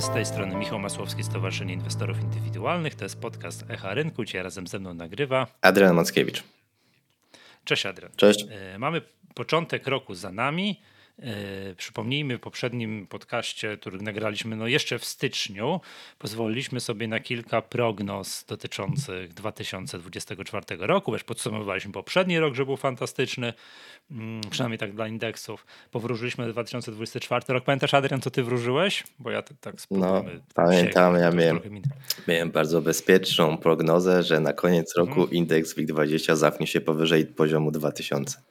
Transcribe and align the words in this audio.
Z 0.00 0.10
tej 0.10 0.26
strony 0.26 0.56
Michał 0.56 0.78
Masłowski, 0.78 1.24
Stowarzyszenie 1.24 1.74
Inwestorów 1.74 2.20
Indywidualnych. 2.20 2.94
To 2.94 3.04
jest 3.04 3.20
podcast 3.20 3.64
Echa 3.70 3.94
Rynku, 3.94 4.24
dzisiaj 4.24 4.42
razem 4.42 4.66
ze 4.66 4.78
mną 4.78 4.94
nagrywa 4.94 5.46
Adrian 5.60 5.94
Mackiewicz. 5.94 6.42
Cześć 7.64 7.86
Adrian. 7.86 8.12
Cześć. 8.16 8.46
E, 8.50 8.78
mamy 8.78 9.02
początek 9.34 9.86
roku 9.86 10.14
za 10.14 10.32
nami. 10.32 10.80
E, 11.22 11.74
przypomnijmy 11.74 12.38
w 12.38 12.40
poprzednim 12.40 13.06
podcaście, 13.06 13.76
który 13.76 13.98
nagraliśmy 13.98 14.56
no 14.56 14.66
jeszcze 14.66 14.98
w 14.98 15.04
styczniu, 15.04 15.80
pozwoliliśmy 16.18 16.80
sobie 16.80 17.08
na 17.08 17.20
kilka 17.20 17.62
prognoz 17.62 18.44
dotyczących 18.48 19.34
2024 19.34 20.64
roku. 20.78 21.12
Wiesz, 21.12 21.24
podsumowaliśmy 21.24 21.92
poprzedni 21.92 22.38
rok, 22.38 22.54
że 22.54 22.64
był 22.66 22.76
fantastyczny, 22.76 23.52
mm, 24.10 24.40
przynajmniej 24.50 24.78
tak 24.78 24.94
dla 24.94 25.08
indeksów. 25.08 25.66
Powróżyliśmy 25.90 26.46
na 26.46 26.52
2024 26.52 27.44
rok. 27.48 27.64
Pamiętasz, 27.64 27.94
Adrian, 27.94 28.20
co 28.20 28.30
ty 28.30 28.42
wróżyłeś? 28.42 29.04
Bo 29.18 29.30
ja 29.30 29.42
tak 29.42 29.74
No, 29.90 30.24
pamiętam, 30.54 31.14
ja 31.14 31.30
miałem, 31.30 31.60
miałem 32.28 32.50
bardzo 32.50 32.82
bezpieczną 32.82 33.56
prognozę, 33.56 34.22
że 34.22 34.40
na 34.40 34.52
koniec 34.52 34.96
roku 34.96 35.20
mhm. 35.20 35.30
indeks 35.30 35.76
WIG20 35.76 36.36
zachnie 36.36 36.66
się 36.66 36.80
powyżej 36.80 37.26
poziomu 37.26 37.70
2000. 37.70 38.42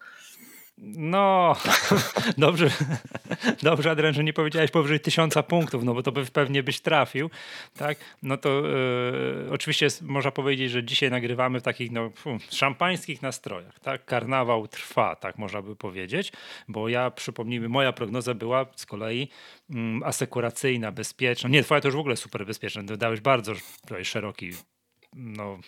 No, 0.97 1.55
dobrze, 2.37 2.69
dobrze 3.63 3.91
Adrian, 3.91 4.13
że 4.13 4.23
nie 4.23 4.33
powiedziałeś 4.33 4.71
powyżej 4.71 4.99
tysiąca 4.99 5.43
punktów, 5.43 5.83
no 5.83 5.93
bo 5.93 6.03
to 6.03 6.11
by 6.11 6.25
pewnie 6.25 6.63
byś 6.63 6.79
trafił, 6.79 7.29
tak? 7.77 7.97
No 8.23 8.37
to 8.37 8.49
e, 8.49 9.51
oczywiście 9.51 9.87
można 10.01 10.31
powiedzieć, 10.31 10.71
że 10.71 10.83
dzisiaj 10.83 11.11
nagrywamy 11.11 11.59
w 11.59 11.63
takich 11.63 11.91
no, 11.91 12.11
szampańskich 12.49 13.21
nastrojach, 13.21 13.79
tak? 13.79 14.05
Karnawał 14.05 14.67
trwa, 14.67 15.15
tak 15.15 15.37
można 15.37 15.61
by 15.61 15.75
powiedzieć, 15.75 16.31
bo 16.67 16.89
ja, 16.89 17.11
przypomnijmy, 17.11 17.69
moja 17.69 17.93
prognoza 17.93 18.33
była 18.33 18.65
z 18.75 18.85
kolei 18.85 19.29
mm, 19.69 20.03
asekuracyjna, 20.03 20.91
bezpieczna. 20.91 21.49
Nie, 21.49 21.63
twoja 21.63 21.81
to 21.81 21.87
już 21.87 21.95
w 21.95 21.99
ogóle 21.99 22.15
super 22.15 22.45
bezpieczna, 22.45 22.83
dałeś 22.83 23.21
bardzo 23.21 23.53
szeroki 24.03 24.51
no, 25.13 25.59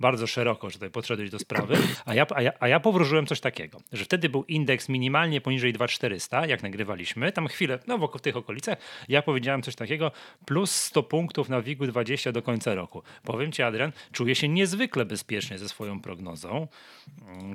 bardzo 0.00 0.26
szeroko, 0.26 0.70
że 0.70 0.74
tutaj 0.74 0.90
podszedłeś 0.90 1.30
do 1.30 1.38
sprawy, 1.38 1.76
a 2.04 2.14
ja, 2.14 2.26
a, 2.34 2.42
ja, 2.42 2.52
a 2.60 2.68
ja 2.68 2.80
powróżyłem 2.80 3.26
coś 3.26 3.40
takiego, 3.40 3.80
że 3.92 4.04
wtedy 4.04 4.28
był 4.28 4.44
indeks 4.44 4.88
minimalnie 4.88 5.40
poniżej 5.40 5.72
2400, 5.72 6.46
jak 6.46 6.62
nagrywaliśmy, 6.62 7.32
tam 7.32 7.48
chwilę, 7.48 7.78
no 7.86 7.98
wokół 7.98 8.20
tych 8.20 8.36
okolicach, 8.36 8.78
ja 9.08 9.22
powiedziałem 9.22 9.62
coś 9.62 9.74
takiego, 9.74 10.12
plus 10.46 10.70
100 10.70 11.02
punktów 11.02 11.48
na 11.48 11.62
WIG-u 11.62 11.86
20 11.86 12.32
do 12.32 12.42
końca 12.42 12.74
roku. 12.74 13.02
Powiem 13.22 13.52
ci, 13.52 13.62
Adrian, 13.62 13.92
czuję 14.12 14.34
się 14.34 14.48
niezwykle 14.48 15.04
bezpiecznie 15.04 15.58
ze 15.58 15.68
swoją 15.68 16.00
prognozą, 16.00 16.68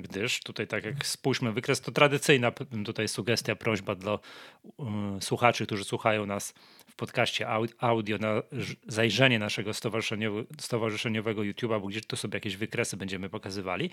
gdyż 0.00 0.40
tutaj 0.40 0.66
tak 0.66 0.84
jak 0.84 1.06
spójrzmy, 1.06 1.52
wykres 1.52 1.80
to 1.80 1.92
tradycyjna 1.92 2.52
tutaj 2.84 3.08
sugestia, 3.08 3.56
prośba 3.56 3.94
dla 3.94 4.18
uh, 4.76 4.88
słuchaczy, 5.20 5.66
którzy 5.66 5.84
słuchają 5.84 6.26
nas 6.26 6.54
podcaście 7.02 7.48
audio 7.78 8.18
na 8.18 8.42
zajrzenie 8.86 9.38
naszego 9.38 9.72
stowarzyszeniowego 10.58 11.42
YouTube'a, 11.42 11.80
bo 11.80 11.86
gdzieś 11.86 12.06
tu 12.06 12.16
sobie 12.16 12.36
jakieś 12.36 12.56
wykresy 12.56 12.96
będziemy 12.96 13.28
pokazywali. 13.28 13.90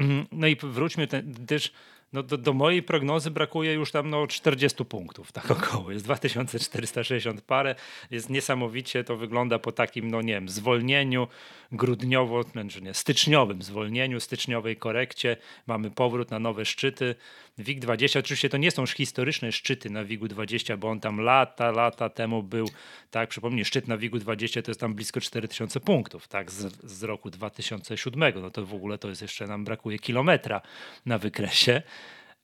Mm, 0.00 0.26
no 0.32 0.46
i 0.46 0.56
wróćmy 0.56 1.08
też 1.46 1.72
no 2.12 2.22
do, 2.22 2.38
do, 2.38 2.52
mojej 2.52 2.82
prognozy 2.82 3.30
brakuje 3.30 3.72
już 3.74 3.90
tam 3.90 4.10
no 4.10 4.26
40 4.26 4.84
punktów, 4.84 5.32
tak 5.32 5.50
około. 5.50 5.92
Jest 5.92 6.04
2460 6.04 7.40
parę. 7.40 7.74
Jest 8.10 8.30
niesamowicie, 8.30 9.04
to 9.04 9.16
wygląda 9.16 9.58
po 9.58 9.72
takim, 9.72 10.10
no 10.10 10.22
nie 10.22 10.32
wiem, 10.34 10.48
zwolnieniu 10.48 11.28
grudniowo, 11.72 12.42
znaczy 12.42 12.82
nie, 12.82 12.94
styczniowym 12.94 13.62
zwolnieniu, 13.62 14.20
styczniowej 14.20 14.76
korekcie. 14.76 15.36
Mamy 15.66 15.90
powrót 15.90 16.30
na 16.30 16.38
nowe 16.38 16.64
szczyty. 16.64 17.14
WIG20, 17.58 18.18
oczywiście 18.18 18.48
to 18.48 18.56
nie 18.56 18.70
są 18.70 18.82
już 18.82 18.90
historyczne 18.90 19.52
szczyty 19.52 19.90
na 19.90 20.04
WIG20, 20.04 20.78
bo 20.78 20.90
on 20.90 21.00
tam 21.00 21.20
lata, 21.20 21.70
lata 21.70 22.08
temu 22.08 22.42
był, 22.42 22.68
tak, 23.10 23.28
przypomnij, 23.28 23.64
szczyt 23.64 23.88
na 23.88 23.98
WIG20 23.98 24.62
to 24.62 24.70
jest 24.70 24.80
tam 24.80 24.94
blisko 24.94 25.20
4000 25.20 25.80
punktów, 25.80 26.28
tak, 26.28 26.50
z, 26.50 26.90
z 26.90 27.02
roku 27.02 27.30
2007. 27.30 28.32
No 28.42 28.50
to 28.50 28.66
w 28.66 28.74
ogóle 28.74 28.98
to 28.98 29.08
jest 29.08 29.22
jeszcze 29.22 29.46
nam 29.46 29.64
brakuje 29.64 29.98
kilometra 29.98 30.60
na 31.06 31.18
wykresie 31.18 31.82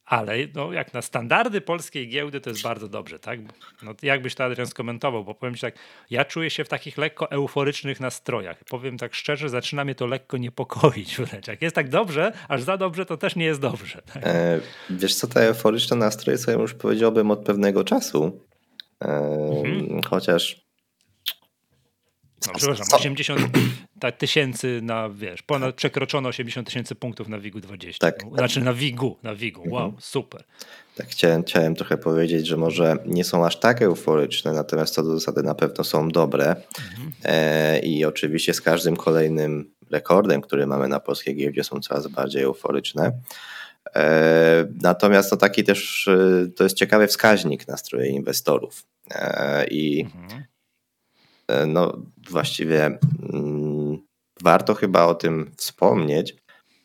ale 0.08 0.36
no, 0.54 0.72
jak 0.72 0.94
na 0.94 1.02
standardy 1.02 1.60
polskiej 1.60 2.08
giełdy 2.08 2.41
to 2.41 2.50
jest 2.50 2.62
bardzo 2.62 2.88
dobrze, 2.88 3.19
tak? 3.19 3.41
No, 3.82 3.94
jakbyś 4.02 4.34
to 4.34 4.44
Adrian 4.44 4.66
skomentował, 4.66 5.24
bo 5.24 5.34
powiem 5.34 5.54
ci 5.54 5.60
tak, 5.60 5.74
ja 6.10 6.24
czuję 6.24 6.50
się 6.50 6.64
w 6.64 6.69
takich 6.69 6.98
lekko 6.98 7.30
euforycznych 7.30 8.00
nastrojach. 8.00 8.64
Powiem 8.64 8.98
tak 8.98 9.14
szczerze, 9.14 9.48
zaczyna 9.48 9.84
mnie 9.84 9.94
to 9.94 10.06
lekko 10.06 10.36
niepokoić 10.36 11.16
wręcz. 11.16 11.46
Jak 11.46 11.62
jest 11.62 11.74
tak 11.74 11.88
dobrze, 11.88 12.32
aż 12.48 12.62
za 12.62 12.76
dobrze, 12.76 13.06
to 13.06 13.16
też 13.16 13.36
nie 13.36 13.44
jest 13.44 13.60
dobrze. 13.60 14.02
Tak? 14.14 14.22
E, 14.26 14.60
wiesz 14.91 15.14
co, 15.14 15.26
te 15.26 15.41
euforyczne 15.41 15.96
nastroje 15.96 16.38
są 16.38 16.60
już 16.60 16.75
powiedziałbym 16.75 17.30
od 17.30 17.44
pewnego 17.44 17.84
czasu. 17.84 18.40
E, 19.04 19.08
mhm. 19.08 20.02
Chociaż 20.02 20.68
no, 22.47 22.53
przepraszam, 22.56 22.87
80 22.93 23.41
tak, 24.00 24.16
tysięcy 24.16 24.81
na, 24.82 25.09
wiesz, 25.09 25.43
ponad 25.43 25.75
przekroczono 25.75 26.28
80 26.28 26.66
tysięcy 26.66 26.94
punktów 26.94 27.28
na 27.28 27.38
WIG-u 27.38 27.60
20. 27.60 28.10
Tak. 28.10 28.25
No, 28.25 28.37
znaczy 28.37 28.60
na 28.60 28.72
WIG-u, 28.72 29.16
na 29.22 29.34
WIG-u, 29.34 29.71
wow, 29.71 29.84
mhm. 29.84 30.03
super. 30.03 30.44
Tak, 30.94 31.09
chciałem, 31.09 31.43
chciałem 31.43 31.75
trochę 31.75 31.99
powiedzieć, 31.99 32.47
że 32.47 32.56
może 32.56 32.97
nie 33.06 33.25
są 33.25 33.47
aż 33.47 33.60
tak 33.60 33.82
euforyczne, 33.82 34.53
natomiast 34.53 34.94
co 34.94 35.03
do 35.03 35.19
zasady 35.19 35.43
na 35.43 35.54
pewno 35.54 35.84
są 35.84 36.09
dobre 36.09 36.47
mhm. 36.49 37.12
e, 37.25 37.78
i 37.78 38.04
oczywiście 38.04 38.55
z 38.55 38.60
każdym 38.60 38.97
kolejnym 38.97 39.70
rekordem, 39.91 40.41
który 40.41 40.66
mamy 40.66 40.88
na 40.88 41.00
polskiej 41.00 41.37
giełdzie 41.37 41.65
są 41.65 41.81
coraz 41.81 42.06
bardziej 42.06 42.43
euforyczne. 42.43 43.12
E, 43.97 44.66
natomiast 44.82 45.31
to 45.31 45.37
taki 45.37 45.65
też, 45.65 46.09
e, 46.09 46.49
to 46.56 46.65
jest 46.65 46.76
ciekawy 46.76 47.06
wskaźnik 47.06 47.69
nastroju 47.69 48.10
inwestorów 48.10 48.84
e, 49.10 49.66
i 49.66 50.00
mhm 50.00 50.47
no 51.66 52.03
właściwie 52.31 52.98
mm, 53.32 53.98
warto 54.42 54.75
chyba 54.75 55.06
o 55.06 55.14
tym 55.14 55.50
wspomnieć, 55.56 56.36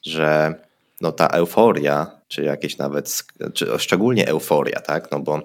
że 0.06 0.56
no 1.02 1.12
ta 1.12 1.28
euforia, 1.28 2.22
czy 2.28 2.44
jakieś 2.44 2.78
nawet, 2.78 3.24
czy 3.54 3.80
szczególnie 3.80 4.28
euforia, 4.28 4.80
tak, 4.80 5.12
no 5.12 5.20
bo 5.20 5.42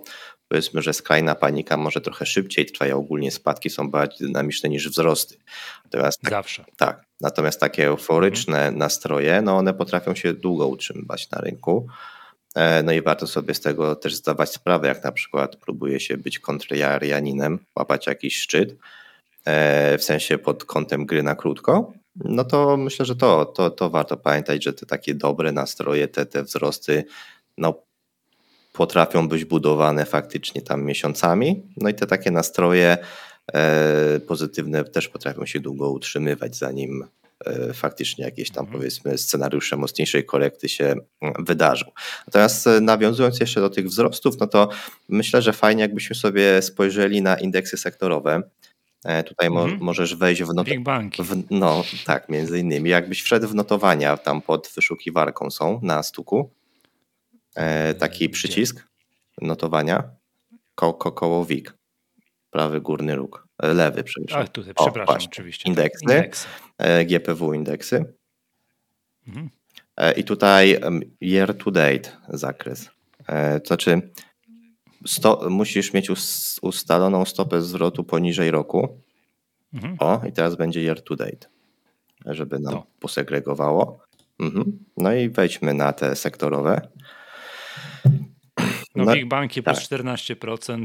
powiedzmy, 0.48 0.82
że 0.82 0.92
skrajna 0.92 1.34
panika 1.34 1.76
może 1.76 2.00
trochę 2.00 2.26
szybciej 2.26 2.66
trwa, 2.66 2.94
ogólnie 2.94 3.30
spadki 3.30 3.70
są 3.70 3.90
bardziej 3.90 4.26
dynamiczne 4.26 4.68
niż 4.68 4.88
wzrosty. 4.88 5.36
Natomiast 5.84 6.20
tak, 6.20 6.30
Zawsze. 6.30 6.64
Tak, 6.76 7.04
natomiast 7.20 7.60
takie 7.60 7.86
euforyczne 7.86 8.58
mhm. 8.58 8.78
nastroje, 8.78 9.42
no 9.42 9.56
one 9.56 9.74
potrafią 9.74 10.14
się 10.14 10.34
długo 10.34 10.68
utrzymywać 10.68 11.30
na 11.30 11.40
rynku. 11.40 11.86
E, 12.54 12.82
no 12.82 12.92
i 12.92 13.02
warto 13.02 13.26
sobie 13.26 13.54
z 13.54 13.60
tego 13.60 13.96
też 13.96 14.14
zdawać 14.14 14.52
sprawę, 14.52 14.88
jak 14.88 15.04
na 15.04 15.12
przykład 15.12 15.56
próbuje 15.56 16.00
się 16.00 16.16
być 16.16 16.38
kontrarianinem, 16.38 17.58
łapać 17.76 18.06
jakiś 18.06 18.36
szczyt, 18.36 18.70
E, 18.70 18.76
w 19.98 20.00
sensie 20.00 20.38
pod 20.38 20.64
kątem 20.64 21.06
gry 21.06 21.22
na 21.22 21.34
krótko, 21.34 21.92
no 22.24 22.44
to 22.44 22.76
myślę, 22.76 23.06
że 23.06 23.16
to, 23.16 23.44
to, 23.44 23.70
to 23.70 23.90
warto 23.90 24.16
pamiętać, 24.16 24.64
że 24.64 24.72
te 24.72 24.86
takie 24.86 25.14
dobre 25.14 25.52
nastroje, 25.52 26.08
te, 26.08 26.26
te 26.26 26.42
wzrosty, 26.42 27.04
no 27.58 27.82
potrafią 28.72 29.28
być 29.28 29.44
budowane 29.44 30.04
faktycznie 30.04 30.62
tam 30.62 30.84
miesiącami, 30.84 31.62
no 31.76 31.88
i 31.88 31.94
te 31.94 32.06
takie 32.06 32.30
nastroje 32.30 32.98
e, 33.52 34.20
pozytywne 34.20 34.84
też 34.84 35.08
potrafią 35.08 35.46
się 35.46 35.60
długo 35.60 35.90
utrzymywać, 35.90 36.56
zanim 36.56 37.04
e, 37.46 37.72
faktycznie 37.72 38.24
jakieś 38.24 38.50
tam 38.50 38.64
mhm. 38.64 38.78
powiedzmy 38.78 39.18
scenariusze 39.18 39.76
mocniejszej 39.76 40.24
korekty 40.24 40.68
się 40.68 40.94
mm, 41.20 41.34
wydarzą. 41.44 41.86
Natomiast 42.26 42.68
nawiązując 42.80 43.40
jeszcze 43.40 43.60
do 43.60 43.70
tych 43.70 43.86
wzrostów, 43.86 44.40
no 44.40 44.46
to 44.46 44.68
myślę, 45.08 45.42
że 45.42 45.52
fajnie 45.52 45.82
jakbyśmy 45.82 46.16
sobie 46.16 46.62
spojrzeli 46.62 47.22
na 47.22 47.36
indeksy 47.36 47.76
sektorowe, 47.76 48.42
E, 48.42 48.67
tutaj 49.26 49.50
mo 49.50 49.62
mhm. 49.62 49.80
możesz 49.82 50.14
wejść 50.14 50.42
w 50.42 50.54
notowania. 50.54 51.10
No 51.50 51.84
tak, 52.06 52.28
między 52.28 52.58
innymi. 52.58 52.90
Jakbyś 52.90 53.22
wszedł 53.22 53.48
w 53.48 53.54
notowania, 53.54 54.16
tam 54.16 54.42
pod 54.42 54.72
wyszukiwarką 54.76 55.50
są 55.50 55.80
na 55.82 56.02
stuku 56.02 56.50
e, 57.54 57.94
taki 57.94 58.28
przycisk 58.28 58.88
notowania 59.42 60.10
ko 60.74 60.94
ko. 60.94 61.44
Prawy 62.50 62.80
górny 62.80 63.14
róg, 63.14 63.48
e, 63.62 63.74
lewy 63.74 64.04
przepraszam. 64.04 64.42
A, 64.42 64.46
tutaj, 64.46 64.74
przepraszam, 64.74 65.14
o, 65.14 65.24
oczywiście. 65.24 65.62
Tak. 65.62 65.68
Indeksy, 65.68 66.04
indeksy. 66.04 66.48
E, 66.78 67.04
GPW 67.04 67.54
indeksy. 67.54 68.14
Mhm. 69.26 69.50
E, 69.96 70.12
I 70.12 70.24
tutaj 70.24 70.80
year 71.20 71.58
to 71.58 71.70
date 71.70 72.16
zakres. 72.28 72.90
To 73.62 73.66
znaczy 73.66 74.10
sto, 75.06 75.46
musisz 75.50 75.92
mieć 75.92 76.10
ustaloną 76.62 77.24
stopę 77.24 77.62
zwrotu 77.62 78.04
poniżej 78.04 78.50
roku. 78.50 79.02
Mhm. 79.74 79.96
O, 79.98 80.20
i 80.28 80.32
teraz 80.32 80.56
będzie 80.56 80.80
year 80.80 81.02
to 81.02 81.16
date, 81.16 81.48
żeby 82.26 82.58
nam 82.58 82.74
no. 82.74 82.86
posegregowało. 83.00 84.00
Mhm. 84.40 84.78
No 84.96 85.14
i 85.14 85.28
wejdźmy 85.28 85.74
na 85.74 85.92
te 85.92 86.16
sektorowe. 86.16 86.88
No, 88.94 89.04
no 89.04 89.14
Big 89.14 89.28
Banki 89.28 89.62
tak. 89.62 89.74
plus 89.74 89.90
14%, 89.90 90.84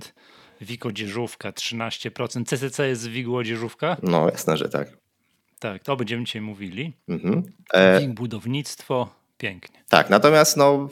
WIG 0.62 0.86
odzieżówka 0.86 1.51
13%. 1.51 2.45
CCC 2.45 2.88
jest 2.88 3.07
WIG 3.07 3.30
odzieżówka? 3.30 3.98
No 4.04 4.30
jasne, 4.30 4.57
że 4.57 4.69
tak. 4.69 4.98
Tak, 5.60 5.83
to 5.83 5.95
będziemy 5.95 6.24
dzisiaj 6.24 6.42
mówili. 6.42 6.94
Mhm. 7.07 7.44
E... 7.74 8.07
Budownictwo, 8.07 9.10
pięknie. 9.38 9.83
Tak, 9.89 10.10
natomiast 10.10 10.57
no, 10.57 10.89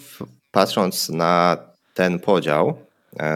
patrząc 0.51 1.09
na 1.09 1.57
ten 1.93 2.19
podział, 2.19 2.85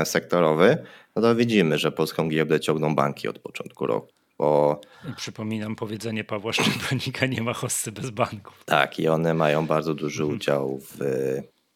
sektorowy, 0.06 0.78
no 1.16 1.22
to 1.22 1.36
widzimy, 1.36 1.78
że 1.78 1.92
polską 1.92 2.30
giełdę 2.30 2.60
ciągną 2.60 2.96
banki 2.96 3.28
od 3.28 3.40
początku 3.40 3.86
roku. 3.86 4.16
Bo... 4.38 4.82
Przypominam 5.18 5.76
powiedzenie 5.76 6.24
Pawła 6.24 6.54
Szczepanika, 6.54 7.26
nie 7.26 7.42
ma 7.42 7.54
hossy 7.54 7.92
bez 7.92 8.10
banków. 8.10 8.64
Tak, 8.66 9.00
i 9.00 9.08
one 9.08 9.34
mają 9.34 9.68
bardzo 9.68 9.94
duży 9.94 10.24
mhm. 10.24 10.38
udział 10.38 10.80
w, 10.80 10.98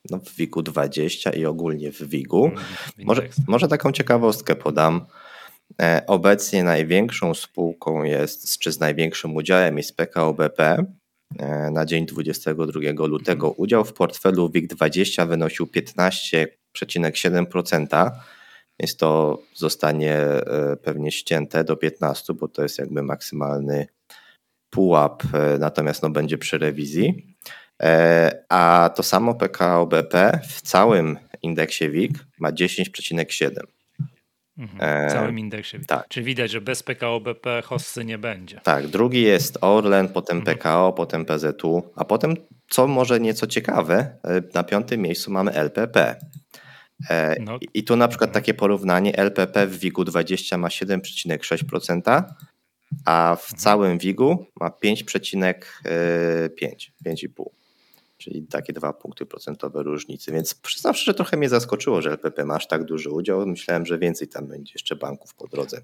no, 0.10 0.19
w 0.19 0.36
WIG-u 0.36 0.62
20 0.62 1.30
i 1.30 1.46
ogólnie 1.46 1.92
w 1.92 2.04
WIG-u. 2.04 2.46
Mhm, 2.46 2.66
może, 2.98 3.28
może 3.48 3.68
taką 3.68 3.92
ciekawostkę 3.92 4.56
podam. 4.56 5.06
E, 5.81 6.04
obecnie 6.07 6.63
największą 6.63 7.34
spółką 7.34 8.04
jest, 8.04 8.60
czy 8.60 8.72
z 8.72 8.80
największym 8.80 9.36
udziałem 9.36 9.78
jest 9.78 9.98
PKO 9.98 10.34
BP. 10.34 10.86
E, 11.40 11.72
na 11.72 11.86
dzień 11.86 12.06
22 12.06 13.06
lutego 13.07 13.48
mhm. 13.48 13.54
udział 13.57 13.86
w 13.86 13.94
portfelu 13.94 14.48
WIG20 14.48 15.28
wynosił 15.28 15.68
15,7%, 16.77 18.12
więc 18.80 18.95
to 18.98 19.42
zostanie 19.54 20.16
e, 20.16 20.77
pewnie 20.83 21.12
ścięte 21.12 21.63
do 21.63 21.75
15, 21.75 22.33
bo 22.33 22.48
to 22.48 22.63
jest 22.63 22.80
jakby 22.80 23.04
maksymalny 23.04 23.88
pułap, 24.69 25.24
natomiast 25.60 26.04
no 26.04 26.10
będzie 26.10 26.38
przy 26.38 26.57
rewizji. 26.57 27.36
A 28.50 28.89
to 28.95 29.04
samo 29.04 29.36
PKO 29.36 29.86
BP 29.86 30.39
w 30.48 30.62
całym 30.62 31.18
indeksie 31.42 31.89
WIG 31.89 32.19
ma 32.39 32.51
10,7. 32.51 33.50
Mhm, 34.60 35.10
w 35.10 35.12
całym 35.12 35.39
indeksie. 35.39 35.77
Tak. 35.88 36.07
Czyli 36.07 36.25
widać, 36.25 36.51
że 36.51 36.62
bez 36.62 36.83
PKO 36.83 37.19
BP 37.19 37.62
hossy 37.66 38.06
nie 38.06 38.18
będzie. 38.18 38.62
Tak, 38.63 38.88
drugi 38.88 39.21
jest 39.21 39.57
Orlen, 39.62 40.10
potem 40.10 40.38
mhm. 40.38 40.57
PKO, 40.57 40.94
potem 40.94 41.25
PZU, 41.25 41.83
a 41.95 42.06
potem, 42.06 42.36
co 42.69 42.88
może 42.88 43.19
nieco 43.19 43.48
ciekawe, 43.48 44.18
e, 44.24 44.42
na 44.54 44.63
piątym 44.63 45.01
miejscu 45.01 45.31
mamy 45.31 45.51
LPP. 45.51 46.16
E, 47.10 47.36
no. 47.42 47.60
I 47.74 47.84
tu 47.84 47.96
na 47.96 48.07
przykład 48.07 48.31
takie 48.31 48.54
porównanie, 48.54 49.16
LPP 49.18 49.68
w 49.68 49.80
WIG-u 49.80 50.04
20 50.04 50.57
ma 50.57 50.68
7,6%, 50.68 52.24
a 53.06 53.36
w 53.36 53.44
mhm. 53.44 53.60
całym 53.60 53.98
WIG-u 53.98 54.46
ma 54.60 54.69
5,5%. 54.69 55.54
5,5% 56.62 57.60
czyli 58.19 58.48
takie 58.48 58.74
dwa 58.74 58.94
punkty 58.94 59.25
procentowe 59.25 59.84
różnicy. 59.84 60.31
Więc 60.31 60.56
przyznam 60.56 60.94
szczerze, 60.94 61.13
trochę 61.13 61.38
mnie 61.38 61.50
zaskoczyło, 61.50 62.01
że 62.01 62.10
LPP 62.10 62.46
ma 62.46 62.56
aż 62.56 62.68
tak 62.68 62.84
duży 62.84 63.10
udział. 63.10 63.48
Myślałem, 63.48 63.86
że 63.86 64.00
więcej 64.00 64.28
tam 64.28 64.48
będzie 64.48 64.72
jeszcze 64.75 64.95
banków 64.95 65.34
po 65.34 65.48
drodze. 65.48 65.81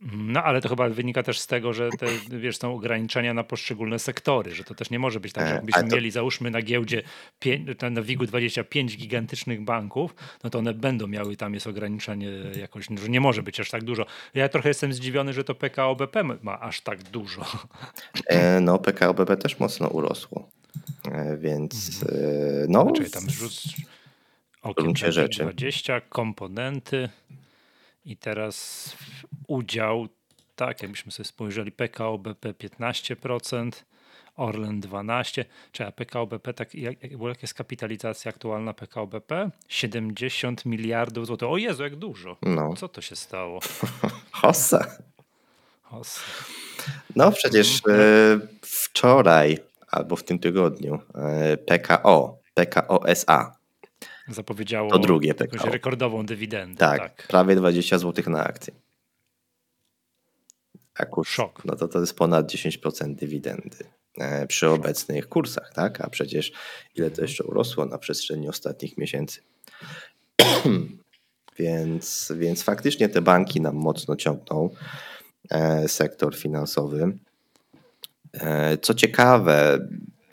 No 0.00 0.42
ale 0.42 0.60
to 0.60 0.68
chyba 0.68 0.88
wynika 0.88 1.22
też 1.22 1.40
z 1.40 1.46
tego, 1.46 1.72
że 1.72 1.90
te, 1.98 2.06
wiesz, 2.38 2.58
są 2.58 2.74
ograniczenia 2.74 3.34
na 3.34 3.44
poszczególne 3.44 3.98
sektory, 3.98 4.54
że 4.54 4.64
to 4.64 4.74
też 4.74 4.90
nie 4.90 4.98
może 4.98 5.20
być 5.20 5.32
tak, 5.32 5.46
że 5.46 5.52
e, 5.52 5.54
jakbyśmy 5.54 5.88
to... 5.88 5.96
mieli 5.96 6.10
załóżmy 6.10 6.50
na 6.50 6.62
giełdzie 6.62 7.02
na 7.90 8.02
WIG-u 8.02 8.26
25 8.26 8.96
gigantycznych 8.96 9.64
banków, 9.64 10.14
no 10.44 10.50
to 10.50 10.58
one 10.58 10.74
będą 10.74 11.06
miały, 11.06 11.36
tam 11.36 11.54
jest 11.54 11.66
ograniczenie 11.66 12.28
jakoś, 12.60 12.86
że 13.02 13.08
nie 13.08 13.20
może 13.20 13.42
być 13.42 13.60
aż 13.60 13.70
tak 13.70 13.84
dużo. 13.84 14.06
Ja 14.34 14.48
trochę 14.48 14.68
jestem 14.68 14.92
zdziwiony, 14.92 15.32
że 15.32 15.44
to 15.44 15.54
PKO 15.54 15.96
BP 15.96 16.24
ma 16.42 16.60
aż 16.60 16.80
tak 16.80 17.02
dużo. 17.02 17.44
E, 18.26 18.60
no 18.60 18.78
PKO 18.78 19.14
BP 19.14 19.36
też 19.36 19.58
mocno 19.58 19.88
urosło, 19.88 20.48
e, 21.12 21.36
więc 21.36 22.02
mhm. 22.02 22.72
no... 22.72 22.82
Znaczy, 22.82 23.10
tam 23.10 23.30
rzuc... 23.30 23.62
Okiem 24.62 24.96
rzeczy. 24.96 25.42
20, 25.42 26.00
komponenty 26.00 27.08
i 28.04 28.16
teraz 28.16 28.96
udział, 29.50 30.08
tak, 30.56 30.82
jakbyśmy 30.82 31.12
sobie 31.12 31.24
spojrzeli, 31.24 31.72
PKO 31.72 32.18
BP 32.18 32.52
15%, 32.52 33.70
Orlen 34.36 34.80
12%, 34.80 35.44
czy 35.72 35.86
a 35.86 35.92
PKO 35.92 36.26
BP, 36.26 36.54
tak, 36.54 36.74
jak, 36.74 37.02
jak, 37.02 37.12
jaka 37.12 37.40
jest 37.42 37.54
kapitalizacja 37.54 38.28
aktualna 38.28 38.74
PKO 38.74 39.06
BP? 39.06 39.50
70 39.68 40.66
miliardów 40.66 41.26
złotych. 41.26 41.48
O 41.48 41.56
Jezu, 41.56 41.82
jak 41.82 41.96
dużo. 41.96 42.36
No. 42.42 42.74
Co 42.76 42.88
to 42.88 43.00
się 43.00 43.16
stało? 43.16 43.60
Hossa. 44.40 44.86
Hossa. 45.82 46.20
No 47.16 47.32
przecież 47.32 47.82
mhm. 47.86 48.00
e, 48.42 48.46
wczoraj 48.62 49.58
albo 49.90 50.16
w 50.16 50.24
tym 50.24 50.38
tygodniu 50.38 50.98
e, 51.14 51.56
PKO, 51.56 52.38
PKO 52.54 53.08
SA 53.08 53.60
zapowiedziało 54.28 54.90
to 54.90 54.98
drugie 54.98 55.34
PKO. 55.34 55.70
rekordową 55.70 56.26
dywidendę. 56.26 56.78
Tak, 56.78 57.00
tak, 57.00 57.26
prawie 57.28 57.56
20 57.56 57.98
zł 57.98 58.24
na 58.32 58.44
akcję. 58.44 58.74
A 61.00 61.06
kurs, 61.06 61.28
Szok. 61.28 61.64
No 61.64 61.76
to 61.76 61.88
to 61.88 62.00
jest 62.00 62.14
ponad 62.14 62.52
10% 62.52 63.14
dywidendy 63.14 63.76
e, 64.18 64.46
przy 64.46 64.66
Szok. 64.66 64.78
obecnych 64.78 65.28
kursach, 65.28 65.72
tak? 65.74 66.00
A 66.00 66.10
przecież 66.10 66.52
ile 66.94 67.10
to 67.10 67.22
jeszcze 67.22 67.44
urosło 67.44 67.86
na 67.86 67.98
przestrzeni 67.98 68.48
ostatnich 68.48 68.98
miesięcy. 68.98 69.40
więc, 71.58 72.32
więc 72.36 72.62
faktycznie 72.62 73.08
te 73.08 73.22
banki 73.22 73.60
nam 73.60 73.74
mocno 73.76 74.16
ciągną 74.16 74.70
e, 75.50 75.88
sektor 75.88 76.36
finansowy. 76.36 77.18
E, 78.32 78.78
co 78.78 78.94
ciekawe, 78.94 79.88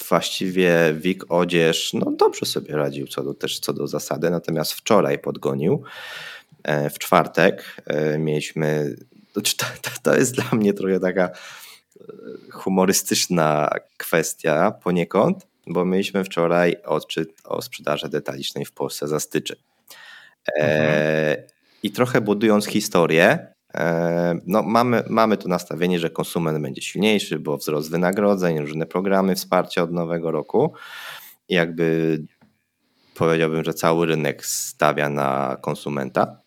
właściwie 0.09 0.93
WIG 0.93 1.23
Odzież 1.29 1.93
no 1.93 2.11
dobrze 2.11 2.45
sobie 2.45 2.75
radził 2.75 3.07
co 3.07 3.23
do, 3.23 3.33
też 3.33 3.59
co 3.59 3.73
do 3.73 3.87
zasady, 3.87 4.29
natomiast 4.29 4.73
wczoraj 4.73 5.19
podgonił. 5.19 5.83
W 6.89 6.99
czwartek 6.99 7.81
mieliśmy 8.19 8.95
to, 9.41 9.65
to, 10.03 10.15
jest 10.15 10.35
dla 10.35 10.45
mnie 10.51 10.73
trochę 10.73 10.99
taka 10.99 11.23
e, 11.23 11.31
humorystyczna 12.51 13.69
kwestia 13.97 14.71
poniekąd, 14.71 15.47
bo 15.67 15.85
mieliśmy 15.85 16.23
wczoraj 16.23 16.75
odczyt 16.85 17.33
o 17.43 17.61
sprzedaży 17.61 18.09
detalicznej 18.09 18.65
w 18.65 18.71
Polsce 18.71 19.07
za 19.07 19.19
styczeń. 19.19 19.57
E, 20.47 20.61
mhm. 20.61 21.47
I 21.83 21.91
trochę 21.91 22.21
budując 22.21 22.65
historię, 22.65 23.47
e, 23.73 24.39
no 24.45 24.63
mamy, 24.63 25.03
mamy 25.09 25.37
to 25.37 25.49
nastawienie, 25.49 25.99
że 25.99 26.09
konsument 26.09 26.61
będzie 26.61 26.81
silniejszy, 26.81 27.39
bo 27.39 27.57
wzrost 27.57 27.91
wynagrodzeń, 27.91 28.59
różne 28.59 28.85
programy 28.85 29.35
wsparcia 29.35 29.83
od 29.83 29.91
nowego 29.91 30.31
roku. 30.31 30.73
I 31.49 31.53
jakby 31.55 32.19
powiedziałbym, 33.15 33.63
że 33.63 33.73
cały 33.73 34.05
rynek 34.05 34.45
stawia 34.45 35.09
na 35.09 35.57
konsumenta. 35.61 36.41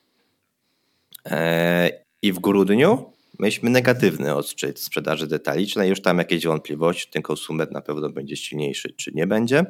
I 2.22 2.32
w 2.32 2.38
grudniu 2.38 3.12
mieliśmy 3.38 3.70
negatywny 3.70 4.34
odczyt 4.34 4.80
sprzedaży 4.80 5.26
detalicznej, 5.26 5.88
już 5.88 6.02
tam 6.02 6.18
jakieś 6.18 6.46
wątpliwości, 6.46 7.10
ten 7.10 7.22
konsument 7.22 7.70
na 7.70 7.80
pewno 7.80 8.10
będzie 8.10 8.36
silniejszy, 8.36 8.92
czy 8.96 9.10
nie 9.14 9.26
będzie. 9.26 9.64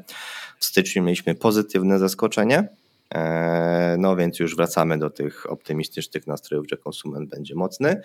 W 0.58 0.64
styczniu 0.64 1.02
mieliśmy 1.02 1.34
pozytywne 1.34 1.98
zaskoczenie, 1.98 2.68
e, 3.14 3.96
no 3.98 4.16
więc 4.16 4.38
już 4.38 4.56
wracamy 4.56 4.98
do 4.98 5.10
tych 5.10 5.50
optymistycznych 5.50 6.26
nastrojów, 6.26 6.66
że 6.70 6.76
konsument 6.76 7.30
będzie 7.30 7.54
mocny. 7.54 8.02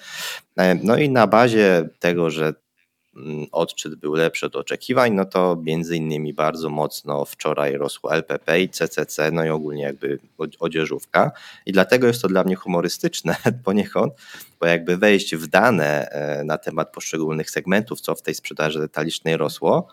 E, 0.58 0.75
no 0.75 0.98
i 0.98 1.10
na 1.10 1.28
bazie 1.28 1.90
tego, 2.00 2.30
że 2.30 2.54
odczyt 3.51 3.95
był 3.95 4.13
lepszy 4.13 4.45
od 4.45 4.55
oczekiwań, 4.55 5.13
no 5.13 5.25
to 5.25 5.57
między 5.63 5.98
innymi 5.98 6.34
bardzo 6.34 6.69
mocno 6.69 7.25
wczoraj 7.25 7.77
rosło 7.77 8.13
LPP 8.13 8.62
i 8.62 8.69
CCC, 8.69 9.31
no 9.31 9.45
i 9.45 9.50
ogólnie 9.50 9.84
jakby 9.84 10.19
odzieżówka. 10.60 11.31
I 11.65 11.72
dlatego 11.72 12.07
jest 12.07 12.22
to 12.22 12.27
dla 12.27 12.43
mnie 12.43 12.55
humorystyczne 12.55 13.36
poniekąd, 13.65 14.13
bo 14.60 14.65
jakby 14.65 14.98
wejść 14.98 15.36
w 15.36 15.48
dane 15.48 16.10
e, 16.10 16.43
na 16.43 16.57
temat 16.57 16.91
poszczególnych 16.91 17.50
segmentów, 17.50 18.01
co 18.01 18.15
w 18.15 18.22
tej 18.22 18.36
sprzedaży 18.36 18.79
detalicznej 18.79 19.38
rosło, 19.38 19.88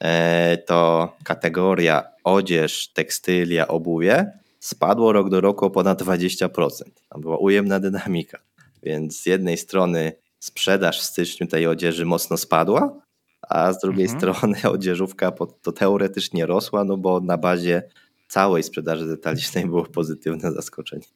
e, 0.00 0.56
to 0.56 1.12
kategoria 1.24 2.02
odzież, 2.24 2.88
tekstylia, 2.88 3.68
obuwie 3.68 4.40
spadło 4.60 5.12
rok 5.12 5.30
do 5.30 5.40
roku 5.40 5.64
o 5.64 5.70
ponad 5.70 6.02
20%. 6.02 6.82
Tam 7.08 7.20
była 7.20 7.36
ujemna 7.36 7.80
dynamika. 7.80 8.38
Więc 8.82 9.20
z 9.20 9.26
jednej 9.26 9.58
strony 9.58 10.12
sprzedaż 10.40 11.00
w 11.00 11.04
styczniu 11.04 11.46
tej 11.46 11.66
odzieży 11.66 12.04
mocno 12.04 12.36
spadła, 12.36 13.00
a 13.48 13.72
z 13.72 13.80
drugiej 13.80 14.06
mhm. 14.06 14.20
strony 14.20 14.58
odzieżówka 14.76 15.32
to 15.62 15.72
teoretycznie 15.72 16.46
rosła, 16.46 16.84
no 16.84 16.96
bo 16.96 17.20
na 17.20 17.38
bazie 17.38 17.82
całej 18.28 18.62
sprzedaży 18.62 19.06
detalicznej 19.06 19.66
było 19.66 19.84
pozytywne 19.84 20.52
zaskoczenie. 20.52 21.06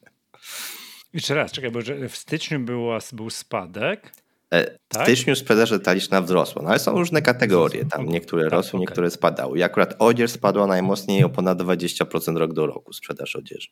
Jeszcze 1.12 1.34
raz, 1.34 1.52
czekaj, 1.52 1.70
bo 1.70 1.80
w 2.08 2.16
styczniu 2.16 2.60
był 3.12 3.30
spadek. 3.30 4.12
E, 4.50 4.70
w 4.70 4.78
tak? 4.88 5.02
styczniu 5.02 5.36
sprzedaż 5.36 5.70
detaliczna 5.70 6.20
wzrosła, 6.20 6.62
no 6.62 6.68
ale 6.68 6.78
są 6.78 6.92
różne 6.92 7.22
kategorie, 7.22 7.84
tam 7.84 8.06
niektóre 8.06 8.44
tak, 8.44 8.52
rosły, 8.52 8.70
okay. 8.70 8.80
niektóre 8.80 9.10
spadały. 9.10 9.58
I 9.58 9.62
akurat 9.62 9.96
odzież 9.98 10.30
spadła 10.30 10.66
najmocniej 10.66 11.24
o 11.24 11.28
ponad 11.28 11.58
20% 11.58 12.36
rok 12.36 12.52
do 12.52 12.66
roku, 12.66 12.92
sprzedaż 12.92 13.36
odzieży. 13.36 13.68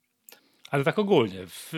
Ale 0.72 0.84
tak 0.84 0.98
ogólnie 0.98 1.46
w, 1.46 1.68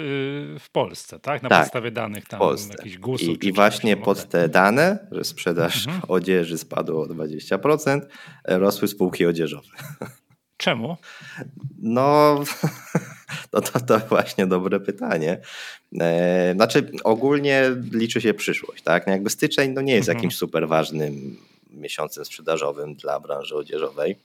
w 0.61 0.71
Polsce, 0.71 1.21
tak? 1.21 1.43
Na 1.43 1.49
tak, 1.49 1.63
podstawie 1.63 1.91
danych 1.91 2.29
tam 2.29 2.41
jakichś 2.71 2.99
GUS-ów. 2.99 3.45
I, 3.45 3.47
i 3.47 3.53
właśnie 3.53 3.97
pod 3.97 4.29
te 4.29 4.49
dane, 4.49 5.07
że 5.13 5.25
sprzedaż 5.25 5.87
mhm. 5.87 6.03
odzieży 6.17 6.59
spadła 6.59 7.03
o 7.03 7.07
20%, 7.07 8.01
rosły 8.45 8.89
spółki 8.89 9.27
odzieżowe. 9.27 9.69
Czemu? 10.57 10.97
No, 11.79 12.41
no 13.53 13.61
to, 13.61 13.81
to 13.81 13.99
właśnie 13.99 14.47
dobre 14.47 14.81
pytanie. 14.81 15.41
E, 16.01 16.53
znaczy, 16.55 16.93
ogólnie 17.05 17.71
liczy 17.93 18.21
się 18.21 18.35
przyszłość, 18.35 18.83
tak? 18.83 19.07
No 19.07 19.13
jakby 19.13 19.31
styczeń 19.31 19.73
no 19.73 19.81
nie 19.81 19.95
jest 19.95 20.09
mhm. 20.09 20.19
jakimś 20.19 20.37
super 20.37 20.69
ważnym 20.69 21.37
miesiącem 21.71 22.25
sprzedażowym 22.25 22.95
dla 22.95 23.21
branży 23.21 23.57
odzieżowej. 23.57 24.17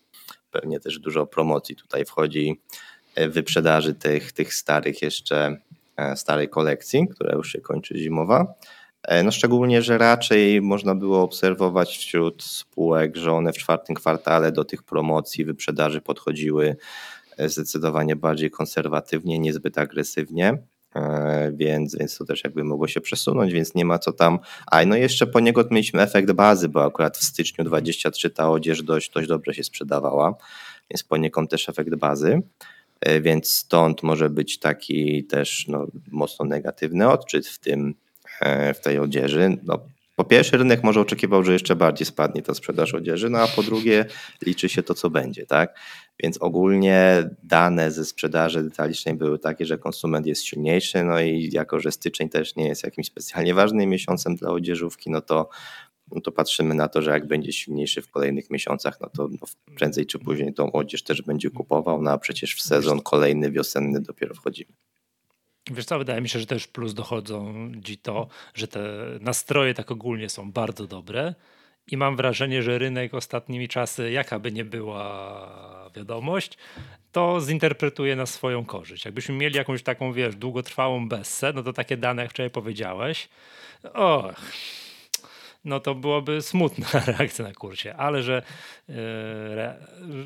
Pewnie 0.51 0.79
też 0.79 0.99
dużo 0.99 1.25
promocji 1.25 1.75
tutaj 1.75 2.05
wchodzi 2.05 2.59
wyprzedaży 3.27 3.93
tych, 3.93 4.31
tych 4.31 4.53
starych 4.53 5.01
jeszcze 5.01 5.57
starej 6.15 6.49
kolekcji, 6.49 7.07
która 7.07 7.35
już 7.35 7.51
się 7.51 7.61
kończy 7.61 7.97
zimowa. 7.97 8.53
No 9.23 9.31
szczególnie, 9.31 9.81
że 9.81 9.97
raczej 9.97 10.61
można 10.61 10.95
było 10.95 11.21
obserwować 11.21 11.97
wśród 11.97 12.43
spółek, 12.43 13.15
że 13.15 13.31
one 13.31 13.53
w 13.53 13.57
czwartym 13.57 13.95
kwartale 13.95 14.51
do 14.51 14.65
tych 14.65 14.83
promocji, 14.83 15.45
wyprzedaży 15.45 16.01
podchodziły 16.01 16.75
zdecydowanie 17.37 18.15
bardziej 18.15 18.51
konserwatywnie, 18.51 19.39
niezbyt 19.39 19.77
agresywnie. 19.77 20.57
E, 20.95 21.51
więc, 21.55 21.95
więc 21.95 22.17
to 22.17 22.25
też 22.25 22.43
jakby 22.43 22.63
mogło 22.63 22.87
się 22.87 23.01
przesunąć, 23.01 23.53
więc 23.53 23.75
nie 23.75 23.85
ma 23.85 23.99
co 23.99 24.13
tam. 24.13 24.39
A 24.67 24.85
no 24.85 24.95
jeszcze 24.95 25.27
poniekąd 25.27 25.71
mieliśmy 25.71 26.01
efekt 26.01 26.31
bazy, 26.31 26.69
bo 26.69 26.85
akurat 26.85 27.17
w 27.17 27.23
styczniu 27.23 27.65
23 27.65 28.29
ta 28.29 28.51
odzież 28.51 28.83
dość, 28.83 29.11
dość 29.11 29.27
dobrze 29.27 29.53
się 29.53 29.63
sprzedawała, 29.63 30.35
więc 30.89 31.03
poniekąd 31.03 31.49
też 31.49 31.69
efekt 31.69 31.95
bazy. 31.95 32.41
E, 33.01 33.21
więc 33.21 33.53
stąd 33.53 34.03
może 34.03 34.29
być 34.29 34.59
taki 34.59 35.23
też 35.23 35.67
no, 35.67 35.87
mocno 36.11 36.45
negatywny 36.45 37.09
odczyt 37.09 37.47
w, 37.47 37.59
tym, 37.59 37.95
e, 38.41 38.73
w 38.73 38.81
tej 38.81 38.99
odzieży. 38.99 39.57
No, 39.63 39.79
po 40.19 40.23
pierwsze, 40.23 40.57
rynek 40.57 40.83
może 40.83 40.99
oczekiwał, 40.99 41.43
że 41.43 41.53
jeszcze 41.53 41.75
bardziej 41.75 42.05
spadnie 42.05 42.41
ta 42.41 42.53
sprzedaż 42.53 42.93
odzieży, 42.93 43.29
no 43.29 43.39
a 43.39 43.47
po 43.47 43.63
drugie, 43.63 44.05
liczy 44.45 44.69
się 44.69 44.83
to, 44.83 44.93
co 44.93 45.09
będzie, 45.09 45.45
tak? 45.45 45.79
Więc 46.23 46.37
ogólnie 46.37 47.29
dane 47.43 47.91
ze 47.91 48.05
sprzedaży 48.05 48.63
detalicznej 48.63 49.15
były 49.15 49.39
takie, 49.39 49.65
że 49.65 49.77
konsument 49.77 50.25
jest 50.25 50.45
silniejszy, 50.45 51.03
no 51.03 51.19
i 51.19 51.49
jako, 51.53 51.79
że 51.79 51.91
styczeń 51.91 52.29
też 52.29 52.55
nie 52.55 52.67
jest 52.67 52.83
jakimś 52.83 53.07
specjalnie 53.07 53.53
ważnym 53.53 53.89
miesiącem 53.89 54.35
dla 54.35 54.49
odzieżówki, 54.49 55.09
no 55.09 55.21
to, 55.21 55.49
no 56.11 56.21
to 56.21 56.31
patrzymy 56.31 56.75
na 56.75 56.87
to, 56.87 57.01
że 57.01 57.11
jak 57.11 57.27
będzie 57.27 57.53
silniejszy 57.53 58.01
w 58.01 58.11
kolejnych 58.11 58.49
miesiącach, 58.49 58.97
no 59.01 59.09
to 59.09 59.27
no 59.27 59.47
prędzej 59.75 60.05
czy 60.05 60.19
później 60.19 60.53
tą 60.53 60.71
odzież 60.71 61.03
też 61.03 61.21
będzie 61.21 61.49
kupował, 61.49 62.01
no 62.01 62.11
a 62.11 62.17
przecież 62.17 62.55
w 62.55 62.61
sezon 62.61 63.01
kolejny 63.01 63.51
wiosenny 63.51 64.01
dopiero 64.01 64.35
wchodzimy. 64.35 64.73
Wiesz 65.71 65.85
co, 65.85 65.99
wydaje 65.99 66.21
mi 66.21 66.29
się, 66.29 66.39
że 66.39 66.45
też 66.45 66.67
plus 66.67 66.93
dochodzą 66.93 67.71
ci 67.83 67.97
to, 67.97 68.27
że 68.53 68.67
te 68.67 68.81
nastroje 69.21 69.73
tak 69.73 69.91
ogólnie 69.91 70.29
są 70.29 70.51
bardzo 70.51 70.87
dobre 70.87 71.35
i 71.91 71.97
mam 71.97 72.15
wrażenie, 72.15 72.63
że 72.63 72.77
rynek 72.77 73.13
ostatnimi 73.13 73.67
czasy, 73.67 74.11
jaka 74.11 74.39
by 74.39 74.51
nie 74.51 74.65
była 74.65 75.89
wiadomość, 75.95 76.57
to 77.11 77.41
zinterpretuje 77.41 78.15
na 78.15 78.25
swoją 78.25 78.65
korzyść. 78.65 79.05
Jakbyśmy 79.05 79.35
mieli 79.35 79.55
jakąś 79.55 79.83
taką, 79.83 80.13
wiesz, 80.13 80.35
długotrwałą 80.35 81.09
bessę, 81.09 81.53
no 81.55 81.63
to 81.63 81.73
takie 81.73 81.97
dane, 81.97 82.21
jak 82.21 82.31
wczoraj 82.31 82.49
powiedziałeś, 82.49 83.29
och, 83.93 84.41
no 85.63 85.79
to 85.79 85.95
byłoby 85.95 86.41
smutna 86.41 86.87
reakcja 87.17 87.45
na 87.45 87.53
kursie, 87.53 87.95
ale 87.95 88.23
że, 88.23 88.41
yy, 88.87 88.95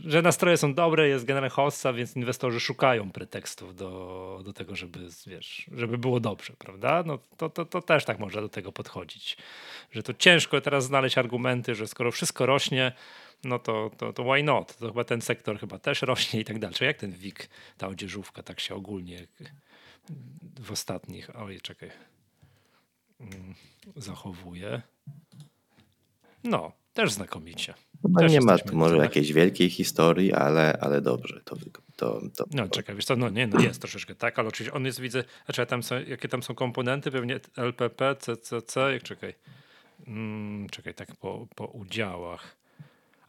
że 0.05 0.21
nastroje 0.21 0.57
są 0.57 0.73
dobre, 0.73 1.07
jest 1.07 1.25
generalnie 1.25 1.49
hossa, 1.49 1.93
więc 1.93 2.15
inwestorzy 2.15 2.59
szukają 2.59 3.11
pretekstów 3.11 3.75
do, 3.75 4.41
do 4.45 4.53
tego, 4.53 4.75
żeby, 4.75 4.99
wiesz, 5.27 5.69
żeby 5.71 5.97
było 5.97 6.19
dobrze, 6.19 6.53
prawda? 6.57 7.03
No 7.05 7.19
to, 7.37 7.49
to, 7.49 7.65
to 7.65 7.81
też 7.81 8.05
tak 8.05 8.19
można 8.19 8.41
do 8.41 8.49
tego 8.49 8.71
podchodzić, 8.71 9.37
że 9.91 10.03
to 10.03 10.13
ciężko 10.13 10.61
teraz 10.61 10.85
znaleźć 10.85 11.17
argumenty, 11.17 11.75
że 11.75 11.87
skoro 11.87 12.11
wszystko 12.11 12.45
rośnie, 12.45 12.91
no 13.43 13.59
to, 13.59 13.91
to, 13.97 14.13
to 14.13 14.23
why 14.23 14.43
not? 14.43 14.77
To 14.77 14.87
chyba 14.87 15.03
ten 15.03 15.21
sektor 15.21 15.59
chyba 15.59 15.79
też 15.79 16.01
rośnie 16.01 16.39
i 16.39 16.45
tak 16.45 16.59
dalej. 16.59 16.75
Jak 16.81 16.97
ten 16.97 17.11
WIG, 17.11 17.49
ta 17.77 17.87
odzieżówka 17.87 18.43
tak 18.43 18.59
się 18.59 18.75
ogólnie 18.75 19.27
w 20.59 20.71
ostatnich, 20.71 21.35
oj 21.35 21.61
czekaj, 21.61 21.91
mm, 23.19 23.55
zachowuje. 23.95 24.81
No, 26.43 26.71
też 26.93 27.11
znakomicie. 27.11 27.73
Też 28.19 28.31
nie 28.31 28.41
ma 28.41 28.57
tu 28.57 28.75
może 28.75 28.97
jakiejś 28.97 29.33
wielkiej 29.33 29.69
historii, 29.69 30.33
ale, 30.33 30.77
ale 30.81 31.01
dobrze. 31.01 31.41
To, 31.45 31.55
to, 31.95 32.21
to, 32.35 32.45
no 32.51 32.67
czekaj, 32.67 32.95
wiesz 32.95 33.05
co, 33.05 33.15
no 33.15 33.29
nie, 33.29 33.47
no 33.47 33.61
jest 33.61 33.81
troszeczkę 33.81 34.15
tak, 34.15 34.39
ale 34.39 34.47
oczywiście 34.47 34.73
on 34.73 34.85
jest, 34.85 34.99
widzę, 34.99 35.23
znaczy 35.45 35.65
tam 35.65 35.83
są, 35.83 35.95
jakie 36.07 36.27
tam 36.27 36.43
są 36.43 36.55
komponenty, 36.55 37.11
pewnie 37.11 37.39
LPP, 37.57 38.15
CCC, 38.15 38.93
jak 38.93 39.03
czekaj, 39.03 39.33
hmm, 40.05 40.69
czekaj, 40.69 40.93
tak 40.93 41.15
po, 41.15 41.47
po 41.55 41.65
udziałach. 41.65 42.55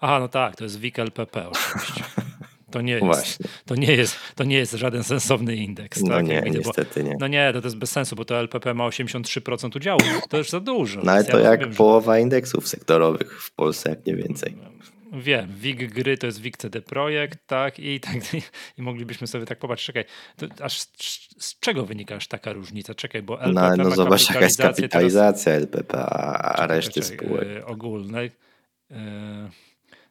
Aha, 0.01 0.21
no 0.21 0.29
tak, 0.29 0.57
to 0.57 0.65
jest 0.65 0.79
WIG 0.79 0.99
LPP 0.99 1.49
oczywiście. 1.49 2.05
To 2.75 2.81
nie, 2.81 2.93
jest, 2.93 3.39
to, 3.67 3.75
nie 3.75 3.93
jest, 3.93 4.17
to 4.35 4.45
nie 4.45 4.57
jest 4.57 4.73
żaden 4.73 5.05
sensowny 5.05 5.57
indeks. 5.57 6.03
No 6.03 6.15
tak? 6.15 6.27
nie, 6.27 6.43
widzę, 6.43 6.59
niestety 6.59 7.03
bo, 7.03 7.09
nie. 7.09 7.17
No 7.21 7.27
nie, 7.27 7.51
to, 7.53 7.61
to 7.61 7.67
jest 7.67 7.77
bez 7.77 7.91
sensu, 7.91 8.17
bo 8.17 8.25
to 8.25 8.39
LPP 8.39 8.75
ma 8.75 8.89
83% 8.89 9.77
udziału. 9.77 10.01
To 10.29 10.39
już 10.39 10.51
za 10.51 10.61
dużo. 10.61 11.01
No 11.05 11.13
ale 11.13 11.25
to 11.25 11.39
ja 11.39 11.51
jak 11.51 11.61
wiem, 11.61 11.75
połowa 11.75 12.15
że... 12.15 12.21
indeksów 12.21 12.69
sektorowych 12.69 13.43
w 13.43 13.55
Polsce, 13.55 13.91
jak 13.91 14.07
nie 14.07 14.17
więcej. 14.17 14.57
Wiem, 15.13 15.53
WIG 15.57 15.93
gry 15.93 16.19
to 16.19 16.27
jest 16.27 16.41
WIG 16.41 16.57
CD 16.57 16.83
Projekt, 16.83 17.39
tak, 17.47 17.79
i 17.79 18.01
tak, 18.01 18.15
i 18.79 18.83
moglibyśmy 18.83 19.27
sobie 19.27 19.47
tak 19.47 19.59
popatrzeć, 19.59 19.87
czekaj, 19.87 20.05
aż 20.61 20.81
z, 21.39 21.61
czego 21.61 21.87
wynika 21.87 22.17
aż 22.17 22.29
taka 22.29 22.53
różnica? 22.53 22.95
Czekaj, 22.95 23.23
bo 23.23 23.43
LPP 23.43 23.77
No, 23.77 23.85
no 23.85 23.91
zobacz 23.91 24.29
jaka 24.29 24.41
jest 24.41 24.59
kapitalizacja 24.59 25.53
teraz... 25.53 25.63
LPP, 25.63 25.99
a 25.99 26.67
reszty 26.67 27.01
czekaj, 27.01 27.19
spółek. 27.19 27.49
Yy, 27.49 27.67
ogólnej. 27.67 28.31
Yy, 28.91 28.97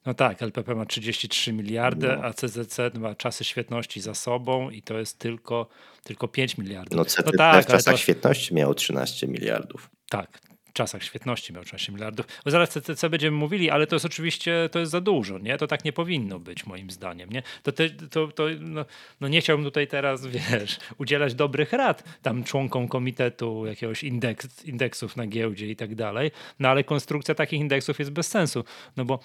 no 0.06 0.14
tak, 0.14 0.42
LPP 0.42 0.76
ma 0.76 0.86
33 0.86 1.54
miliardy, 1.54 2.08
no. 2.08 2.24
a 2.24 2.34
CZC 2.34 2.78
ma 2.94 3.16
czasy 3.16 3.44
świetności 3.44 4.02
za 4.02 4.14
sobą 4.14 4.70
i 4.70 4.82
to 4.82 5.00
jest 5.00 5.20
tylko, 5.20 5.68
tylko 6.04 6.28
5 6.28 6.58
miliardów. 6.58 6.98
No 6.98 7.06
CZC 7.06 7.26
no 7.26 7.32
tak, 7.38 7.66
w 7.66 7.68
czasach 7.68 7.94
to... 7.94 7.98
świetności 7.98 8.54
miało 8.54 8.74
13 8.74 9.28
miliardów. 9.28 9.90
Tak, 10.10 10.40
w 10.74 10.76
czasach 10.76 11.04
świetności 11.04 11.54
miał 11.54 11.64
13 11.64 11.92
miliardów. 11.92 12.26
Bo 12.46 12.52
zaraz 12.52 12.70
CCC 12.70 13.10
będziemy 13.10 13.38
mówili, 13.38 13.70
ale 13.70 13.88
to 13.88 13.96
jest 13.96 14.06
oczywiście 14.06 14.70
to 14.72 14.80
jest 14.80 14.92
za 14.92 15.02
dużo, 15.02 15.40
nie? 15.40 15.58
To 15.58 15.68
tak 15.68 15.86
nie 15.86 15.94
powinno 15.94 16.40
być 16.40 16.66
moim 16.66 16.92
zdaniem, 16.92 17.30
nie? 17.30 17.44
To, 17.64 17.72
te, 17.72 17.90
to, 17.90 18.28
to 18.28 18.44
no, 18.60 18.86
no, 19.22 19.28
nie 19.28 19.42
chciałbym 19.42 19.66
tutaj 19.66 19.88
teraz, 19.88 20.28
wiesz, 20.52 20.80
udzielać 20.98 21.36
dobrych 21.36 21.74
rad 21.74 22.04
tam 22.22 22.44
członkom 22.44 22.88
komitetu 22.88 23.66
jakiegoś 23.66 24.04
indeks, 24.04 24.66
indeksów 24.66 25.16
na 25.16 25.28
giełdzie 25.28 25.68
i 25.68 25.76
tak 25.76 25.96
dalej, 25.96 26.32
no 26.60 26.70
ale 26.70 26.84
konstrukcja 26.84 27.36
takich 27.36 27.60
indeksów 27.60 28.00
jest 28.00 28.12
bez 28.12 28.28
sensu, 28.28 28.64
no 28.98 29.06
bo 29.06 29.20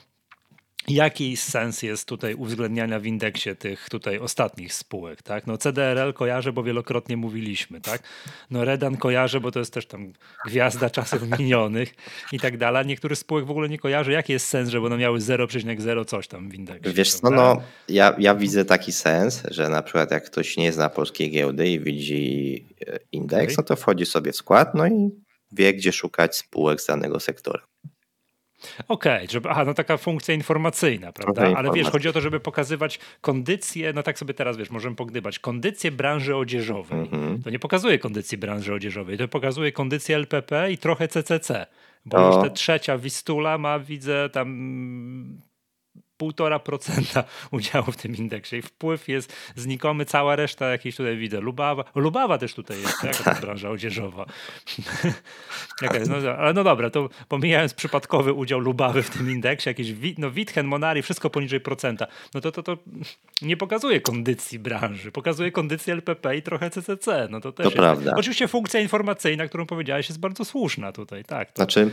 Jaki 0.91 1.37
sens 1.37 1.83
jest 1.83 2.09
tutaj 2.09 2.35
uwzględniania 2.35 3.01
w 3.01 3.07
indeksie 3.07 3.57
tych 3.57 3.89
tutaj 3.91 4.19
ostatnich 4.19 4.75
spółek, 4.75 5.23
tak? 5.23 5.47
No 5.47 5.59
CDRL 5.59 6.13
kojarzę, 6.13 6.53
bo 6.53 6.63
wielokrotnie 6.63 7.17
mówiliśmy, 7.17 7.81
tak? 7.81 8.03
No 8.51 8.65
Redan 8.65 8.97
kojarzę, 8.97 9.41
bo 9.41 9.53
to 9.53 9.59
jest 9.59 9.75
też 9.75 9.87
tam 9.87 10.13
gwiazda 10.47 10.91
czasów 10.91 11.23
minionych 11.39 11.95
i 12.33 12.41
tak 12.41 12.57
dalej. 12.59 12.87
Niektórych 12.87 13.19
spółek 13.19 13.47
w 13.47 13.51
ogóle 13.51 13.69
nie 13.69 13.79
kojarzę. 13.79 14.13
Jaki 14.13 14.33
jest 14.33 14.49
sens, 14.49 14.69
żeby 14.69 14.87
one 14.87 14.97
miały 14.97 15.19
0,0 15.19 16.05
coś 16.05 16.29
tam 16.29 16.51
w 16.51 16.55
indeksie? 16.55 16.93
Wiesz 16.93 17.15
co, 17.15 17.31
no 17.31 17.63
ja, 17.89 18.15
ja 18.19 18.35
widzę 18.35 18.65
taki 18.65 18.93
sens, 18.93 19.43
że 19.51 19.69
na 19.69 19.83
przykład 19.83 20.11
jak 20.11 20.25
ktoś 20.25 20.57
nie 20.57 20.73
zna 20.73 20.89
polskiej 20.89 21.31
giełdy 21.31 21.69
i 21.69 21.81
widzi 21.81 22.67
e, 22.87 22.99
indeks, 23.13 23.53
okay. 23.53 23.55
no 23.59 23.63
to 23.63 23.77
wchodzi 23.77 24.07
sobie 24.07 24.33
w 24.33 24.37
skład, 24.37 24.75
no 24.75 24.87
i 24.87 25.11
wie, 25.53 25.75
gdzie 25.75 25.93
szukać 25.93 26.37
spółek 26.37 26.81
z 26.81 26.87
danego 26.87 27.21
sektora. 27.21 27.63
Okej, 28.89 29.17
okay, 29.17 29.31
żeby, 29.31 29.49
aha, 29.51 29.65
no 29.65 29.75
taka 29.75 29.97
funkcja 29.97 30.35
informacyjna, 30.35 31.13
prawda? 31.13 31.43
Okay, 31.43 31.57
Ale 31.57 31.73
wiesz, 31.73 31.91
chodzi 31.91 32.09
o 32.09 32.13
to, 32.13 32.21
żeby 32.21 32.41
pokazywać 32.41 32.99
kondycję, 33.21 33.93
no 33.93 34.03
tak 34.03 34.19
sobie 34.19 34.35
teraz, 34.35 34.57
wiesz, 34.57 34.71
możemy 34.71 34.97
pogdybać, 34.97 35.39
kondycję 35.39 35.91
branży 35.91 36.37
odzieżowej. 36.37 36.99
Mm 36.99 37.09
-hmm. 37.09 37.45
To 37.45 37.51
nie 37.51 37.59
pokazuje 37.59 37.99
kondycji 37.99 38.39
branży 38.39 38.75
odzieżowej, 38.75 39.19
to 39.19 39.29
pokazuje 39.29 39.73
kondycję 39.73 40.17
LPP 40.17 40.73
i 40.73 40.79
trochę 40.79 41.09
CCC. 41.09 41.67
Bo 42.07 42.27
już 42.27 42.37
ta 42.37 42.51
trzecia 42.51 42.99
Wistula 42.99 43.59
ma, 43.59 43.79
widzę, 43.79 44.29
tam 44.33 45.48
1,5% 46.19 47.23
udziału 47.51 47.93
w 47.93 47.97
tym 47.97 48.17
indeksie 48.17 48.57
i 48.57 48.63
wpływ 48.63 49.09
jest 49.09 49.37
znikomy, 49.57 50.05
cała 50.05 50.37
reszta 50.37 50.69
jakiejś 50.69 50.97
tutaj 50.97 51.17
widzę. 51.17 51.41
Lubawa, 51.41 51.85
Lubawa 51.95 52.39
też 52.39 52.55
tutaj 52.55 52.81
jest, 52.81 53.05
jaka 53.19 53.35
to 53.35 53.41
branża 53.41 53.71
odzieżowa. 53.71 54.27
Jaka 55.83 55.99
jest? 55.99 56.11
No, 56.11 56.17
ale 56.31 56.53
no 56.53 56.65
dobra, 56.65 56.91
to 56.91 57.09
pomijając 57.29 57.75
przypadkowy 57.75 58.33
udział 58.33 58.61
Lubawy 58.61 59.03
w 59.03 59.11
tym 59.11 59.31
indeksie, 59.31 59.69
jakiś 59.69 59.95
no, 60.19 60.31
Witchen, 60.31 60.67
Monari, 60.67 61.03
wszystko 61.03 61.31
poniżej 61.31 61.61
procenta, 61.61 62.07
no 62.35 62.41
to, 62.41 62.53
to, 62.53 62.63
to 62.63 62.79
nie 63.43 63.57
pokazuje 63.57 64.01
kondycji 64.01 64.59
branży, 64.59 65.13
pokazuje 65.13 65.53
kondycję 65.53 65.95
LPP 65.95 66.37
i 66.37 66.43
trochę 66.43 66.71
CCC. 66.71 67.29
No 67.31 67.41
to 67.41 67.53
też 67.53 67.65
to 67.65 67.71
prawda. 67.71 68.15
Oczywiście 68.17 68.49
funkcja 68.49 68.81
informacyjna, 68.81 69.49
którą 69.49 69.67
powiedziałeś 69.67 70.09
jest 70.09 70.21
bardzo 70.21 70.45
słuszna 70.45 70.93
tutaj, 70.93 71.25
tak. 71.25 71.53
To, 71.53 71.57
znaczy, 71.57 71.91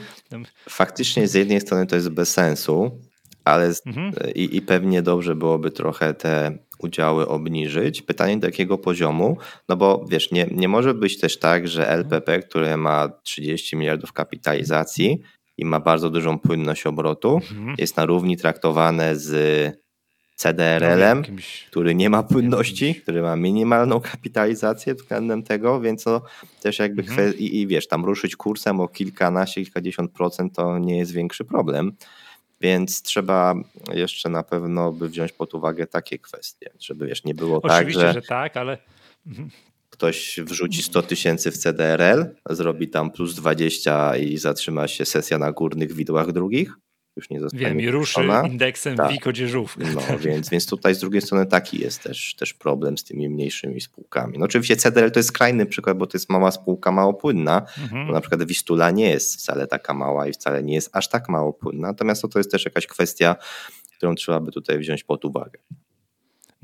faktycznie 0.69 1.27
z 1.27 1.33
jednej 1.33 1.61
strony 1.61 1.85
to 1.87 1.95
jest 1.95 2.09
bez 2.09 2.33
sensu, 2.33 2.99
ale 3.45 3.71
mhm. 3.85 4.13
i, 4.35 4.55
i 4.57 4.61
pewnie 4.61 5.01
dobrze 5.01 5.35
byłoby 5.35 5.71
trochę 5.71 6.13
te 6.13 6.57
udziały 6.79 7.27
obniżyć. 7.27 8.01
Pytanie 8.01 8.37
do 8.37 8.47
jakiego 8.47 8.77
poziomu? 8.77 9.37
No 9.69 9.77
bo 9.77 10.05
wiesz, 10.09 10.31
nie, 10.31 10.47
nie 10.51 10.67
może 10.67 10.93
być 10.93 11.19
też 11.19 11.39
tak, 11.39 11.67
że 11.67 11.89
LPP, 11.89 12.39
które 12.39 12.77
ma 12.77 13.09
30 13.23 13.75
miliardów 13.75 14.13
kapitalizacji 14.13 15.21
i 15.57 15.65
ma 15.65 15.79
bardzo 15.79 16.09
dużą 16.09 16.39
płynność 16.39 16.85
obrotu, 16.85 17.35
mhm. 17.35 17.75
jest 17.77 17.97
na 17.97 18.05
równi 18.05 18.37
traktowane 18.37 19.15
z 19.15 19.85
CDRL-em, 20.35 21.23
no, 21.29 21.35
który 21.69 21.95
nie 21.95 22.09
ma 22.09 22.23
płynności, 22.23 22.95
który 22.95 23.21
ma 23.21 23.35
minimalną 23.35 23.99
kapitalizację 23.99 24.95
względem 24.95 25.43
tego, 25.43 25.81
więc 25.81 26.05
no, 26.05 26.21
też 26.61 26.79
jakby 26.79 27.01
mhm. 27.01 27.37
i, 27.37 27.61
i 27.61 27.67
wiesz, 27.67 27.87
tam 27.87 28.05
ruszyć 28.05 28.35
kursem 28.35 28.79
o 28.79 28.87
kilkanaście, 28.87 29.63
kilkadziesiąt 29.63 30.11
procent 30.11 30.55
to 30.55 30.77
nie 30.77 30.97
jest 30.97 31.11
większy 31.11 31.45
problem. 31.45 31.91
Więc 32.61 33.01
trzeba 33.01 33.55
jeszcze 33.93 34.29
na 34.29 34.43
pewno 34.43 34.91
by 34.91 35.09
wziąć 35.09 35.31
pod 35.31 35.53
uwagę 35.53 35.87
takie 35.87 36.19
kwestie, 36.19 36.69
żeby 36.79 37.07
wiesz, 37.07 37.23
nie 37.23 37.33
było 37.33 37.61
Oczywiście, 37.63 38.01
tak, 38.01 38.13
że... 38.13 38.21
że 38.21 38.27
tak, 38.27 38.57
ale 38.57 38.77
mhm. 39.27 39.49
ktoś 39.89 40.39
wrzuci 40.43 40.83
100 40.83 41.01
tysięcy 41.01 41.51
w 41.51 41.57
CDRL, 41.57 42.25
zrobi 42.49 42.87
tam 42.87 43.11
plus 43.11 43.35
20 43.35 44.17
i 44.17 44.37
zatrzyma 44.37 44.87
się 44.87 45.05
sesja 45.05 45.37
na 45.37 45.51
górnych 45.51 45.93
widłach 45.93 46.31
drugich, 46.31 46.73
już 47.15 47.29
nie 47.29 47.39
zostanie 47.39 47.65
Wiem, 47.65 47.81
i 47.81 47.89
ruszy 47.89 48.21
indeksem 48.45 48.97
tak. 48.97 49.11
WIG 49.11 49.27
odzieżówkę. 49.27 49.85
No, 49.95 50.01
więc, 50.25 50.49
więc 50.49 50.65
tutaj 50.65 50.95
z 50.95 50.99
drugiej 50.99 51.21
strony 51.21 51.45
taki 51.45 51.81
jest 51.81 52.03
też, 52.03 52.35
też 52.35 52.53
problem 52.53 52.97
z 52.97 53.03
tymi 53.03 53.29
mniejszymi 53.29 53.81
spółkami. 53.81 54.37
No 54.37 54.45
oczywiście 54.45 54.75
CDL 54.75 55.11
to 55.11 55.19
jest 55.19 55.29
skrajny 55.29 55.65
przykład, 55.65 55.97
bo 55.97 56.07
to 56.07 56.17
jest 56.17 56.29
mała 56.29 56.51
spółka 56.51 56.91
małopłynna, 56.91 57.61
mhm. 57.83 58.07
bo 58.07 58.13
na 58.13 58.21
przykład 58.21 58.43
Wistula 58.43 58.91
nie 58.91 59.09
jest 59.09 59.35
wcale 59.35 59.67
taka 59.67 59.93
mała 59.93 60.27
i 60.27 60.33
wcale 60.33 60.63
nie 60.63 60.73
jest 60.73 60.89
aż 60.93 61.09
tak 61.09 61.29
małopłynna, 61.29 61.87
natomiast 61.87 62.21
to 62.33 62.39
jest 62.39 62.51
też 62.51 62.65
jakaś 62.65 62.87
kwestia, 62.87 63.35
którą 63.97 64.15
trzeba 64.15 64.39
by 64.39 64.51
tutaj 64.51 64.79
wziąć 64.79 65.03
pod 65.03 65.25
uwagę. 65.25 65.59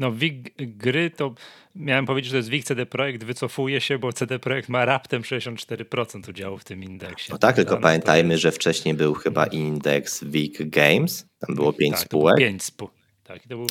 No 0.01 0.12
WIG 0.12 0.53
gry 0.58 1.10
to 1.10 1.34
miałem 1.75 2.05
powiedzieć, 2.05 2.29
że 2.29 2.34
to 2.34 2.38
jest 2.38 2.50
WIG 2.50 2.63
CD 2.63 2.86
Projekt, 2.86 3.24
wycofuje 3.24 3.81
się, 3.81 4.00
bo 4.00 4.13
CD 4.13 4.39
Projekt 4.39 4.70
ma 4.70 4.86
raptem 4.86 5.22
64% 5.22 6.29
udziału 6.29 6.58
w 6.58 6.63
tym 6.63 6.84
indeksie. 6.84 7.31
No 7.31 7.38
tak, 7.38 7.55
tylko 7.55 7.77
pamiętajmy, 7.77 8.38
że 8.38 8.51
wcześniej 8.51 8.96
był 8.96 9.13
chyba 9.13 9.46
indeks 9.46 10.24
WIG 10.24 10.70
Games, 10.70 11.25
tam 11.39 11.55
było 11.55 11.74
5 11.74 11.91
tak, 11.91 12.01
spółek. 12.01 12.38
5 12.38 12.63
spółek. 12.63 12.93
Tak, 13.24 13.41
to 13.41 13.48
był 13.48 13.67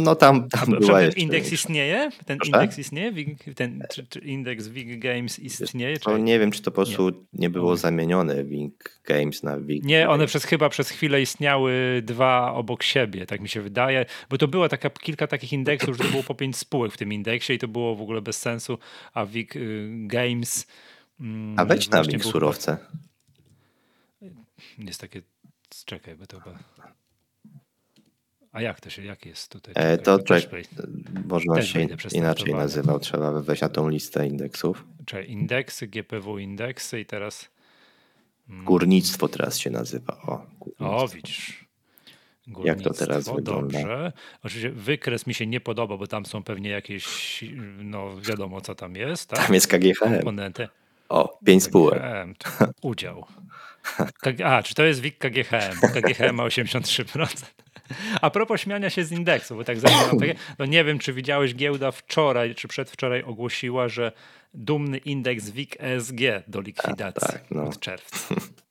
no 0.00 0.14
tam, 0.14 0.48
tam 0.48 0.74
A, 0.74 0.76
była 0.76 1.02
jeszcze 1.02 1.20
indeks 1.20 1.52
istnieje? 1.52 2.10
Ten 2.26 2.38
Proszę? 2.38 2.52
indeks 2.52 2.78
istnieje? 2.78 3.12
Ten, 3.54 3.84
czy, 3.92 4.06
czy 4.06 4.18
indeks 4.18 4.68
WIG 4.68 4.98
Games 4.98 5.38
istnieje? 5.38 5.98
To 5.98 6.18
nie 6.18 6.38
wiem, 6.38 6.50
czy 6.50 6.62
to 6.62 6.70
po 6.70 6.74
prostu 6.74 7.10
nie, 7.10 7.16
nie 7.32 7.50
było 7.50 7.76
zamienione 7.76 8.44
WIG 8.44 9.00
Games 9.04 9.42
na 9.42 9.58
WIG. 9.58 9.84
Nie, 9.84 10.08
one 10.08 10.26
przez 10.26 10.44
chyba 10.44 10.68
przez 10.68 10.90
chwilę 10.90 11.22
istniały 11.22 12.02
dwa 12.04 12.52
obok 12.52 12.82
siebie, 12.82 13.26
tak 13.26 13.40
mi 13.40 13.48
się 13.48 13.60
wydaje, 13.62 14.06
bo 14.30 14.38
to 14.38 14.48
było 14.48 14.68
taka, 14.68 14.90
kilka 14.90 15.26
takich 15.26 15.52
indeksów, 15.52 15.96
że 15.96 16.04
to 16.04 16.10
było 16.10 16.22
po 16.22 16.34
pięć 16.34 16.56
spółek 16.56 16.92
w 16.92 16.96
tym 16.96 17.12
indeksie 17.12 17.52
i 17.52 17.58
to 17.58 17.68
było 17.68 17.96
w 17.96 18.02
ogóle 18.02 18.22
bez 18.22 18.38
sensu, 18.38 18.78
a 19.14 19.26
WIG 19.26 19.56
y, 19.56 19.88
Games... 19.90 20.66
Mm, 21.20 21.58
a 21.58 21.64
wejdź 21.64 21.90
na 21.90 22.02
WIG 22.02 22.24
surowce. 22.24 22.76
Jest 24.78 25.00
takie... 25.00 25.22
Czekaj, 25.84 26.16
bo 26.16 26.26
to 26.26 26.40
chyba... 26.40 26.58
A 28.52 28.62
jak 28.62 28.80
to 28.80 28.90
się, 28.90 29.04
jak 29.04 29.26
jest 29.26 29.52
tutaj? 29.52 29.74
E, 29.76 29.98
to 29.98 30.18
tak, 30.18 30.42
można 31.26 31.62
się 31.62 31.88
inaczej 32.12 32.54
nazywał, 32.54 33.00
trzeba 33.00 33.32
wejść 33.32 33.62
na 33.62 33.68
tą 33.68 33.88
listę 33.88 34.26
indeksów. 34.26 34.84
Czyli 35.06 35.32
indeksy, 35.32 35.86
GPW 35.86 36.38
indeksy 36.38 37.00
i 37.00 37.06
teraz... 37.06 37.50
Mm, 38.48 38.64
górnictwo 38.64 39.28
teraz 39.28 39.58
się 39.58 39.70
nazywa. 39.70 40.16
O, 40.22 40.46
o 40.78 41.08
widzisz. 41.08 41.64
Jak 42.64 42.82
to 42.82 42.94
teraz 42.94 43.24
wygląda? 43.34 43.78
Dobrze. 43.78 44.12
Oczywiście 44.42 44.70
wykres 44.70 45.26
mi 45.26 45.34
się 45.34 45.46
nie 45.46 45.60
podoba, 45.60 45.96
bo 45.96 46.06
tam 46.06 46.26
są 46.26 46.42
pewnie 46.42 46.70
jakieś, 46.70 47.44
no 47.78 48.20
wiadomo 48.20 48.60
co 48.60 48.74
tam 48.74 48.96
jest. 48.96 49.30
Tak? 49.30 49.46
Tam 49.46 49.54
jest 49.54 49.66
KGHM. 49.66 50.14
Komponenty. 50.14 50.68
O, 51.08 51.38
pięć 51.44 51.62
spółek. 51.62 52.02
Udział. 52.82 53.26
A, 54.44 54.62
czy 54.62 54.74
to 54.74 54.84
jest 54.84 55.00
WIG 55.00 55.18
KGHM? 55.18 55.80
KGHM 55.94 56.34
ma 56.34 56.44
83%. 56.48 57.44
A 58.20 58.30
propos 58.30 58.60
śmiania 58.60 58.90
się 58.90 59.04
z 59.04 59.12
indeksu, 59.12 59.56
bo 59.56 59.64
tak 59.64 59.78
takie, 59.80 60.34
no 60.58 60.64
nie 60.66 60.84
wiem, 60.84 60.98
czy 60.98 61.12
widziałeś, 61.12 61.54
giełda 61.54 61.90
wczoraj 61.90 62.54
czy 62.54 62.68
przedwczoraj 62.68 63.22
ogłosiła, 63.22 63.88
że 63.88 64.12
dumny 64.54 64.98
indeks 64.98 65.50
WIG 65.50 65.76
ESG 65.78 66.20
do 66.48 66.60
likwidacji 66.60 67.28
tak, 67.32 67.50
no. 67.50 67.64
od 67.64 67.80
czerwca. 67.80 68.34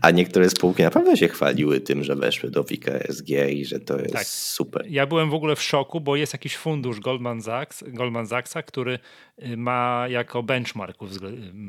A 0.00 0.10
niektóre 0.10 0.50
spółki 0.50 0.82
naprawdę 0.82 1.16
się 1.16 1.28
chwaliły 1.28 1.80
tym, 1.80 2.04
że 2.04 2.16
weszły 2.16 2.50
do 2.50 2.64
WIG 2.64 2.88
ESG 2.88 3.28
i 3.28 3.64
że 3.64 3.80
to 3.80 3.98
jest 3.98 4.12
tak. 4.12 4.26
super. 4.26 4.86
Ja 4.88 5.06
byłem 5.06 5.30
w 5.30 5.34
ogóle 5.34 5.56
w 5.56 5.62
szoku, 5.62 6.00
bo 6.00 6.16
jest 6.16 6.32
jakiś 6.32 6.56
fundusz 6.56 7.00
Goldman, 7.00 7.42
Sachs, 7.42 7.84
Goldman 7.86 8.26
Sachsa, 8.26 8.62
który 8.62 8.98
y, 9.42 9.56
ma 9.56 10.06
jako 10.08 10.42
benchmark 10.42 11.02
y, 11.02 11.06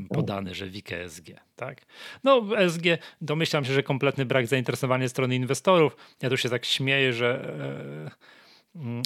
podany, 0.10 0.56
że 0.56 0.70
WIG 0.70 0.92
ESG. 0.94 1.26
Tak? 1.56 1.82
No 2.24 2.58
ESG 2.58 2.84
domyślam 3.22 3.66
się, 3.66 3.74
że 3.74 3.84
kompletny 3.84 4.26
brak 4.26 4.48
zainteresowania 4.48 5.10
strony 5.10 5.36
inwestorów. 5.36 5.96
Ja 6.22 6.30
tu 6.30 6.38
się 6.38 6.50
tak 6.50 6.66
śmieję, 6.66 7.14
że 7.14 7.54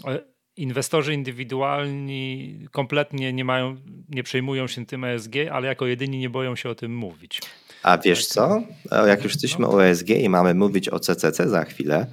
e, 0.06 0.12
e, 0.12 0.20
inwestorzy 0.56 1.14
indywidualni 1.14 2.60
kompletnie 2.72 3.34
nie 3.34 3.46
mają, 3.46 3.78
nie 4.10 4.24
przejmują 4.24 4.68
się 4.68 4.86
tym 4.86 5.04
ESG, 5.04 5.36
ale 5.52 5.68
jako 5.68 5.88
jedyni 5.88 6.18
nie 6.18 6.30
boją 6.30 6.56
się 6.56 6.70
o 6.70 6.76
tym 6.76 6.96
mówić. 6.96 7.42
A 7.84 7.98
wiesz 7.98 8.26
co? 8.26 8.62
Jak 9.08 9.24
już 9.24 9.34
jesteśmy 9.34 9.68
o 9.68 9.86
ESG 9.86 10.10
i 10.10 10.30
mamy 10.30 10.54
mówić 10.54 10.90
o 10.90 11.00
CCC 11.00 11.50
za 11.50 11.66
chwilę, 11.66 12.06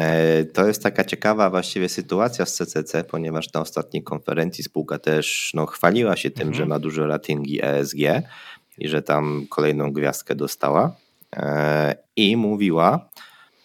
e, 0.00 0.44
to 0.44 0.66
jest 0.66 0.82
taka 0.82 1.04
ciekawa 1.04 1.50
właściwie 1.50 1.88
sytuacja 1.88 2.46
z 2.46 2.54
CCC, 2.54 3.04
ponieważ 3.04 3.52
na 3.52 3.60
ostatniej 3.60 4.02
konferencji 4.02 4.64
spółka 4.64 4.98
też 4.98 5.50
no, 5.54 5.66
chwaliła 5.66 6.16
się 6.16 6.30
tym, 6.30 6.48
mhm. 6.48 6.54
że 6.54 6.66
ma 6.66 6.78
duże 6.78 7.06
ratingi 7.06 7.64
ESG 7.64 7.98
i 8.78 8.88
że 8.88 9.02
tam 9.02 9.46
kolejną 9.50 9.92
gwiazdkę 9.92 10.34
dostała 10.34 10.96
e, 11.36 11.94
i 12.16 12.36
mówiła, 12.36 13.08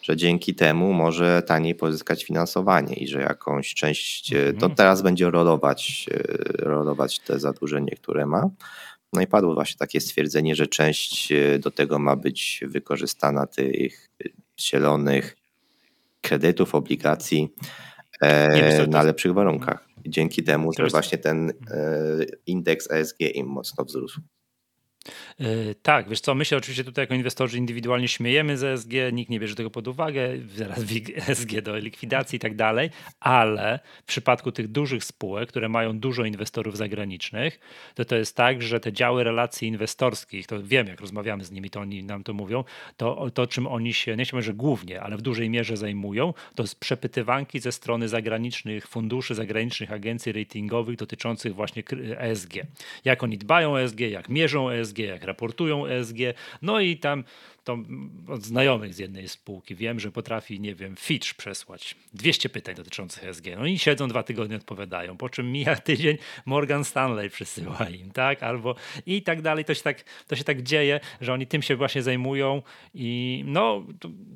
że 0.02 0.16
dzięki 0.16 0.54
temu 0.54 0.92
może 0.92 1.42
taniej 1.42 1.74
pozyskać 1.74 2.24
finansowanie 2.24 2.94
i 2.94 3.08
że 3.08 3.20
jakąś 3.20 3.74
część, 3.74 4.32
e, 4.32 4.44
to 4.44 4.52
mhm. 4.52 4.74
teraz 4.74 5.02
będzie 5.02 5.30
rolować, 5.30 6.06
rolować 6.58 7.18
te 7.18 7.38
zadłużenie, 7.38 7.92
które 7.96 8.26
ma 8.26 8.50
no 9.12 9.20
i 9.22 9.26
padło 9.26 9.54
właśnie 9.54 9.78
takie 9.78 10.00
stwierdzenie, 10.00 10.54
że 10.54 10.66
część 10.66 11.32
e, 11.32 11.58
do 11.58 11.70
tego 11.70 11.98
ma 11.98 12.16
być 12.16 12.64
wykorzystana 12.66 13.46
tych 13.46 14.10
zielonych 14.60 15.36
kredytów, 16.20 16.74
obligacji 16.74 17.54
e, 18.22 18.86
na 18.86 19.02
lepszych 19.02 19.32
warunkach. 19.32 19.88
Dzięki 20.06 20.42
temu, 20.42 20.72
że 20.78 20.86
właśnie 20.86 21.18
ten 21.18 21.50
e, 21.50 21.54
indeks 22.46 22.90
ESG 22.90 23.20
im 23.20 23.46
mocno 23.46 23.84
wzrósł. 23.84 24.20
Yy, 25.40 25.74
tak, 25.82 26.08
wiesz 26.08 26.20
co, 26.20 26.34
my 26.34 26.44
się 26.44 26.56
oczywiście 26.56 26.84
tutaj 26.84 27.02
jako 27.02 27.14
inwestorzy 27.14 27.58
indywidualnie 27.58 28.08
śmiejemy 28.08 28.58
z 28.58 28.64
ESG, 28.64 28.92
nikt 29.12 29.30
nie 29.30 29.40
bierze 29.40 29.54
tego 29.54 29.70
pod 29.70 29.88
uwagę, 29.88 30.28
zaraz 30.54 30.78
ESG 31.16 31.60
do 31.62 31.78
likwidacji 31.78 32.36
i 32.36 32.40
tak 32.40 32.56
dalej, 32.56 32.90
ale 33.20 33.80
w 34.02 34.06
przypadku 34.06 34.52
tych 34.52 34.68
dużych 34.68 35.04
spółek, 35.04 35.48
które 35.48 35.68
mają 35.68 35.98
dużo 35.98 36.24
inwestorów 36.24 36.76
zagranicznych, 36.76 37.60
to 37.94 38.04
to 38.04 38.16
jest 38.16 38.36
tak, 38.36 38.62
że 38.62 38.80
te 38.80 38.92
działy 38.92 39.24
relacji 39.24 39.68
inwestorskich, 39.68 40.46
to 40.46 40.62
wiem, 40.62 40.86
jak 40.86 41.00
rozmawiamy 41.00 41.44
z 41.44 41.50
nimi, 41.50 41.70
to 41.70 41.80
oni 41.80 42.04
nam 42.04 42.24
to 42.24 42.34
mówią, 42.34 42.64
to, 42.96 43.30
to 43.34 43.46
czym 43.46 43.66
oni 43.66 43.94
się, 43.94 44.16
nie 44.16 44.24
chciałbym, 44.24 44.44
że 44.44 44.54
głównie, 44.54 45.00
ale 45.00 45.16
w 45.16 45.22
dużej 45.22 45.50
mierze 45.50 45.76
zajmują, 45.76 46.34
to 46.54 46.62
jest 46.62 46.80
przepytywanki 46.80 47.60
ze 47.60 47.72
strony 47.72 48.08
zagranicznych 48.08 48.88
funduszy, 48.88 49.34
zagranicznych 49.34 49.92
agencji 49.92 50.32
ratingowych 50.32 50.96
dotyczących 50.96 51.54
właśnie 51.54 51.82
ESG. 52.18 52.52
Jak 53.04 53.22
oni 53.22 53.38
dbają 53.38 53.72
o 53.72 53.80
ESG, 53.80 54.00
jak 54.00 54.28
mierzą 54.28 54.70
ESG, 54.70 54.98
jak 54.98 55.29
raportują 55.30 55.86
ESG, 55.86 56.18
no 56.62 56.80
i 56.80 56.96
tam 56.96 57.24
to 57.64 57.78
od 58.28 58.42
znajomych 58.42 58.94
z 58.94 58.98
jednej 58.98 59.28
spółki 59.28 59.74
wiem, 59.74 60.00
że 60.00 60.12
potrafi, 60.12 60.60
nie 60.60 60.74
wiem, 60.74 60.96
Fitch 60.96 61.34
przesłać 61.34 61.96
200 62.14 62.48
pytań 62.48 62.74
dotyczących 62.74 63.24
ESG. 63.24 63.44
No 63.58 63.66
i 63.66 63.78
siedzą 63.78 64.08
dwa 64.08 64.22
tygodnie, 64.22 64.56
odpowiadają, 64.56 65.16
po 65.16 65.28
czym 65.28 65.52
mija 65.52 65.76
tydzień, 65.90 66.18
Morgan 66.46 66.84
Stanley 66.84 67.30
przysyła 67.30 67.88
im, 67.88 68.10
tak? 68.10 68.42
Albo 68.42 68.74
i 69.06 69.22
tak 69.22 69.42
dalej. 69.42 69.64
To 69.64 69.74
się 69.74 69.82
tak, 69.82 70.04
to 70.26 70.36
się 70.36 70.44
tak 70.44 70.62
dzieje, 70.62 71.00
że 71.20 71.32
oni 71.32 71.46
tym 71.46 71.62
się 71.62 71.76
właśnie 71.76 72.02
zajmują 72.02 72.62
i 72.94 73.42
no, 73.46 73.86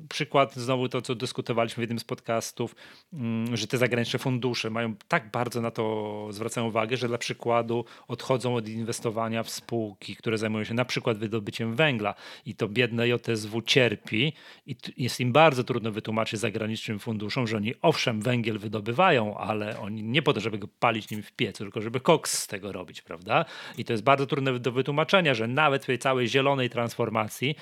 przykład 0.09 0.55
znowu 0.55 0.89
to, 0.89 1.01
co 1.01 1.15
dyskutowaliśmy 1.15 1.81
w 1.81 1.83
jednym 1.83 1.99
z 1.99 2.03
podcastów, 2.03 2.75
mm, 3.13 3.57
że 3.57 3.67
te 3.67 3.77
zagraniczne 3.77 4.19
fundusze 4.19 4.69
mają 4.69 4.95
tak 5.07 5.31
bardzo 5.31 5.61
na 5.61 5.71
to 5.71 6.27
zwracają 6.31 6.67
uwagę, 6.67 6.97
że 6.97 7.07
dla 7.07 7.17
przykładu 7.17 7.85
odchodzą 8.07 8.55
od 8.55 8.69
inwestowania 8.69 9.43
w 9.43 9.49
spółki, 9.49 10.15
które 10.15 10.37
zajmują 10.37 10.63
się 10.63 10.73
na 10.73 10.85
przykład 10.85 11.17
wydobyciem 11.17 11.75
węgla 11.75 12.15
i 12.45 12.55
to 12.55 12.67
biedne 12.67 13.07
JSW 13.27 13.61
cierpi 13.61 14.33
i 14.65 14.75
jest 14.97 15.19
im 15.19 15.31
bardzo 15.31 15.63
trudno 15.63 15.91
wytłumaczyć 15.91 16.39
zagranicznym 16.39 16.99
funduszom, 16.99 17.47
że 17.47 17.57
oni 17.57 17.73
owszem 17.81 18.21
węgiel 18.21 18.59
wydobywają, 18.59 19.37
ale 19.37 19.79
oni 19.79 20.03
nie 20.03 20.21
po 20.21 20.33
to, 20.33 20.39
żeby 20.39 20.57
go 20.57 20.67
palić 20.79 21.11
nim 21.11 21.23
w 21.23 21.31
piecu, 21.31 21.63
tylko 21.63 21.81
żeby 21.81 21.99
koks 21.99 22.37
z 22.37 22.47
tego 22.47 22.71
robić, 22.71 23.01
prawda? 23.01 23.45
I 23.77 23.85
to 23.85 23.93
jest 23.93 24.03
bardzo 24.03 24.25
trudne 24.25 24.59
do 24.59 24.71
wytłumaczenia, 24.71 25.33
że 25.33 25.47
nawet 25.47 25.83
w 25.83 25.85
tej 25.85 25.99
całej 25.99 26.27
zielonej 26.27 26.69
transformacji 26.69 27.55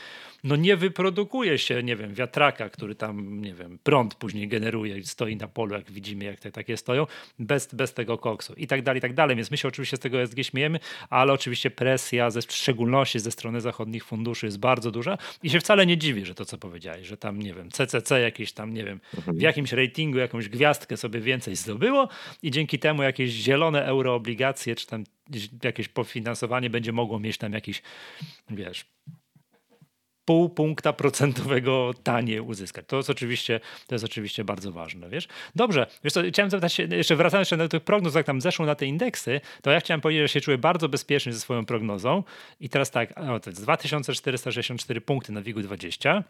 no 0.43 0.55
nie 0.55 0.77
wyprodukuje 0.77 1.57
się, 1.57 1.83
nie 1.83 1.95
wiem, 1.95 2.13
wiatraka, 2.13 2.69
który 2.69 2.95
tam, 2.95 3.41
nie 3.41 3.53
wiem, 3.53 3.79
prąd 3.83 4.15
później 4.15 4.47
generuje 4.47 4.97
i 4.97 5.03
stoi 5.03 5.35
na 5.35 5.47
polu, 5.47 5.73
jak 5.75 5.91
widzimy, 5.91 6.25
jak 6.25 6.39
te 6.39 6.51
takie 6.51 6.77
stoją, 6.77 7.07
bez, 7.39 7.75
bez 7.75 7.93
tego 7.93 8.17
koksu 8.17 8.53
i 8.53 8.67
tak 8.67 8.81
dalej, 8.81 8.97
i 8.97 9.01
tak 9.01 9.13
dalej. 9.13 9.35
Więc 9.35 9.51
my 9.51 9.57
się 9.57 9.67
oczywiście 9.67 9.97
z 9.97 9.99
tego 9.99 10.21
ESG 10.21 10.43
śmiejemy, 10.43 10.79
ale 11.09 11.33
oczywiście 11.33 11.71
presja, 11.71 12.29
ze, 12.29 12.41
w 12.41 12.51
szczególności 12.51 13.19
ze 13.19 13.31
strony 13.31 13.61
zachodnich 13.61 14.05
funduszy 14.05 14.45
jest 14.45 14.59
bardzo 14.59 14.91
duża 14.91 15.17
i 15.43 15.49
się 15.49 15.59
wcale 15.59 15.85
nie 15.85 15.97
dziwię, 15.97 16.25
że 16.25 16.35
to, 16.35 16.45
co 16.45 16.57
powiedziałeś, 16.57 17.07
że 17.07 17.17
tam, 17.17 17.39
nie 17.39 17.53
wiem, 17.53 17.71
CCC 17.71 18.21
jakieś 18.21 18.53
tam, 18.53 18.73
nie 18.73 18.83
wiem, 18.83 18.99
w 19.27 19.41
jakimś 19.41 19.71
ratingu 19.71 20.17
jakąś 20.17 20.49
gwiazdkę 20.49 20.97
sobie 20.97 21.19
więcej 21.19 21.55
zdobyło 21.55 22.09
i 22.41 22.51
dzięki 22.51 22.79
temu 22.79 23.03
jakieś 23.03 23.31
zielone 23.31 23.85
euroobligacje, 23.85 24.75
czy 24.75 24.87
tam 24.87 25.03
jakieś 25.63 25.87
pofinansowanie 25.87 26.69
będzie 26.69 26.91
mogło 26.91 27.19
mieć 27.19 27.37
tam 27.37 27.53
jakiś, 27.53 27.81
wiesz, 28.49 28.85
pół 30.25 30.49
punkta 30.49 30.93
procentowego 30.93 31.91
taniej 32.03 32.39
uzyskać. 32.39 32.85
To 32.87 32.97
jest 32.97 33.09
oczywiście, 33.09 33.59
to 33.87 33.95
jest 33.95 34.05
oczywiście 34.05 34.43
bardzo 34.43 34.71
ważne, 34.71 35.09
wiesz? 35.09 35.27
Dobrze, 35.55 35.87
wiesz 36.03 36.13
co, 36.13 36.21
chciałem 36.29 36.49
zapytać 36.49 36.79
jeszcze 36.79 37.15
wracając 37.15 37.45
jeszcze 37.45 37.57
do 37.57 37.69
tych 37.69 37.83
prognoz, 37.83 38.15
jak 38.15 38.25
tam 38.25 38.41
zeszło 38.41 38.65
na 38.65 38.75
te 38.75 38.85
indeksy, 38.85 39.41
to 39.61 39.71
ja 39.71 39.79
chciałem 39.79 40.01
powiedzieć, 40.01 40.21
że 40.21 40.29
się 40.29 40.41
czuję 40.41 40.57
bardzo 40.57 40.89
bezpiecznie 40.89 41.33
ze 41.33 41.39
swoją 41.39 41.65
prognozą 41.65 42.23
i 42.59 42.69
teraz 42.69 42.91
tak, 42.91 43.13
to 43.13 43.49
jest 43.49 43.61
2464 43.61 45.01
punkty 45.01 45.31
na 45.31 45.41
WIG-20 45.41 46.23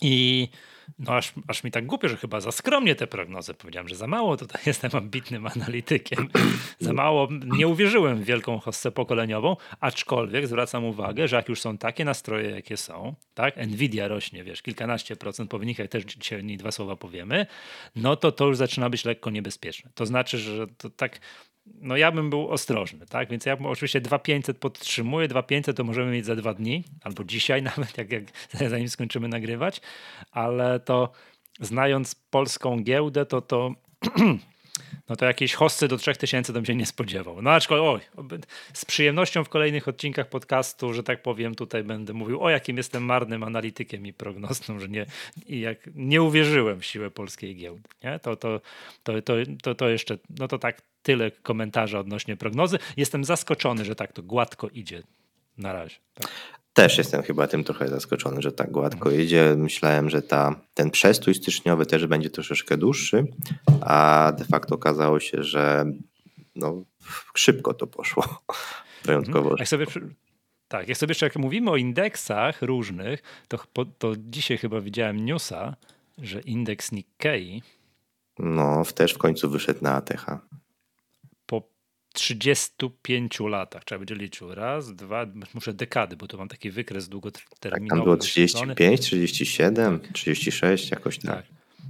i 0.00 0.48
no 0.98 1.16
aż, 1.16 1.32
aż 1.48 1.64
mi 1.64 1.70
tak 1.70 1.86
głupio, 1.86 2.08
że 2.08 2.16
chyba 2.16 2.40
za 2.40 2.52
skromnie 2.52 2.94
te 2.94 3.06
prognozy. 3.06 3.54
Powiedziałem, 3.54 3.88
że 3.88 3.94
za 3.94 4.06
mało 4.06 4.36
tutaj 4.36 4.62
jestem 4.66 4.90
ambitnym 4.94 5.46
analitykiem. 5.46 6.28
za 6.80 6.92
mało 6.92 7.28
nie 7.46 7.68
uwierzyłem 7.68 8.18
w 8.18 8.24
wielką 8.24 8.58
hossę 8.58 8.90
pokoleniową, 8.90 9.56
aczkolwiek 9.80 10.46
zwracam 10.46 10.84
uwagę, 10.84 11.28
że 11.28 11.36
jak 11.36 11.48
już 11.48 11.60
są 11.60 11.78
takie 11.78 12.04
nastroje, 12.04 12.50
jakie 12.50 12.76
są, 12.76 13.14
tak, 13.34 13.56
Nvidia 13.56 14.08
rośnie, 14.08 14.44
wiesz, 14.44 14.62
kilkanaście 14.62 15.16
procent 15.16 15.50
po 15.50 15.58
wynikach, 15.58 15.88
też 15.88 16.04
dzisiaj 16.04 16.38
o 16.38 16.42
niej 16.42 16.56
dwa 16.56 16.72
słowa 16.72 16.96
powiemy, 16.96 17.46
no 17.96 18.16
to 18.16 18.32
to 18.32 18.46
już 18.46 18.56
zaczyna 18.56 18.90
być 18.90 19.04
lekko 19.04 19.30
niebezpieczne. 19.30 19.90
To 19.94 20.06
znaczy, 20.06 20.38
że 20.38 20.66
to 20.66 20.90
tak 20.90 21.20
no 21.80 21.96
ja 21.96 22.12
bym 22.12 22.30
był 22.30 22.48
ostrożny, 22.48 23.06
tak? 23.06 23.30
Więc 23.30 23.46
ja 23.46 23.56
oczywiście 23.64 24.00
2500 24.00 24.58
podtrzymuję, 24.58 25.28
2500 25.28 25.76
to 25.76 25.84
możemy 25.84 26.12
mieć 26.12 26.26
za 26.26 26.36
dwa 26.36 26.54
dni, 26.54 26.84
albo 27.02 27.24
dzisiaj 27.24 27.62
nawet, 27.76 27.98
jak, 27.98 28.12
jak 28.12 28.24
zanim 28.68 28.88
skończymy 28.88 29.28
nagrywać, 29.28 29.80
ale 30.30 30.80
to 30.80 31.12
znając 31.60 32.14
polską 32.14 32.82
giełdę, 32.82 33.26
to 33.26 33.40
to 33.40 33.74
no 35.08 35.16
to 35.16 35.24
jakieś 35.24 35.54
hossy 35.54 35.88
do 35.88 35.96
3000 35.96 36.52
to 36.52 36.52
bym 36.52 36.66
się 36.66 36.74
nie 36.74 36.86
spodziewał. 36.86 37.42
No 37.42 37.50
aczkolwiek, 37.50 38.10
oj, 38.16 38.38
z 38.72 38.84
przyjemnością 38.84 39.44
w 39.44 39.48
kolejnych 39.48 39.88
odcinkach 39.88 40.28
podcastu, 40.28 40.94
że 40.94 41.02
tak 41.02 41.22
powiem, 41.22 41.54
tutaj 41.54 41.84
będę 41.84 42.12
mówił 42.12 42.42
o 42.42 42.50
jakim 42.50 42.76
jestem 42.76 43.04
marnym 43.04 43.42
analitykiem 43.42 44.06
i 44.06 44.12
prognostą, 44.12 44.80
że 44.80 44.88
nie, 44.88 45.06
i 45.46 45.60
jak 45.60 45.78
nie 45.94 46.22
uwierzyłem 46.22 46.80
w 46.80 46.84
siłę 46.84 47.10
polskiej 47.10 47.56
giełdy. 47.56 47.88
Nie? 48.04 48.18
To, 48.18 48.36
to, 48.36 48.60
to, 49.02 49.22
to, 49.22 49.34
to, 49.62 49.74
to 49.74 49.88
jeszcze, 49.88 50.18
no 50.38 50.48
to 50.48 50.58
tak 50.58 50.82
tyle 51.08 51.30
komentarza 51.30 51.98
odnośnie 51.98 52.36
prognozy. 52.36 52.78
Jestem 52.96 53.24
zaskoczony, 53.24 53.84
że 53.84 53.94
tak 53.94 54.12
to 54.12 54.22
gładko 54.22 54.68
idzie 54.68 55.02
na 55.58 55.72
razie. 55.72 55.96
Tak. 56.14 56.28
Też 56.72 56.98
jestem 56.98 57.22
chyba 57.22 57.46
tym 57.46 57.64
trochę 57.64 57.88
zaskoczony, 57.88 58.42
że 58.42 58.52
tak 58.52 58.70
gładko 58.70 59.08
mhm. 59.08 59.22
idzie. 59.22 59.54
Myślałem, 59.56 60.10
że 60.10 60.22
ta, 60.22 60.60
ten 60.74 60.90
przestój 60.90 61.34
styczniowy 61.34 61.86
też 61.86 62.06
będzie 62.06 62.30
troszeczkę 62.30 62.76
dłuższy, 62.76 63.26
a 63.80 64.32
de 64.38 64.44
facto 64.44 64.74
okazało 64.74 65.20
się, 65.20 65.42
że 65.42 65.84
no, 66.56 66.84
szybko 67.34 67.74
to 67.74 67.86
poszło. 67.86 68.42
Wyjątkowo. 69.04 69.50
Mhm. 69.50 69.56
Jak 69.58 69.68
sobie, 69.68 69.86
tak, 70.68 70.88
jak 70.88 70.98
sobie 70.98 71.10
jeszcze 71.10 71.26
jak 71.26 71.36
mówimy 71.36 71.70
o 71.70 71.76
indeksach 71.76 72.62
różnych, 72.62 73.22
to, 73.48 73.84
to 73.98 74.12
dzisiaj 74.16 74.58
chyba 74.58 74.80
widziałem 74.80 75.24
newsa, 75.24 75.76
że 76.18 76.40
indeks 76.40 76.92
Nikkei 76.92 77.62
no, 78.38 78.82
też 78.94 79.14
w 79.14 79.18
końcu 79.18 79.50
wyszedł 79.50 79.78
na 79.82 79.94
ATH. 79.94 80.26
35 82.18 83.40
latach. 83.40 83.84
Trzeba 83.84 83.98
będzie 83.98 84.14
liczył. 84.14 84.54
Raz, 84.54 84.94
dwa, 84.94 85.26
muszę 85.54 85.72
dekady, 85.74 86.16
bo 86.16 86.26
tu 86.26 86.38
mam 86.38 86.48
taki 86.48 86.70
wykres 86.70 87.08
długoterminowy. 87.08 87.88
Tak, 87.88 87.88
tam 87.88 88.04
było 88.04 88.16
35, 88.16 89.00
37, 89.00 90.00
tak. 90.00 90.12
36, 90.12 90.90
jakoś 90.90 91.18
tak. 91.18 91.36
tak. 91.36 91.44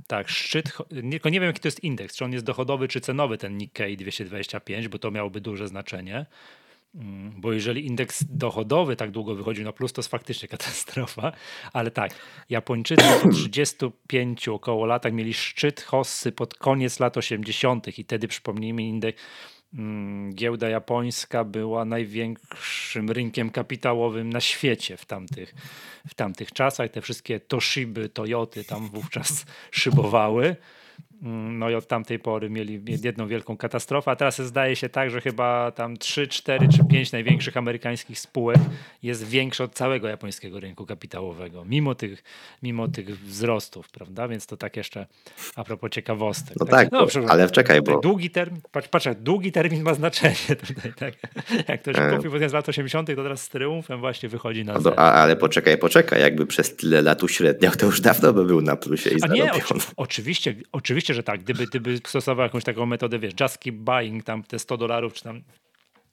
Tak, 0.07 0.29
szczyt, 0.29 0.73
nie, 0.91 1.21
nie 1.25 1.41
wiem 1.41 1.43
jaki 1.43 1.61
to 1.61 1.69
jest 1.69 1.85
indeks, 1.85 2.17
czy 2.17 2.25
on 2.25 2.33
jest 2.33 2.45
dochodowy, 2.45 2.89
czy 2.89 3.01
cenowy, 3.01 3.39
ten 3.39 3.57
Nikkei 3.57 3.97
225, 3.97 4.89
bo 4.89 4.99
to 4.99 5.11
miałoby 5.11 5.41
duże 5.41 5.69
znaczenie. 5.69 6.27
Mm, 6.95 7.33
bo 7.37 7.53
jeżeli 7.53 7.87
indeks 7.87 8.25
dochodowy 8.25 8.97
tak 8.97 9.11
długo 9.11 9.35
wychodzi 9.35 9.65
na 9.65 9.73
plus, 9.73 9.93
to 9.93 10.01
jest 10.01 10.11
faktycznie 10.11 10.49
katastrofa. 10.59 11.33
Ale 11.73 11.91
tak, 11.91 12.15
Japończycy 12.51 13.05
po 13.23 13.29
35 13.29 14.49
około 14.49 14.87
latach 14.87 15.13
mieli 15.13 15.35
szczyt 15.35 15.81
hossy 15.81 16.33
pod 16.33 16.55
koniec 16.55 17.01
lat 17.01 17.17
80. 17.17 17.99
i 17.99 18.05
wtedy 18.05 18.29
przypomnijmy 18.29 18.83
indeks 18.83 19.23
giełda 20.35 20.69
japońska 20.69 21.45
była 21.45 21.85
największym 21.85 23.11
rynkiem 23.11 23.51
kapitałowym 23.51 24.31
na 24.31 24.41
świecie 24.41 24.97
w 24.97 25.07
tamtych, 25.07 25.55
w 26.09 26.15
tamtych 26.15 26.53
czasach. 26.53 26.91
Te 26.91 27.01
wszystkie 27.01 27.41
Toshiby, 27.41 28.09
Toyoty 28.09 28.65
tam 28.65 28.89
wówczas 28.89 29.45
szybowały. 29.71 30.57
Mm, 31.23 31.59
no 31.59 31.71
i 31.71 31.75
od 31.75 31.87
tamtej 31.87 32.19
pory 32.19 32.51
mieli 32.51 32.81
jedną 33.03 33.29
wielką 33.29 33.57
katastrofę, 33.57 34.11
a 34.11 34.17
teraz 34.17 34.43
zdaje 34.43 34.77
się 34.77 34.89
tak, 34.89 35.11
że 35.11 35.21
chyba 35.21 35.71
tam 35.71 35.97
3, 35.97 36.29
4 36.29 36.69
czy 36.69 36.85
5 36.85 37.13
największych 37.13 37.57
amerykańskich 37.57 38.19
spółek 38.19 38.59
jest 39.03 39.29
większe 39.29 39.65
od 39.65 39.75
całego 39.75 40.09
japońskiego 40.09 40.61
rynku 40.61 40.87
kapitałowego, 40.87 41.65
mimo 41.65 41.95
tych, 41.95 42.23
mimo 42.63 42.89
tych 42.89 43.21
wzrostów, 43.21 43.91
prawda? 43.91 44.29
Więc 44.29 44.47
to 44.47 44.57
tak 44.57 44.77
jeszcze 44.77 45.07
a 45.57 45.65
propos 45.65 45.91
ciekawostek. 45.91 46.57
No 46.61 46.67
tak, 46.67 46.91
tak 46.91 47.15
no, 47.15 47.29
ale 47.29 47.51
czekaj, 47.51 47.83
bo... 47.83 48.01
Długi 48.01 48.31
termin, 48.31 48.61
patrz, 48.73 48.89
patrz, 48.89 49.07
długi 49.21 49.53
termin 49.53 49.83
ma 49.83 49.95
znaczenie 49.95 50.57
tutaj, 50.67 50.93
tak? 50.97 51.15
Jak 51.69 51.83
ktoś 51.83 51.97
e... 51.99 52.17
kupił 52.17 52.49
z 52.49 52.53
lat 52.53 52.69
80., 52.69 53.09
to 53.17 53.23
teraz 53.23 53.43
z 53.43 53.49
triumfem 53.49 54.01
właśnie 54.01 54.29
wychodzi 54.29 54.65
na 54.65 54.75
no, 54.79 54.93
a, 54.97 55.13
Ale 55.13 55.37
poczekaj, 55.37 55.79
poczekaj, 55.79 56.21
jakby 56.21 56.47
przez 56.47 56.77
tyle 56.77 57.03
lat 57.03 57.23
uśredniał, 57.23 57.73
to 57.73 57.87
już 57.87 58.01
dawno 58.01 58.33
by 58.33 58.45
był 58.45 58.61
na 58.61 58.77
plusie 58.77 59.11
i 59.11 59.23
a 59.23 59.27
nie, 59.27 59.51
oczywiście, 59.97 60.55
oczywiście, 60.73 61.08
że 61.15 61.23
tak. 61.23 61.43
Gdyby, 61.43 61.67
gdyby 61.67 61.99
stosował 62.07 62.47
jakąś 62.47 62.65
taką 62.65 62.87
metodę, 62.87 63.19
wiesz, 63.19 63.35
just 63.41 63.59
keep 63.59 63.77
buying 63.77 64.25
tam 64.25 64.43
te 64.43 64.59
100 64.59 64.77
dolarów, 64.77 65.15
czy 65.15 65.25
tam 65.25 65.43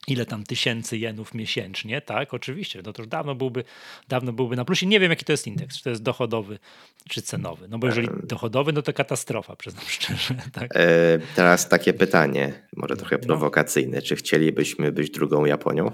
ile 0.07 0.25
tam 0.25 0.43
tysięcy 0.43 0.97
jenów 0.97 1.33
miesięcznie, 1.33 2.01
tak, 2.01 2.33
oczywiście, 2.33 2.81
no 2.85 2.93
to 2.93 3.01
już 3.01 3.09
dawno 3.09 3.35
byłby, 3.35 3.63
dawno 4.07 4.33
byłby 4.33 4.55
na 4.55 4.65
plusie. 4.65 4.85
Nie 4.85 4.99
wiem, 4.99 5.09
jaki 5.09 5.25
to 5.25 5.33
jest 5.33 5.47
indeks, 5.47 5.77
czy 5.77 5.83
to 5.83 5.89
jest 5.89 6.03
dochodowy, 6.03 6.59
czy 7.09 7.21
cenowy. 7.21 7.67
No 7.67 7.79
bo 7.79 7.87
jeżeli 7.87 8.07
dochodowy, 8.23 8.73
no 8.73 8.81
to 8.81 8.93
katastrofa, 8.93 9.55
przyznam 9.55 9.85
szczerze. 9.87 10.35
Tak? 10.53 10.75
E, 10.75 11.19
teraz 11.35 11.69
takie 11.69 11.93
pytanie, 11.93 12.67
może 12.75 12.95
trochę 12.95 13.17
no. 13.17 13.27
prowokacyjne. 13.27 14.01
Czy 14.01 14.15
chcielibyśmy 14.15 14.91
być 14.91 15.09
drugą 15.09 15.45
Japonią? 15.45 15.91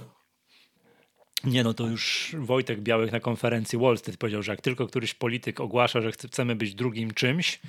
Nie, 1.44 1.64
no 1.64 1.74
to 1.74 1.88
już 1.88 2.36
Wojtek 2.40 2.82
Białych 2.82 3.12
na 3.12 3.20
konferencji 3.20 3.80
Wall 3.80 3.98
Street 3.98 4.18
powiedział, 4.18 4.44
że 4.44 4.52
jak 4.52 4.62
tylko 4.62 4.88
któryś 4.88 5.14
polityk 5.14 5.60
ogłasza, 5.60 6.02
że 6.02 6.12
chcemy 6.12 6.56
być 6.56 6.76
drugim 6.76 7.14
czymś, 7.14 7.60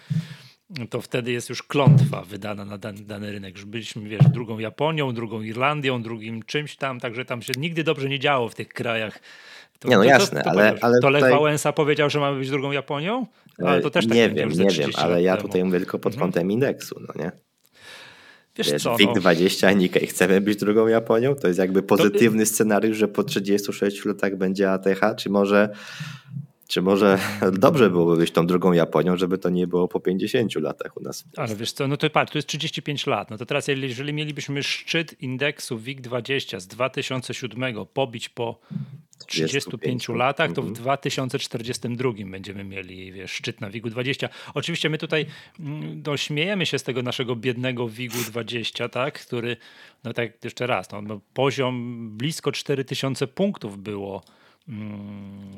to 0.91 1.01
wtedy 1.01 1.33
jest 1.33 1.49
już 1.49 1.63
klątwa 1.63 2.23
wydana 2.23 2.65
na 2.65 2.79
dany, 2.79 3.01
dany 3.01 3.33
rynek. 3.33 3.57
Już 3.57 3.65
byliśmy, 3.65 4.09
wiesz, 4.09 4.23
drugą 4.33 4.59
Japonią, 4.59 5.15
drugą 5.15 5.43
Irlandią, 5.43 6.03
drugim 6.03 6.43
czymś 6.43 6.77
tam, 6.77 7.01
także 7.01 7.25
tam 7.25 7.43
się 7.43 7.53
nigdy 7.59 7.85
dobrze 7.85 8.09
nie 8.09 8.19
działo 8.19 8.49
w 8.49 8.55
tych 8.55 8.69
krajach. 8.69 9.21
To, 9.79 9.89
nie, 9.89 9.97
no 9.97 10.05
jasne, 10.05 10.43
to, 10.43 10.45
to, 10.45 10.51
ale, 10.51 10.75
ale. 10.81 11.01
To 11.01 11.11
Lech 11.11 11.23
tutaj... 11.23 11.39
Wałęsa 11.39 11.73
powiedział, 11.73 12.11
że 12.11 12.21
mamy 12.21 12.39
być 12.39 12.51
drugą 12.51 12.73
Japonią? 12.73 13.27
Ale 13.59 13.81
to 13.81 13.91
też 13.91 14.07
tak 14.07 14.17
nie 14.17 14.31
wiem, 14.31 14.49
nie 14.49 14.71
wiem, 14.71 14.91
ale 14.97 15.23
ja 15.23 15.37
tutaj 15.37 15.65
mówię 15.65 15.79
tylko 15.79 15.99
pod 15.99 16.13
mhm. 16.13 16.31
kątem 16.31 16.51
indeksu, 16.51 17.01
no 17.01 17.25
nie? 17.25 17.33
Wiesz, 18.57 18.73
Wiesz 18.73 18.83
co, 18.83 18.97
WIG20 18.97 19.63
no. 19.63 19.79
Nikkei. 19.79 20.07
Chcemy 20.07 20.41
być 20.41 20.59
drugą 20.59 20.87
Japonią? 20.87 21.35
To 21.35 21.47
jest 21.47 21.59
jakby 21.59 21.83
pozytywny 21.83 22.47
scenariusz, 22.47 22.97
że 22.97 23.09
po 23.09 23.25
36 23.25 24.05
latach 24.05 24.37
będzie 24.37 24.73
ATH, 24.73 25.01
czy 25.17 25.31
może 25.31 25.69
czy 26.73 26.83
może 26.83 27.19
dobrze 27.53 27.91
byłoby 27.91 28.17
być 28.17 28.31
tą 28.31 28.47
drugą 28.47 28.73
Japonią, 28.73 29.17
żeby 29.17 29.39
to 29.39 29.51
nie 29.51 29.67
było 29.67 29.89
po 29.89 30.01
50 30.01 30.55
latach 30.55 30.97
u 30.97 31.01
nas? 31.01 31.25
Ale 31.37 31.57
wiesz 31.57 31.73
co, 31.73 31.89
no 31.89 31.97
to 31.97 32.11
patrz, 32.11 32.33
to 32.33 32.39
jest 32.39 32.49
35 32.49 33.07
lat. 33.07 33.31
No 33.31 33.39
to 33.39 33.47
teraz, 33.47 33.69
jeżeli 33.69 34.13
mielibyśmy 34.13 34.63
szczyt 34.63 35.23
indeksu 35.23 35.79
WIG20 35.79 36.61
z 36.61 36.67
2007 36.67 37.87
pobić 37.95 38.29
po 38.29 38.61
35 39.27 40.09
latach, 40.09 40.53
to 40.53 40.63
w 40.63 40.73
2042 40.73 42.09
mhm. 42.09 42.31
będziemy 42.31 42.65
mieli 42.65 43.13
wiesz, 43.13 43.33
szczyt 43.33 43.61
na 43.61 43.71
WIG-u 43.71 43.91
20. 43.91 44.29
Oczywiście 44.55 44.91
my 44.91 44.99
tutaj 44.99 45.27
no, 46.07 46.17
śmiejemy 46.17 46.67
się 46.67 46.79
z 46.79 46.83
tego 46.83 47.03
naszego 47.03 47.37
biednego 47.37 47.89
WIG-u 47.89 48.31
20, 48.31 48.89
tak, 48.89 49.21
który, 49.27 49.57
no 50.05 50.13
tak 50.13 50.45
jeszcze 50.45 50.67
raz, 50.67 50.89
no, 51.03 51.21
poziom 51.35 52.09
blisko 52.17 52.53
4000 52.53 53.27
punktów 53.27 53.79
było 53.79 54.23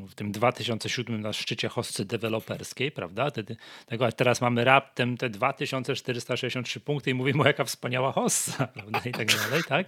w 0.09 0.15
tym 0.15 0.33
2007 0.33 1.21
na 1.21 1.33
szczycie 1.33 1.69
hossy 1.69 2.05
deweloperskiej, 2.05 2.93
prawda? 2.93 3.31
Tego, 3.87 4.07
a 4.07 4.13
teraz 4.13 4.41
mamy 4.41 4.65
raptem 4.65 5.17
te 5.17 5.31
2463 5.31 6.81
punkty 6.81 7.11
i 7.11 7.15
mówimy 7.15 7.43
o 7.43 7.47
jaka 7.47 7.65
wspaniała 7.65 8.13
hossa, 8.13 8.67
prawda? 8.75 9.01
I 9.05 9.13
tak 9.13 9.29
dalej, 9.29 9.63
tak? 9.69 9.87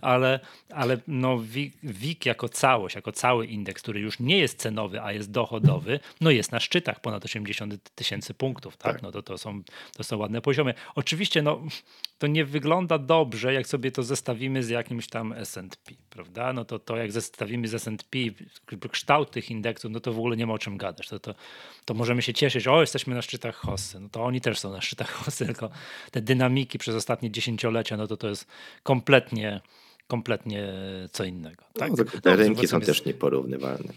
Ale, 0.00 0.40
ale 0.72 0.98
no 1.08 1.38
WIG 1.82 2.26
jako 2.26 2.48
całość, 2.48 2.96
jako 2.96 3.12
cały 3.12 3.46
indeks, 3.46 3.82
który 3.82 4.00
już 4.00 4.20
nie 4.20 4.38
jest 4.38 4.58
cenowy, 4.58 5.02
a 5.02 5.12
jest 5.12 5.30
dochodowy, 5.30 6.00
no 6.20 6.30
jest 6.30 6.52
na 6.52 6.60
szczytach 6.60 7.00
ponad 7.00 7.24
80 7.24 7.90
tysięcy 7.94 8.34
punktów, 8.34 8.76
tak? 8.76 8.92
tak? 8.92 9.02
No 9.02 9.12
to, 9.12 9.22
to, 9.22 9.38
są, 9.38 9.62
to 9.96 10.04
są 10.04 10.16
ładne 10.16 10.40
poziomy. 10.40 10.74
Oczywiście, 10.94 11.42
no 11.42 11.62
to 12.18 12.26
nie 12.26 12.44
wygląda 12.44 12.98
dobrze, 12.98 13.54
jak 13.54 13.66
sobie 13.66 13.92
to 13.92 14.02
zestawimy 14.02 14.62
z 14.62 14.68
jakimś 14.68 15.08
tam 15.08 15.32
S&P, 15.32 15.94
prawda? 16.10 16.52
No 16.52 16.64
to 16.64 16.78
to 16.78 16.96
jak 16.96 17.12
zestawimy 17.12 17.68
z 17.68 17.74
S&P 17.74 18.18
kształt 18.90 19.30
tych 19.30 19.50
indeksów, 19.50 19.90
no 19.90 20.00
to 20.00 20.12
w 20.12 20.18
ogóle 20.18 20.36
nie 20.36 20.46
ma 20.46 20.52
o 20.52 20.58
czym 20.58 20.76
gadać. 20.76 21.08
To, 21.08 21.18
to, 21.20 21.34
to 21.84 21.94
możemy 21.94 22.22
się 22.22 22.34
cieszyć, 22.34 22.66
o 22.66 22.80
jesteśmy 22.80 23.14
na 23.14 23.22
szczytach 23.22 23.54
hossy, 23.54 24.00
no 24.00 24.08
to 24.08 24.24
oni 24.24 24.40
też 24.40 24.58
są 24.58 24.72
na 24.72 24.80
szczytach 24.80 25.10
hossy, 25.10 25.46
tylko 25.46 25.70
te 26.10 26.20
dynamiki 26.20 26.78
przez 26.78 26.94
ostatnie 26.94 27.30
dziesięciolecia, 27.30 27.96
no 27.96 28.06
to 28.06 28.16
to 28.16 28.28
jest 28.28 28.46
kompletnie 28.82 29.60
kompletnie 30.06 30.72
co 31.12 31.24
innego. 31.24 31.64
Tak? 31.74 31.90
No, 31.96 32.04
te 32.22 32.36
rynki 32.36 32.68
są 32.68 32.80
też 32.80 33.04
nieporównywalne. 33.04 33.92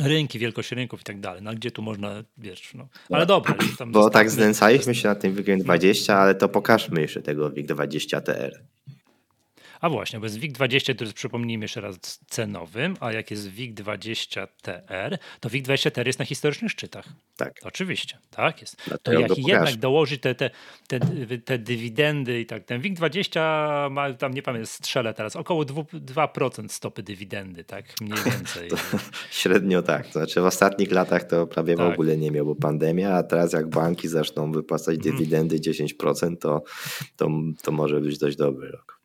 Rynki, 0.00 0.38
wielkość 0.38 0.72
rynków 0.72 1.00
i 1.00 1.04
tak 1.04 1.20
dalej. 1.20 1.42
No 1.42 1.54
gdzie 1.54 1.70
tu 1.70 1.82
można, 1.82 2.24
wiesz, 2.38 2.74
no. 2.74 2.88
Ale 3.10 3.26
dobra. 3.26 3.54
Bo 3.86 4.10
tak 4.10 4.30
znęcaliśmy 4.30 4.94
się 4.94 5.08
na 5.08 5.14
tym 5.14 5.34
WIG-20, 5.34 6.12
ale 6.12 6.34
to 6.34 6.48
pokażmy 6.48 7.00
jeszcze 7.00 7.22
tego 7.22 7.50
WIG-20 7.50 8.20
TR. 8.20 8.62
A 9.80 9.88
właśnie, 9.88 10.18
bo 10.20 10.26
jest 10.26 10.38
WIG20, 10.38 10.94
który 10.94 11.04
jest, 11.04 11.16
przypomnijmy 11.16 11.64
jeszcze 11.64 11.80
raz, 11.80 11.98
cenowym, 12.28 12.96
a 13.00 13.12
jak 13.12 13.30
jest 13.30 13.50
WIG20TR, 13.50 15.18
to 15.40 15.48
WIG20TR 15.48 16.06
jest 16.06 16.18
na 16.18 16.24
historycznych 16.24 16.72
szczytach. 16.72 17.08
Tak. 17.36 17.60
Oczywiście, 17.62 18.18
tak 18.30 18.60
jest. 18.60 18.76
to 19.02 19.12
jak 19.12 19.38
jednak 19.38 19.76
dołoży 19.76 20.18
te, 20.18 20.34
te, 20.34 20.50
te, 20.88 21.00
te, 21.44 21.58
dywidendy 21.58 22.40
i 22.40 22.46
tak, 22.46 22.64
ten 22.64 22.80
WIG20 22.80 23.90
ma 23.90 24.12
tam, 24.12 24.34
nie 24.34 24.42
pamiętam, 24.42 24.66
strzelę 24.66 25.14
teraz, 25.14 25.36
około 25.36 25.64
2%, 25.64 26.68
stopy 26.68 27.02
dywidendy, 27.02 27.64
tak, 27.64 27.84
mniej 28.00 28.24
więcej. 28.32 28.70
Średnio 29.30 29.82
tak, 29.82 30.06
to 30.06 30.12
znaczy 30.12 30.40
w 30.40 30.44
ostatnich 30.44 30.92
latach 30.92 31.24
to 31.24 31.46
prawie 31.46 31.76
tak. 31.76 31.86
w 31.86 31.92
ogóle 31.92 32.16
nie 32.16 32.30
miał, 32.30 32.46
bo 32.46 32.54
pandemia, 32.54 33.14
a 33.14 33.22
teraz 33.22 33.52
jak 33.52 33.68
banki 33.68 34.08
zaczną 34.08 34.52
wypłacać 34.52 34.96
mhm. 34.96 35.16
dywidendy 35.16 35.58
10%, 35.58 36.36
to, 36.36 36.62
to, 37.16 37.30
to 37.62 37.72
może 37.72 38.00
być 38.00 38.18
dość 38.18 38.36
dobry 38.36 38.70
rok. 38.70 38.99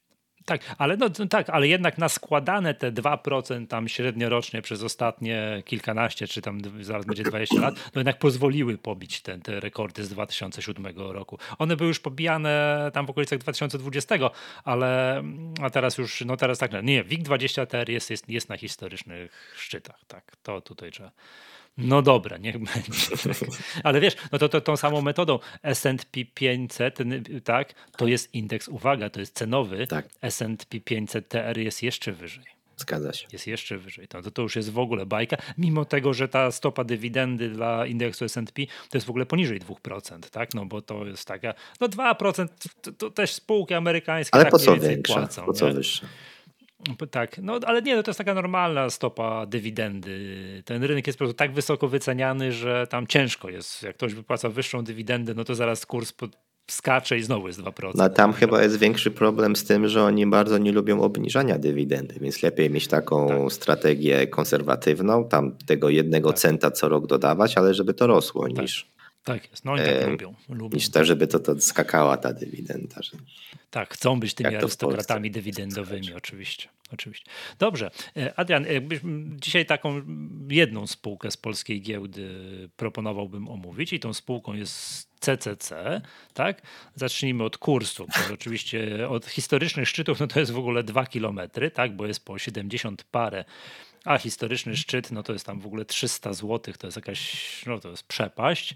Tak, 0.45 0.62
ale 0.77 0.97
no, 0.97 1.10
tak, 1.29 1.49
ale 1.49 1.67
jednak 1.67 1.97
na 1.97 2.10
składane 2.10 2.73
te 2.73 2.91
2% 2.91 3.67
tam 3.67 3.88
średniorocznie 3.88 4.62
przez 4.62 4.84
ostatnie 4.84 5.63
kilkanaście, 5.65 6.27
czy 6.27 6.41
tam 6.41 6.62
zaraz 6.81 7.05
będzie 7.05 7.23
20 7.23 7.62
lat, 7.62 7.75
to 7.91 7.99
jednak 7.99 8.19
pozwoliły 8.19 8.77
pobić 8.77 9.21
te, 9.21 9.38
te 9.38 9.60
rekordy 9.60 10.03
z 10.03 10.10
2007 10.10 10.88
roku. 10.97 11.39
One 11.58 11.75
były 11.75 11.88
już 11.88 11.99
pobijane 11.99 12.91
tam 12.93 13.05
w 13.05 13.10
okolicach 13.10 13.39
2020, 13.39 14.15
ale 14.63 15.23
a 15.62 15.69
teraz 15.69 15.97
już, 15.97 16.23
no 16.25 16.38
teraz 16.38 16.60
tak, 16.60 16.71
nie, 16.84 17.03
WIG20 17.03 17.67
TR 17.67 17.89
jest, 17.89 18.10
jest, 18.10 18.29
jest 18.29 18.49
na 18.49 18.58
historycznych 18.58 19.53
szczytach, 19.58 19.99
tak, 20.08 20.36
to 20.43 20.62
tutaj 20.62 20.91
trzeba 20.91 21.12
no 21.78 22.02
dobra, 22.02 22.38
niech 22.38 22.58
będzie. 22.58 23.34
Ale 23.84 24.00
wiesz, 24.00 24.16
no 24.32 24.40
to, 24.40 24.50
to 24.50 24.62
tą 24.62 24.78
samą 24.78 25.02
metodą 25.02 25.40
S&P 25.64 26.26
500, 26.34 27.00
tak, 27.44 27.74
to 27.98 28.08
jest 28.08 28.34
indeks, 28.34 28.68
uwaga, 28.68 29.10
to 29.10 29.20
jest 29.20 29.36
cenowy. 29.36 29.88
Tak. 29.88 30.10
S&P 30.22 30.80
500 30.80 31.30
TR 31.30 31.58
jest 31.58 31.84
jeszcze 31.84 32.12
wyżej. 32.12 32.56
Zgadza 32.78 33.14
się. 33.14 33.28
Jest 33.34 33.48
jeszcze 33.48 33.78
wyżej. 33.78 34.08
To, 34.08 34.32
to 34.32 34.42
już 34.42 34.56
jest 34.56 34.72
w 34.72 34.80
ogóle 34.80 35.06
bajka, 35.06 35.38
mimo 35.58 35.86
tego, 35.86 36.14
że 36.14 36.28
ta 36.28 36.52
stopa 36.52 36.84
dywidendy 36.84 37.50
dla 37.50 37.86
indeksu 37.86 38.26
S&P 38.26 38.66
to 38.90 38.98
jest 38.98 39.08
w 39.08 39.10
ogóle 39.10 39.26
poniżej 39.26 39.62
2%, 39.62 40.30
tak? 40.30 40.54
No 40.54 40.66
bo 40.66 40.82
to 40.82 41.06
jest 41.06 41.28
taka, 41.28 41.54
no 41.82 41.88
2% 41.88 42.48
to, 42.82 42.92
to 42.92 43.10
też 43.10 43.34
spółki 43.34 43.74
amerykańskie 43.74 44.36
Ale 44.36 44.44
tak 44.44 44.52
po 44.52 44.60
co 44.60 44.78
większa? 44.78 45.14
Płacą, 45.14 45.46
po 45.46 45.54
co 45.54 45.74
wyższe? 45.74 46.08
Tak, 47.12 47.38
no 47.38 47.60
ale 47.66 47.82
nie, 47.82 47.96
no 47.96 48.04
to 48.04 48.12
jest 48.12 48.18
taka 48.18 48.34
normalna 48.34 48.90
stopa 48.90 49.46
dywidendy. 49.46 50.64
Ten 50.66 50.84
rynek 50.84 51.08
jest 51.08 51.20
po 51.20 51.26
prostu 51.26 51.38
tak 51.38 51.54
wysoko 51.54 51.88
wyceniany, 51.88 52.52
że 52.52 52.88
tam 52.88 53.08
ciężko 53.08 53.50
jest. 53.50 53.84
Jak 53.84 53.96
ktoś 53.96 54.14
wypłaca 54.14 54.50
wyższą 54.50 54.84
dywidendę, 54.84 55.34
no 55.34 55.44
to 55.44 55.56
zaraz 55.56 55.86
kurs 55.86 56.12
pod, 56.12 56.38
skacze 56.72 57.18
i 57.18 57.24
znowu 57.24 57.48
jest 57.48 57.60
2%. 57.60 57.92
No 57.96 58.10
tam 58.10 58.34
chyba 58.34 58.62
jest 58.64 58.80
większy 58.80 59.12
problem 59.12 59.56
z 59.56 59.64
tym, 59.64 59.88
że 59.88 60.04
oni 60.04 60.28
bardzo 60.28 60.58
nie 60.58 60.72
lubią 60.72 61.02
obniżania 61.02 61.60
dywidendy, 61.60 62.16
więc 62.22 62.44
lepiej 62.44 62.70
mieć 62.70 62.88
taką 62.88 63.28
tak. 63.28 63.54
strategię 63.54 64.28
konserwatywną, 64.28 65.28
tam 65.28 65.58
tego 65.66 65.90
jednego 65.90 66.30
tak. 66.30 66.40
centa 66.40 66.72
co 66.72 66.90
rok 66.90 67.08
dodawać, 67.08 67.58
ale 67.58 67.74
żeby 67.74 67.94
to 67.94 68.08
rosło 68.08 68.48
tak. 68.48 68.58
niż 68.58 68.94
tak 69.26 69.52
jest, 69.52 69.66
no 69.66 69.72
oni 69.72 69.82
tak 69.82 69.94
e, 69.94 70.08
lubią, 70.08 70.34
lubią. 70.50 70.76
Niż 70.76 70.90
to, 70.90 71.06
żeby 71.06 71.28
to, 71.28 71.40
to 71.40 71.62
skakała 71.62 72.18
ta 72.18 72.34
dywidenda. 72.34 73.02
Że... 73.02 73.12
Tak, 73.72 73.94
chcą 73.94 74.20
być 74.20 74.34
tymi 74.34 74.56
arystokratami 74.56 75.32
dywidendowymi, 75.32 76.14
oczywiście. 76.14 76.70
oczywiście. 76.94 77.32
Dobrze, 77.60 77.92
e, 78.18 78.40
Adrian, 78.40 78.66
dzisiaj 79.36 79.66
taką 79.66 80.02
jedną 80.50 80.88
spółkę 80.88 81.32
z 81.32 81.38
polskiej 81.38 81.82
giełdy 81.82 82.30
proponowałbym 82.76 83.50
omówić 83.50 83.94
i 83.94 84.00
tą 84.00 84.14
spółką 84.14 84.54
jest 84.54 85.10
CCC, 85.20 86.02
tak? 86.34 86.62
Zacznijmy 86.96 87.44
od 87.44 87.58
kursu, 87.58 88.08
bo 88.08 88.34
oczywiście 88.34 89.10
od 89.10 89.26
historycznych 89.26 89.90
szczytów 89.90 90.20
no 90.20 90.28
to 90.28 90.40
jest 90.40 90.52
w 90.52 90.58
ogóle 90.58 90.84
dwa 90.84 91.06
kilometry, 91.06 91.72
tak? 91.72 91.96
Bo 91.96 92.06
jest 92.06 92.26
po 92.26 92.38
70 92.38 93.04
parę 93.04 93.46
a 94.06 94.18
historyczny 94.18 94.78
szczyt, 94.78 95.12
no 95.12 95.24
to 95.24 95.34
jest 95.34 95.46
tam 95.46 95.60
w 95.60 95.66
ogóle 95.66 95.86
300 95.86 96.34
zł, 96.34 96.74
to 96.80 96.88
jest 96.88 96.98
jakaś, 96.98 97.66
no 97.66 97.80
to 97.80 97.90
jest 97.90 98.04
przepaść 98.04 98.76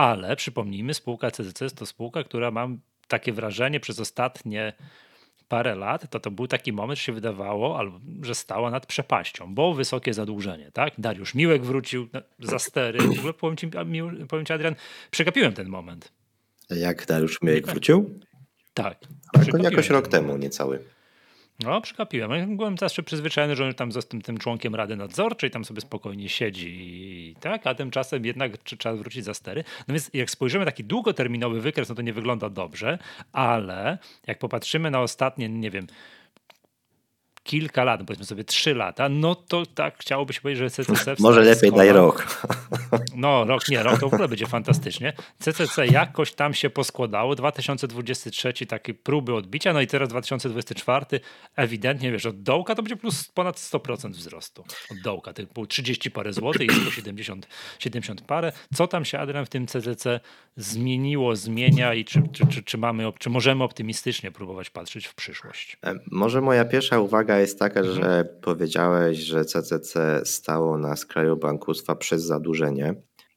ale 0.00 0.36
przypomnijmy, 0.36 0.94
spółka 0.94 1.30
CCC 1.30 1.64
jest 1.64 1.76
to 1.76 1.86
spółka, 1.86 2.24
która 2.24 2.50
mam 2.50 2.80
takie 3.08 3.32
wrażenie 3.32 3.80
przez 3.80 4.00
ostatnie 4.00 4.72
parę 5.48 5.74
lat, 5.74 6.10
to 6.10 6.20
to 6.20 6.30
był 6.30 6.46
taki 6.46 6.72
moment, 6.72 6.98
że 6.98 7.04
się 7.04 7.12
wydawało, 7.12 7.80
że 8.22 8.34
stała 8.34 8.70
nad 8.70 8.86
przepaścią, 8.86 9.54
bo 9.54 9.74
wysokie 9.74 10.14
zadłużenie, 10.14 10.70
tak? 10.72 10.92
Dariusz 10.98 11.34
Miłek 11.34 11.64
wrócił 11.64 12.08
za 12.38 12.58
stery. 12.58 12.98
W 12.98 13.18
ogóle 13.18 13.32
powiem 13.32 13.56
ci, 13.56 13.70
powiem 14.28 14.46
ci 14.46 14.52
Adrian, 14.52 14.74
przegapiłem 15.10 15.52
ten 15.52 15.68
moment. 15.68 16.12
Jak 16.70 17.06
Dariusz 17.06 17.42
Miłek 17.42 17.66
wrócił? 17.66 18.20
Tak. 18.74 18.98
Jakoś 19.62 19.90
rok 19.90 20.08
temu 20.08 20.36
niecały. 20.36 20.84
No, 21.64 21.80
przykapiłem. 21.80 22.56
Byłem 22.56 22.78
zawsze 22.78 23.02
przyzwyczajony, 23.02 23.56
że 23.56 23.64
on 23.64 23.74
tam 23.74 23.92
został 23.92 24.20
tym 24.20 24.38
członkiem 24.38 24.74
Rady 24.74 24.96
Nadzorczej, 24.96 25.50
tam 25.50 25.64
sobie 25.64 25.80
spokojnie 25.80 26.28
siedzi, 26.28 27.34
tak? 27.40 27.66
A 27.66 27.74
tymczasem 27.74 28.24
jednak 28.24 28.58
trzeba 28.58 28.96
wrócić 28.96 29.24
za 29.24 29.34
stery. 29.34 29.64
No 29.88 29.94
więc 29.94 30.10
jak 30.14 30.30
spojrzymy 30.30 30.64
taki 30.64 30.84
długoterminowy 30.84 31.60
wykres, 31.60 31.88
no 31.88 31.94
to 31.94 32.02
nie 32.02 32.12
wygląda 32.12 32.50
dobrze, 32.50 32.98
ale 33.32 33.98
jak 34.26 34.38
popatrzymy 34.38 34.90
na 34.90 35.00
ostatnie, 35.00 35.48
nie 35.48 35.70
wiem, 35.70 35.86
kilka 37.50 37.84
lat, 37.84 38.00
powiedzmy 38.06 38.26
sobie 38.26 38.44
trzy 38.44 38.74
lata, 38.74 39.08
no 39.08 39.34
to 39.34 39.66
tak 39.66 39.98
chciałoby 39.98 40.32
się 40.32 40.40
powiedzieć, 40.40 40.58
że 40.58 40.70
CCC... 40.70 41.14
Może 41.18 41.40
lepiej 41.40 41.72
daj 41.72 41.92
rok. 41.92 42.26
No, 43.16 43.44
rok, 43.44 43.68
nie, 43.68 43.82
rok 43.82 44.00
to 44.00 44.08
w 44.08 44.14
ogóle 44.14 44.28
będzie 44.28 44.46
fantastycznie. 44.46 45.12
CCC 45.38 45.86
jakoś 45.86 46.32
tam 46.32 46.54
się 46.54 46.70
poskładało, 46.70 47.34
2023 47.34 48.66
takie 48.66 48.94
próby 48.94 49.34
odbicia, 49.34 49.72
no 49.72 49.80
i 49.80 49.86
teraz 49.86 50.08
2024 50.08 51.20
ewidentnie, 51.56 52.12
wiesz, 52.12 52.26
od 52.26 52.42
dołka 52.42 52.74
to 52.74 52.82
będzie 52.82 52.96
plus 52.96 53.28
ponad 53.28 53.56
100% 53.56 54.10
wzrostu. 54.10 54.64
Od 54.90 55.00
dołka, 55.04 55.32
typu 55.32 55.66
30 55.66 56.10
parę 56.10 56.32
złotych, 56.32 56.70
jest 56.70 56.84
po 56.84 56.90
70, 56.90 57.48
70 57.78 58.22
parę. 58.22 58.52
Co 58.74 58.86
tam 58.86 59.04
się, 59.04 59.18
Adrian, 59.18 59.46
w 59.46 59.48
tym 59.48 59.66
CCC 59.66 60.20
zmieniło, 60.56 61.36
zmienia 61.36 61.94
i 61.94 62.04
czy, 62.04 62.22
czy, 62.32 62.46
czy, 62.46 62.62
czy, 62.62 62.78
mamy, 62.78 63.12
czy 63.18 63.30
możemy 63.30 63.64
optymistycznie 63.64 64.30
próbować 64.30 64.70
patrzeć 64.70 65.06
w 65.06 65.14
przyszłość? 65.14 65.76
E, 65.86 65.94
może 66.10 66.40
moja 66.40 66.64
pierwsza 66.64 66.98
uwaga 66.98 67.39
jest 67.40 67.58
taka, 67.58 67.80
mhm. 67.80 67.96
że 67.96 68.24
powiedziałeś, 68.42 69.18
że 69.18 69.44
CCC 69.44 70.20
stało 70.24 70.78
na 70.78 70.96
skraju 70.96 71.36
bankructwa 71.36 71.94
przez 71.94 72.22
zadłużenie. 72.22 72.94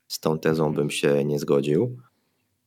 Z 0.07 0.19
tą 0.19 0.39
tezą 0.39 0.67
mhm. 0.67 0.75
bym 0.75 0.89
się 0.89 1.25
nie 1.25 1.39
zgodził. 1.39 1.97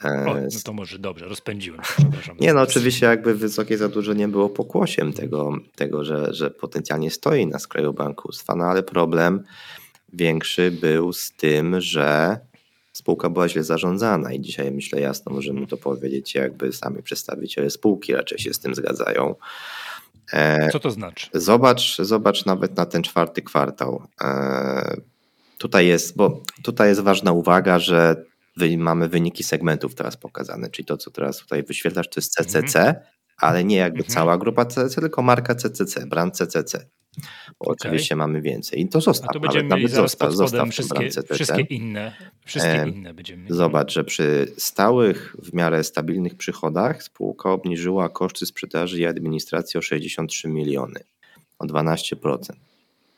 E, 0.04 0.26
o, 0.26 0.34
no 0.34 0.60
to 0.64 0.72
może 0.72 0.98
dobrze, 0.98 1.28
rozpędziłem. 1.28 1.80
Nie, 2.40 2.54
no 2.54 2.60
oczywiście 2.60 3.06
jakby 3.06 3.34
wysokie 3.34 3.78
zadłużenie 3.78 4.28
było 4.28 4.48
pokłosiem 4.48 5.12
tego, 5.12 5.52
tego 5.74 6.04
że, 6.04 6.34
że 6.34 6.50
potencjalnie 6.50 7.10
stoi 7.10 7.46
na 7.46 7.58
skraju 7.58 7.92
bankructwa, 7.92 8.56
no 8.56 8.64
ale 8.64 8.82
problem 8.82 9.44
większy 10.12 10.70
był 10.70 11.12
z 11.12 11.32
tym, 11.32 11.80
że 11.80 12.38
spółka 12.92 13.30
była 13.30 13.48
źle 13.48 13.64
zarządzana 13.64 14.32
i 14.32 14.40
dzisiaj 14.40 14.70
myślę 14.70 15.00
jasno 15.00 15.32
możemy 15.32 15.66
to 15.66 15.76
powiedzieć, 15.76 16.34
jakby 16.34 16.72
sami 16.72 17.02
przedstawiciele 17.02 17.70
spółki 17.70 18.12
raczej 18.12 18.38
się 18.38 18.54
z 18.54 18.58
tym 18.58 18.74
zgadzają. 18.74 19.34
E, 20.32 20.68
Co 20.68 20.80
to 20.80 20.90
znaczy? 20.90 21.26
Zobacz, 21.34 21.96
zobacz 21.98 22.46
nawet 22.46 22.76
na 22.76 22.86
ten 22.86 23.02
czwarty 23.02 23.42
kwartał. 23.42 24.02
E, 24.20 24.96
tutaj 25.58 25.86
jest, 25.86 26.16
bo 26.16 26.42
tutaj 26.62 26.88
jest 26.88 27.00
ważna 27.00 27.32
uwaga, 27.32 27.78
że 27.78 28.24
mamy 28.78 29.08
wyniki 29.08 29.44
segmentów 29.44 29.94
teraz 29.94 30.16
pokazane, 30.16 30.70
czyli 30.70 30.86
to, 30.86 30.96
co 30.96 31.10
teraz 31.10 31.38
tutaj 31.38 31.62
wyświetlasz, 31.62 32.08
to 32.08 32.20
jest 32.20 32.32
CCC, 32.32 32.78
mhm. 32.80 32.96
ale 33.38 33.64
nie 33.64 33.76
jakby 33.76 33.98
mhm. 33.98 34.14
cała 34.14 34.38
grupa 34.38 34.64
CCC, 34.64 35.00
tylko 35.00 35.22
marka 35.22 35.54
CCC, 35.54 36.06
brand 36.06 36.36
CCC. 36.36 36.86
Bo 37.58 37.66
okay. 37.66 37.76
oczywiście 37.80 38.16
mamy 38.16 38.42
więcej. 38.42 38.80
I 38.80 38.88
to 38.88 39.00
zostaw. 39.00 39.30
A 39.30 39.32
to 39.32 39.40
będziemy 39.40 39.68
nawet, 39.68 39.90
zostaw, 39.90 40.34
zostaw 40.34 40.70
wszystkie, 40.70 41.10
wszystkie 41.34 41.60
inne. 41.60 42.12
Wszystkie 42.44 42.82
e, 42.82 42.88
inne 42.88 43.14
będziemy. 43.14 43.54
Zobacz, 43.54 43.92
że 43.92 44.04
przy 44.04 44.52
stałych, 44.58 45.36
w 45.42 45.52
miarę 45.54 45.84
stabilnych 45.84 46.34
przychodach 46.34 47.02
spółka 47.02 47.50
obniżyła 47.50 48.08
koszty 48.08 48.46
sprzedaży 48.46 48.98
i 48.98 49.06
administracji 49.06 49.78
o 49.78 49.82
63 49.82 50.48
miliony, 50.48 51.00
o 51.58 51.64
12%. 51.64 52.38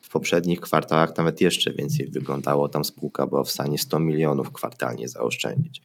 W 0.08 0.10
poprzednich 0.10 0.60
kwartałach 0.60 1.16
nawet 1.16 1.40
jeszcze 1.40 1.72
więcej 1.72 2.06
wyglądało. 2.06 2.68
Tam 2.68 2.84
spółka 2.84 3.26
była 3.26 3.44
w 3.44 3.50
stanie 3.50 3.78
100 3.78 4.00
milionów 4.00 4.52
kwartalnie 4.52 5.08
zaoszczędzić. 5.08 5.82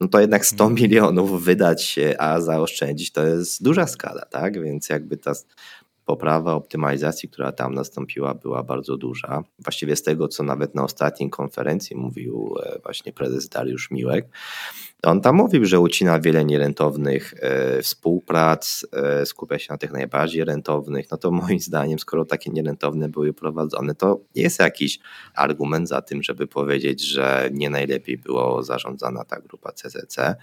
No 0.00 0.08
to 0.08 0.20
jednak 0.20 0.46
100 0.46 0.64
mhm. 0.64 0.82
milionów 0.82 1.44
wydać, 1.44 1.98
a 2.18 2.40
zaoszczędzić 2.40 3.12
to 3.12 3.26
jest 3.26 3.62
duża 3.62 3.86
skala, 3.86 4.22
tak? 4.30 4.62
Więc 4.62 4.88
jakby 4.88 5.16
ta 5.16 5.32
poprawa 6.06 6.54
optymalizacji, 6.54 7.28
która 7.28 7.52
tam 7.52 7.74
nastąpiła, 7.74 8.34
była 8.34 8.62
bardzo 8.62 8.96
duża. 8.96 9.44
Właściwie 9.58 9.96
z 9.96 10.02
tego, 10.02 10.28
co 10.28 10.42
nawet 10.42 10.74
na 10.74 10.84
ostatniej 10.84 11.30
konferencji 11.30 11.96
mówił 11.96 12.54
e, 12.62 12.78
właśnie 12.82 13.12
prezes 13.12 13.48
Dariusz 13.48 13.90
Miłek, 13.90 14.28
on 15.02 15.20
tam 15.20 15.36
mówił, 15.36 15.64
że 15.64 15.80
ucina 15.80 16.20
wiele 16.20 16.44
nierentownych 16.44 17.34
e, 17.40 17.82
współprac, 17.82 18.86
e, 18.92 19.26
skupia 19.26 19.58
się 19.58 19.66
na 19.70 19.78
tych 19.78 19.92
najbardziej 19.92 20.44
rentownych. 20.44 21.10
No 21.10 21.16
to 21.16 21.30
moim 21.30 21.60
zdaniem, 21.60 21.98
skoro 21.98 22.24
takie 22.24 22.50
nierentowne 22.50 23.08
były 23.08 23.32
prowadzone, 23.32 23.94
to 23.94 24.20
jest 24.34 24.58
jakiś 24.58 24.98
argument 25.34 25.88
za 25.88 26.02
tym, 26.02 26.22
żeby 26.22 26.46
powiedzieć, 26.46 27.02
że 27.02 27.50
nie 27.52 27.70
najlepiej 27.70 28.18
było 28.18 28.62
zarządzana 28.62 29.24
ta 29.24 29.40
grupa 29.40 29.72
CCC. 29.72 30.36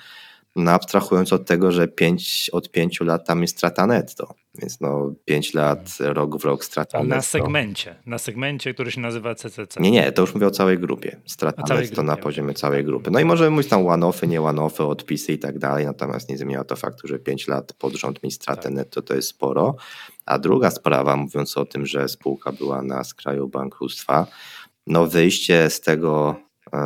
No 0.55 0.71
abstrahując 0.71 1.33
od 1.33 1.45
tego, 1.45 1.71
że 1.71 1.87
pięć, 1.87 2.49
od 2.53 2.71
pięciu 2.71 3.03
lat 3.03 3.27
tam 3.27 3.41
jest 3.41 3.57
strata 3.57 3.87
netto, 3.87 4.35
więc 4.61 4.81
no 4.81 5.13
pięć 5.25 5.53
lat, 5.53 5.97
rok 5.99 6.41
w 6.41 6.45
rok 6.45 6.65
strata 6.65 6.97
netto. 6.99 7.15
Na 7.15 7.21
segmencie, 7.21 7.95
na 8.05 8.17
segmencie, 8.17 8.73
który 8.73 8.91
się 8.91 9.01
nazywa 9.01 9.35
CCC. 9.35 9.79
Nie, 9.79 9.91
nie, 9.91 10.11
to 10.11 10.21
już 10.21 10.33
mówię 10.33 10.47
o 10.47 10.51
całej 10.51 10.79
grupie. 10.79 11.21
Strata 11.25 11.63
całej 11.63 11.83
netto 11.83 11.95
grupie, 11.95 12.07
na 12.07 12.17
poziomie 12.17 12.53
całej 12.53 12.83
grupy. 12.83 13.11
No 13.11 13.19
i 13.19 13.25
możemy 13.25 13.49
mówić 13.49 13.69
tam 13.69 13.87
one-offy, 13.87 14.27
nie 14.27 14.41
one-offy, 14.41 14.83
odpisy 14.83 15.33
i 15.33 15.39
tak 15.39 15.59
dalej, 15.59 15.85
natomiast 15.85 16.29
nie 16.29 16.37
zmienia 16.37 16.63
to 16.63 16.75
faktu, 16.75 17.07
że 17.07 17.19
pięć 17.19 17.47
lat 17.47 17.73
pod 17.73 17.93
rząd 17.93 18.23
mieć 18.23 18.33
stratę 18.33 18.63
tak. 18.63 18.71
netto 18.71 19.01
to 19.01 19.15
jest 19.15 19.27
sporo. 19.27 19.75
A 20.25 20.39
druga 20.39 20.71
sprawa, 20.71 21.15
mówiąc 21.15 21.57
o 21.57 21.65
tym, 21.65 21.85
że 21.85 22.09
spółka 22.09 22.51
była 22.51 22.81
na 22.81 23.03
skraju 23.03 23.47
bankructwa, 23.47 24.27
no 24.87 25.07
wyjście 25.07 25.69
z 25.69 25.81
tego 25.81 26.35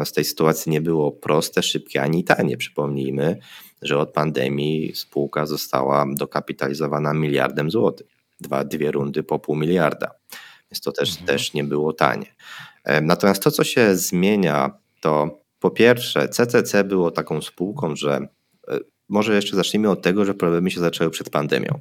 z 0.06 0.12
tej 0.12 0.25
sytuacji 0.25 0.71
nie 0.71 0.82
było 0.82 1.12
proste, 1.12 1.63
szybkie 1.63 2.01
ani 2.01 2.23
tanie. 2.23 2.58
Przypomnijmy, 2.58 3.39
że 3.81 3.97
od 3.97 4.13
pandemii 4.13 4.95
spółka 4.95 5.45
została 5.45 6.05
dokapitalizowana 6.15 7.13
miliardem 7.13 7.71
złotych. 7.71 8.07
Dwa, 8.39 8.63
dwie 8.63 8.91
rundy 8.91 9.23
po 9.23 9.39
pół 9.39 9.55
miliarda. 9.55 10.11
Więc 10.71 10.81
to 10.81 10.91
też, 10.91 11.09
mhm. 11.09 11.27
też 11.27 11.53
nie 11.53 11.63
było 11.63 11.93
tanie. 11.93 12.35
Natomiast 13.01 13.43
to, 13.43 13.51
co 13.51 13.63
się 13.63 13.95
zmienia, 13.95 14.71
to 15.01 15.39
po 15.59 15.71
pierwsze, 15.71 16.29
CCC 16.29 16.83
było 16.83 17.11
taką 17.11 17.41
spółką, 17.41 17.95
że 17.95 18.27
e, 18.67 18.79
może 19.09 19.35
jeszcze 19.35 19.55
zacznijmy 19.55 19.89
od 19.89 20.01
tego, 20.01 20.25
że 20.25 20.33
problemy 20.33 20.71
się 20.71 20.79
zaczęły 20.79 21.09
przed 21.09 21.29
pandemią. 21.29 21.79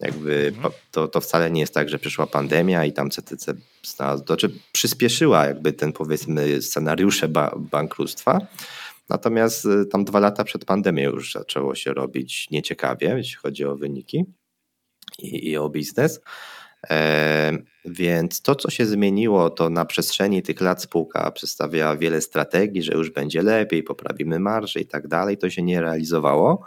Jakby 0.00 0.52
mhm. 0.56 0.74
to, 0.90 1.08
to 1.08 1.20
wcale 1.20 1.50
nie 1.50 1.60
jest 1.60 1.74
tak, 1.74 1.88
że 1.88 1.98
przyszła 1.98 2.26
pandemia 2.26 2.84
i 2.84 2.92
tam 2.92 3.10
CTC 3.10 3.54
znalazł, 3.86 4.24
to 4.24 4.26
znaczy 4.26 4.52
przyspieszyła 4.72 5.46
jakby 5.46 5.72
ten 5.72 5.92
powiedzmy 5.92 6.62
scenariusze 6.62 7.28
ba 7.28 7.54
bankructwa. 7.56 8.40
Natomiast 9.08 9.64
y, 9.64 9.86
tam 9.86 10.04
dwa 10.04 10.20
lata 10.20 10.44
przed 10.44 10.64
pandemią 10.64 11.10
już 11.10 11.32
zaczęło 11.32 11.74
się 11.74 11.92
robić 11.92 12.50
nieciekawie, 12.50 13.14
jeśli 13.16 13.36
chodzi 13.36 13.64
o 13.64 13.76
wyniki 13.76 14.24
i, 15.18 15.50
i 15.50 15.56
o 15.56 15.68
biznes. 15.68 16.20
E, 16.90 17.52
więc 17.84 18.42
to, 18.42 18.54
co 18.54 18.70
się 18.70 18.86
zmieniło, 18.86 19.50
to 19.50 19.70
na 19.70 19.84
przestrzeni 19.84 20.42
tych 20.42 20.60
lat 20.60 20.82
spółka 20.82 21.30
przedstawiała 21.30 21.96
wiele 21.96 22.20
strategii, 22.20 22.82
że 22.82 22.92
już 22.92 23.10
będzie 23.10 23.42
lepiej, 23.42 23.82
poprawimy 23.82 24.38
marże 24.38 24.80
i 24.80 24.86
tak 24.86 25.08
dalej. 25.08 25.38
To 25.38 25.50
się 25.50 25.62
nie 25.62 25.80
realizowało. 25.80 26.64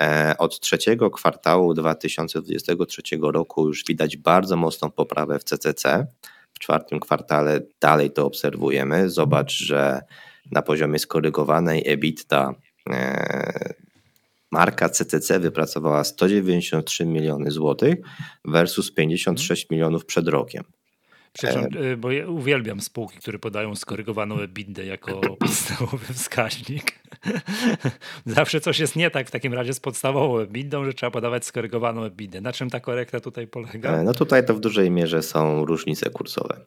E, 0.00 0.34
od 0.38 0.60
trzeciego 0.60 1.10
kwartału 1.10 1.74
2023 1.74 3.02
roku 3.22 3.66
już 3.66 3.84
widać 3.88 4.16
bardzo 4.16 4.56
mocną 4.56 4.90
poprawę 4.90 5.38
w 5.38 5.44
CCC. 5.44 6.06
W 6.52 6.58
czwartym 6.58 7.00
kwartale 7.00 7.60
dalej 7.80 8.10
to 8.10 8.26
obserwujemy. 8.26 9.10
Zobacz, 9.10 9.52
że 9.52 10.00
na 10.50 10.62
poziomie 10.62 10.98
skorygowanej 10.98 11.82
EBITDA 11.86 12.54
e, 12.90 13.74
marka 14.50 14.88
CCC 14.88 15.40
wypracowała 15.40 16.04
193 16.04 17.06
miliony 17.06 17.50
złotych 17.50 17.98
versus 18.44 18.92
56 18.92 19.70
milionów 19.70 20.06
przed 20.06 20.28
rokiem. 20.28 20.64
Przepraszam, 21.32 21.64
e, 21.92 21.96
bo 21.96 22.10
ja 22.10 22.28
uwielbiam 22.28 22.80
spółki, 22.80 23.18
które 23.18 23.38
podają 23.38 23.76
skorygowaną 23.76 24.38
EBITDA 24.40 24.82
jako 24.82 25.20
podstawowy 25.40 26.14
wskaźnik. 26.14 27.00
Zawsze 28.26 28.60
coś 28.60 28.78
jest 28.78 28.96
nie 28.96 29.10
tak 29.10 29.28
w 29.28 29.30
takim 29.30 29.54
razie 29.54 29.74
z 29.74 29.80
podstawową 29.80 30.38
EBITDA, 30.38 30.84
że 30.84 30.94
trzeba 30.94 31.10
podawać 31.10 31.44
skorygowaną 31.44 32.04
EBITDA. 32.04 32.40
Na 32.40 32.52
czym 32.52 32.70
ta 32.70 32.80
korekta 32.80 33.20
tutaj 33.20 33.46
polega? 33.46 33.92
E, 33.92 34.02
no 34.02 34.14
tutaj 34.14 34.46
to 34.46 34.54
w 34.54 34.60
dużej 34.60 34.90
mierze 34.90 35.22
są 35.22 35.64
różnice 35.64 36.10
kursowe. 36.10 36.66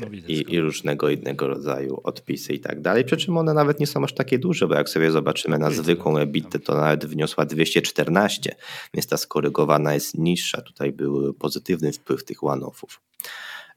No 0.00 0.06
i, 0.28 0.44
i, 0.48 0.60
różnego 0.60 1.08
innego 1.08 1.48
rodzaju 1.48 2.00
odpisy 2.04 2.52
i 2.52 2.60
tak 2.60 2.80
dalej. 2.80 3.04
Przy 3.04 3.16
czym 3.16 3.36
one 3.36 3.54
nawet 3.54 3.80
nie 3.80 3.86
są 3.86 4.04
aż 4.04 4.14
takie 4.14 4.38
duże, 4.38 4.68
bo 4.68 4.74
jak 4.74 4.88
sobie 4.88 5.10
zobaczymy 5.10 5.58
na 5.58 5.70
zwykłą 5.70 6.18
EBITDA, 6.18 6.58
to 6.58 6.74
nawet 6.74 7.06
wniosła 7.06 7.44
214, 7.44 8.54
więc 8.94 9.06
ta 9.06 9.16
skorygowana 9.16 9.94
jest 9.94 10.18
niższa. 10.18 10.62
Tutaj 10.62 10.92
był 10.92 11.34
pozytywny 11.34 11.92
wpływ 11.92 12.24
tych 12.24 12.44
one-offów. 12.44 13.00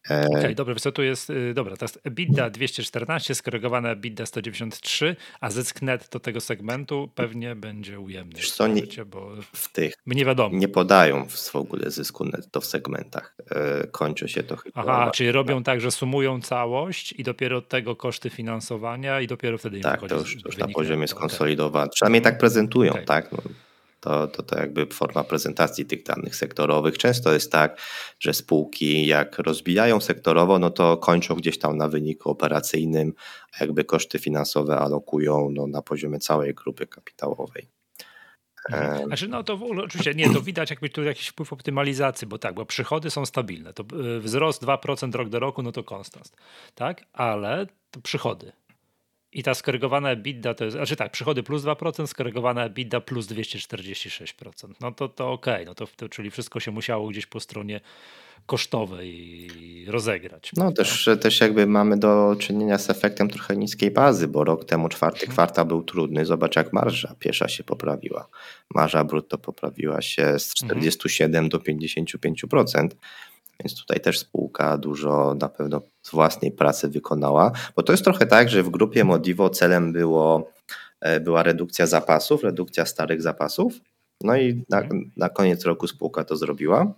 E, 0.09 0.25
Okej, 0.25 0.39
okay, 0.39 0.55
dobra, 0.55 0.75
co 0.75 0.91
tu 0.91 1.03
jest, 1.03 1.29
y, 1.29 1.53
dobra, 1.53 1.77
to 1.77 1.85
jest 1.85 1.99
EBITDA 2.03 2.49
214, 2.49 3.35
skorygowane 3.35 3.89
EBITDA 3.89 4.25
193, 4.25 5.15
a 5.41 5.49
zysk 5.49 5.81
net 5.81 6.09
do 6.11 6.19
tego 6.19 6.41
segmentu 6.41 7.09
pewnie 7.15 7.55
będzie 7.55 7.99
ujemny. 7.99 8.33
Wiesz 8.35 8.51
co, 8.51 8.67
nie, 8.67 8.83
bo 9.05 9.31
w 9.53 9.71
tych 9.71 9.93
nie 10.05 10.25
wiadomo. 10.25 10.57
Nie 10.57 10.67
podają 10.67 11.27
w 11.29 11.55
ogóle 11.55 11.91
zysku 11.91 12.25
netto 12.25 12.61
w 12.61 12.65
segmentach. 12.65 13.35
E, 13.51 13.87
kończy 13.87 14.27
się 14.27 14.43
to 14.43 14.55
chyba. 14.55 14.81
Aha, 14.81 15.11
czyli 15.11 15.31
robią 15.31 15.63
tak, 15.63 15.81
że 15.81 15.91
sumują 15.91 16.41
całość 16.41 17.13
i 17.13 17.23
dopiero 17.23 17.57
od 17.57 17.69
tego 17.69 17.95
koszty 17.95 18.29
finansowania 18.29 19.21
i 19.21 19.27
dopiero 19.27 19.57
wtedy 19.57 19.77
im 19.77 19.83
Tak, 19.83 19.99
to 20.07 20.15
już, 20.15 20.41
to 20.41 20.49
już 20.49 20.57
na 20.57 20.67
poziomie 20.67 21.07
skonsolidowanym. 21.07 21.89
Przynajmniej 21.89 22.21
tak 22.21 22.37
prezentują, 22.37 22.91
okay. 22.91 23.05
tak? 23.05 23.31
No 23.31 23.37
to, 24.03 24.27
to, 24.27 24.43
to 24.43 24.59
jakby 24.59 24.85
forma 24.85 25.23
prezentacji 25.23 25.85
tych 25.85 26.03
danych 26.03 26.35
sektorowych. 26.35 26.97
Często 26.97 27.33
jest 27.33 27.51
tak, 27.51 27.81
że 28.19 28.33
spółki 28.33 29.07
jak 29.07 29.39
rozbijają 29.39 30.01
sektorowo, 30.01 30.59
no 30.59 30.69
to 30.69 30.97
kończą 30.97 31.35
gdzieś 31.35 31.59
tam 31.59 31.77
na 31.77 31.87
wyniku 31.87 32.29
operacyjnym, 32.29 33.13
a 33.53 33.63
jakby 33.63 33.83
koszty 33.83 34.19
finansowe 34.19 34.77
alokują 34.77 35.49
no, 35.51 35.67
na 35.67 35.81
poziomie 35.81 36.19
całej 36.19 36.53
grupy 36.53 36.87
kapitałowej. 36.87 37.67
Mhm. 38.71 39.05
Znaczy, 39.05 39.27
no 39.27 39.43
to 39.43 39.59
oczywiście 39.83 40.13
nie, 40.13 40.33
to 40.33 40.41
widać 40.41 40.69
jakby 40.69 40.89
tu 40.89 41.03
jakiś 41.03 41.27
wpływ 41.27 41.53
optymalizacji, 41.53 42.27
bo 42.27 42.37
tak, 42.37 42.55
bo 42.55 42.65
przychody 42.65 43.09
są 43.09 43.25
stabilne. 43.25 43.73
To 43.73 43.83
y, 44.17 44.19
wzrost 44.19 44.63
2% 44.63 45.15
rok 45.15 45.29
do 45.29 45.39
roku, 45.39 45.63
no 45.63 45.71
to 45.71 45.83
konstans, 45.83 46.31
tak? 46.75 47.05
Ale 47.13 47.67
przychody. 48.03 48.51
I 49.33 49.43
ta 49.43 49.53
skorygowana 49.53 50.11
EBITDA 50.11 50.53
to 50.53 50.65
jest, 50.65 50.77
znaczy 50.77 50.95
tak, 50.95 51.11
przychody 51.11 51.43
plus 51.43 51.63
2%, 51.63 52.07
skorygowana 52.07 52.65
EBITDA 52.65 53.01
plus 53.01 53.27
246%. 53.27 54.73
No 54.81 54.91
to, 54.91 55.09
to 55.09 55.31
okej, 55.31 55.53
okay. 55.53 55.65
no 55.65 55.75
to, 55.75 55.87
to, 55.95 56.09
czyli 56.09 56.31
wszystko 56.31 56.59
się 56.59 56.71
musiało 56.71 57.07
gdzieś 57.07 57.25
po 57.25 57.39
stronie 57.39 57.81
kosztowej 58.45 59.47
rozegrać. 59.87 60.51
No 60.57 60.71
też, 60.71 61.09
też 61.21 61.41
jakby 61.41 61.67
mamy 61.67 61.97
do 61.97 62.35
czynienia 62.39 62.77
z 62.77 62.89
efektem 62.89 63.29
trochę 63.29 63.57
niskiej 63.57 63.91
bazy, 63.91 64.27
bo 64.27 64.43
rok 64.43 64.65
temu 64.65 64.89
czwarty 64.89 65.19
mhm. 65.19 65.31
kwartał 65.31 65.65
był 65.65 65.83
trudny. 65.83 66.25
Zobacz 66.25 66.55
jak 66.55 66.73
marża 66.73 67.15
piesza 67.19 67.47
się 67.47 67.63
poprawiła. 67.63 68.27
Marża 68.75 69.03
brutto 69.03 69.37
poprawiła 69.37 70.01
się 70.01 70.39
z 70.39 70.53
47 70.53 71.45
mhm. 71.45 71.49
do 71.49 71.57
55%. 71.57 72.87
Więc 73.59 73.79
tutaj 73.79 73.99
też 73.99 74.19
spółka 74.19 74.77
dużo 74.77 75.35
na 75.39 75.49
pewno 75.49 75.81
z 76.01 76.11
własnej 76.11 76.51
pracy 76.51 76.89
wykonała, 76.89 77.51
bo 77.75 77.83
to 77.83 77.93
jest 77.93 78.03
trochę 78.03 78.25
tak, 78.25 78.49
że 78.49 78.63
w 78.63 78.69
grupie 78.69 79.03
Modivo 79.03 79.49
celem 79.49 79.93
było, 79.93 80.51
e, 81.01 81.19
była 81.19 81.43
redukcja 81.43 81.87
zapasów, 81.87 82.43
redukcja 82.43 82.85
starych 82.85 83.21
zapasów. 83.21 83.73
No 84.21 84.37
i 84.37 84.63
na, 84.69 84.83
na 85.17 85.29
koniec 85.29 85.65
roku 85.65 85.87
spółka 85.87 86.23
to 86.23 86.35
zrobiła. 86.35 86.93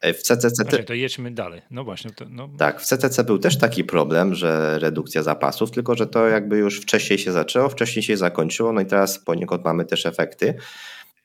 E, 0.00 0.12
w 0.12 0.22
CCC. 0.22 0.64
Właśnie, 0.64 0.84
to 0.84 0.94
jedźmy 0.94 1.30
dalej. 1.30 1.62
No 1.70 1.84
właśnie. 1.84 2.10
To, 2.10 2.24
no. 2.30 2.48
Tak, 2.58 2.80
w 2.80 2.84
CCC 2.84 3.24
był 3.24 3.38
też 3.38 3.58
taki 3.58 3.84
problem, 3.84 4.34
że 4.34 4.78
redukcja 4.78 5.22
zapasów, 5.22 5.70
tylko 5.70 5.94
że 5.94 6.06
to 6.06 6.28
jakby 6.28 6.58
już 6.58 6.80
wcześniej 6.80 7.18
się 7.18 7.32
zaczęło, 7.32 7.68
wcześniej 7.68 8.02
się 8.02 8.16
zakończyło, 8.16 8.72
no 8.72 8.80
i 8.80 8.86
teraz 8.86 9.18
poniekąd 9.18 9.64
mamy 9.64 9.84
też 9.84 10.06
efekty. 10.06 10.54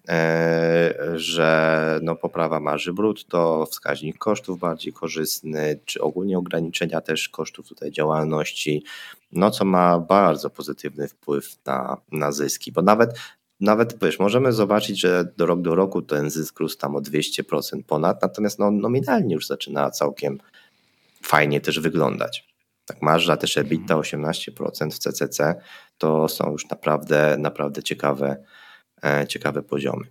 E, 0.09 0.93
że 1.15 1.99
no 2.03 2.15
poprawa 2.15 2.59
marży 2.59 2.93
brutto, 2.93 3.65
wskaźnik 3.65 4.17
kosztów 4.17 4.59
bardziej 4.59 4.93
korzystny, 4.93 5.79
czy 5.85 6.01
ogólnie 6.01 6.37
ograniczenia 6.37 7.01
też 7.01 7.29
kosztów 7.29 7.67
tutaj 7.67 7.91
działalności, 7.91 8.83
no 9.31 9.51
co 9.51 9.65
ma 9.65 9.99
bardzo 9.99 10.49
pozytywny 10.49 11.07
wpływ 11.07 11.57
na, 11.65 11.97
na 12.11 12.31
zyski, 12.31 12.71
bo 12.71 12.81
nawet 12.81 13.19
nawet 13.59 13.99
wiesz, 14.01 14.19
możemy 14.19 14.53
zobaczyć, 14.53 14.99
że 14.99 15.33
do 15.37 15.45
rok 15.45 15.61
do 15.61 15.75
roku 15.75 16.01
ten 16.01 16.29
zysk 16.29 16.59
rósł 16.59 16.77
tam 16.77 16.95
o 16.95 16.99
200% 16.99 17.83
ponad, 17.87 18.21
natomiast 18.21 18.59
no, 18.59 18.71
nominalnie 18.71 19.33
już 19.33 19.47
zaczyna 19.47 19.91
całkiem 19.91 20.37
fajnie 21.23 21.61
też 21.61 21.79
wyglądać. 21.79 22.47
Tak 22.85 23.01
marża 23.01 23.37
też 23.37 23.57
EBITDA 23.57 23.95
18% 23.95 24.91
w 24.91 24.99
CCC 24.99 25.55
to 25.97 26.27
są 26.27 26.51
już 26.51 26.69
naprawdę, 26.69 27.37
naprawdę 27.39 27.83
ciekawe, 27.83 28.43
ciekawe 29.27 29.63
poziomy. 29.63 30.05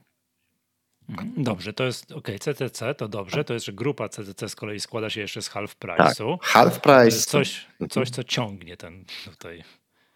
Mhm. 1.09 1.33
Dobrze, 1.37 1.73
to 1.73 1.85
jest 1.85 2.13
ok, 2.13 2.29
CTC 2.41 2.95
to 2.95 3.09
dobrze, 3.09 3.45
to 3.45 3.55
jest, 3.55 3.67
że 3.67 3.73
grupa 3.73 4.09
CTC 4.09 4.49
z 4.49 4.55
kolei 4.55 4.81
składa 4.81 5.11
się 5.11 5.21
jeszcze 5.21 5.43
z 5.43 5.49
half 5.49 5.77
price'u. 5.79 6.39
Tak, 6.39 6.49
half 6.49 6.81
price. 6.81 7.19
Coś, 7.19 7.67
coś, 7.91 8.11
co 8.11 8.25
ciągnie 8.25 8.77
ten 8.77 9.05
tutaj. 9.25 9.65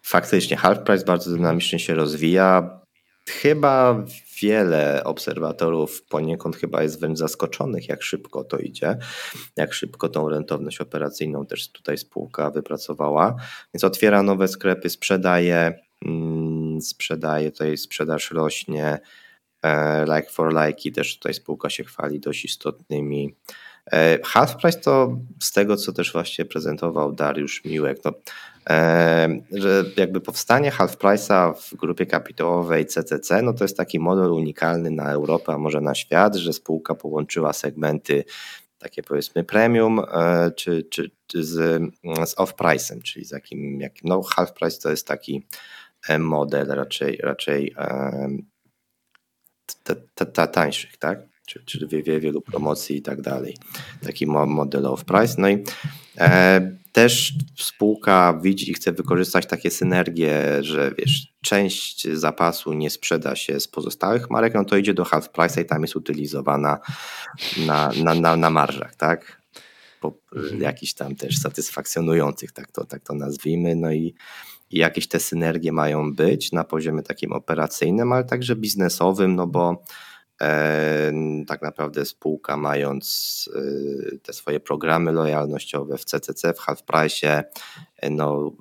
Faktycznie, 0.01 0.57
half 0.57 0.79
price 0.79 1.05
bardzo 1.05 1.31
dynamicznie 1.31 1.79
się 1.79 1.95
rozwija. 1.95 2.79
chyba 3.29 4.05
wiele 4.41 5.03
obserwatorów 5.03 6.03
poniekąd 6.03 6.55
chyba 6.55 6.83
jest 6.83 6.99
wręcz 6.99 7.17
zaskoczonych, 7.17 7.89
jak 7.89 8.03
szybko 8.03 8.43
to 8.43 8.57
idzie, 8.57 8.97
jak 9.55 9.73
szybko 9.73 10.09
tą 10.09 10.29
rentowność 10.29 10.81
operacyjną 10.81 11.45
też 11.45 11.71
tutaj 11.71 11.97
spółka 11.97 12.51
wypracowała. 12.51 13.35
Więc 13.73 13.83
otwiera 13.83 14.23
nowe 14.23 14.47
sklepy, 14.47 14.89
sprzedaje, 14.89 15.88
sprzedaje, 16.81 17.51
tutaj 17.51 17.77
sprzedaż 17.77 18.31
rośnie, 18.31 18.99
e, 19.63 20.05
like 20.05 20.31
for 20.31 20.53
like 20.53 20.89
i 20.89 20.91
też 20.91 21.15
tutaj 21.15 21.33
spółka 21.33 21.69
się 21.69 21.83
chwali 21.83 22.19
dość 22.19 22.45
istotnymi. 22.45 23.35
E, 23.91 24.19
half 24.23 24.55
price 24.55 24.79
to 24.79 25.17
z 25.39 25.51
tego, 25.51 25.75
co 25.75 25.91
też 25.91 26.13
właśnie 26.13 26.45
prezentował 26.45 27.11
Dariusz 27.11 27.65
Miłek, 27.65 27.99
to, 27.99 28.13
e, 28.69 29.41
że 29.51 29.85
jakby 29.97 30.21
powstanie 30.21 30.71
half 30.71 30.97
price'a 30.97 31.53
w 31.53 31.75
grupie 31.75 32.05
kapitałowej 32.05 32.85
CCC, 32.85 33.41
no 33.41 33.53
to 33.53 33.63
jest 33.63 33.77
taki 33.77 33.99
model 33.99 34.31
unikalny 34.31 34.91
na 34.91 35.11
Europę, 35.11 35.53
a 35.53 35.57
może 35.57 35.81
na 35.81 35.95
świat, 35.95 36.35
że 36.35 36.53
spółka 36.53 36.95
połączyła 36.95 37.53
segmenty 37.53 38.23
takie 38.79 39.03
powiedzmy 39.03 39.43
premium 39.43 40.01
czy, 40.55 40.83
czy, 40.83 41.11
czy 41.27 41.43
z, 41.43 41.81
z 42.25 42.35
off-price'em, 42.35 43.01
czyli 43.01 43.25
z 43.25 43.31
jakim, 43.31 43.81
jakim 43.81 44.09
no 44.09 44.21
half 44.21 44.53
price 44.53 44.81
to 44.81 44.89
jest 44.89 45.07
taki 45.07 45.45
model 46.19 46.67
raczej, 46.67 47.17
raczej 47.17 47.75
tańszych, 50.53 50.97
tak? 50.97 51.19
czy, 51.49 51.63
czy 51.65 51.87
wie, 51.87 52.19
wielu 52.19 52.41
promocji 52.41 52.97
i 52.97 53.01
tak 53.01 53.21
dalej. 53.21 53.57
Taki 54.03 54.27
model 54.27 54.85
of 54.85 55.05
price. 55.05 55.35
No 55.37 55.49
i 55.49 55.63
e, 56.17 56.77
też 56.91 57.33
spółka 57.57 58.39
widzi 58.41 58.71
i 58.71 58.73
chce 58.73 58.91
wykorzystać 58.91 59.45
takie 59.45 59.71
synergie, 59.71 60.63
że 60.63 60.91
wiesz, 60.97 61.33
część 61.41 62.07
zapasu 62.13 62.73
nie 62.73 62.89
sprzeda 62.89 63.35
się 63.35 63.59
z 63.59 63.67
pozostałych 63.67 64.29
marek, 64.29 64.53
no 64.53 64.65
to 64.65 64.77
idzie 64.77 64.93
do 64.93 65.05
half 65.05 65.29
price 65.29 65.61
i 65.61 65.65
tam 65.65 65.81
jest 65.81 65.95
utylizowana 65.95 66.79
na, 67.57 67.91
na, 68.03 68.13
na, 68.13 68.35
na 68.35 68.49
marżach, 68.49 68.95
tak? 68.95 69.41
Po, 70.01 70.13
mhm. 70.35 70.61
jakiś 70.61 70.93
tam 70.93 71.15
też 71.15 71.37
satysfakcjonujących, 71.37 72.51
tak 72.51 72.71
to, 72.71 72.85
tak 72.85 73.03
to 73.03 73.13
nazwijmy. 73.13 73.75
No 73.75 73.91
i, 73.91 74.15
jakieś 74.71 75.07
te 75.07 75.19
synergie 75.19 75.71
mają 75.71 76.13
być 76.13 76.51
na 76.51 76.63
poziomie 76.63 77.03
takim 77.03 77.33
operacyjnym, 77.33 78.13
ale 78.13 78.23
także 78.23 78.55
biznesowym, 78.55 79.35
no 79.35 79.47
bo 79.47 79.83
tak 81.47 81.61
naprawdę 81.61 82.05
spółka 82.05 82.57
mając 82.57 83.49
y, 83.55 84.19
te 84.23 84.33
swoje 84.33 84.59
programy 84.59 85.11
lojalnościowe 85.11 85.97
w 85.97 86.05
CCC, 86.05 86.53
w 86.53 86.59
Half 86.59 86.83
Price, 86.83 87.43
no 88.11 88.51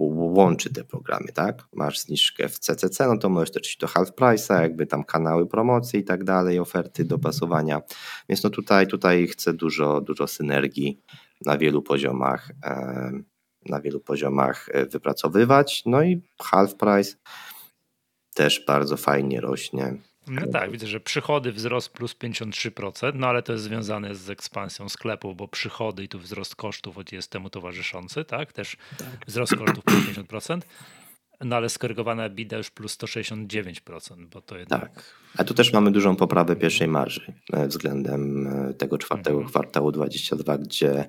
łączy 0.00 0.72
te 0.72 0.84
programy, 0.84 1.32
tak? 1.34 1.68
Masz 1.72 2.00
zniżkę 2.00 2.48
w 2.48 2.58
CCC, 2.58 3.06
no 3.06 3.18
to 3.18 3.28
możesz 3.28 3.50
też 3.50 3.76
do 3.76 3.86
half 3.86 4.10
price'a, 4.10 4.60
jakby 4.60 4.86
tam 4.86 5.04
kanały 5.04 5.46
promocji 5.46 6.00
i 6.00 6.04
tak 6.04 6.24
dalej, 6.24 6.58
oferty 6.58 7.04
dopasowania. 7.04 7.82
Więc 8.28 8.42
no 8.42 8.50
tutaj, 8.50 8.86
tutaj 8.86 9.26
chcę 9.26 9.52
dużo, 9.52 10.00
dużo 10.00 10.26
synergii 10.26 11.00
na 11.46 11.58
wielu 11.58 11.82
poziomach, 11.82 12.50
na 13.68 13.80
wielu 13.80 14.00
poziomach 14.00 14.68
e, 14.72 14.86
wypracowywać. 14.86 15.82
No 15.86 16.02
i 16.02 16.22
half 16.42 16.74
price 16.74 17.16
też 18.34 18.64
bardzo 18.66 18.96
fajnie 18.96 19.40
rośnie. 19.40 19.94
No 20.28 20.46
tak, 20.46 20.70
widzę, 20.70 20.86
że 20.86 21.00
przychody 21.00 21.52
wzrost 21.52 21.88
plus 21.88 22.14
53%, 22.14 23.12
no 23.14 23.26
ale 23.26 23.42
to 23.42 23.52
jest 23.52 23.64
związane 23.64 24.14
z 24.14 24.30
ekspansją 24.30 24.88
sklepu, 24.88 25.34
bo 25.34 25.48
przychody 25.48 26.04
i 26.04 26.08
tu 26.08 26.18
wzrost 26.18 26.56
kosztów 26.56 26.96
jest 27.12 27.30
temu 27.30 27.50
towarzyszący, 27.50 28.24
tak? 28.24 28.52
Też 28.52 28.76
tak. 28.98 29.08
wzrost 29.26 29.56
kosztów 29.56 29.84
plus 29.84 29.98
50%. 29.98 30.60
No 31.40 31.56
ale 31.56 31.68
skorygowana 31.68 32.28
bida 32.28 32.56
już 32.56 32.70
plus 32.70 32.98
169%, 32.98 34.26
bo 34.26 34.40
to 34.40 34.58
jednak... 34.58 34.94
Tak. 34.94 35.04
A 35.36 35.44
tu 35.44 35.54
też 35.54 35.72
mamy 35.72 35.90
dużą 35.90 36.16
poprawę 36.16 36.56
pierwszej 36.56 36.88
marży 36.88 37.32
e, 37.52 37.68
względem 37.68 38.46
e, 38.46 38.74
tego 38.74 38.98
czwartego 38.98 39.36
mhm. 39.36 39.50
kwartału 39.50 39.92
22, 39.92 40.58
gdzie 40.58 41.08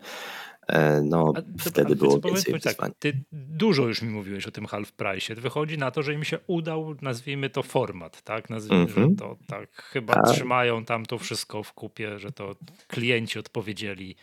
no 1.04 1.34
to, 1.34 1.42
wtedy 1.70 1.96
było 1.96 2.20
więcej 2.20 2.62
tak, 2.62 2.92
Ty 3.00 3.24
dużo 3.32 3.88
już 3.88 4.02
mi 4.02 4.10
mówiłeś 4.10 4.48
o 4.48 4.52
tym 4.52 4.66
half 4.66 4.92
price. 4.92 5.36
Wychodzi 5.36 5.78
na 5.78 5.92
to, 5.92 6.04
że 6.04 6.14
im 6.14 6.24
się 6.24 6.40
udał, 6.48 6.96
nazwijmy 7.02 7.50
to 7.50 7.64
format, 7.64 8.22
tak? 8.22 8.50
Nazwijmy, 8.50 8.84
mm 8.84 8.88
-hmm. 8.88 8.96
że 8.96 9.02
mhm. 9.02 9.16
to 9.16 9.38
tak 9.48 9.84
chyba 9.84 10.14
tak. 10.14 10.34
trzymają 10.34 10.86
tam 10.86 11.06
to 11.06 11.18
wszystko 11.18 11.64
w 11.64 11.74
kupie, 11.74 12.20
że 12.20 12.32
to 12.32 12.56
klienci 12.88 13.40
odpowiedzieli. 13.40 14.16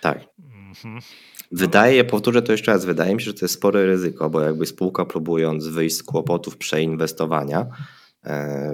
Tak. 0.00 0.18
-hmm. 0.72 1.00
Wydaje, 1.52 2.04
powtórzę 2.04 2.42
to 2.42 2.52
jeszcze 2.52 2.72
raz, 2.72 2.84
wydaje 2.84 3.14
mi 3.14 3.20
się, 3.20 3.24
że 3.24 3.34
to 3.34 3.44
jest 3.44 3.54
spore 3.54 3.86
ryzyko, 3.86 4.30
bo 4.30 4.40
jakby 4.40 4.66
spółka 4.66 5.04
próbując 5.04 5.68
wyjść 5.68 5.96
z 5.96 6.02
kłopotów 6.02 6.56
przeinwestowania, 6.56 7.66
E, 7.66 8.03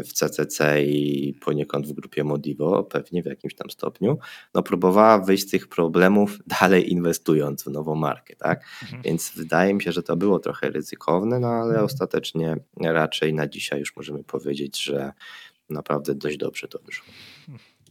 w 0.05 0.13
CCC 0.13 0.85
i 0.85 1.35
poniekąd 1.35 1.87
w 1.87 1.93
grupie 1.93 2.25
Modivo, 2.25 2.85
pewnie 2.85 3.23
w 3.23 3.27
jakimś 3.27 3.55
tam 3.55 3.71
stopniu, 3.71 4.19
no 4.55 4.63
próbowała 4.63 5.19
wyjść 5.19 5.49
z 5.49 5.51
tych 5.51 5.69
problemów 5.69 6.39
dalej 6.61 6.93
inwestując 6.93 7.65
w 7.65 7.67
nową 7.67 7.95
markę, 7.95 8.37
tak? 8.37 8.65
Mhm. 8.83 9.03
Więc 9.03 9.33
wydaje 9.37 9.75
mi 9.75 9.83
się, 9.83 9.93
że 9.93 10.03
to 10.03 10.17
było 10.17 10.39
trochę 10.39 10.71
ryzykowne, 10.71 11.39
no 11.39 11.49
ale 11.49 11.69
mhm. 11.69 11.85
ostatecznie 11.85 12.57
raczej 12.81 13.35
na 13.35 13.47
dzisiaj 13.47 13.81
już 13.81 13.97
możemy 13.97 14.25
powiedzieć, 14.25 14.83
że 14.83 15.13
naprawdę 15.71 16.15
dość 16.15 16.37
dobrze 16.37 16.69
to 16.69 16.79
wyszło. 16.79 17.07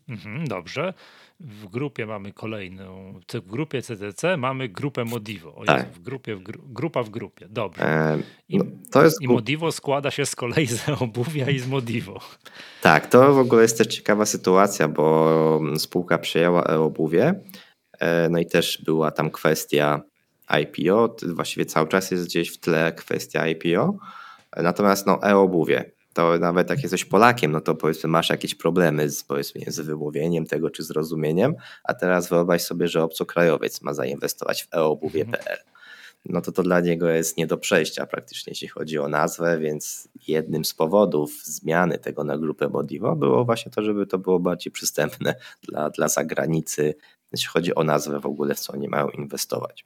Mhm, 0.09 0.47
dobrze 0.47 0.93
w 1.39 1.67
grupie 1.67 2.05
mamy 2.05 2.33
kolejną, 2.33 3.13
w 3.33 3.51
grupie 3.51 3.81
CTC 3.81 4.37
mamy 4.37 4.69
grupę 4.69 5.05
Modivo. 5.05 5.55
O 5.55 5.65
tak. 5.65 5.89
w 5.91 5.99
grupie, 5.99 6.35
w 6.35 6.43
gru, 6.43 6.61
grupa 6.65 7.03
w 7.03 7.09
grupie, 7.09 7.47
dobrze. 7.49 7.83
E, 7.83 8.19
I, 8.49 8.57
no, 8.57 8.65
to 8.91 9.03
jest... 9.03 9.21
I 9.21 9.27
Modivo 9.27 9.71
składa 9.71 10.11
się 10.11 10.25
z 10.25 10.35
kolei 10.35 10.67
z 10.67 10.89
obuwia 11.01 11.49
i 11.49 11.59
z 11.59 11.67
Modivo. 11.67 12.19
Tak, 12.81 13.07
to 13.07 13.33
w 13.33 13.37
ogóle 13.37 13.61
jest 13.61 13.77
też 13.77 13.87
ciekawa 13.87 14.25
sytuacja, 14.25 14.87
bo 14.87 15.61
spółka 15.77 16.17
przejęła 16.17 16.63
e-obuwie, 16.63 17.33
e, 17.99 18.29
no 18.29 18.39
i 18.39 18.45
też 18.45 18.81
była 18.85 19.11
tam 19.11 19.31
kwestia 19.31 20.01
IPO, 20.61 21.15
właściwie 21.33 21.65
cały 21.65 21.87
czas 21.87 22.11
jest 22.11 22.25
gdzieś 22.25 22.49
w 22.49 22.57
tle 22.57 22.91
kwestia 22.91 23.47
IPO, 23.47 23.97
natomiast 24.57 25.07
no 25.07 25.23
e-obuwie 25.23 25.91
to 26.13 26.37
nawet 26.39 26.69
jak 26.69 26.81
jesteś 26.83 27.05
Polakiem, 27.05 27.51
no 27.51 27.61
to 27.61 27.75
powiedzmy 27.75 28.09
masz 28.09 28.29
jakieś 28.29 28.55
problemy 28.55 29.09
z, 29.09 29.23
powiedzmy, 29.23 29.61
z 29.67 29.79
wymówieniem 29.79 30.45
tego 30.45 30.69
czy 30.69 30.83
zrozumieniem, 30.83 31.55
a 31.83 31.93
teraz 31.93 32.29
wyobraź 32.29 32.61
sobie, 32.61 32.87
że 32.87 33.03
obcokrajowiec 33.03 33.81
ma 33.81 33.93
zainwestować 33.93 34.63
w 34.63 34.73
eobuwie.pl. 34.73 35.57
No 36.25 36.41
to 36.41 36.51
to 36.51 36.63
dla 36.63 36.79
niego 36.79 37.09
jest 37.09 37.37
nie 37.37 37.47
do 37.47 37.57
przejścia 37.57 38.05
praktycznie, 38.05 38.51
jeśli 38.51 38.67
chodzi 38.67 38.99
o 38.99 39.07
nazwę, 39.07 39.59
więc 39.59 40.09
jednym 40.27 40.65
z 40.65 40.73
powodów 40.73 41.31
zmiany 41.43 41.97
tego 41.97 42.23
na 42.23 42.37
grupę 42.37 42.69
Modivo 42.69 43.15
było 43.15 43.45
właśnie 43.45 43.71
to, 43.71 43.81
żeby 43.81 44.07
to 44.07 44.17
było 44.17 44.39
bardziej 44.39 44.71
przystępne 44.71 45.35
dla, 45.63 45.89
dla 45.89 46.07
zagranicy, 46.07 46.95
jeśli 47.31 47.47
chodzi 47.47 47.75
o 47.75 47.83
nazwę 47.83 48.19
w 48.19 48.25
ogóle, 48.25 48.55
w 48.55 48.59
co 48.59 48.73
oni 48.73 48.87
mają 48.87 49.09
inwestować. 49.09 49.85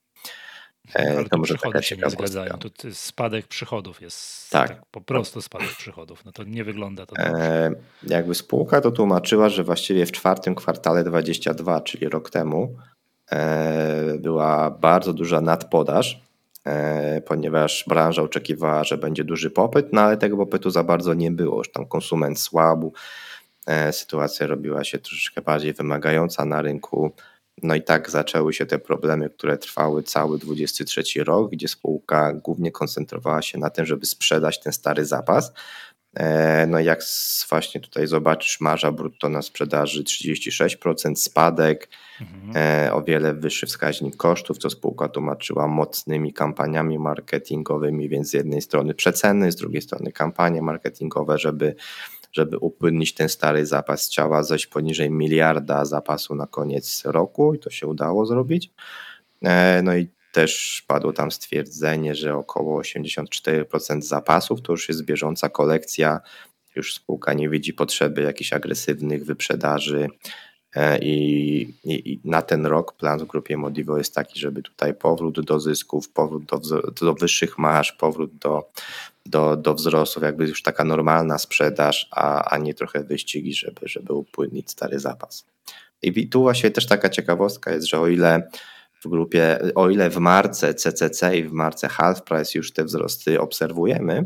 Ale 0.94 1.26
to 1.26 1.38
może 1.38 1.54
przychody 1.54 1.84
się 1.84 1.98
nie 1.98 2.10
zgadzają. 2.10 2.58
Tu 2.58 2.94
spadek 2.94 3.48
przychodów 3.48 4.02
jest 4.02 4.50
tak. 4.50 4.70
tak. 4.70 4.86
po 4.92 5.02
prostu 5.02 5.42
spadek 5.42 5.70
przychodów. 5.78 6.26
No 6.26 6.32
to 6.32 6.44
nie 6.44 6.64
wygląda 6.64 7.06
to. 7.06 7.16
E, 7.18 7.72
jakby 8.04 8.36
spółka 8.36 8.82
to 8.82 8.92
tłumaczyła, 8.92 9.50
że 9.50 9.64
właściwie 9.64 10.06
w 10.06 10.12
czwartym 10.12 10.56
kwartale 10.56 11.04
22, 11.04 11.82
czyli 11.82 12.10
rok 12.10 12.30
temu, 12.30 12.76
e, 13.32 14.18
była 14.20 14.72
bardzo 14.72 15.14
duża 15.14 15.42
nadpodaż, 15.42 16.22
e, 16.66 17.22
ponieważ 17.22 17.86
branża 17.88 18.22
oczekiwała, 18.22 18.84
że 18.84 18.98
będzie 18.98 19.24
duży 19.24 19.52
popyt, 19.52 19.94
no 19.94 20.02
ale 20.02 20.18
tego 20.18 20.38
popytu 20.38 20.70
za 20.70 20.84
bardzo 20.84 21.14
nie 21.14 21.32
było. 21.32 21.58
Już 21.58 21.72
tam 21.72 21.86
konsument 21.86 22.40
słabł, 22.40 22.94
e, 23.68 23.94
sytuacja 23.94 24.48
robiła 24.48 24.84
się 24.84 25.00
troszeczkę 25.00 25.42
bardziej 25.42 25.74
wymagająca 25.74 26.46
na 26.46 26.62
rynku 26.62 27.12
no 27.64 27.76
i 27.76 27.82
tak 27.82 28.10
zaczęły 28.10 28.54
się 28.54 28.66
te 28.66 28.80
problemy, 28.80 29.30
które 29.30 29.58
trwały 29.58 30.04
cały 30.04 30.40
23 30.40 31.24
rok, 31.24 31.52
gdzie 31.52 31.68
spółka 31.68 32.34
głównie 32.34 32.72
koncentrowała 32.72 33.42
się 33.42 33.58
na 33.58 33.70
tym, 33.70 33.86
żeby 33.86 34.06
sprzedać 34.06 34.60
ten 34.60 34.74
stary 34.74 35.06
zapas. 35.06 35.54
E, 36.16 36.68
no 36.68 36.80
jak 36.80 37.04
właśnie 37.50 37.82
tutaj 37.82 38.08
zobaczysz, 38.08 38.62
marża 38.62 38.92
brutto 38.92 39.30
na 39.30 39.42
sprzedaży 39.42 40.04
36%, 40.04 41.16
spadek, 41.16 41.90
mhm. 42.22 42.52
E, 42.56 42.94
o 42.94 43.02
wiele 43.02 43.34
wyższy 43.34 43.66
wskaźnik 43.66 44.16
kosztów, 44.16 44.58
co 44.58 44.70
spółka 44.70 45.10
tłumaczyła 45.10 45.68
mocnymi 45.68 46.34
kampaniami 46.34 47.00
marketingowymi, 47.00 48.10
więc 48.10 48.30
z 48.30 48.34
jednej 48.34 48.62
strony 48.62 48.94
przeceny, 48.94 49.52
z 49.52 49.56
drugiej 49.56 49.82
strony 49.82 50.12
kampanie 50.12 50.62
marketingowe, 50.62 51.38
żeby 51.38 51.76
żeby 52.34 52.58
upłynnić 52.58 53.14
ten 53.14 53.30
stary 53.30 53.66
zapas 53.66 54.10
ciała 54.10 54.44
zaś 54.44 54.68
poniżej 54.68 55.12
miliarda 55.12 55.86
zapasu 55.86 56.36
na 56.36 56.48
koniec 56.48 57.02
roku 57.06 57.54
i 57.54 57.60
to 57.60 57.70
się 57.70 57.88
udało 57.88 58.26
zrobić. 58.26 58.72
E, 59.42 59.82
no 59.84 59.96
i 59.96 60.08
też 60.32 60.84
padło 60.88 61.14
tam 61.14 61.32
stwierdzenie, 61.32 62.16
że 62.16 62.36
około 62.36 62.82
84% 62.82 64.02
zapasów 64.02 64.62
to 64.62 64.74
już 64.74 64.90
jest 64.90 65.06
bieżąca 65.06 65.50
kolekcja. 65.50 66.20
Już 66.76 66.94
spółka 66.96 67.34
nie 67.34 67.50
widzi 67.50 67.74
potrzeby 67.74 68.22
jakichś 68.22 68.54
agresywnych 68.54 69.26
wyprzedaży. 69.26 70.08
E, 70.76 71.00
I, 71.00 71.62
i, 71.84 72.20
na 72.24 72.42
ten 72.42 72.66
rok 72.66 72.94
plan 72.98 73.20
w 73.20 73.26
grupie 73.26 73.58
Modivo 73.58 73.98
jest 73.98 74.16
taki, 74.16 74.40
żeby 74.40 74.62
tutaj 74.62 74.94
powrót 74.94 75.42
do 75.42 75.60
zysków, 75.60 76.10
powrót 76.10 76.44
do, 76.46 76.60
do 77.02 77.14
wyższych 77.14 77.58
marsz, 77.58 77.92
powrót 77.92 78.36
do 78.36 78.70
do, 79.26 79.58
do 79.58 79.74
wzrostów, 79.74 80.24
jakby 80.24 80.48
już 80.48 80.62
taka 80.62 80.84
normalna 80.84 81.38
sprzedaż, 81.38 82.08
a, 82.12 82.52
a 82.52 82.58
nie 82.58 82.74
trochę 82.74 83.04
wyścigi, 83.04 83.54
żeby, 83.54 83.82
żeby 83.88 84.14
upłynnić 84.14 84.72
stary 84.72 85.00
zapas. 85.00 85.46
I 86.02 86.30
tu 86.30 86.42
właśnie 86.42 86.72
też 86.72 86.88
taka 86.88 87.10
ciekawostka 87.10 87.72
jest, 87.72 87.88
że 87.88 88.00
o 88.00 88.08
ile 88.08 88.48
w 89.04 89.08
grupie, 89.08 89.60
o 89.76 89.90
ile 89.90 90.10
w 90.10 90.18
marce 90.18 90.74
CCC 90.74 91.38
i 91.38 91.44
w 91.44 91.52
marce 91.52 91.88
Half 91.88 92.24
Price 92.24 92.52
już 92.56 92.74
te 92.74 92.84
wzrosty 92.84 93.42
obserwujemy, 93.42 94.26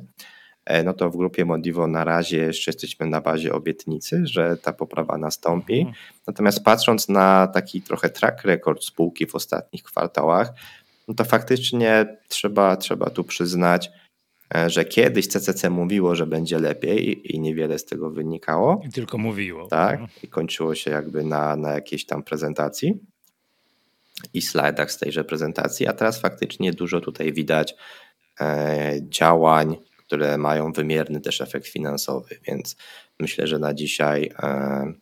e, 0.66 0.84
no 0.84 0.94
to 0.94 1.10
w 1.10 1.18
grupie 1.18 1.46
Modivo 1.46 1.88
na 1.88 2.04
razie 2.04 2.38
jeszcze 2.38 2.72
jesteśmy 2.72 3.06
na 3.06 3.22
bazie 3.22 3.54
obietnicy, 3.54 4.22
że 4.26 4.58
ta 4.58 4.74
poprawa 4.74 5.18
nastąpi. 5.18 5.80
Mhm. 5.80 5.96
Natomiast 6.28 6.64
patrząc 6.64 7.10
na 7.10 7.48
taki 7.48 7.82
trochę 7.82 8.10
track 8.10 8.44
record 8.44 8.84
spółki 8.84 9.28
w 9.28 9.36
ostatnich 9.36 9.84
kwartałach, 9.84 10.54
no 11.08 11.14
to 11.14 11.26
faktycznie 11.26 12.18
trzeba, 12.28 12.78
trzeba 12.78 13.10
tu 13.10 13.24
przyznać, 13.24 13.92
że 14.68 14.86
kiedyś 14.86 15.28
CCC 15.28 15.70
mówiło, 15.70 16.16
że 16.16 16.26
będzie 16.26 16.60
lepiej 16.60 17.36
i 17.36 17.40
niewiele 17.40 17.80
z 17.80 17.86
tego 17.86 18.10
wynikało. 18.10 18.82
I 18.86 18.90
tylko 18.90 19.18
mówiło. 19.18 19.68
Tak, 19.68 19.92
mhm. 19.92 20.10
i 20.24 20.28
kończyło 20.28 20.76
się 20.76 20.92
jakby 20.92 21.24
na, 21.24 21.56
na 21.56 21.74
jakiejś 21.74 22.06
tam 22.06 22.24
prezentacji 22.24 23.00
i 24.34 24.42
slajdach 24.42 24.92
z 24.92 24.98
tejże 24.98 25.24
prezentacji, 25.24 25.88
a 25.88 25.94
teraz 25.94 26.22
faktycznie 26.22 26.74
dużo 26.74 27.02
tutaj 27.02 27.34
widać 27.34 27.76
e, 28.40 29.00
działań, 29.02 29.78
które 29.98 30.38
mają 30.38 30.72
wymierny 30.72 31.22
też 31.22 31.42
efekt 31.42 31.68
finansowy, 31.68 32.40
więc 32.48 32.76
myślę, 33.20 33.48
że 33.48 33.60
na 33.60 33.74
dzisiaj 33.74 34.32
e, 34.44 34.94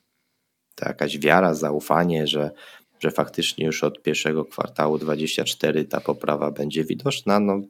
to 0.76 0.88
jakaś 0.88 1.18
wiara, 1.18 1.54
zaufanie, 1.54 2.28
że, 2.28 2.52
że 3.00 3.12
faktycznie 3.12 3.66
już 3.66 3.84
od 3.84 4.02
pierwszego 4.02 4.46
kwartału 4.46 4.98
24 4.98 5.86
ta 5.86 6.00
poprawa 6.00 6.52
będzie 6.52 6.84
widoczna, 6.84 7.39
no 7.39 7.62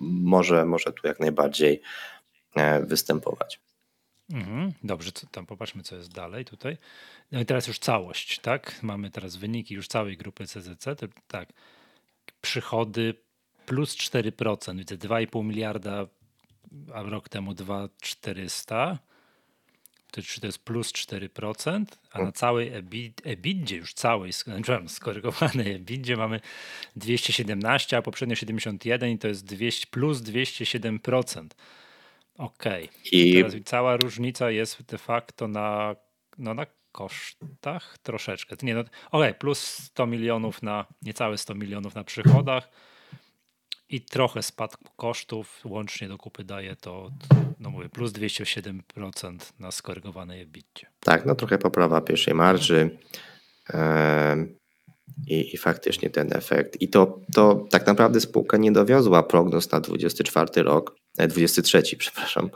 może, 0.00 0.64
może 0.64 0.92
tu 0.92 1.06
jak 1.06 1.20
najbardziej 1.20 1.82
e, 2.56 2.82
występować. 2.86 3.60
Mhm, 4.32 4.72
dobrze, 4.84 5.12
tam 5.30 5.46
popatrzmy, 5.46 5.82
co 5.82 5.96
jest 5.96 6.12
dalej 6.12 6.44
tutaj. 6.44 6.76
No 7.32 7.40
i 7.40 7.46
teraz 7.46 7.66
już 7.66 7.78
całość, 7.78 8.38
tak? 8.38 8.82
Mamy 8.82 9.10
teraz 9.10 9.36
wyniki 9.36 9.74
już 9.74 9.88
całej 9.88 10.16
grupy 10.16 10.46
CZC. 10.46 10.86
Tak, 11.28 11.48
przychody 12.40 13.14
plus 13.66 13.96
4%, 13.96 14.78
widzę 14.78 14.96
2,5 14.96 15.44
miliarda, 15.44 16.06
a 16.94 17.02
rok 17.02 17.28
temu 17.28 17.54
2,400. 17.54 18.98
To, 20.14 20.22
czy 20.22 20.40
to 20.40 20.46
jest 20.46 20.64
plus 20.64 20.92
4%, 20.92 21.84
a 22.12 22.22
na 22.22 22.32
całej 22.32 22.72
EBITdzie 23.24 23.76
już 23.76 23.94
całej, 23.94 24.30
skorygowanej 24.88 25.72
EBITdzie 25.74 26.16
mamy 26.16 26.40
217, 26.96 27.96
a 27.96 28.02
poprzednio 28.02 28.36
71 28.36 29.10
i 29.10 29.18
to 29.18 29.28
jest 29.28 29.44
200, 29.44 29.86
plus 29.86 30.18
207%. 30.18 31.46
Okej. 32.38 32.84
Okay. 32.84 32.90
I 33.12 33.34
teraz 33.34 33.54
cała 33.64 33.96
różnica 33.96 34.50
jest 34.50 34.82
de 34.82 34.98
facto 34.98 35.48
na, 35.48 35.96
no 36.38 36.54
na 36.54 36.66
kosztach 36.92 37.98
troszeczkę. 37.98 38.56
Nie, 38.62 38.74
no, 38.74 38.80
Okej, 38.80 38.90
okay, 39.10 39.34
plus 39.34 39.60
100 39.60 40.06
milionów 40.06 40.62
na, 40.62 40.86
niecałe 41.02 41.38
100 41.38 41.54
milionów 41.54 41.94
na 41.94 42.04
przychodach 42.04 42.68
i 43.94 44.00
trochę 44.00 44.42
spadku 44.42 44.84
kosztów, 44.96 45.60
łącznie 45.64 46.08
do 46.08 46.18
kupy 46.18 46.44
daje 46.44 46.76
to, 46.76 47.10
no 47.60 47.70
mówię, 47.70 47.88
plus 47.88 48.12
207% 48.12 49.36
na 49.58 49.70
skorygowanej 49.70 50.40
EBITDA. 50.40 50.86
Tak, 51.00 51.26
no 51.26 51.34
trochę 51.34 51.58
poprawa 51.58 52.00
pierwszej 52.00 52.34
marży 52.34 52.98
i, 55.26 55.54
i 55.54 55.56
faktycznie 55.56 56.10
ten 56.10 56.32
efekt. 56.32 56.82
I 56.82 56.88
to, 56.88 57.20
to 57.34 57.66
tak 57.70 57.86
naprawdę 57.86 58.20
spółka 58.20 58.56
nie 58.56 58.72
dowiozła 58.72 59.22
prognoz 59.22 59.72
na 59.72 59.80
24 59.80 60.62
rok, 60.62 60.96
23, 61.28 61.78
e, 61.78 61.82
przepraszam, 61.98 62.50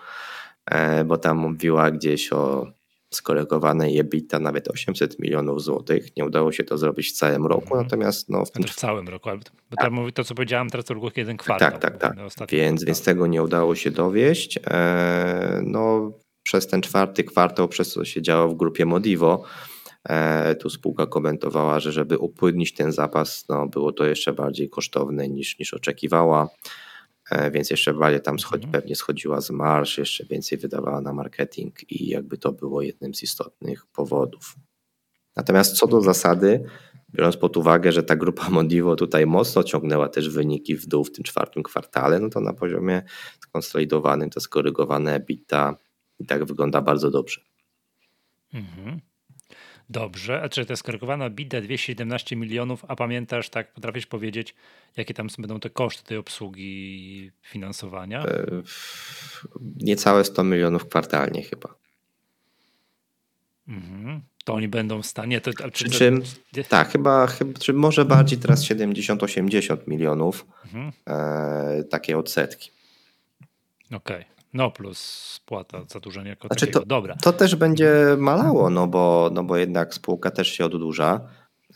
e, 0.66 1.04
bo 1.04 1.18
tam 1.18 1.36
mówiła 1.38 1.90
gdzieś 1.90 2.32
o 2.32 2.66
skorygowanej 3.10 3.98
EBITDA 3.98 4.38
nawet 4.38 4.68
800 4.68 5.18
milionów 5.18 5.62
złotych. 5.62 6.16
Nie 6.16 6.24
udało 6.24 6.52
się 6.52 6.64
to 6.64 6.78
zrobić 6.78 7.08
w 7.08 7.12
całym 7.12 7.46
roku, 7.46 7.64
mhm. 7.64 7.82
natomiast 7.82 8.28
no, 8.28 8.44
w, 8.44 8.50
tym... 8.50 8.62
w 8.62 8.74
całym 8.74 9.08
roku, 9.08 9.28
bo 9.70 9.76
tam 9.76 9.92
mówi 9.92 10.12
to, 10.12 10.24
co 10.24 10.34
powiedziałem, 10.34 10.70
teraz 10.70 10.86
tylko 10.86 11.10
jeden 11.16 11.36
kwartał. 11.36 11.70
Tak, 11.70 11.80
tak, 11.80 11.98
tak. 11.98 12.50
Więc, 12.50 12.84
więc 12.84 13.02
tego 13.02 13.26
nie 13.26 13.42
udało 13.42 13.74
się 13.74 13.90
dowieść. 13.90 14.58
E, 14.66 15.60
no, 15.64 16.12
przez 16.42 16.66
ten 16.66 16.82
czwarty 16.82 17.24
kwartał, 17.24 17.68
przez 17.68 17.92
co 17.92 18.04
się 18.04 18.22
działo 18.22 18.48
w 18.48 18.54
grupie 18.54 18.86
Modivo, 18.86 19.44
tu 20.60 20.70
spółka 20.70 21.06
komentowała, 21.06 21.80
że 21.80 21.92
żeby 21.92 22.18
upłynnić 22.18 22.74
ten 22.74 22.92
zapas, 22.92 23.44
no, 23.48 23.66
było 23.66 23.92
to 23.92 24.04
jeszcze 24.04 24.32
bardziej 24.32 24.70
kosztowne 24.70 25.28
niż, 25.28 25.58
niż 25.58 25.74
oczekiwała. 25.74 26.48
E, 27.30 27.50
więc 27.50 27.70
jeszcze 27.70 27.94
bardziej 27.94 28.20
tam 28.20 28.38
schodzi, 28.38 28.64
mhm. 28.64 28.82
pewnie 28.82 28.96
schodziła 28.96 29.40
z 29.40 29.50
marsz, 29.50 29.98
jeszcze 29.98 30.24
więcej 30.24 30.58
wydawała 30.58 31.00
na 31.00 31.12
marketing 31.12 31.92
i 31.92 32.08
jakby 32.08 32.38
to 32.38 32.52
było 32.52 32.82
jednym 32.82 33.14
z 33.14 33.22
istotnych 33.22 33.86
powodów. 33.86 34.54
Natomiast 35.36 35.76
co 35.76 35.86
do 35.86 36.00
zasady, 36.00 36.64
biorąc 37.10 37.36
pod 37.36 37.56
uwagę, 37.56 37.92
że 37.92 38.02
ta 38.02 38.16
grupa 38.16 38.50
Modivo 38.58 38.96
tutaj 38.96 39.26
mocno 39.26 39.64
ciągnęła 39.64 40.08
też 40.08 40.30
wyniki 40.30 40.76
w 40.76 40.86
dół 40.86 41.04
w 41.04 41.12
tym 41.12 41.24
czwartym 41.24 41.62
kwartale, 41.62 42.20
no 42.20 42.28
to 42.28 42.40
na 42.40 42.52
poziomie 42.52 43.02
skonsolidowanym 43.40 44.30
to 44.30 44.40
skorygowane 44.40 45.14
EBITDA 45.14 45.76
i 46.18 46.26
tak 46.26 46.44
wygląda 46.44 46.80
bardzo 46.80 47.10
dobrze. 47.10 47.40
Mhm. 48.54 49.00
Dobrze, 49.90 50.42
a 50.42 50.48
czy 50.48 50.66
jest 50.68 50.76
skorygowana 50.76 51.30
bida 51.30 51.60
217 51.60 52.36
milionów, 52.36 52.84
a 52.88 52.96
pamiętasz, 52.96 53.50
tak 53.50 53.72
potrafisz 53.72 54.06
powiedzieć, 54.06 54.54
jakie 54.96 55.14
tam 55.14 55.28
będą 55.38 55.60
te 55.60 55.70
koszty 55.70 56.04
tej 56.04 56.16
obsługi 56.16 57.30
finansowania? 57.42 58.26
E, 58.26 58.46
niecałe 59.76 60.24
100 60.24 60.44
milionów 60.44 60.88
kwartalnie 60.88 61.42
chyba. 61.42 61.74
Mhm. 63.68 64.20
To 64.44 64.54
oni 64.54 64.68
będą 64.68 65.02
w 65.02 65.06
stanie. 65.06 65.40
To, 65.40 65.50
Przy 65.72 65.90
czym, 65.90 66.22
to... 66.22 66.62
tak, 66.68 66.88
chyba, 66.88 67.26
chyba, 67.26 67.58
czy 67.58 67.72
może 67.72 68.04
bardziej 68.04 68.38
teraz 68.38 68.64
70-80 68.64 69.76
milionów 69.86 70.46
mhm. 70.64 70.92
e, 71.06 71.84
takie 71.84 72.18
odsetki. 72.18 72.70
Okej. 73.92 74.16
Okay. 74.16 74.37
No 74.52 74.70
plus 74.70 74.98
spłata 75.34 75.84
zadłużenia 75.88 76.30
jako 76.30 76.48
znaczy 76.48 76.66
takiego. 76.66 76.80
To, 76.80 76.86
Dobra. 76.86 77.16
To 77.22 77.32
też 77.32 77.56
będzie 77.56 77.92
malało, 78.18 78.70
no 78.70 78.86
bo, 78.86 79.30
no 79.32 79.44
bo 79.44 79.56
jednak 79.56 79.94
spółka 79.94 80.30
też 80.30 80.48
się 80.48 80.64
oddłuża. 80.64 81.20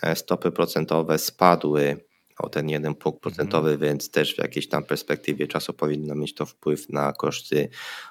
E, 0.03 0.17
stopy 0.17 0.51
procentowe 0.51 1.19
spadły 1.19 2.05
o 2.39 2.49
ten 2.49 2.69
jeden 2.69 2.95
punkt 2.95 3.17
mhm. 3.17 3.21
procentowy, 3.21 3.79
więc 3.79 4.11
też 4.11 4.35
w 4.35 4.39
jakiejś 4.39 4.69
tam 4.69 4.85
perspektywie 4.85 5.47
czasu 5.47 5.73
powinno 5.73 6.15
mieć 6.15 6.35
to 6.35 6.47
wpływ 6.47 6.89
na 6.89 7.13
koszty 7.13 7.69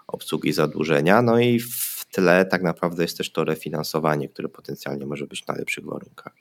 obsługi 0.08 0.54
zadłużenia. 0.54 1.22
No 1.22 1.40
i 1.40 1.60
w 1.60 2.06
tle 2.12 2.46
tak 2.46 2.64
naprawdę 2.64 3.04
jest 3.04 3.18
też 3.18 3.32
to 3.32 3.44
refinansowanie, 3.44 4.30
które 4.30 4.50
potencjalnie 4.50 5.06
może 5.06 5.28
być 5.28 5.48
na 5.48 5.56
lepszych 5.56 5.86
warunkach. 5.86 6.34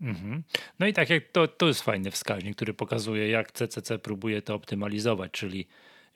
Mhm. 0.00 0.42
No 0.78 0.86
i 0.86 0.92
tak 0.92 1.10
jak 1.10 1.28
to, 1.32 1.48
to 1.48 1.66
jest 1.66 1.82
fajny 1.82 2.10
wskaźnik, 2.10 2.56
który 2.56 2.74
pokazuje, 2.74 3.28
jak 3.28 3.52
CCC 3.52 3.98
próbuje 3.98 4.42
to 4.42 4.54
optymalizować, 4.54 5.32
czyli 5.32 5.68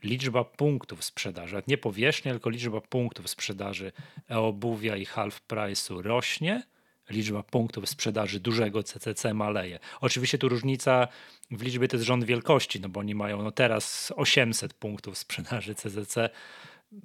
liczba 0.03 0.45
punktów 0.45 1.05
sprzedaży, 1.05 1.63
nie 1.69 1.79
powierzchnia, 1.79 2.33
tylko 2.33 2.51
liczba 2.51 2.81
punktów 2.81 3.31
sprzedaży 3.31 3.93
e-obuwia 4.31 4.97
i 4.97 5.05
half 5.05 5.43
price'u 5.49 6.03
rośnie, 6.03 6.63
liczba 7.11 7.43
punktów 7.43 7.89
sprzedaży 7.89 8.41
dużego 8.41 8.83
CCC 8.83 9.35
maleje. 9.35 9.79
Oczywiście 10.01 10.39
tu 10.39 10.49
różnica 10.49 11.09
w 11.51 11.63
liczbie 11.63 11.89
to 11.89 11.97
jest 11.97 12.07
rząd 12.07 12.25
wielkości, 12.25 12.81
no 12.81 12.89
bo 12.89 13.01
oni 13.01 13.15
mają 13.15 13.43
no 13.43 13.51
teraz 13.51 14.13
800 14.17 14.75
punktów 14.75 15.19
sprzedaży 15.19 15.75
CCC 15.75 16.31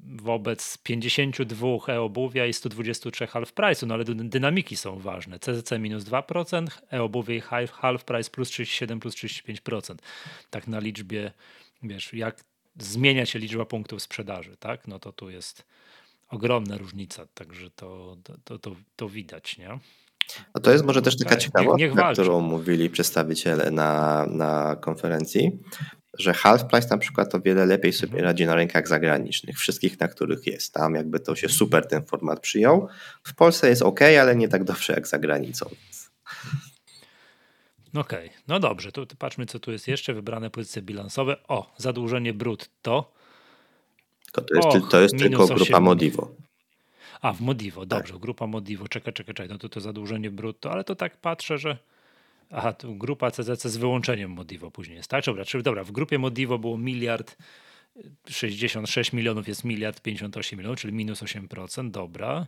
wobec 0.04 0.78
52 0.78 1.68
e-obuwia 1.88 2.46
i 2.46 2.54
123 2.54 3.28
half 3.28 3.54
price'u, 3.54 3.88
no 3.88 3.94
ale 3.94 4.04
dynamiki 4.06 4.78
są 4.78 5.00
ważne. 5.00 5.39
CCC 5.39 5.80
minus 5.80 6.04
2%, 6.04 6.68
e-obuwie 6.92 7.38
i 7.38 7.42
half 7.68 8.04
price 8.04 8.30
plus 8.30 8.50
37, 8.50 9.00
plus 9.00 9.16
35%. 9.16 9.96
Tak 10.50 10.68
na 10.68 10.80
liczbie, 10.80 11.32
wiesz, 11.84 12.14
jak 12.14 12.44
zmienia 12.80 13.26
się 13.26 13.40
liczba 13.40 13.66
punktów 13.66 14.02
sprzedaży, 14.02 14.58
tak? 14.58 14.88
No 14.88 15.00
to 15.00 15.12
tu 15.12 15.30
jest 15.30 15.66
ogromna 16.30 16.78
różnica, 16.78 17.28
także 17.34 17.70
to, 17.72 18.18
to, 18.44 18.60
to, 18.60 18.76
to 18.96 19.10
widać, 19.10 19.58
nie? 19.58 19.80
No 20.56 20.62
to 20.62 20.72
jest 20.72 20.86
może 20.86 21.02
też 21.02 21.18
taka 21.18 21.36
ciekawostka, 21.38 22.14
którą 22.14 22.42
mówili 22.42 22.90
przedstawiciele 22.90 23.72
na, 23.72 24.26
na 24.30 24.76
konferencji, 24.76 25.60
że 26.18 26.34
half 26.34 26.66
price 26.66 26.88
na 26.90 26.98
przykład 26.98 27.36
o 27.36 27.42
wiele 27.42 27.66
lepiej 27.66 27.94
sobie 27.94 28.12
mhm. 28.12 28.24
radzi 28.24 28.46
na 28.46 28.56
rynkach 28.56 28.88
zagranicznych, 28.88 29.58
wszystkich, 29.58 30.00
na 30.00 30.08
których 30.08 30.48
jest. 30.48 30.74
Tam 30.74 30.96
jakby 30.96 31.20
to 31.20 31.36
się 31.36 31.50
super 31.50 31.88
ten 31.88 32.06
format 32.06 32.40
przyjął. 32.40 32.88
W 33.24 33.36
Polsce 33.36 33.70
jest 33.70 33.82
ok, 33.82 34.02
ale 34.02 34.36
nie 34.36 34.48
tak 34.48 34.64
dobrze 34.64 34.94
jak 34.94 35.08
za 35.08 35.20
granicą. 35.20 35.70
Okej, 37.94 38.28
okay. 38.28 38.39
no 38.48 38.60
dobrze, 38.60 38.92
to 38.92 39.06
patrzmy, 39.20 39.46
co 39.46 39.60
tu 39.60 39.72
jest 39.72 39.88
jeszcze. 39.88 40.14
Wybrane 40.14 40.50
pozycje 40.50 40.82
bilansowe. 40.82 41.48
O, 41.48 41.74
zadłużenie 41.78 42.34
brutto. 42.34 43.12
To, 44.32 44.42
to 44.42 44.56
jest, 44.56 44.68
Och, 44.68 44.89
to 44.92 45.02
jest 45.02 45.18
tylko 45.18 45.48
grupa 45.48 45.62
8... 45.62 45.84
Modivo. 45.84 46.32
A, 47.22 47.34
w 47.34 47.42
Modivo, 47.42 47.86
dobrze, 47.86 48.14
tak. 48.14 48.22
grupa 48.22 48.48
Modivo. 48.48 48.88
Czekaj, 48.88 49.14
czekaj, 49.14 49.36
czekaj, 49.36 49.50
no 49.50 49.58
to 49.58 49.70
to 49.70 49.82
zadłużenie 49.82 50.32
brutto, 50.32 50.72
ale 50.72 50.84
to 50.84 50.96
tak 50.96 51.18
patrzę, 51.18 51.58
że 51.58 51.78
aha, 52.50 52.74
tu 52.74 52.96
grupa 52.96 53.32
CCC 53.32 53.70
z 53.70 53.78
wyłączeniem 53.78 54.32
Modivo 54.32 54.72
później 54.72 54.98
jest, 54.98 55.10
tak? 55.10 55.26
Dobra, 55.26 55.46
czyli 55.46 55.64
dobra, 55.64 55.84
w 55.84 55.92
grupie 55.92 56.20
Modivo 56.20 56.60
było 56.60 56.78
miliard 56.78 57.38
66 58.30 59.14
milionów 59.14 59.48
jest 59.48 59.64
miliard 59.64 60.02
58 60.02 60.60
milionów, 60.60 60.80
czyli 60.80 60.94
minus 60.94 61.24
8%, 61.24 61.92
dobra. 61.92 62.48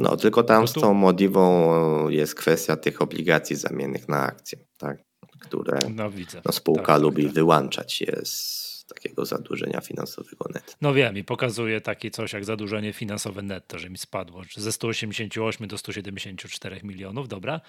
No, 0.00 0.16
tylko 0.16 0.42
tam 0.42 0.60
no 0.60 0.66
z 0.66 0.72
tą 0.72 0.94
Modiwą 0.94 2.08
jest 2.08 2.34
kwestia 2.34 2.76
tych 2.76 3.02
obligacji 3.02 3.56
zamiennych 3.56 4.08
na 4.08 4.22
akcje, 4.22 4.58
tak? 4.78 4.98
które 5.40 5.78
no, 5.94 6.10
widzę. 6.10 6.40
No, 6.44 6.52
spółka 6.52 6.92
tak, 6.92 7.02
lubi 7.02 7.24
tak. 7.24 7.32
wyłączać 7.32 8.00
je 8.00 8.20
z 8.24 8.70
takiego 8.94 9.26
zadłużenia 9.26 9.80
finansowego 9.80 10.44
netto. 10.54 10.72
No 10.80 10.94
wiem 10.94 11.18
i 11.18 11.24
pokazuje 11.24 11.80
takie 11.80 12.10
coś 12.10 12.32
jak 12.32 12.44
zadłużenie 12.44 12.92
finansowe 12.92 13.42
netto, 13.42 13.78
że 13.78 13.90
mi 13.90 13.98
spadło 13.98 14.42
ze 14.56 14.72
188 14.72 15.68
do 15.68 15.78
174 15.78 16.80
milionów, 16.82 17.28
dobra. 17.28 17.60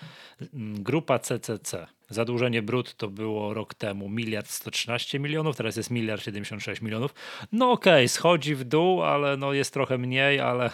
Mm, 0.53 0.83
grupa 0.83 1.19
CCC, 1.19 1.87
zadłużenie 2.09 2.61
brutto 2.61 3.07
było 3.07 3.53
rok 3.53 3.73
temu 3.73 4.09
miliard 4.09 4.49
113 4.49 5.19
milionów, 5.19 5.55
teraz 5.55 5.75
jest 5.75 5.91
miliard 5.91 6.23
76 6.23 6.81
milionów. 6.81 7.13
No 7.51 7.71
okej, 7.71 7.93
okay, 7.93 8.07
schodzi 8.07 8.55
w 8.55 8.63
dół, 8.63 9.03
ale 9.03 9.37
no 9.37 9.53
jest 9.53 9.73
trochę 9.73 9.97
mniej, 9.97 10.39
ale 10.39 10.69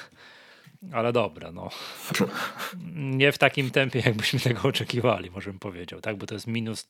ale 0.94 1.14
dobra, 1.14 1.52
no. 1.52 1.70
Nie 2.96 3.32
w 3.32 3.38
takim 3.38 3.72
tempie, 3.72 4.02
jakbyśmy 4.06 4.40
tego 4.40 4.62
oczekiwali, 4.68 5.32
może 5.32 5.50
bym 5.50 5.60
powiedział, 5.60 6.02
tak? 6.02 6.18
Bo 6.18 6.26
to 6.26 6.36
jest 6.36 6.48
minus 6.48 6.90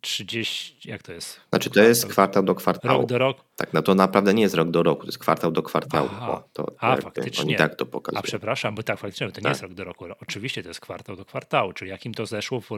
30, 0.00 0.90
jak 0.90 1.02
to 1.02 1.12
jest? 1.12 1.40
Znaczy 1.50 1.70
to 1.70 1.82
jest 1.82 2.06
kwartał 2.06 2.42
do 2.42 2.54
kwartału. 2.54 3.00
Rok 3.00 3.08
do 3.08 3.18
roku? 3.18 3.44
Tak, 3.56 3.72
no 3.72 3.82
to 3.82 3.94
naprawdę 3.94 4.34
nie 4.34 4.42
jest 4.42 4.54
rok 4.54 4.70
do 4.70 4.82
roku, 4.82 5.00
to 5.00 5.08
jest 5.08 5.18
kwartał 5.18 5.50
do 5.50 5.62
kwartału. 5.62 6.08
Aha. 6.12 6.42
to 6.52 6.66
A, 6.78 6.96
faktycznie. 6.96 7.44
Oni 7.44 7.56
tak 7.56 7.74
to 7.74 7.86
pokazują. 7.86 8.18
A 8.18 8.22
przepraszam, 8.22 8.74
bo 8.74 8.82
tak 8.82 8.98
faktycznie, 8.98 9.32
to 9.32 9.40
nie 9.40 9.42
tak. 9.42 9.50
jest 9.50 9.62
rok 9.62 9.74
do 9.74 9.84
roku. 9.84 10.04
Oczywiście 10.22 10.62
to 10.62 10.68
jest 10.68 10.80
kwartał 10.80 11.16
do 11.16 11.24
kwartału, 11.24 11.72
czyli 11.72 11.90
jakim 11.90 12.14
to 12.14 12.26
zeszło 12.26 12.60
w 12.60 12.68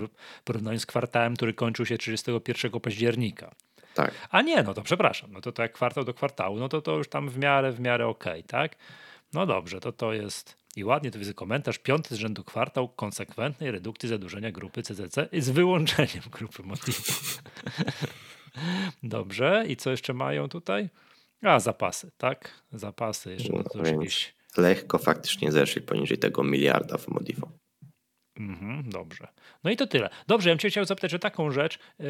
porównaniu 0.45 0.78
z 0.78 0.87
kwartałem, 0.87 1.37
który 1.37 1.55
kończył 1.55 1.87
się 1.87 1.99
31 1.99 2.80
października. 2.80 3.55
Tak. 3.95 4.14
A 4.30 4.43
nie, 4.43 4.62
no 4.62 4.74
to 4.74 4.82
przepraszam, 4.82 5.32
no 5.32 5.41
to, 5.41 5.53
to 5.53 5.62
jak 5.62 5.72
kwartał 5.72 6.05
do 6.05 6.14
kwartału, 6.14 6.59
no 6.59 6.68
to 6.68 6.82
to 6.82 6.97
już 6.97 7.09
tam 7.09 7.28
w 7.28 7.39
miarę, 7.39 7.72
w 7.72 7.80
miarę 7.80 8.07
okej, 8.07 8.32
okay, 8.32 8.43
tak? 8.43 8.76
No 9.35 9.47
dobrze, 9.47 9.80
to 9.80 9.93
to 9.93 10.12
jest 10.12 10.57
i 10.76 10.85
ładnie 10.85 11.11
to 11.11 11.18
widzę 11.18 11.35
komentarz, 11.35 11.78
piąty 11.78 12.14
z 12.14 12.18
rzędu 12.18 12.45
kwartał 12.45 12.89
konsekwentnej 12.89 13.70
redukcji 13.70 14.09
zadłużenia 14.09 14.53
grupy 14.53 14.82
CCC 14.82 15.28
z 15.32 15.51
wyłączeniem 15.51 16.22
grupy 16.30 16.62
Motivo. 16.62 16.99
Dobrze, 19.03 19.64
i 19.68 19.76
co 19.76 19.91
jeszcze 19.91 20.14
mają 20.14 20.49
tutaj? 20.49 20.89
A, 21.43 21.61
zapasy, 21.61 22.11
tak? 22.16 22.62
Zapasy 22.72 23.30
jeszcze. 23.30 23.53
No, 23.53 23.62
to 23.62 23.87
jakieś... 23.87 24.35
Lekko 24.57 24.99
faktycznie 24.99 25.53
zeszli 25.53 25.82
poniżej 25.82 26.18
tego 26.18 26.43
miliarda 26.43 26.99
w 26.99 27.09
Modivo. 27.09 27.49
Mhm, 28.41 28.91
dobrze. 28.91 29.28
No 29.64 29.70
i 29.70 29.76
to 29.76 29.87
tyle. 29.87 30.11
Dobrze, 30.26 30.49
ja 30.49 30.55
bym 30.55 30.59
cię 30.59 30.70
chciał 30.70 30.85
zapytać 30.85 31.14
o 31.14 31.18
taką 31.18 31.51
rzecz, 31.51 31.78
yy, 31.99 32.07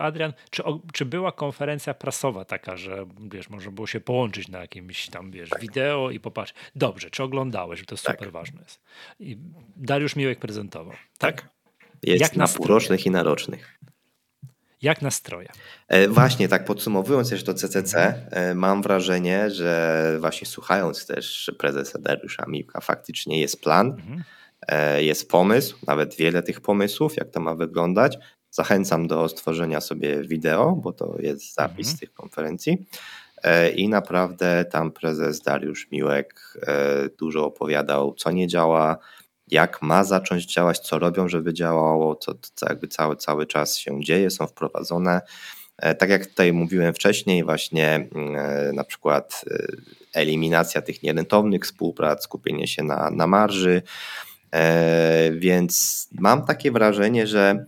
Adrian, 0.00 0.32
czy, 0.50 0.62
czy 0.92 1.04
była 1.04 1.32
konferencja 1.32 1.94
prasowa 1.94 2.44
taka, 2.44 2.76
że 2.76 3.06
wiesz, 3.32 3.50
można 3.50 3.70
było 3.70 3.86
się 3.86 4.00
połączyć 4.00 4.48
na 4.48 4.60
jakimś 4.60 5.08
tam, 5.08 5.30
wiesz, 5.30 5.50
tak. 5.50 5.60
wideo 5.60 6.10
i 6.10 6.20
popatrz. 6.20 6.54
Dobrze, 6.76 7.10
czy 7.10 7.22
oglądałeś, 7.22 7.80
to 7.86 7.96
tak. 7.96 8.16
super 8.16 8.32
ważne 8.32 8.60
jest. 8.62 8.80
I 9.20 9.38
Dariusz 9.76 10.16
Miłek 10.16 10.38
prezentował. 10.38 10.94
Tak. 11.18 11.42
tak. 11.42 11.50
Jest 12.02 12.20
Jak 12.20 12.36
na 12.36 12.48
półrocznych 12.48 13.06
i 13.06 13.10
na 13.10 13.22
rocznych. 13.22 13.78
Jak 14.82 15.02
nastroje? 15.02 15.48
E, 15.88 16.08
właśnie, 16.08 16.48
tak 16.48 16.64
podsumowując 16.64 17.30
jeszcze 17.30 17.46
to 17.46 17.54
CCC, 17.54 18.26
e, 18.30 18.54
mam 18.54 18.82
wrażenie, 18.82 19.50
że 19.50 20.16
właśnie 20.20 20.46
słuchając 20.46 21.06
też 21.06 21.50
prezesa 21.58 21.98
Dariusza 21.98 22.44
Miłka, 22.48 22.80
faktycznie 22.80 23.40
jest 23.40 23.62
plan. 23.62 23.86
Mhm 23.86 24.22
E, 24.22 24.39
jest 24.98 25.30
pomysł, 25.30 25.76
nawet 25.86 26.14
wiele 26.16 26.42
tych 26.42 26.60
pomysłów, 26.60 27.16
jak 27.16 27.30
to 27.30 27.40
ma 27.40 27.54
wyglądać. 27.54 28.18
Zachęcam 28.50 29.06
do 29.06 29.28
stworzenia 29.28 29.80
sobie 29.80 30.22
wideo, 30.22 30.72
bo 30.72 30.92
to 30.92 31.16
jest 31.18 31.54
zapis 31.54 31.86
mhm. 31.86 31.98
tych 31.98 32.12
konferencji. 32.12 32.86
E, 33.42 33.70
I 33.70 33.88
naprawdę 33.88 34.64
tam 34.64 34.92
prezes 34.92 35.40
Dariusz 35.40 35.90
Miłek 35.90 36.58
e, 36.66 37.08
dużo 37.18 37.46
opowiadał, 37.46 38.14
co 38.14 38.30
nie 38.30 38.48
działa, 38.48 38.98
jak 39.48 39.82
ma 39.82 40.04
zacząć 40.04 40.54
działać, 40.54 40.78
co 40.78 40.98
robią, 40.98 41.28
żeby 41.28 41.54
działało, 41.54 42.16
co, 42.16 42.32
co 42.54 42.66
jakby 42.68 42.88
cały, 42.88 43.16
cały 43.16 43.46
czas 43.46 43.76
się 43.76 44.00
dzieje, 44.04 44.30
są 44.30 44.46
wprowadzone. 44.46 45.20
Tak 45.98 46.10
jak 46.10 46.26
tutaj 46.26 46.52
mówiłem 46.52 46.94
wcześniej, 46.94 47.44
właśnie 47.44 48.08
na 48.72 48.84
przykład 48.84 49.44
eliminacja 50.14 50.82
tych 50.82 51.02
nierentownych 51.02 51.62
współprac, 51.64 52.24
skupienie 52.24 52.66
się 52.66 52.82
na, 52.82 53.10
na 53.10 53.26
marży, 53.26 53.82
E, 54.54 55.30
więc 55.32 56.08
mam 56.12 56.44
takie 56.44 56.72
wrażenie, 56.72 57.26
że 57.26 57.64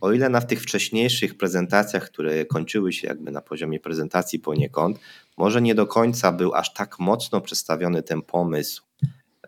o 0.00 0.12
ile 0.12 0.28
na 0.28 0.40
tych 0.40 0.62
wcześniejszych 0.62 1.36
prezentacjach, 1.36 2.04
które 2.04 2.44
kończyły 2.44 2.92
się 2.92 3.08
jakby 3.08 3.30
na 3.30 3.40
poziomie 3.40 3.80
prezentacji 3.80 4.38
poniekąd, 4.38 4.98
może 5.36 5.62
nie 5.62 5.74
do 5.74 5.86
końca 5.86 6.32
był 6.32 6.54
aż 6.54 6.74
tak 6.74 6.98
mocno 6.98 7.40
przedstawiony 7.40 8.02
ten 8.02 8.22
pomysł, 8.22 8.82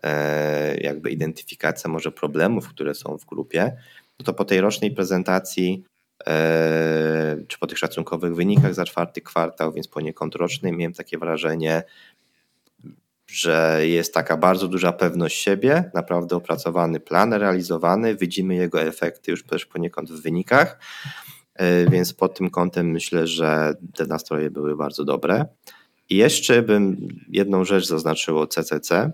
e, 0.03 0.77
jakby 0.77 1.11
identyfikacja 1.11 1.89
może 1.89 2.11
problemów, 2.11 2.69
które 2.69 2.95
są 2.95 3.17
w 3.17 3.25
grupie, 3.25 3.77
no 4.19 4.25
to 4.25 4.33
po 4.33 4.45
tej 4.45 4.61
rocznej 4.61 4.91
prezentacji 4.91 5.83
e, 6.27 7.37
czy 7.47 7.59
po 7.59 7.67
tych 7.67 7.77
szacunkowych 7.77 8.35
wynikach 8.35 8.73
za 8.73 8.85
czwarty 8.85 9.21
kwartał, 9.21 9.73
więc 9.73 9.87
poniekąd 9.87 10.35
roczny, 10.35 10.71
miałem 10.71 10.93
takie 10.93 11.17
wrażenie, 11.17 11.83
że 13.33 13.79
jest 13.87 14.13
taka 14.13 14.37
bardzo 14.37 14.67
duża 14.67 14.91
pewność 14.91 15.41
siebie, 15.41 15.91
naprawdę 15.93 16.35
opracowany 16.35 16.99
plan, 16.99 17.33
realizowany, 17.33 18.15
widzimy 18.15 18.55
jego 18.55 18.81
efekty 18.81 19.31
już 19.31 19.43
też 19.43 19.65
poniekąd 19.65 20.11
w 20.11 20.21
wynikach, 20.21 20.79
e, 21.55 21.89
więc 21.89 22.13
pod 22.13 22.37
tym 22.37 22.49
kątem 22.49 22.91
myślę, 22.91 23.27
że 23.27 23.73
te 23.95 24.05
nastroje 24.05 24.51
były 24.51 24.75
bardzo 24.75 25.05
dobre. 25.05 25.45
I 26.09 26.17
jeszcze 26.17 26.61
bym 26.61 27.07
jedną 27.29 27.65
rzecz 27.65 27.87
zaznaczył 27.87 28.39
o 28.39 28.47
CCC. 28.47 29.11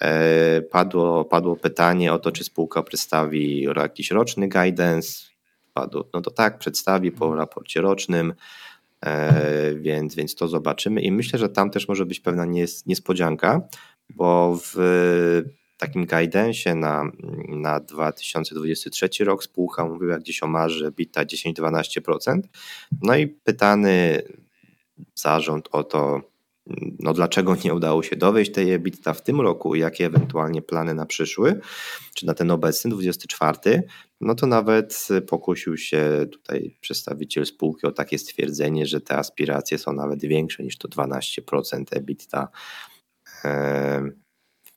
E, 0.00 0.62
padło, 0.62 1.24
padło 1.24 1.56
pytanie 1.56 2.12
o 2.12 2.18
to, 2.18 2.32
czy 2.32 2.44
spółka 2.44 2.82
przedstawi 2.82 3.62
jakiś 3.62 4.10
roczny 4.10 4.48
guidance. 4.48 5.24
Padło, 5.74 6.08
no 6.14 6.20
to 6.20 6.30
tak, 6.30 6.58
przedstawi 6.58 7.12
po 7.12 7.34
raporcie 7.34 7.80
rocznym. 7.80 8.34
E, 9.04 9.74
więc, 9.74 10.14
więc 10.14 10.34
to 10.34 10.48
zobaczymy 10.48 11.00
i 11.00 11.12
myślę, 11.12 11.38
że 11.38 11.48
tam 11.48 11.70
też 11.70 11.88
może 11.88 12.06
być 12.06 12.20
pewna 12.20 12.46
niespodzianka, 12.86 13.60
bo 14.10 14.58
w 14.62 14.76
takim 15.78 16.06
guidance'ie 16.06 16.76
na, 16.76 17.10
na 17.48 17.80
2023 17.80 19.24
rok 19.24 19.44
spółka 19.44 19.84
mówiła 19.84 20.18
gdzieś 20.18 20.42
o 20.42 20.46
marży 20.46 20.90
BITA 20.90 21.24
10-12%. 21.24 22.40
No 23.02 23.16
i 23.16 23.26
pytany 23.26 24.22
zarząd 25.14 25.68
o 25.72 25.84
to, 25.84 26.20
no 26.98 27.12
dlaczego 27.12 27.56
nie 27.64 27.74
udało 27.74 28.02
się 28.02 28.16
dowieść 28.16 28.52
tej 28.52 28.72
EBITDA 28.72 29.14
w 29.14 29.22
tym 29.22 29.40
roku, 29.40 29.74
jakie 29.74 30.06
ewentualnie 30.06 30.62
plany 30.62 30.94
na 30.94 31.06
przyszły, 31.06 31.60
czy 32.14 32.26
na 32.26 32.34
ten 32.34 32.50
obecny 32.50 32.90
24, 32.90 33.82
no 34.24 34.34
to 34.34 34.46
nawet 34.46 35.08
pokusił 35.28 35.76
się 35.76 36.26
tutaj 36.32 36.76
przedstawiciel 36.80 37.46
spółki 37.46 37.86
o 37.86 37.92
takie 37.92 38.18
stwierdzenie, 38.18 38.86
że 38.86 39.00
te 39.00 39.16
aspiracje 39.16 39.78
są 39.78 39.92
nawet 39.92 40.22
większe 40.22 40.62
niż 40.62 40.78
to 40.78 40.88
12% 40.88 41.84
EBITDA. 41.90 42.48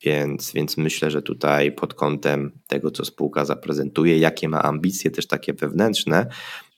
Więc, 0.04 0.52
więc 0.52 0.78
myślę, 0.78 1.12
że 1.12 1.22
tutaj 1.22 1.72
pod 1.72 1.94
kątem 1.94 2.52
tego, 2.68 2.92
co 2.92 3.06
spółka 3.06 3.46
zaprezentuje, 3.46 4.18
jakie 4.18 4.50
ma 4.50 4.64
ambicje 4.64 5.12
też 5.12 5.28
takie 5.28 5.54
wewnętrzne, 5.54 6.28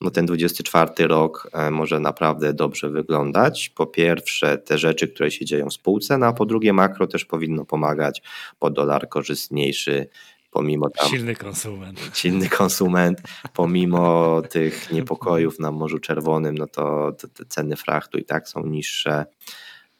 no 0.01 0.11
ten 0.11 0.25
24 0.25 1.07
rok 1.07 1.49
e, 1.53 1.71
może 1.71 1.99
naprawdę 1.99 2.53
dobrze 2.53 2.89
wyglądać. 2.89 3.69
Po 3.69 3.87
pierwsze, 3.87 4.57
te 4.57 4.77
rzeczy, 4.77 5.07
które 5.07 5.31
się 5.31 5.45
dzieją 5.45 5.69
w 5.69 5.73
spółce, 5.73 6.17
no 6.17 6.25
a 6.25 6.33
po 6.33 6.45
drugie, 6.45 6.73
makro 6.73 7.07
też 7.07 7.25
powinno 7.25 7.65
pomagać, 7.65 8.21
bo 8.59 8.69
dolar 8.69 9.09
korzystniejszy 9.09 10.07
pomimo 10.51 10.89
tam, 10.89 11.09
silny 11.09 11.35
konsument. 11.35 12.11
Silny 12.13 12.49
konsument, 12.49 13.21
pomimo 13.53 14.41
tych 14.41 14.87
niepokojów 14.91 15.59
na 15.59 15.71
Morzu 15.71 15.99
Czerwonym, 15.99 16.57
no 16.57 16.67
to 16.67 17.11
te 17.11 17.45
ceny 17.45 17.75
frachtu 17.75 18.17
i 18.17 18.25
tak 18.25 18.49
są 18.49 18.65
niższe. 18.65 19.25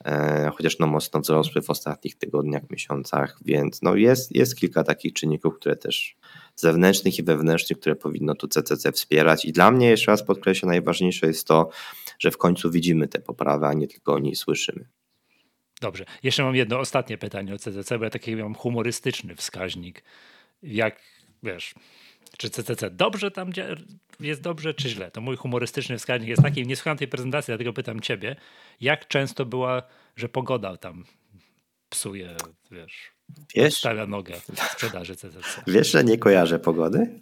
E, 0.06 0.52
chociaż 0.56 0.80
no 0.80 0.88
mocno 0.88 1.20
wzrosły 1.20 1.62
w 1.62 1.70
ostatnich 1.70 2.18
tygodniach, 2.18 2.70
miesiącach, 2.70 3.40
więc 3.46 3.82
no 3.82 3.96
jest, 3.96 4.36
jest 4.36 4.56
kilka 4.56 4.84
takich 4.84 5.14
czynników, 5.14 5.56
które 5.56 5.76
też 5.76 6.16
zewnętrznych 6.56 7.20
i 7.20 7.24
wewnętrznych, 7.24 7.80
które 7.80 7.96
powinno 7.96 8.36
tu 8.36 8.48
CCC 8.48 8.92
wspierać 8.92 9.46
i 9.46 9.52
dla 9.52 9.72
mnie 9.72 9.90
jeszcze 9.90 10.12
raz 10.12 10.24
podkreślę, 10.24 10.68
najważniejsze 10.68 11.28
jest 11.28 11.48
to, 11.48 11.70
że 12.20 12.32
w 12.32 12.38
końcu 12.38 12.72
widzimy 12.72 13.08
te 13.08 13.20
poprawy, 13.20 13.66
a 13.66 13.74
nie 13.74 13.88
tylko 13.88 14.14
o 14.14 14.20
niej 14.20 14.36
słyszymy. 14.36 14.86
Dobrze. 15.82 16.06
Jeszcze 16.24 16.44
mam 16.44 16.56
jedno 16.56 16.80
ostatnie 16.80 17.18
pytanie 17.18 17.54
o 17.54 17.58
CCC, 17.58 17.98
bo 17.98 18.04
ja 18.04 18.10
taki 18.10 18.36
mam 18.36 18.56
humorystyczny 18.56 19.36
wskaźnik. 19.36 20.04
Jak, 20.64 21.02
wiesz, 21.44 21.76
czy 22.38 22.50
CCC 22.50 22.92
dobrze 22.92 23.32
tam 23.32 23.52
jest 24.20 24.42
dobrze, 24.42 24.74
czy 24.74 24.90
źle? 24.90 25.12
To 25.12 25.22
mój 25.22 25.38
humorystyczny 25.38 25.98
wskaźnik 25.98 26.30
jest 26.30 26.42
taki, 26.42 26.68
nie 26.68 26.76
słucham 26.76 26.98
tej 26.98 27.08
prezentacji, 27.08 27.52
dlatego 27.52 27.74
pytam 27.74 28.00
ciebie, 28.00 28.36
jak 28.82 29.08
często 29.08 29.46
była, 29.46 29.84
że 30.16 30.30
pogoda 30.30 30.78
tam 30.78 31.06
psuje, 31.90 32.36
wiesz, 32.72 33.12
wiesz 33.56 33.78
stawia 33.78 34.06
nogę 34.06 34.34
w 34.56 34.60
sprzedaży 34.60 35.16
CCC? 35.16 35.62
Wiesz, 35.68 35.92
że 35.92 36.04
nie 36.04 36.18
kojarzę 36.18 36.60
pogody? 36.60 37.20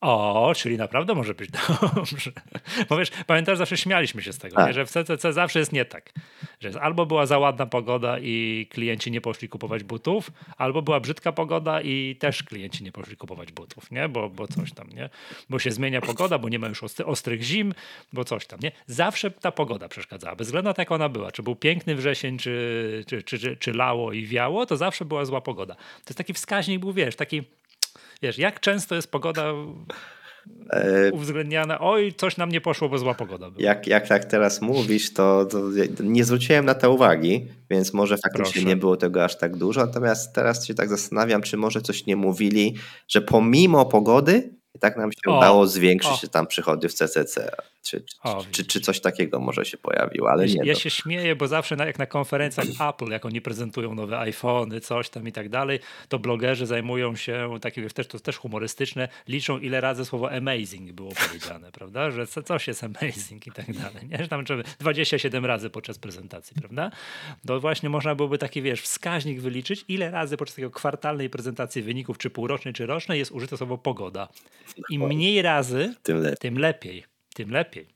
O, 0.00 0.52
czyli 0.56 0.76
naprawdę 0.76 1.14
może 1.14 1.34
być 1.34 1.50
dobrze. 1.50 2.32
Bo 2.88 2.96
wiesz, 2.96 3.10
pamiętasz, 3.26 3.58
zawsze 3.58 3.76
śmialiśmy 3.76 4.22
się 4.22 4.32
z 4.32 4.38
tego, 4.38 4.56
nie? 4.60 4.64
Tak. 4.64 4.74
że 4.74 4.86
w 4.86 4.90
CCC 4.90 5.32
zawsze 5.32 5.58
jest 5.58 5.72
nie 5.72 5.84
tak. 5.84 6.12
Że 6.60 6.80
albo 6.80 7.06
była 7.06 7.26
za 7.26 7.38
ładna 7.38 7.66
pogoda 7.66 8.18
i 8.18 8.66
klienci 8.70 9.10
nie 9.10 9.20
poszli 9.20 9.48
kupować 9.48 9.84
butów, 9.84 10.30
albo 10.56 10.82
była 10.82 11.00
brzydka 11.00 11.32
pogoda 11.32 11.80
i 11.80 12.16
też 12.20 12.42
klienci 12.42 12.84
nie 12.84 12.92
poszli 12.92 13.16
kupować 13.16 13.52
butów, 13.52 13.90
nie? 13.90 14.08
Bo, 14.08 14.30
bo 14.30 14.48
coś 14.48 14.72
tam, 14.72 14.88
nie? 14.88 15.10
Bo 15.50 15.58
się 15.58 15.70
zmienia 15.70 16.00
pogoda, 16.00 16.38
bo 16.38 16.48
nie 16.48 16.58
ma 16.58 16.68
już 16.68 16.82
ostrych 17.04 17.42
zim, 17.42 17.74
bo 18.12 18.24
coś 18.24 18.46
tam, 18.46 18.60
nie? 18.62 18.72
Zawsze 18.86 19.30
ta 19.30 19.52
pogoda 19.52 19.88
przeszkadzała, 19.88 20.36
bez 20.36 20.46
względu 20.46 20.68
na 20.68 20.74
to, 20.74 20.82
jak 20.82 20.92
ona 20.92 21.08
była. 21.08 21.32
Czy 21.32 21.42
był 21.42 21.56
piękny 21.56 21.94
wrzesień, 21.94 22.38
czy, 22.38 23.04
czy, 23.06 23.22
czy, 23.22 23.38
czy, 23.38 23.56
czy 23.56 23.72
lało 23.72 24.12
i 24.12 24.26
wiało, 24.26 24.66
to 24.66 24.76
zawsze 24.76 25.04
była 25.04 25.24
zła 25.24 25.40
pogoda. 25.40 25.74
To 25.74 26.08
jest 26.08 26.18
taki 26.18 26.32
wskaźnik, 26.32 26.80
był, 26.80 26.92
wiesz, 26.92 27.16
taki 27.16 27.42
wiesz, 28.22 28.38
jak 28.38 28.60
często 28.60 28.94
jest 28.94 29.10
pogoda 29.10 29.52
e, 30.70 31.12
uwzględniana, 31.12 31.80
oj, 31.80 32.14
coś 32.16 32.36
nam 32.36 32.48
nie 32.48 32.60
poszło, 32.60 32.88
bo 32.88 32.98
zła 32.98 33.14
pogoda 33.14 33.50
była. 33.50 33.62
Jak, 33.62 33.86
jak 33.86 34.08
tak 34.08 34.24
teraz 34.24 34.62
mówisz, 34.62 35.12
to, 35.12 35.46
to 35.46 35.60
nie 36.02 36.24
zwróciłem 36.24 36.64
na 36.64 36.74
to 36.74 36.92
uwagi, 36.92 37.48
więc 37.70 37.92
może 37.92 38.16
faktycznie 38.16 38.52
Proszę. 38.52 38.68
nie 38.68 38.76
było 38.76 38.96
tego 38.96 39.24
aż 39.24 39.38
tak 39.38 39.56
dużo, 39.56 39.86
natomiast 39.86 40.34
teraz 40.34 40.66
się 40.66 40.74
tak 40.74 40.88
zastanawiam, 40.88 41.42
czy 41.42 41.56
może 41.56 41.80
coś 41.82 42.06
nie 42.06 42.16
mówili, 42.16 42.76
że 43.08 43.20
pomimo 43.22 43.86
pogody 43.86 44.50
i 44.74 44.78
tak 44.78 44.96
nam 44.96 45.12
się 45.12 45.30
o, 45.30 45.38
udało 45.38 45.66
zwiększyć 45.66 46.24
o. 46.24 46.28
tam 46.28 46.46
przychody 46.46 46.88
w 46.88 46.94
CCC. 46.94 47.50
Czy, 47.84 48.04
o, 48.22 48.44
czy, 48.50 48.64
czy, 48.64 48.80
coś 48.80 49.00
takiego 49.00 49.40
może 49.40 49.64
się 49.64 49.78
pojawiło, 49.78 50.30
ale 50.30 50.46
ja, 50.46 50.54
nie. 50.62 50.68
Ja 50.68 50.74
to. 50.74 50.80
się 50.80 50.90
śmieję, 50.90 51.36
bo 51.36 51.46
zawsze 51.46 51.76
na, 51.76 51.86
jak 51.86 51.98
na 51.98 52.06
konferencjach 52.06 52.66
Apple, 52.88 53.10
jak 53.10 53.24
oni 53.24 53.40
prezentują 53.40 53.94
nowe 53.94 54.18
iPhony, 54.18 54.80
coś 54.80 55.08
tam 55.10 55.28
i 55.28 55.32
tak 55.32 55.48
dalej, 55.48 55.78
to 56.08 56.18
blogerzy 56.18 56.66
zajmują 56.66 57.16
się, 57.16 57.58
takie 57.60 57.90
też, 57.90 58.06
to 58.06 58.20
też 58.20 58.36
humorystyczne, 58.36 59.08
liczą 59.28 59.58
ile 59.58 59.80
razy 59.80 60.04
słowo 60.04 60.32
amazing 60.32 60.92
było 60.92 61.12
powiedziane, 61.28 61.72
prawda? 61.72 62.10
Że 62.10 62.26
co, 62.26 62.42
coś 62.42 62.68
jest 62.68 62.84
amazing 62.84 63.46
i 63.46 63.52
tak 63.52 63.72
dalej. 63.72 64.08
Nie? 64.08 64.18
Że 64.18 64.28
tam 64.28 64.44
27 64.80 65.46
razy 65.46 65.70
podczas 65.70 65.98
prezentacji, 65.98 66.56
prawda? 66.60 66.90
To 67.46 67.60
właśnie 67.60 67.88
można 67.88 68.14
byłoby 68.14 68.38
taki, 68.38 68.62
wiesz, 68.62 68.82
wskaźnik 68.82 69.40
wyliczyć, 69.40 69.84
ile 69.88 70.10
razy 70.10 70.36
podczas 70.36 70.54
takiego 70.54 70.70
kwartalnej 70.70 71.30
prezentacji 71.30 71.82
wyników, 71.82 72.18
czy 72.18 72.30
półrocznej, 72.30 72.74
czy 72.74 72.86
rocznej 72.86 73.18
jest 73.18 73.32
użyte 73.32 73.56
słowo 73.56 73.78
pogoda. 73.78 74.28
Im 74.90 75.06
mniej 75.06 75.42
razy, 75.42 75.94
tym, 76.02 76.18
le 76.18 76.36
tym 76.36 76.58
lepiej 76.58 77.13
tym 77.34 77.50
lepiej. 77.50 77.86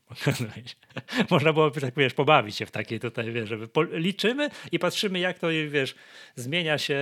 Można 1.31 1.53
byłoby 1.53 1.81
tak, 1.81 1.93
wiesz, 1.97 2.13
pobawić 2.13 2.55
się 2.55 2.65
w 2.65 2.71
takiej 2.71 2.99
tutaj, 2.99 3.31
wiesz, 3.31 3.49
żeby 3.49 3.67
liczymy 3.91 4.49
i 4.71 4.79
patrzymy, 4.79 5.19
jak 5.19 5.39
to, 5.39 5.47
wiesz, 5.69 5.95
zmienia 6.35 6.77
się 6.77 6.97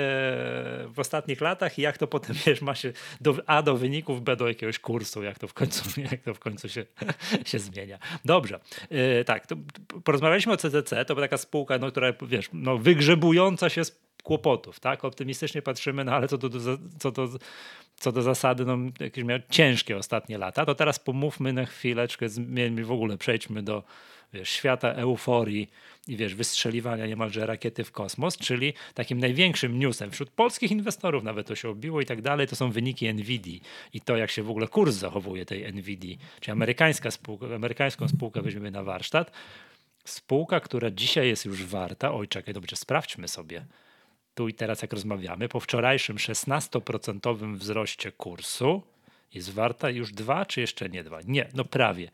w 0.87 0.93
ostatnich 0.97 1.41
latach 1.41 1.79
i 1.79 1.81
jak 1.81 1.97
to 1.97 2.07
potem, 2.07 2.35
wiesz, 2.45 2.61
ma 2.61 2.75
się 2.75 2.93
do 3.21 3.35
A 3.45 3.61
do 3.61 3.77
wyników, 3.77 4.21
B 4.21 4.35
do 4.35 4.47
jakiegoś 4.47 4.79
kursu, 4.79 5.23
jak 5.23 5.39
to 5.39 5.47
w 5.47 5.53
końcu, 5.53 6.01
jak 6.11 6.21
to 6.21 6.33
w 6.33 6.39
końcu 6.39 6.69
się, 6.69 6.85
się 7.45 7.59
zmienia. 7.59 7.99
Dobrze, 8.25 8.59
yy, 8.89 9.23
tak, 9.25 9.47
porozmawialiśmy 10.03 10.53
o 10.53 10.57
CCC, 10.57 11.05
to 11.05 11.15
była 11.15 11.27
taka 11.27 11.37
spółka, 11.37 11.77
no, 11.77 11.91
która, 11.91 12.13
wiesz, 12.21 12.49
no, 12.53 12.77
wygrzebująca 12.77 13.69
się 13.69 13.85
z 13.85 14.06
kłopotów, 14.27 14.79
tak? 14.79 15.05
Optymistycznie 15.05 15.61
patrzymy, 15.61 16.03
no 16.03 16.11
ale 16.11 16.27
co 16.27 16.37
do, 16.37 16.49
co 16.99 17.11
do, 17.11 17.29
co 17.95 18.11
do 18.11 18.21
zasady, 18.21 18.65
no, 18.65 18.77
jakieś 18.99 19.23
miał 19.23 19.39
ciężkie 19.49 19.97
ostatnie 19.97 20.37
lata, 20.37 20.65
to 20.65 20.75
teraz 20.75 20.99
pomówmy 20.99 21.53
na 21.53 21.65
chwileczkę, 21.65 22.29
zmieńmy 22.29 22.85
w 22.85 22.91
ogóle, 22.91 23.17
przejdźmy 23.17 23.63
do 23.63 23.83
wiesz, 24.33 24.49
świata 24.49 24.89
euforii 24.89 25.69
i 26.07 26.17
wiesz, 26.17 26.35
wystrzeliwania 26.35 27.07
niemalże 27.07 27.45
rakiety 27.45 27.83
w 27.83 27.91
kosmos, 27.91 28.37
czyli 28.37 28.73
takim 28.93 29.19
największym 29.19 29.79
newsem 29.79 30.11
wśród 30.11 30.29
polskich 30.29 30.71
inwestorów, 30.71 31.23
nawet 31.23 31.47
to 31.47 31.55
się 31.55 31.69
obiło 31.69 32.01
i 32.01 32.05
tak 32.05 32.21
dalej, 32.21 32.47
to 32.47 32.55
są 32.55 32.71
wyniki 32.71 33.13
NVIDII 33.13 33.61
i 33.93 34.01
to, 34.01 34.17
jak 34.17 34.31
się 34.31 34.43
w 34.43 34.49
ogóle 34.49 34.67
kurs 34.67 34.95
zachowuje 34.95 35.45
tej 35.45 35.73
NVIDII, 35.73 36.17
czyli 36.39 36.51
amerykańska 36.51 37.11
spółka, 37.11 37.45
amerykańską 37.55 38.07
spółkę 38.07 38.41
weźmiemy 38.41 38.71
na 38.71 38.83
warsztat, 38.83 39.31
spółka, 40.05 40.59
która 40.59 40.91
dzisiaj 40.91 41.27
jest 41.27 41.45
już 41.45 41.65
warta, 41.65 42.13
oj 42.13 42.27
czekaj, 42.27 42.53
dobrze, 42.53 42.75
sprawdźmy 42.75 43.27
sobie, 43.27 43.65
tu 44.37 44.47
i 44.47 44.53
teraz, 44.53 44.81
jak 44.81 44.93
rozmawiamy, 44.93 45.49
po 45.49 45.59
wczorajszym 45.59 46.15
16% 46.15 47.55
wzroście 47.55 48.11
kursu 48.11 48.83
jest 49.33 49.53
warta 49.53 49.89
już 49.89 50.13
dwa, 50.13 50.45
czy 50.45 50.61
jeszcze 50.61 50.89
nie 50.89 51.03
dwa? 51.03 51.19
Nie, 51.25 51.49
no 51.53 51.65
prawie. 51.65 52.11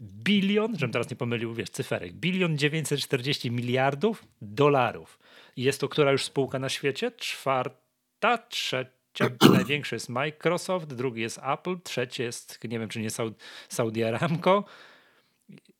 Bilion, 0.00 0.78
żebym 0.78 0.92
teraz 0.92 1.10
nie 1.10 1.16
pomylił, 1.16 1.54
wiesz, 1.54 1.70
cyferek, 1.70 2.12
bilion 2.12 2.58
940 2.58 3.50
miliardów 3.50 4.24
dolarów. 4.42 5.18
I 5.56 5.62
jest 5.62 5.80
to 5.80 5.88
która 5.88 6.12
już 6.12 6.24
spółka 6.24 6.58
na 6.58 6.68
świecie? 6.68 7.12
Czwarta, 7.12 8.38
trzecia, 8.38 9.30
największy 9.52 9.94
jest 9.94 10.08
Microsoft, 10.08 10.94
drugi 10.94 11.20
jest 11.20 11.40
Apple, 11.52 11.76
trzecie 11.84 12.24
jest, 12.24 12.64
nie 12.64 12.78
wiem, 12.78 12.88
czy 12.88 13.00
nie 13.00 13.10
Saudi 13.68 14.04
Aramco, 14.04 14.64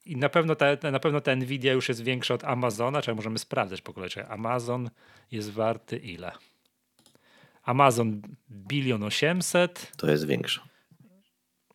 i 0.05 0.16
na 0.16 0.28
pewno, 0.28 0.55
ta, 0.55 0.90
na 0.90 1.01
pewno 1.01 1.20
ta 1.20 1.36
Nvidia 1.36 1.72
już 1.72 1.88
jest 1.88 2.03
większa 2.03 2.34
od 2.34 2.44
Amazona, 2.44 3.03
czy 3.03 3.14
możemy 3.14 3.38
sprawdzać 3.38 3.80
po 3.80 3.92
kolei. 3.92 4.11
Amazon 4.28 4.90
jest 5.30 5.51
warty 5.51 5.96
ile? 5.96 6.32
Amazon 7.62 8.22
bilion 8.51 9.03
800. 9.03 9.92
To 9.96 10.11
jest 10.11 10.26
większa. 10.26 10.62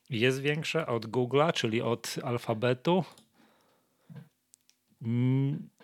Jest 0.10 0.42
większa 0.42 0.88
od 0.88 1.06
Google'a, 1.06 1.54
czyli 1.54 1.82
od 1.82 2.16
alfabetu. 2.24 3.04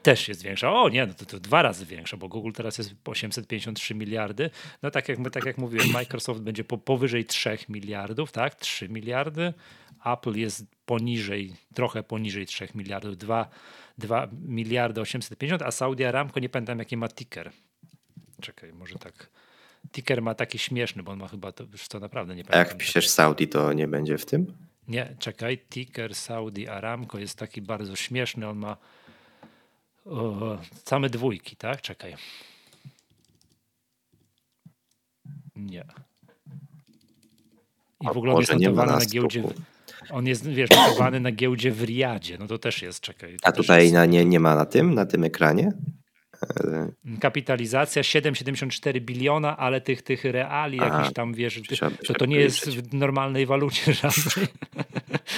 Też 0.04 0.28
jest 0.28 0.44
większa. 0.44 0.74
O 0.74 0.90
nie, 0.90 1.06
no 1.06 1.14
to, 1.14 1.26
to, 1.26 1.40
dwa 1.40 1.62
razy 1.62 1.86
większa, 1.86 2.18
bo 2.18 2.28
Google 2.28 2.52
teraz 2.52 2.78
jest 2.78 2.96
853 3.06 3.96
miliardy. 3.96 4.50
No 4.84 4.92
tak 4.92 5.10
jak, 5.10 5.30
tak 5.32 5.46
jak 5.46 5.58
mówiłem, 5.58 5.92
Microsoft 6.00 6.42
będzie 6.42 6.64
po, 6.64 6.78
powyżej 6.78 7.26
3 7.26 7.58
miliardów, 7.70 8.32
tak? 8.32 8.56
3 8.56 8.90
miliardy. 8.90 9.54
Apple 10.06 10.34
jest 10.34 10.66
poniżej, 10.86 11.56
trochę 11.74 12.04
poniżej 12.04 12.46
3 12.46 12.68
miliardów, 12.76 13.18
2, 13.18 13.50
2 13.98 14.28
miliardy 14.42 15.02
850, 15.02 15.62
a 15.62 15.72
Saudi 15.72 16.06
Aramco 16.06 16.40
nie 16.40 16.50
pamiętam 16.50 16.80
jaki 16.80 16.98
ma 16.98 17.08
ticker. 17.08 17.52
Czekaj, 18.42 18.74
może 18.74 18.96
tak. 18.96 19.30
Ticker 19.92 20.22
ma 20.22 20.36
taki 20.36 20.60
śmieszny, 20.60 21.04
bo 21.04 21.12
on 21.12 21.20
ma 21.20 21.28
chyba 21.28 21.52
to 21.52 21.64
już 21.72 21.88
to 21.88 22.00
naprawdę 22.00 22.36
nie 22.36 22.44
pamiętam. 22.44 22.62
A 22.62 22.70
jak 22.70 22.78
piszesz 22.78 23.10
Saudi, 23.10 23.48
to 23.48 23.74
nie 23.74 23.88
będzie 23.88 24.18
w 24.18 24.26
tym? 24.26 24.54
Nie, 24.88 25.16
czekaj. 25.20 25.58
Ticker 25.70 26.16
Saudi 26.16 26.68
Aramco 26.68 27.20
jest 27.20 27.38
taki 27.38 27.62
bardzo 27.62 27.96
śmieszny. 27.96 28.48
On 28.48 28.58
ma 28.58 28.78
o, 30.06 30.58
same 30.86 31.10
dwójki, 31.10 31.56
tak? 31.56 31.82
Czekaj. 31.82 32.16
Nie. 35.56 35.86
I 38.02 38.08
w 38.08 38.18
ogóle 38.18 38.34
on 38.34 38.40
jest 38.40 38.54
notowany 38.54 38.92
na 38.92 39.06
giełdzie. 39.06 39.44
On 40.10 40.28
jest, 40.28 40.48
wiesz, 40.48 40.70
notowany 40.70 41.20
na 41.20 41.32
giełdzie 41.32 41.72
w 41.72 41.84
Riadzie. 41.84 42.38
No 42.38 42.48
to 42.48 42.58
też 42.58 42.82
jest, 42.82 43.02
czekaj. 43.02 43.38
A 43.44 43.52
tutaj 43.52 43.82
jest... 43.84 43.94
na, 43.94 44.06
nie, 44.06 44.26
nie 44.26 44.40
ma 44.40 44.56
na 44.56 44.66
tym, 44.66 44.94
na 44.94 45.06
tym 45.06 45.24
ekranie? 45.24 45.72
Kapitalizacja 47.20 48.02
7,74 48.02 49.02
biliona, 49.02 49.58
ale 49.58 49.82
tych, 49.82 50.02
tych 50.02 50.24
reali 50.24 50.78
jakiś 50.78 51.14
tam, 51.14 51.34
wiesz, 51.34 51.62
to, 52.08 52.14
to 52.14 52.26
nie 52.26 52.36
jest 52.36 52.70
w 52.70 52.94
normalnej 52.94 53.46
walucie 53.46 53.94
żadnej. 54.02 54.48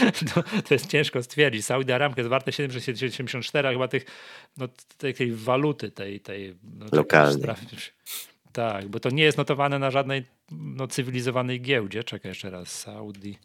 to, 0.33 0.43
to 0.43 0.73
jest 0.73 0.87
ciężko 0.87 1.23
stwierdzić. 1.23 1.65
Saudi 1.65 1.91
Aramco 1.91 2.21
jest 2.21 2.29
warte 2.29 2.51
7,74, 2.51 3.71
chyba 3.71 3.87
tych, 3.87 4.05
no, 4.57 4.67
tej, 4.97 5.13
tej 5.13 5.31
waluty, 5.31 5.91
tej, 5.91 6.19
tej 6.19 6.55
no, 6.63 6.85
lokalnej. 6.91 7.55
Tak, 8.51 8.87
bo 8.87 8.99
to 8.99 9.09
nie 9.09 9.23
jest 9.23 9.37
notowane 9.37 9.79
na 9.79 9.91
żadnej 9.91 10.25
no, 10.51 10.87
cywilizowanej 10.87 11.61
giełdzie. 11.61 12.03
Czekaj 12.03 12.31
jeszcze 12.31 12.49
raz. 12.49 12.79
Saudi 12.79 13.37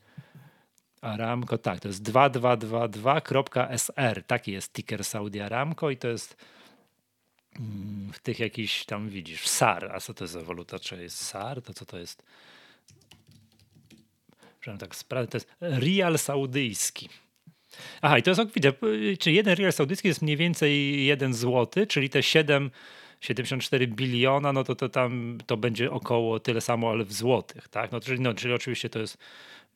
Aramco, 1.01 1.59
tak, 1.59 1.81
to 1.81 1.89
jest 1.89 2.03
2222.sr. 2.03 4.25
Taki 4.27 4.53
jest 4.53 4.73
ticker 4.73 5.05
Saudi 5.05 5.41
Aramco 5.41 5.91
i 5.91 5.97
to 5.97 6.09
jest 6.09 6.37
mm, 7.59 8.13
w 8.13 8.19
tych 8.19 8.39
jakiś 8.39 8.85
tam 8.85 9.09
widzisz, 9.09 9.49
SAR. 9.49 9.93
A 9.95 10.01
co 10.01 10.15
to 10.15 10.25
jest 10.25 10.35
za 10.35 10.43
waluta? 10.43 10.79
Czy 10.79 11.03
jest 11.03 11.25
SAR? 11.25 11.63
To 11.63 11.75
co 11.75 11.87
to 11.87 11.99
jest? 11.99 12.23
Tak 14.79 14.97
sprawdzę. 14.97 15.31
To 15.31 15.37
jest 15.37 15.49
Rial 15.81 16.19
Saudyjski. 16.19 17.09
Aha, 18.03 18.19
i 18.19 18.23
to 18.23 18.31
jest, 18.31 18.41
widzę, 18.55 18.73
czy 19.19 19.33
jeden 19.33 19.55
Rial 19.55 19.73
Saudyjski 19.73 20.09
jest 20.09 20.23
mniej 20.23 20.37
więcej 20.37 21.05
1 21.05 21.35
zł, 21.35 21.87
czyli 21.87 22.11
te 22.11 22.23
7 22.23 22.71
74 23.21 23.87
biliona, 23.87 24.53
no 24.53 24.65
to, 24.65 24.75
to 24.75 24.89
tam 24.89 25.39
to 25.47 25.57
będzie 25.57 25.91
około 25.91 26.41
tyle 26.41 26.61
samo, 26.61 26.91
ale 26.91 27.05
w 27.05 27.13
złotych, 27.13 27.69
tak? 27.69 27.93
No, 27.93 28.01
czyli, 28.01 28.21
no, 28.21 28.35
czyli 28.35 28.55
oczywiście 28.55 28.91
to 28.91 28.99
jest 28.99 29.19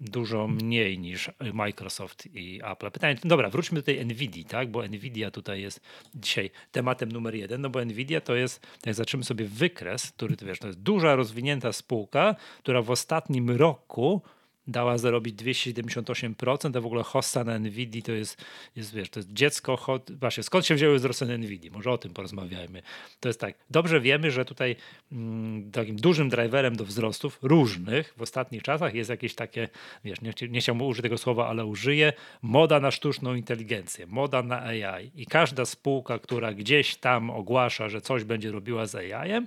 dużo 0.00 0.48
mniej 0.48 0.98
niż 0.98 1.30
Microsoft 1.52 2.26
i 2.34 2.60
Apple. 2.64 2.90
Pytanie, 2.90 3.16
dobra, 3.24 3.50
wróćmy 3.50 3.78
do 3.78 3.82
tej 3.82 4.06
Nvidia, 4.06 4.44
tak? 4.48 4.70
Bo 4.70 4.82
Nvidia 4.82 5.30
tutaj 5.30 5.62
jest 5.62 5.80
dzisiaj 6.14 6.50
tematem 6.72 7.12
numer 7.12 7.34
jeden, 7.34 7.60
no 7.60 7.70
bo 7.70 7.84
Nvidia 7.84 8.20
to 8.20 8.34
jest, 8.34 8.66
jak 8.86 8.94
zaczniemy 8.94 9.24
sobie 9.24 9.44
wykres, 9.44 10.12
który, 10.12 10.36
to 10.36 10.46
wiesz, 10.46 10.58
to 10.58 10.66
jest 10.66 10.80
duża, 10.80 11.16
rozwinięta 11.16 11.72
spółka, 11.72 12.34
która 12.58 12.82
w 12.82 12.90
ostatnim 12.90 13.50
roku 13.50 14.22
dała 14.66 14.98
zarobić 14.98 15.34
278%, 15.36 16.78
a 16.78 16.80
w 16.80 16.86
ogóle 16.86 17.02
hossa 17.02 17.44
na 17.44 17.58
Nvidia 17.58 18.02
to 18.02 18.12
jest, 18.12 18.44
jest 18.76 18.94
wiesz, 18.94 19.10
to 19.10 19.20
jest 19.20 19.32
dziecko, 19.32 19.76
hot, 19.76 20.10
właśnie 20.12 20.42
skąd 20.42 20.66
się 20.66 20.74
wzięły 20.74 20.96
wzrosty 20.96 21.26
na 21.26 21.38
Nvidia? 21.38 21.70
Może 21.72 21.90
o 21.90 21.98
tym 21.98 22.12
porozmawiajmy. 22.12 22.82
To 23.20 23.28
jest 23.28 23.40
tak, 23.40 23.54
dobrze 23.70 24.00
wiemy, 24.00 24.30
że 24.30 24.44
tutaj 24.44 24.76
mm, 25.12 25.70
takim 25.70 25.96
dużym 25.96 26.28
driverem 26.28 26.76
do 26.76 26.84
wzrostów 26.84 27.38
różnych 27.42 28.14
w 28.16 28.22
ostatnich 28.22 28.62
czasach 28.62 28.94
jest 28.94 29.10
jakieś 29.10 29.34
takie, 29.34 29.68
wiesz, 30.04 30.20
nie, 30.20 30.32
nie 30.48 30.60
chciałbym 30.60 30.86
użyć 30.86 31.02
tego 31.02 31.18
słowa, 31.18 31.48
ale 31.48 31.66
użyję, 31.66 32.12
moda 32.42 32.80
na 32.80 32.90
sztuczną 32.90 33.34
inteligencję, 33.34 34.06
moda 34.06 34.42
na 34.42 34.62
AI 34.62 35.10
i 35.14 35.26
każda 35.26 35.64
spółka, 35.64 36.18
która 36.18 36.54
gdzieś 36.54 36.96
tam 36.96 37.30
ogłasza, 37.30 37.88
że 37.88 38.00
coś 38.00 38.24
będzie 38.24 38.52
robiła 38.52 38.86
z 38.86 38.94
AI-em, 38.94 39.46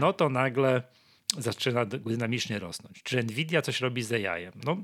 no 0.00 0.12
to 0.12 0.28
nagle 0.28 0.82
zaczyna 1.38 1.84
dynamicznie 1.84 2.58
rosnąć. 2.58 3.02
Czy 3.02 3.22
Nvidia 3.22 3.62
coś 3.62 3.80
robi 3.80 4.02
z 4.02 4.12
AI? 4.12 4.48
No 4.64 4.76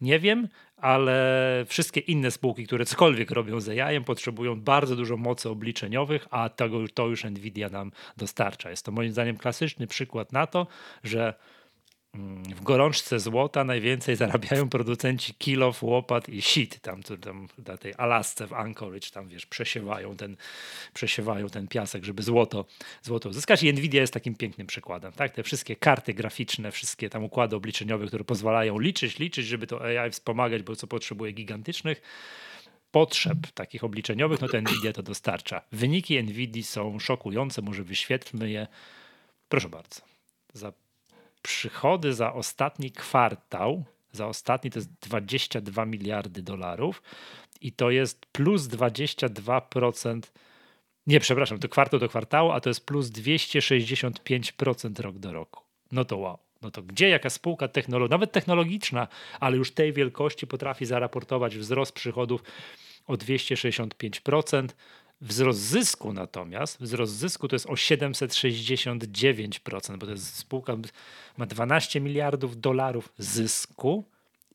nie 0.00 0.18
wiem, 0.18 0.48
ale 0.76 1.64
wszystkie 1.68 2.00
inne 2.00 2.30
spółki, 2.30 2.66
które 2.66 2.84
cokolwiek 2.84 3.30
robią 3.30 3.60
z 3.60 3.68
AI, 3.68 4.04
potrzebują 4.04 4.60
bardzo 4.60 4.96
dużo 4.96 5.16
mocy 5.16 5.48
obliczeniowych, 5.48 6.26
a 6.30 6.48
tego, 6.48 6.88
to 6.94 7.06
już 7.06 7.24
Nvidia 7.24 7.68
nam 7.68 7.92
dostarcza. 8.16 8.70
Jest 8.70 8.84
to 8.84 8.92
moim 8.92 9.12
zdaniem 9.12 9.36
klasyczny 9.36 9.86
przykład 9.86 10.32
na 10.32 10.46
to, 10.46 10.66
że 11.04 11.34
w 12.56 12.62
gorączce 12.62 13.20
złota 13.20 13.64
najwięcej 13.64 14.16
zarabiają 14.26 14.68
producenci 14.68 15.34
kilof, 15.34 15.82
łopat 15.82 16.28
i 16.28 16.42
sit. 16.42 16.80
Tam, 16.80 17.02
tam 17.02 17.48
na 17.66 17.76
tej 17.76 17.94
Alasce 17.96 18.46
w 18.46 18.52
Anchorage 18.52 19.10
tam 19.10 19.28
wiesz, 19.28 19.46
przesiewają 19.46 20.16
ten, 20.16 20.36
przesiewają 20.94 21.48
ten 21.48 21.68
piasek, 21.68 22.04
żeby 22.04 22.22
złoto, 22.22 22.64
złoto 23.02 23.28
uzyskać. 23.28 23.62
I 23.62 23.72
Nvidia 23.72 24.00
jest 24.00 24.12
takim 24.12 24.34
pięknym 24.34 24.66
przykładem. 24.66 25.12
Tak? 25.12 25.32
Te 25.32 25.42
wszystkie 25.42 25.76
karty 25.76 26.14
graficzne, 26.14 26.72
wszystkie 26.72 27.10
tam 27.10 27.24
układy 27.24 27.56
obliczeniowe, 27.56 28.06
które 28.06 28.24
pozwalają 28.24 28.78
liczyć, 28.78 29.18
liczyć, 29.18 29.46
żeby 29.46 29.66
to 29.66 29.84
AI 29.84 30.10
wspomagać, 30.10 30.62
bo 30.62 30.76
co 30.76 30.86
potrzebuje 30.86 31.32
gigantycznych 31.32 32.02
potrzeb 32.90 33.38
takich 33.54 33.84
obliczeniowych, 33.84 34.40
no 34.40 34.48
to 34.48 34.60
Nvidia 34.60 34.92
to 34.92 35.02
dostarcza. 35.02 35.62
Wyniki 35.72 36.22
Nvidia 36.22 36.62
są 36.62 36.98
szokujące, 36.98 37.62
może 37.62 37.84
wyświetlmy 37.84 38.50
je. 38.50 38.66
Proszę 39.48 39.68
bardzo. 39.68 40.00
Za 40.52 40.72
przychody 41.42 42.14
za 42.14 42.32
ostatni 42.32 42.90
kwartał, 42.90 43.84
za 44.12 44.26
ostatni 44.26 44.70
to 44.70 44.78
jest 44.78 44.92
22 45.00 45.86
miliardy 45.86 46.42
dolarów 46.42 47.02
i 47.60 47.72
to 47.72 47.90
jest 47.90 48.26
plus 48.26 48.62
22%. 48.62 50.20
Nie, 51.06 51.20
przepraszam, 51.20 51.58
to 51.58 51.68
kwartał 51.68 52.00
do 52.00 52.08
kwartału, 52.08 52.50
a 52.50 52.60
to 52.60 52.70
jest 52.70 52.86
plus 52.86 53.06
265% 53.06 55.00
rok 55.00 55.18
do 55.18 55.32
roku. 55.32 55.62
No 55.92 56.04
to 56.04 56.16
wow. 56.16 56.38
No 56.62 56.70
to 56.70 56.82
gdzie 56.82 57.08
jaka 57.08 57.30
spółka 57.30 57.68
technologiczna, 57.68 58.14
nawet 58.14 58.32
technologiczna, 58.32 59.08
ale 59.40 59.56
już 59.56 59.72
tej 59.72 59.92
wielkości 59.92 60.46
potrafi 60.46 60.86
zaraportować 60.86 61.56
wzrost 61.56 61.92
przychodów 61.92 62.42
o 63.06 63.14
265%, 63.14 64.68
Wzrost 65.20 65.60
zysku 65.60 66.12
natomiast, 66.12 66.80
wzrost 66.80 67.12
zysku 67.12 67.48
to 67.48 67.54
jest 67.54 67.66
o 67.66 67.72
769%, 67.72 69.96
bo 69.96 70.06
to 70.06 70.12
jest 70.12 70.36
spółka 70.36 70.76
ma 71.36 71.46
12 71.46 72.00
miliardów 72.00 72.60
dolarów 72.60 73.12
zysku 73.18 74.04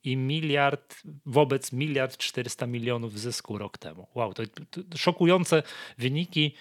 i 0.03 0.17
miliard 0.17 0.95
wobec 1.25 1.71
miliard 1.71 2.17
400 2.17 2.67
milionów 2.67 3.19
zysku 3.19 3.57
rok 3.57 3.77
temu. 3.77 4.07
Wow, 4.15 4.33
to, 4.33 4.43
to 4.89 4.97
szokujące 4.97 5.63
wyniki 5.97 6.55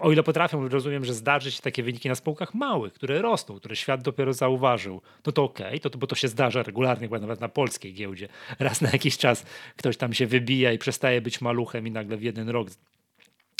o 0.00 0.12
ile 0.12 0.22
potrafią, 0.22 0.68
rozumiem, 0.68 1.04
że 1.04 1.14
zdarzyć 1.14 1.54
się 1.54 1.62
takie 1.62 1.82
wyniki 1.82 2.08
na 2.08 2.14
spółkach 2.14 2.54
małych, 2.54 2.92
które 2.92 3.22
rosną, 3.22 3.56
które 3.56 3.76
świat 3.76 4.02
dopiero 4.02 4.32
zauważył, 4.32 5.02
no 5.26 5.32
to 5.32 5.44
okej, 5.44 5.66
okay, 5.66 5.90
to, 5.90 5.98
bo 5.98 6.06
to 6.06 6.14
się 6.14 6.28
zdarza 6.28 6.62
regularnie, 6.62 7.08
bo 7.08 7.18
nawet 7.18 7.40
na 7.40 7.48
polskiej 7.48 7.94
giełdzie. 7.94 8.28
Raz 8.58 8.80
na 8.80 8.90
jakiś 8.90 9.18
czas 9.18 9.44
ktoś 9.76 9.96
tam 9.96 10.12
się 10.12 10.26
wybija 10.26 10.72
i 10.72 10.78
przestaje 10.78 11.20
być 11.20 11.40
maluchem 11.40 11.86
i 11.86 11.90
nagle 11.90 12.16
w 12.16 12.22
jeden 12.22 12.48
rok, 12.48 12.68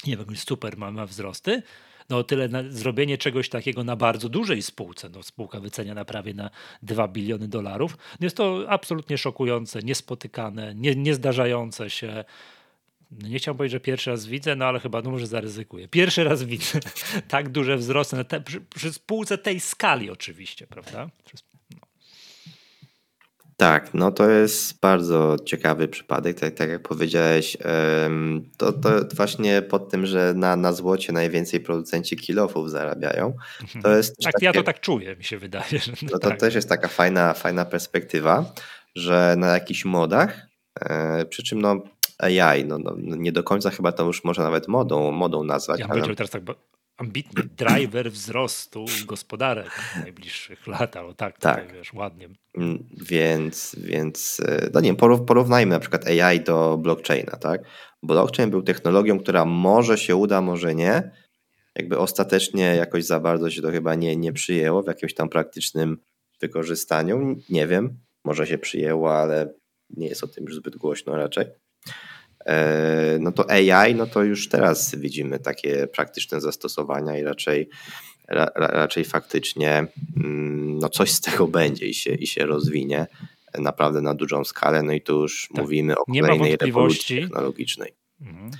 nie 0.07 0.17
wiem, 0.17 0.35
super 0.35 0.77
ma, 0.77 0.91
ma 0.91 1.05
wzrosty. 1.05 1.63
No 2.09 2.23
tyle 2.23 2.47
na, 2.47 2.63
zrobienie 2.69 3.17
czegoś 3.17 3.49
takiego 3.49 3.83
na 3.83 3.95
bardzo 3.95 4.29
dużej 4.29 4.61
spółce, 4.61 5.09
no 5.09 5.23
spółka 5.23 5.59
wyceniana 5.59 6.05
prawie 6.05 6.33
na 6.33 6.49
2 6.83 7.07
biliony 7.07 7.47
dolarów, 7.47 7.97
no 8.19 8.25
jest 8.25 8.37
to 8.37 8.65
absolutnie 8.67 9.17
szokujące, 9.17 9.79
niespotykane, 9.79 10.75
nie, 10.75 10.95
niezdarzające 10.95 11.89
się 11.89 12.23
nie 13.11 13.37
chciałbym 13.39 13.57
powiedzieć, 13.57 13.71
że 13.73 13.79
pierwszy 13.79 14.09
raz 14.09 14.25
widzę, 14.25 14.55
no 14.55 14.65
ale 14.65 14.79
chyba 14.79 15.01
no 15.01 15.11
może 15.11 15.27
zaryzykuję. 15.27 15.87
Pierwszy 15.87 16.23
raz 16.23 16.43
widzę 16.43 16.79
tak 17.27 17.49
duże 17.49 17.77
wzrosty 17.77 18.15
na 18.15 18.23
te, 18.23 18.41
przy, 18.41 18.61
przy 18.61 18.93
spółce 18.93 19.37
tej 19.37 19.59
skali 19.59 20.09
oczywiście, 20.09 20.67
prawda? 20.67 21.09
No. 21.33 21.39
Tak, 23.57 23.93
no 23.93 24.11
to 24.11 24.29
jest 24.29 24.79
bardzo 24.79 25.35
ciekawy 25.45 25.87
przypadek. 25.87 26.39
Tak, 26.39 26.53
tak 26.53 26.69
jak 26.69 26.81
powiedziałeś, 26.81 27.57
to, 28.57 28.73
to 28.73 28.89
właśnie 29.15 29.61
pod 29.61 29.89
tym, 29.89 30.05
że 30.05 30.33
na, 30.35 30.55
na 30.55 30.73
złocie 30.73 31.13
najwięcej 31.13 31.59
producenci 31.59 32.17
kilofów 32.17 32.71
zarabiają. 32.71 33.33
To 33.57 33.75
mhm. 33.75 33.97
jest 33.97 34.17
tak, 34.23 34.33
takie, 34.33 34.45
ja 34.45 34.53
to 34.53 34.63
tak 34.63 34.79
czuję, 34.79 35.15
mi 35.15 35.23
się 35.23 35.37
wydaje. 35.37 35.79
Że 35.79 35.91
no 36.01 36.19
to 36.19 36.29
tak. 36.29 36.39
też 36.39 36.55
jest 36.55 36.69
taka 36.69 36.87
fajna, 36.87 37.33
fajna 37.33 37.65
perspektywa, 37.65 38.53
że 38.95 39.35
na 39.37 39.47
jakichś 39.47 39.85
modach, 39.85 40.48
przy 41.29 41.43
czym 41.43 41.61
no 41.61 41.83
AI. 42.17 42.65
No, 42.65 42.77
no, 42.79 42.95
nie 42.97 43.31
do 43.31 43.43
końca 43.43 43.69
chyba 43.69 43.91
to 43.91 44.05
już 44.05 44.23
można 44.23 44.43
nawet 44.43 44.67
modą, 44.67 45.11
modą 45.11 45.43
nazwać. 45.43 45.79
Ja 45.79 45.85
ale... 45.85 45.93
powiedział 45.93 46.15
teraz 46.15 46.31
tak, 46.31 46.43
ambitny 46.99 47.43
driver 47.43 48.11
wzrostu 48.11 48.85
gospodarek 49.05 49.71
w 49.71 49.95
najbliższych 49.95 50.67
latach, 50.67 51.05
o 51.05 51.13
tak, 51.13 51.37
tak. 51.37 51.61
Tutaj, 51.61 51.77
wiesz, 51.77 51.93
ładnie. 51.93 52.29
Mm, 52.57 52.89
więc, 53.09 53.75
więc 53.79 54.41
e, 54.45 54.69
no 54.73 54.79
nie 54.79 54.89
wiem, 54.89 55.25
porównajmy 55.25 55.71
na 55.71 55.79
przykład 55.79 56.07
AI 56.07 56.39
do 56.39 56.77
blockchaina, 56.77 57.31
tak? 57.31 57.61
Blockchain 58.03 58.49
był 58.49 58.61
technologią, 58.61 59.19
która 59.19 59.45
może 59.45 59.97
się 59.97 60.15
uda, 60.15 60.41
może 60.41 60.75
nie. 60.75 61.11
Jakby 61.75 61.97
ostatecznie 61.97 62.63
jakoś 62.63 63.05
za 63.05 63.19
bardzo 63.19 63.49
się 63.49 63.61
to 63.61 63.71
chyba 63.71 63.95
nie, 63.95 64.15
nie 64.15 64.33
przyjęło 64.33 64.83
w 64.83 64.87
jakimś 64.87 65.13
tam 65.13 65.29
praktycznym 65.29 65.97
wykorzystaniu. 66.41 67.35
Nie 67.49 67.67
wiem, 67.67 67.99
może 68.25 68.47
się 68.47 68.57
przyjęło, 68.57 69.15
ale 69.15 69.53
nie 69.97 70.07
jest 70.07 70.23
o 70.23 70.27
tym 70.27 70.43
już 70.43 70.55
zbyt 70.55 70.77
głośno 70.77 71.15
raczej. 71.15 71.45
E, 72.45 73.17
no 73.19 73.31
to 73.31 73.49
AI, 73.49 73.95
no 73.95 74.07
to 74.07 74.23
już 74.23 74.49
teraz 74.49 74.95
widzimy 74.95 75.39
takie 75.39 75.87
praktyczne 75.87 76.41
zastosowania 76.41 77.17
i 77.17 77.23
raczej, 77.23 77.69
ra, 78.27 78.51
raczej 78.55 79.05
faktycznie 79.05 79.87
mm, 80.17 80.79
no 80.79 80.89
coś 80.89 81.11
z 81.11 81.21
tego 81.21 81.47
będzie 81.47 81.87
i 81.87 81.93
się, 81.93 82.13
i 82.13 82.27
się 82.27 82.45
rozwinie 82.45 83.07
naprawdę 83.57 84.01
na 84.01 84.13
dużą 84.13 84.43
skalę. 84.43 84.83
No 84.83 84.93
i 84.93 85.01
tu 85.01 85.21
już 85.21 85.47
tak. 85.53 85.63
mówimy 85.63 85.93
o 85.93 86.03
nie 86.07 86.21
kolejnej 86.21 86.57
rewolucji 86.57 87.21
technologicznej. 87.21 87.93
Mhm. 88.21 88.51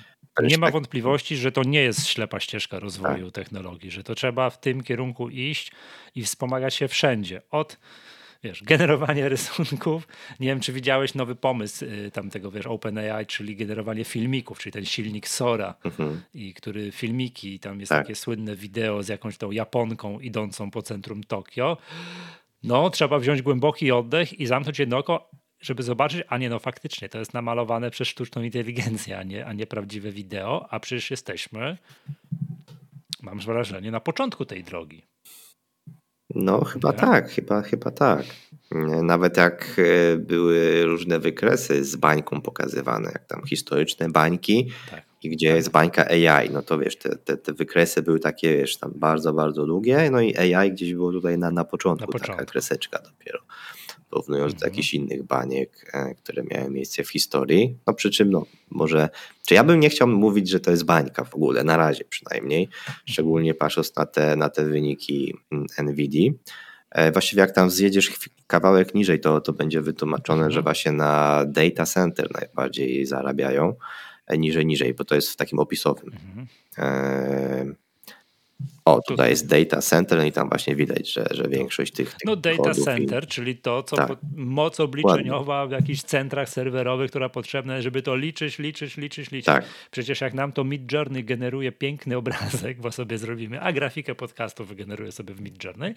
Nie 0.42 0.58
ma 0.58 0.66
tak- 0.66 0.72
wątpliwości, 0.72 1.36
że 1.36 1.52
to 1.52 1.62
nie 1.62 1.82
jest 1.82 2.06
ślepa 2.06 2.40
ścieżka 2.40 2.78
rozwoju 2.78 3.30
tak. 3.30 3.44
technologii, 3.44 3.90
że 3.90 4.04
to 4.04 4.14
trzeba 4.14 4.50
w 4.50 4.60
tym 4.60 4.82
kierunku 4.82 5.28
iść 5.28 5.72
i 6.14 6.24
wspomagać 6.24 6.74
się 6.74 6.88
wszędzie. 6.88 7.42
Od 7.50 7.78
wiesz, 8.42 8.62
generowanie 8.62 9.28
rysunków. 9.28 10.08
Nie 10.40 10.48
wiem, 10.48 10.60
czy 10.60 10.72
widziałeś 10.72 11.14
nowy 11.14 11.34
pomysł 11.34 11.84
y, 11.84 12.10
tamtego, 12.10 12.50
wiesz, 12.50 12.66
OpenAI, 12.66 13.26
czyli 13.26 13.56
generowanie 13.56 14.04
filmików, 14.04 14.58
czyli 14.58 14.72
ten 14.72 14.84
silnik 14.84 15.28
Sora, 15.28 15.74
mhm. 15.84 16.22
i 16.34 16.54
który 16.54 16.92
filmiki, 16.92 17.60
tam 17.60 17.80
jest 17.80 17.90
tak. 17.90 18.02
takie 18.02 18.14
słynne 18.14 18.56
wideo 18.56 19.02
z 19.02 19.08
jakąś 19.08 19.38
tą 19.38 19.50
Japonką 19.50 20.20
idącą 20.20 20.70
po 20.70 20.82
centrum 20.82 21.24
Tokio. 21.24 21.76
No, 22.62 22.90
trzeba 22.90 23.18
wziąć 23.18 23.42
głęboki 23.42 23.92
oddech 23.92 24.40
i 24.40 24.46
zamknąć 24.46 24.78
jedno 24.78 24.98
oko, 24.98 25.30
żeby 25.60 25.82
zobaczyć, 25.82 26.22
a 26.28 26.38
nie 26.38 26.48
no 26.50 26.58
faktycznie, 26.58 27.08
to 27.08 27.18
jest 27.18 27.34
namalowane 27.34 27.90
przez 27.90 28.08
sztuczną 28.08 28.42
inteligencję, 28.42 29.18
a 29.18 29.22
nie, 29.22 29.46
a 29.46 29.52
nie 29.52 29.66
prawdziwe 29.66 30.12
wideo, 30.12 30.66
a 30.70 30.80
przecież 30.80 31.10
jesteśmy, 31.10 31.78
mam 33.22 33.38
wrażenie, 33.38 33.90
na 33.90 34.00
początku 34.00 34.44
tej 34.44 34.64
drogi. 34.64 35.09
No, 36.34 36.64
chyba 36.64 36.92
tak? 36.92 37.10
tak, 37.10 37.30
chyba, 37.30 37.62
chyba 37.62 37.90
tak. 37.90 38.24
Nawet 39.02 39.36
jak 39.36 39.76
e, 39.78 40.16
były 40.16 40.84
różne 40.84 41.18
wykresy 41.18 41.84
z 41.84 41.96
bańką 41.96 42.40
pokazywane, 42.40 43.10
jak 43.12 43.26
tam 43.26 43.46
historyczne 43.46 44.08
bańki, 44.08 44.70
tak. 44.90 45.04
i 45.22 45.30
gdzie 45.30 45.48
tak. 45.48 45.56
jest 45.56 45.70
bańka 45.70 46.06
AI, 46.06 46.50
no 46.50 46.62
to 46.62 46.78
wiesz, 46.78 46.96
te, 46.96 47.16
te, 47.16 47.36
te, 47.36 47.52
wykresy 47.52 48.02
były 48.02 48.20
takie, 48.20 48.56
wiesz, 48.56 48.76
tam 48.76 48.92
bardzo, 48.94 49.32
bardzo 49.32 49.66
długie, 49.66 50.10
no 50.10 50.20
i 50.20 50.36
AI 50.36 50.72
gdzieś 50.72 50.94
było 50.94 51.12
tutaj 51.12 51.38
na, 51.38 51.50
na 51.50 51.64
początku, 51.64 52.06
na 52.06 52.12
początku. 52.12 52.32
taka 52.32 52.44
kreseczka 52.52 52.98
dopiero 52.98 53.40
porównując 54.10 54.52
do 54.52 54.56
mhm. 54.56 54.72
jakichś 54.72 54.94
innych 54.94 55.22
baniek, 55.22 55.90
e, 55.94 56.14
które 56.14 56.42
miały 56.42 56.70
miejsce 56.70 57.04
w 57.04 57.10
historii. 57.10 57.76
No 57.86 57.94
przy 57.94 58.10
czym, 58.10 58.30
no 58.30 58.46
może, 58.70 59.08
czy 59.46 59.54
ja 59.54 59.64
bym 59.64 59.80
nie 59.80 59.88
chciał 59.88 60.08
mówić, 60.08 60.48
że 60.48 60.60
to 60.60 60.70
jest 60.70 60.84
bańka 60.84 61.24
w 61.24 61.34
ogóle, 61.34 61.64
na 61.64 61.76
razie 61.76 62.04
przynajmniej, 62.04 62.68
szczególnie 63.04 63.54
patrząc 63.54 63.96
na 63.96 64.06
te, 64.06 64.36
na 64.36 64.48
te 64.48 64.64
wyniki 64.64 65.34
mm, 65.52 65.66
NVIDII. 65.82 66.38
E, 66.90 67.12
właściwie 67.12 67.40
jak 67.40 67.52
tam 67.52 67.70
zjedziesz 67.70 68.12
kawałek 68.46 68.94
niżej, 68.94 69.20
to, 69.20 69.40
to 69.40 69.52
będzie 69.52 69.80
wytłumaczone, 69.80 70.42
że 70.42 70.46
mhm. 70.46 70.62
właśnie 70.62 70.92
na 70.92 71.44
data 71.46 71.86
center 71.86 72.28
najbardziej 72.34 73.06
zarabiają, 73.06 73.74
e, 74.26 74.38
niżej, 74.38 74.66
niżej, 74.66 74.94
bo 74.94 75.04
to 75.04 75.14
jest 75.14 75.30
w 75.30 75.36
takim 75.36 75.58
opisowym. 75.58 76.12
Mhm. 76.12 76.46
O, 78.94 79.00
tutaj 79.08 79.30
jest 79.30 79.46
data 79.46 79.82
center 79.82 80.18
no 80.18 80.24
i 80.24 80.32
tam 80.32 80.48
właśnie 80.48 80.76
widać, 80.76 81.12
że, 81.12 81.26
że 81.30 81.48
większość 81.48 81.92
tych, 81.92 82.10
tych 82.10 82.18
No 82.24 82.36
data 82.36 82.74
center, 82.74 83.24
i... 83.24 83.26
czyli 83.26 83.56
to, 83.56 83.82
co 83.82 83.96
tak. 83.96 84.08
po, 84.08 84.16
moc 84.36 84.80
obliczeniowa 84.80 85.60
Ładnie. 85.60 85.76
w 85.76 85.80
jakichś 85.80 86.02
centrach 86.02 86.48
serwerowych, 86.48 87.10
która 87.10 87.28
potrzebna, 87.28 87.82
żeby 87.82 88.02
to 88.02 88.16
liczyć, 88.16 88.58
liczyć, 88.58 88.96
liczyć, 88.96 89.30
liczyć. 89.30 89.46
Tak. 89.46 89.64
Przecież 89.90 90.20
jak 90.20 90.34
nam 90.34 90.52
to 90.52 90.64
Mid 90.64 90.92
Journey 90.92 91.24
generuje 91.24 91.72
piękny 91.72 92.16
obrazek, 92.16 92.80
bo 92.80 92.92
sobie 92.92 93.18
zrobimy, 93.18 93.60
a 93.60 93.72
grafikę 93.72 94.14
podcastu 94.14 94.64
wygeneruje 94.64 95.12
sobie 95.12 95.34
w 95.34 95.40
Mid 95.40 95.64
Journey, 95.64 95.94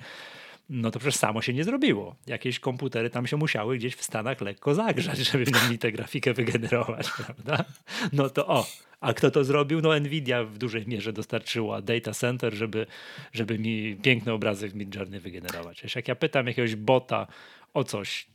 no 0.69 0.91
to 0.91 0.99
przecież 0.99 1.15
samo 1.15 1.41
się 1.41 1.53
nie 1.53 1.63
zrobiło. 1.63 2.15
Jakieś 2.27 2.59
komputery 2.59 3.09
tam 3.09 3.27
się 3.27 3.37
musiały 3.37 3.77
gdzieś 3.77 3.95
w 3.95 4.03
Stanach 4.03 4.41
lekko 4.41 4.75
zagrzać, 4.75 5.17
żeby 5.31 5.45
mi 5.69 5.79
tę 5.79 5.91
grafikę 5.91 6.33
wygenerować, 6.33 7.09
prawda? 7.25 7.65
No 8.13 8.29
to 8.29 8.47
o, 8.47 8.65
a 8.99 9.13
kto 9.13 9.31
to 9.31 9.43
zrobił? 9.43 9.81
No 9.81 9.99
Nvidia 9.99 10.43
w 10.43 10.57
dużej 10.57 10.87
mierze 10.87 11.13
dostarczyła 11.13 11.81
data 11.81 12.11
center, 12.11 12.53
żeby, 12.53 12.85
żeby 13.33 13.59
mi 13.59 13.95
piękny 13.95 14.31
obrazek 14.31 14.71
w 14.71 14.75
Midjourney 14.75 15.19
wygenerować. 15.19 15.81
Wiesz, 15.81 15.95
jak 15.95 16.07
ja 16.07 16.15
pytam 16.15 16.47
jakiegoś 16.47 16.75
bota 16.75 17.27
o 17.73 17.83
coś, 17.83 18.27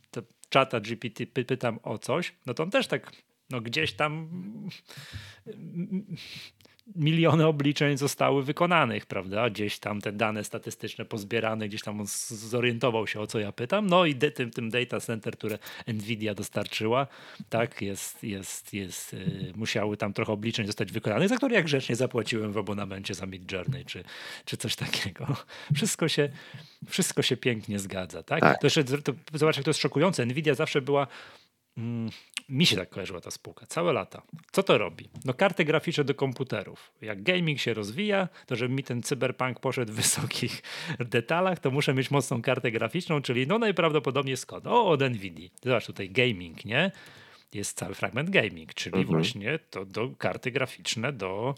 czata 0.49 0.79
GPT 0.79 1.25
pytam 1.25 1.79
o 1.83 1.97
coś, 1.97 2.33
no 2.45 2.53
to 2.53 2.63
on 2.63 2.71
też 2.71 2.87
tak 2.87 3.11
no 3.49 3.61
gdzieś 3.61 3.93
tam 3.93 4.29
miliony 6.95 7.47
obliczeń 7.47 7.97
zostały 7.97 8.43
wykonanych, 8.43 9.05
prawda? 9.05 9.49
Gdzieś 9.49 9.79
tam 9.79 10.01
te 10.01 10.11
dane 10.11 10.43
statystyczne 10.43 11.05
pozbierane, 11.05 11.67
gdzieś 11.67 11.81
tam 11.81 11.99
on 11.99 12.05
zorientował 12.29 13.07
się 13.07 13.19
o 13.19 13.27
co 13.27 13.39
ja 13.39 13.51
pytam. 13.51 13.87
No 13.87 14.05
i 14.05 14.15
tym, 14.15 14.51
tym 14.51 14.69
data 14.69 14.99
center, 14.99 15.37
które 15.37 15.59
Nvidia 15.87 16.35
dostarczyła, 16.35 17.07
tak, 17.49 17.81
jest, 17.81 18.23
jest, 18.23 18.73
jest, 18.73 19.13
yy, 19.13 19.53
musiały 19.55 19.97
tam 19.97 20.13
trochę 20.13 20.33
obliczeń 20.33 20.65
zostać 20.65 20.91
wykonanych, 20.91 21.29
za 21.29 21.37
które 21.37 21.55
jak 21.55 21.65
grzecznie 21.65 21.95
zapłaciłem 21.95 22.51
w 22.51 22.57
abonamencie 22.57 23.13
za 23.13 23.25
Mid 23.25 23.51
Journey, 23.51 23.85
czy, 23.85 24.03
czy 24.45 24.57
coś 24.57 24.75
takiego. 24.75 25.35
Wszystko 25.75 26.07
się, 26.07 26.29
wszystko 26.89 27.21
się 27.21 27.37
pięknie 27.37 27.79
zgadza, 27.79 28.23
tak? 28.23 28.41
tak. 28.41 28.61
To 28.61 28.67
jeszcze, 28.67 28.83
to, 28.83 29.13
zobacz, 29.33 29.57
jak 29.57 29.65
to 29.65 29.69
jest 29.69 29.79
szokujące. 29.79 30.25
Nvidia 30.25 30.55
zawsze 30.55 30.81
była 30.81 31.07
Mm, 31.79 32.09
mi 32.49 32.65
się 32.65 32.75
tak 32.75 32.89
kojarzyła 32.89 33.21
ta 33.21 33.31
spółka, 33.31 33.65
całe 33.65 33.93
lata. 33.93 34.21
Co 34.51 34.63
to 34.63 34.77
robi? 34.77 35.09
No 35.25 35.33
karty 35.33 35.65
graficzne 35.65 36.03
do 36.03 36.15
komputerów. 36.15 36.91
Jak 37.01 37.23
gaming 37.23 37.59
się 37.59 37.73
rozwija, 37.73 38.27
to 38.45 38.55
żeby 38.55 38.73
mi 38.73 38.83
ten 38.83 39.03
cyberpunk 39.03 39.59
poszedł 39.59 39.93
w 39.93 39.95
wysokich 39.95 40.63
detalach, 40.99 41.59
to 41.59 41.71
muszę 41.71 41.93
mieć 41.93 42.11
mocną 42.11 42.41
kartę 42.41 42.71
graficzną, 42.71 43.21
czyli 43.21 43.47
no 43.47 43.59
najprawdopodobniej 43.59 44.37
skąd? 44.37 44.67
O, 44.67 44.87
od 44.87 45.01
NVIDII. 45.01 45.51
Zobacz 45.63 45.85
tutaj 45.85 46.09
gaming, 46.09 46.65
nie? 46.65 46.91
Jest 47.53 47.77
cały 47.77 47.95
fragment 47.95 48.29
gaming, 48.29 48.73
czyli 48.73 48.97
mhm. 48.97 49.17
właśnie 49.17 49.59
to 49.69 49.85
do 49.85 50.09
karty 50.17 50.51
graficzne 50.51 51.13
do 51.13 51.55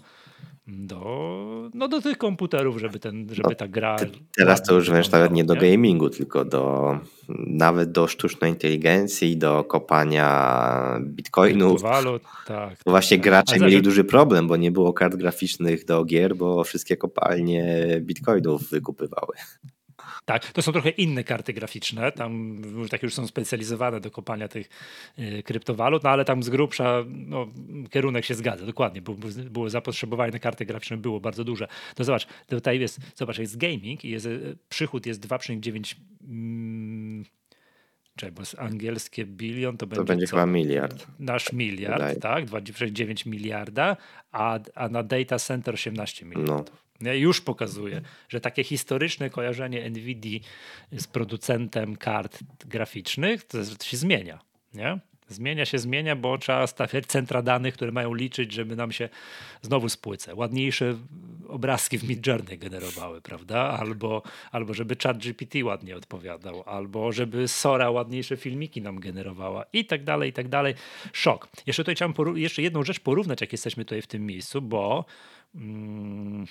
do, 0.68 1.70
no 1.74 1.88
do 1.88 2.02
tych 2.02 2.18
komputerów, 2.18 2.78
żeby, 2.78 3.00
ten, 3.00 3.28
żeby 3.32 3.50
no, 3.50 3.56
ta 3.56 3.68
gra. 3.68 3.96
Teraz 4.38 4.64
to 4.64 4.76
już 4.76 4.90
wręcz 4.90 5.12
nawet 5.12 5.32
nie 5.32 5.44
do 5.44 5.56
gamingu, 5.56 6.10
tylko 6.10 6.46
do 6.46 7.00
nawet 7.48 7.92
do 7.92 8.08
sztucznej 8.08 8.52
inteligencji, 8.52 9.38
do 9.38 9.64
kopania 9.64 11.00
bitcoinów. 11.04 11.82
Walut, 11.82 12.24
tak. 12.48 12.76
Właśnie 12.86 13.18
tak. 13.18 13.24
gracze 13.24 13.60
mieli 13.60 13.82
duży 13.82 14.04
problem, 14.04 14.48
bo 14.48 14.58
nie 14.58 14.72
było 14.72 14.94
kart 14.94 15.16
graficznych 15.16 15.86
do 15.86 16.06
gier, 16.06 16.36
bo 16.36 16.64
wszystkie 16.64 16.98
kopalnie 16.98 17.88
bitcoinów 18.02 18.70
wykupywały. 18.70 19.36
Tak, 20.26 20.52
to 20.52 20.62
są 20.62 20.72
trochę 20.72 20.90
inne 20.90 21.24
karty 21.24 21.54
graficzne, 21.54 22.12
tam 22.12 22.62
takie 22.90 23.08
już 23.08 23.14
są 23.14 23.28
specjalizowane 23.28 24.00
do 24.00 24.12
kopania 24.12 24.48
tych 24.48 24.70
y, 25.20 25.44
kryptowalut, 25.44 26.04
no 26.04 26.10
ale 26.10 26.26
tam 26.26 26.44
z 26.44 26.50
grubsza 26.50 27.04
no, 27.08 27.48
kierunek 27.90 28.26
się 28.26 28.36
zgadza, 28.36 28.66
dokładnie, 28.66 29.02
było, 29.02 29.18
było 29.50 29.70
zapotrzebowanie 29.70 30.32
na 30.32 30.40
karty 30.40 30.66
graficzne, 30.66 30.98
było 30.98 31.20
bardzo 31.20 31.44
duże. 31.44 31.68
No 32.00 32.06
zobacz, 32.06 32.28
tutaj 32.48 32.80
jest, 32.80 33.00
zobacz, 33.16 33.40
jest 33.40 33.58
gaming 33.58 34.06
i 34.06 34.10
jest, 34.10 34.26
y, 34.26 34.58
przychód 34.70 35.06
jest 35.06 35.28
2,9 35.28 35.96
mm, 36.24 37.26
Czekaj, 38.16 38.32
bo 38.32 38.42
jest 38.42 38.60
angielskie 38.60 39.26
bilion 39.26 39.78
to, 39.78 39.86
to 39.86 39.88
będzie. 39.88 40.04
będzie 40.04 40.28
chyba 40.28 40.46
miliard. 40.46 41.08
Nasz 41.20 41.54
miliard, 41.54 41.94
Wydaje. 41.94 42.20
tak? 42.20 42.46
2,9 42.46 43.28
miliarda, 43.28 43.98
a, 44.32 44.60
a 44.76 44.90
na 44.90 45.04
data 45.04 45.40
center 45.40 45.74
18 45.74 46.26
miliardów. 46.26 46.76
No 46.76 46.81
już 47.02 47.42
pokazuje, 47.42 48.02
że 48.30 48.42
takie 48.42 48.64
historyczne 48.64 49.30
kojarzenie 49.30 49.90
NVIDIA 49.90 50.40
z 50.92 51.08
producentem 51.08 51.96
kart 51.96 52.40
graficznych 52.66 53.44
to 53.44 53.58
się 53.84 53.98
zmienia. 53.98 54.40
Nie? 54.74 55.00
Zmienia 55.28 55.66
się, 55.66 55.80
zmienia, 55.80 56.16
bo 56.16 56.38
trzeba 56.38 56.68
stawiać 56.68 57.06
centra 57.06 57.42
danych, 57.42 57.74
które 57.74 57.92
mają 57.92 58.14
liczyć, 58.14 58.52
żeby 58.52 58.76
nam 58.76 58.92
się 58.92 59.10
znowu 59.62 59.90
spłycę. 59.90 60.36
Ładniejsze 60.36 60.98
obrazki 61.48 61.98
w 61.98 62.10
Midjourney 62.10 62.58
generowały, 62.58 63.22
prawda? 63.22 63.58
Albo, 63.58 64.24
albo 64.52 64.74
żeby 64.74 64.96
chat 65.04 65.18
GPT 65.18 65.66
ładnie 65.66 65.96
odpowiadał, 65.96 66.64
albo 66.66 67.12
żeby 67.12 67.48
Sora 67.48 67.92
ładniejsze 67.92 68.38
filmiki 68.38 68.82
nam 68.82 69.00
generowała 69.00 69.66
i 69.74 69.86
tak 69.86 70.04
dalej, 70.04 70.30
i 70.30 70.34
tak 70.34 70.48
dalej. 70.48 70.74
Szok. 71.14 71.48
Jeszcze 71.68 71.84
tutaj 71.84 71.96
chciałem 71.96 72.38
jeszcze 72.38 72.62
jedną 72.62 72.84
rzecz 72.84 73.00
porównać, 73.00 73.42
jak 73.42 73.52
jesteśmy 73.52 73.86
tutaj 73.86 74.02
w 74.02 74.08
tym 74.08 74.26
miejscu, 74.26 74.62
bo... 74.62 75.06
Mm, 75.56 76.46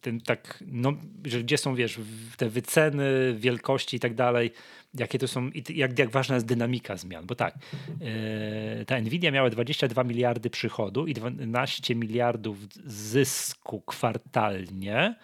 ten 0.00 0.20
tak, 0.20 0.64
no, 0.66 0.92
że 1.24 1.42
gdzie 1.42 1.58
są, 1.58 1.74
wiesz, 1.74 2.00
te 2.36 2.48
wyceny, 2.48 3.34
wielkości 3.38 3.96
i 3.96 4.00
tak 4.00 4.14
dalej, 4.14 4.52
jakie 4.94 5.18
to 5.18 5.28
są, 5.28 5.50
jak, 5.68 5.98
jak 5.98 6.10
ważna 6.10 6.34
jest 6.34 6.46
dynamika 6.46 6.96
zmian, 6.96 7.26
bo 7.26 7.34
tak, 7.34 7.54
yy, 8.00 8.84
ta 8.84 9.00
Nvidia 9.00 9.30
miała 9.30 9.50
22 9.50 10.04
miliardy 10.04 10.50
przychodu 10.50 11.06
i 11.06 11.14
12 11.14 11.94
miliardów 11.94 12.58
zysku 12.84 13.80
kwartalnie 13.80 15.14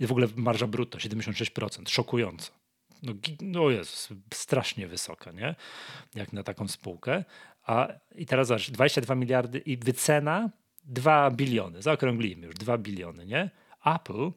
w 0.00 0.10
ogóle 0.10 0.26
marża 0.36 0.66
brutto 0.66 0.98
76%, 0.98 1.88
szokująco. 1.88 2.52
No, 3.02 3.12
no 3.40 3.70
jest 3.70 4.14
strasznie 4.34 4.86
wysoka, 4.86 5.32
nie? 5.32 5.54
Jak 6.14 6.32
na 6.32 6.42
taką 6.42 6.68
spółkę. 6.68 7.24
A 7.66 7.88
i 8.14 8.26
teraz 8.26 8.48
zobacz, 8.48 8.70
22 8.70 9.14
miliardy 9.14 9.58
i 9.58 9.76
wycena 9.76 10.50
2 10.84 11.30
biliony, 11.30 11.82
zaokrąglimy 11.82 12.46
już 12.46 12.54
2 12.54 12.78
biliony, 12.78 13.26
nie? 13.26 13.50
Apple 13.84 14.30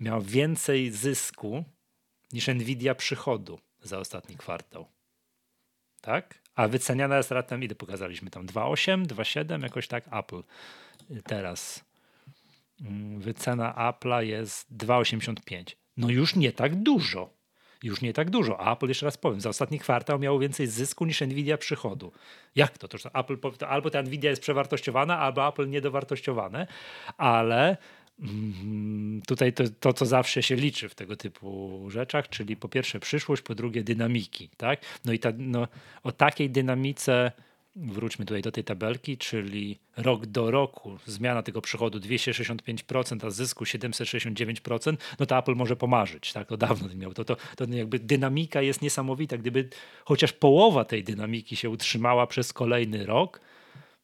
miał 0.00 0.22
więcej 0.22 0.90
zysku 0.90 1.64
niż 2.32 2.48
Nvidia 2.48 2.94
przychodu 2.94 3.58
za 3.82 3.98
ostatni 3.98 4.36
kwartał. 4.36 4.86
Tak? 6.00 6.38
A 6.54 6.68
wyceniana 6.68 7.16
jest 7.16 7.30
ratem, 7.30 7.62
ile 7.62 7.74
pokazaliśmy 7.74 8.30
tam? 8.30 8.46
2,8, 8.46 9.06
2,7, 9.06 9.62
jakoś 9.62 9.88
tak 9.88 10.04
Apple 10.12 10.42
teraz. 11.24 11.84
Mm, 12.80 13.20
wycena 13.20 13.74
Apple'a 13.92 14.20
jest 14.20 14.76
2,85. 14.76 15.76
No 15.96 16.10
już 16.10 16.36
nie 16.36 16.52
tak 16.52 16.74
dużo. 16.74 17.30
Już 17.82 18.00
nie 18.00 18.12
tak 18.12 18.30
dużo. 18.30 18.72
Apple, 18.72 18.88
jeszcze 18.88 19.06
raz 19.06 19.16
powiem, 19.16 19.40
za 19.40 19.48
ostatni 19.48 19.78
kwartał 19.78 20.18
miało 20.18 20.38
więcej 20.38 20.66
zysku 20.66 21.06
niż 21.06 21.20
Nvidia 21.20 21.58
przychodu. 21.58 22.12
Jak 22.54 22.78
to? 22.78 22.88
to 22.88 23.14
Apple, 23.14 23.36
albo 23.68 23.90
ta 23.90 24.02
Nvidia 24.02 24.30
jest 24.30 24.42
przewartościowana, 24.42 25.18
albo 25.18 25.48
Apple 25.48 25.68
niedowartościowane, 25.68 26.66
ale. 27.16 27.76
Tutaj 29.26 29.52
to, 29.52 29.64
to, 29.80 29.92
co 29.92 30.06
zawsze 30.06 30.42
się 30.42 30.56
liczy 30.56 30.88
w 30.88 30.94
tego 30.94 31.16
typu 31.16 31.80
rzeczach, 31.90 32.28
czyli 32.28 32.56
po 32.56 32.68
pierwsze 32.68 33.00
przyszłość, 33.00 33.42
po 33.42 33.54
drugie 33.54 33.84
dynamiki. 33.84 34.48
Tak? 34.56 34.80
No 35.04 35.12
i 35.12 35.18
ta, 35.18 35.32
no, 35.38 35.68
o 36.02 36.12
takiej 36.12 36.50
dynamice, 36.50 37.32
wróćmy 37.76 38.24
tutaj 38.24 38.42
do 38.42 38.52
tej 38.52 38.64
tabelki, 38.64 39.18
czyli 39.18 39.78
rok 39.96 40.26
do 40.26 40.50
roku 40.50 40.98
zmiana 41.06 41.42
tego 41.42 41.60
przychodu 41.60 41.98
265%, 41.98 43.26
a 43.26 43.30
zysku 43.30 43.64
769%, 43.64 44.96
no 45.18 45.26
to 45.26 45.38
Apple 45.38 45.54
może 45.54 45.76
pomarzyć. 45.76 46.32
Tak? 46.32 46.48
To 46.48 46.56
dawno 46.56 46.94
miał. 46.94 47.14
To, 47.14 47.24
to, 47.24 47.36
to 47.56 47.64
jakby 47.64 47.98
dynamika 47.98 48.62
jest 48.62 48.82
niesamowita. 48.82 49.38
Gdyby 49.38 49.68
chociaż 50.04 50.32
połowa 50.32 50.84
tej 50.84 51.04
dynamiki 51.04 51.56
się 51.56 51.70
utrzymała 51.70 52.26
przez 52.26 52.52
kolejny 52.52 53.06
rok, 53.06 53.40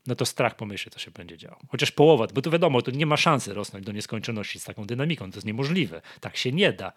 no 0.07 0.15
to 0.15 0.27
strach 0.27 0.57
pomyśleć, 0.57 0.95
co 0.95 1.01
się 1.01 1.11
będzie 1.11 1.39
działo. 1.39 1.59
Chociaż 1.69 1.93
połowa, 1.93 2.27
bo 2.35 2.43
to 2.43 2.51
wiadomo, 2.51 2.83
to 2.83 2.91
nie 2.91 3.07
ma 3.07 3.17
szansy 3.17 3.55
rosnąć 3.55 3.87
do 3.87 3.93
nieskończoności 3.93 4.61
z 4.61 4.65
taką 4.65 4.85
dynamiką, 4.85 5.31
to 5.31 5.37
jest 5.37 5.47
niemożliwe. 5.47 6.03
Tak 6.21 6.37
się 6.37 6.53
nie 6.53 6.73
da. 6.73 6.93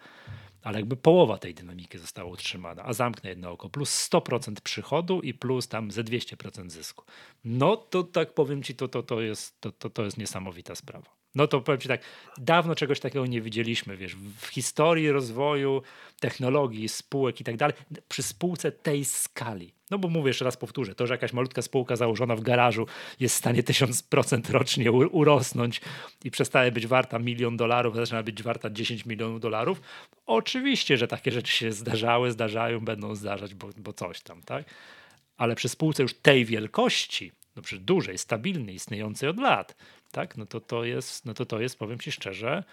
Ale 0.62 0.78
jakby 0.78 0.96
połowa 0.96 1.38
tej 1.38 1.54
dynamiki 1.54 1.98
została 1.98 2.30
utrzymana, 2.30 2.84
a 2.84 2.92
zamknę 2.92 3.30
jedno 3.30 3.50
oko, 3.50 3.68
plus 3.68 4.08
100% 4.10 4.60
przychodu 4.60 5.20
i 5.20 5.34
plus 5.34 5.68
tam 5.68 5.90
ze 5.90 6.04
200% 6.04 6.70
zysku. 6.70 7.04
No 7.44 7.76
to 7.76 8.02
tak 8.02 8.34
powiem 8.34 8.62
ci, 8.62 8.74
to, 8.74 8.88
to, 8.88 9.02
to, 9.02 9.20
jest, 9.20 9.60
to, 9.60 9.72
to, 9.72 9.90
to 9.90 10.04
jest 10.04 10.18
niesamowita 10.18 10.74
sprawa. 10.74 11.23
No 11.34 11.46
to 11.46 11.60
powiem 11.60 11.80
ci 11.80 11.88
tak, 11.88 12.00
dawno 12.38 12.74
czegoś 12.74 13.00
takiego 13.00 13.26
nie 13.26 13.40
widzieliśmy, 13.40 13.96
wiesz, 13.96 14.16
w 14.16 14.46
historii 14.46 15.10
rozwoju 15.10 15.82
technologii, 16.20 16.88
spółek 16.88 17.40
i 17.40 17.44
tak 17.44 17.56
dalej, 17.56 17.76
przy 18.08 18.22
spółce 18.22 18.72
tej 18.72 19.04
skali. 19.04 19.72
No 19.90 19.98
bo 19.98 20.08
mówię, 20.08 20.28
jeszcze 20.28 20.44
raz 20.44 20.56
powtórzę, 20.56 20.94
to, 20.94 21.06
że 21.06 21.14
jakaś 21.14 21.32
malutka 21.32 21.62
spółka 21.62 21.96
założona 21.96 22.36
w 22.36 22.40
garażu 22.40 22.86
jest 23.20 23.34
w 23.34 23.38
stanie 23.38 23.62
1000% 23.62 24.50
rocznie 24.50 24.92
urosnąć 24.92 25.80
i 26.24 26.30
przestaje 26.30 26.72
być 26.72 26.86
warta 26.86 27.18
milion 27.18 27.56
dolarów, 27.56 27.96
zaczyna 27.96 28.22
być 28.22 28.42
warta 28.42 28.70
10 28.70 29.06
milionów 29.06 29.40
dolarów. 29.40 29.80
Oczywiście, 30.26 30.96
że 30.96 31.08
takie 31.08 31.30
rzeczy 31.32 31.52
się 31.52 31.72
zdarzały, 31.72 32.32
zdarzają, 32.32 32.80
będą 32.80 33.14
zdarzać, 33.14 33.54
bo, 33.54 33.68
bo 33.76 33.92
coś 33.92 34.20
tam, 34.20 34.42
tak? 34.42 34.64
Ale 35.36 35.54
przy 35.54 35.68
spółce 35.68 36.02
już 36.02 36.14
tej 36.14 36.44
wielkości, 36.44 37.32
dobrze, 37.54 37.78
dużej, 37.78 38.18
stabilnej, 38.18 38.74
istniejącej 38.74 39.28
od 39.28 39.38
lat, 39.38 39.76
tak? 40.14 40.36
No 40.36 40.46
to 40.46 40.60
to 40.60 40.84
jest, 40.84 41.26
no 41.26 41.34
to 41.34 41.46
to 41.46 41.60
jest, 41.60 41.78
powiem 41.78 41.98
ci 41.98 42.12
szczerze, 42.12 42.64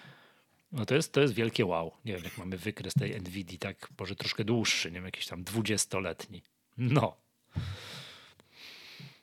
no 0.71 0.85
to 0.85 0.95
jest, 0.95 1.13
to 1.13 1.21
jest 1.21 1.33
wielkie 1.33 1.65
wow. 1.65 1.91
Nie 2.05 2.13
wiem, 2.13 2.23
jak 2.23 2.37
mamy 2.37 2.57
wykres 2.57 2.93
tej 2.93 3.21
NVIDII, 3.21 3.59
tak 3.59 3.89
może 3.99 4.15
troszkę 4.15 4.43
dłuższy, 4.43 4.91
nie 4.91 4.95
wiem, 4.95 5.05
jakiś 5.05 5.27
tam 5.27 5.43
dwudziestoletni. 5.43 6.41
No. 6.77 7.17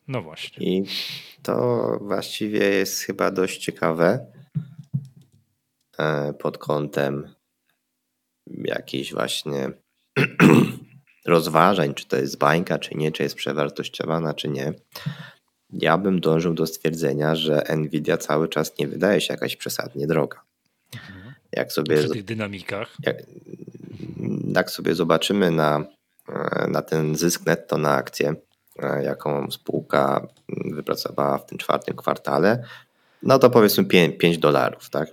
No 0.08 0.22
właśnie. 0.22 0.66
I 0.66 0.84
to 1.42 1.98
właściwie 2.02 2.68
jest 2.68 3.00
chyba 3.00 3.30
dość 3.30 3.64
ciekawe 3.64 4.26
e, 5.98 6.32
pod 6.32 6.58
kątem 6.58 7.34
jakichś 8.46 9.12
właśnie 9.12 9.70
rozważań, 11.26 11.94
czy 11.94 12.06
to 12.06 12.16
jest 12.16 12.38
bańka, 12.38 12.78
czy 12.78 12.94
nie, 12.94 13.12
czy 13.12 13.22
jest 13.22 13.34
przewartościowana, 13.34 14.34
czy 14.34 14.48
nie. 14.48 14.72
Ja 15.72 15.98
bym 15.98 16.20
dążył 16.20 16.54
do 16.54 16.66
stwierdzenia, 16.66 17.36
że 17.36 17.62
Nvidia 17.76 18.16
cały 18.16 18.48
czas 18.48 18.78
nie 18.78 18.88
wydaje 18.88 19.20
się 19.20 19.34
jakaś 19.34 19.56
przesadnie 19.56 20.06
droga. 20.06 20.40
Mhm. 20.94 21.34
Jak 21.52 21.72
sobie, 21.72 21.96
Przy 21.96 22.08
tych 22.08 22.24
dynamikach. 22.24 22.96
Jak, 23.02 23.16
jak 24.54 24.70
sobie 24.70 24.94
zobaczymy 24.94 25.50
na, 25.50 25.84
na 26.68 26.82
ten 26.82 27.16
zysk 27.16 27.46
netto 27.46 27.78
na 27.78 27.94
akcję, 27.94 28.34
E, 28.78 29.04
jaką 29.04 29.50
spółka 29.50 30.26
wypracowała 30.48 31.38
w 31.38 31.46
tym 31.46 31.58
czwartym 31.58 31.96
kwartale, 31.96 32.64
no 33.22 33.38
to 33.38 33.50
powiedzmy 33.50 33.84
5, 33.84 34.18
5 34.18 34.38
dolarów, 34.38 34.90
tak? 34.90 35.08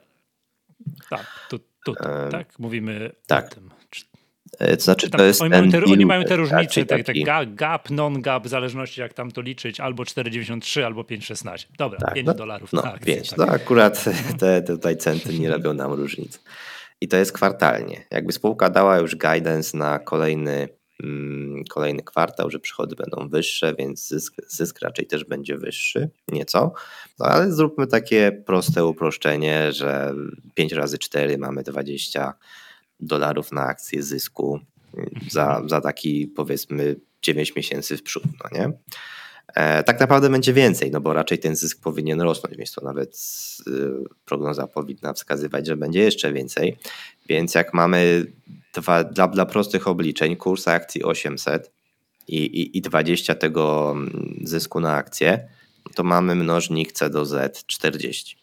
Tak, 1.10 1.26
tu, 1.49 1.60
tutaj, 1.86 2.32
tak? 2.32 2.60
Mówimy 2.60 3.12
tak. 3.28 3.45
o 3.45 3.56
tym. 3.56 3.70
E, 4.60 4.78
to 4.78 4.84
znaczy, 4.84 5.10
to 5.10 5.24
jest 5.24 5.41
oni, 5.41 5.49
mają 5.49 5.72
te, 5.72 5.84
oni 5.84 6.06
mają 6.06 6.24
te 6.24 6.36
różnice, 6.36 6.86
tak, 6.86 7.01
tak, 7.26 7.56
gap, 7.56 7.89
non-gap, 7.89 8.45
w 8.45 8.49
zależności 8.49 9.01
jak 9.01 9.14
tam 9.14 9.32
to 9.32 9.41
liczyć, 9.41 9.80
albo 9.80 10.03
4,93, 10.03 10.82
albo 10.82 11.01
5,16. 11.01 11.66
Dobra, 11.78 11.99
tak, 11.99 12.14
5 12.14 12.28
no, 12.28 12.34
dolarów. 12.34 12.74
No, 12.74 12.82
tak, 12.82 12.99
5. 12.99 13.30
Tak. 13.30 13.38
No 13.38 13.47
akurat 13.47 14.03
te, 14.39 14.62
te 14.62 14.62
tutaj 14.62 14.97
centy 14.97 15.39
nie 15.39 15.49
robią 15.49 15.74
nam 15.74 15.93
różnic. 15.93 16.39
I 17.01 17.08
to 17.08 17.18
jest 17.18 17.32
kwartalnie. 17.32 18.06
Jakby 18.12 18.34
spółka 18.34 18.70
dała 18.70 18.97
już 18.97 19.16
guidance 19.16 19.78
na 19.78 19.99
kolejny 19.99 20.68
Mm, 21.03 21.64
kolejny 21.70 22.03
kwartał, 22.03 22.49
że 22.49 22.60
przychody 22.60 22.95
będą 22.95 23.30
wyższe, 23.30 23.76
więc 23.80 24.08
zysk, 24.08 24.34
zysk 24.47 24.82
raczej 24.82 25.08
też 25.08 25.24
będzie 25.24 25.58
wyższy, 25.58 26.10
nieco. 26.28 26.74
No 27.20 27.26
ale 27.26 27.51
zróbmy 27.51 27.88
takie 27.88 28.32
proste 28.45 28.86
uproszczenie, 28.86 29.72
że 29.72 30.14
5 30.53 30.74
razy 30.74 30.97
4 30.97 31.38
mamy 31.38 31.64
20 31.64 32.34
dolarów 33.00 33.52
na 33.52 33.62
akcję 33.62 34.04
zysku 34.04 34.60
za, 35.32 35.62
za 35.68 35.82
taki 35.82 36.28
powiedzmy 36.28 36.96
9 37.22 37.56
miesięcy 37.56 37.98
w 37.98 38.04
przód, 38.04 38.24
no 38.43 38.60
nie? 38.60 38.72
E, 39.56 39.84
tak 39.84 40.00
naprawdę 40.00 40.30
będzie 40.30 40.54
więcej, 40.54 40.91
no 40.91 41.02
bo 41.02 41.14
raczej 41.14 41.39
ten 41.39 41.56
zysk 41.56 41.82
powinien 41.82 42.22
rosnąć, 42.22 42.58
więc 42.58 42.72
to 42.72 42.86
nawet 42.86 43.18
y, 43.68 43.72
prognoza 44.26 44.68
powinna 44.68 45.14
wskazywać, 45.14 45.68
że 45.68 45.78
będzie 45.78 46.00
jeszcze 46.00 46.34
więcej. 46.34 46.78
Więc 47.30 47.56
jak 47.56 47.74
mamy 47.74 48.26
dwa, 48.74 49.04
dla, 49.04 49.28
dla 49.28 49.46
prostych 49.46 49.88
obliczeń 49.88 50.36
kurs 50.36 50.68
akcji 50.68 51.04
800 51.04 51.72
i, 52.28 52.38
i, 52.38 52.78
i 52.78 52.82
20 52.82 53.36
tego 53.36 53.91
mm, 53.91 54.41
zysku 54.43 54.80
na 54.80 54.96
akcję, 54.96 55.48
to 55.96 56.04
mamy 56.04 56.36
mnożnik 56.36 56.91
C 56.91 57.10
do 57.10 57.26
Z 57.26 57.66
40. 57.66 58.38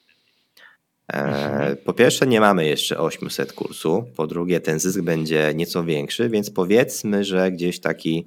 E, 1.08 1.14
mhm. 1.14 1.76
Po 1.76 1.92
pierwsze, 1.92 2.26
nie 2.26 2.40
mamy 2.40 2.66
jeszcze 2.66 2.98
800 2.98 3.52
kursu. 3.52 4.04
Po 4.16 4.26
drugie, 4.26 4.60
ten 4.60 4.80
zysk 4.80 5.00
będzie 5.00 5.52
nieco 5.54 5.84
większy, 5.84 6.28
więc 6.28 6.50
powiedzmy, 6.50 7.24
że 7.24 7.50
gdzieś 7.50 7.80
taki, 7.80 8.26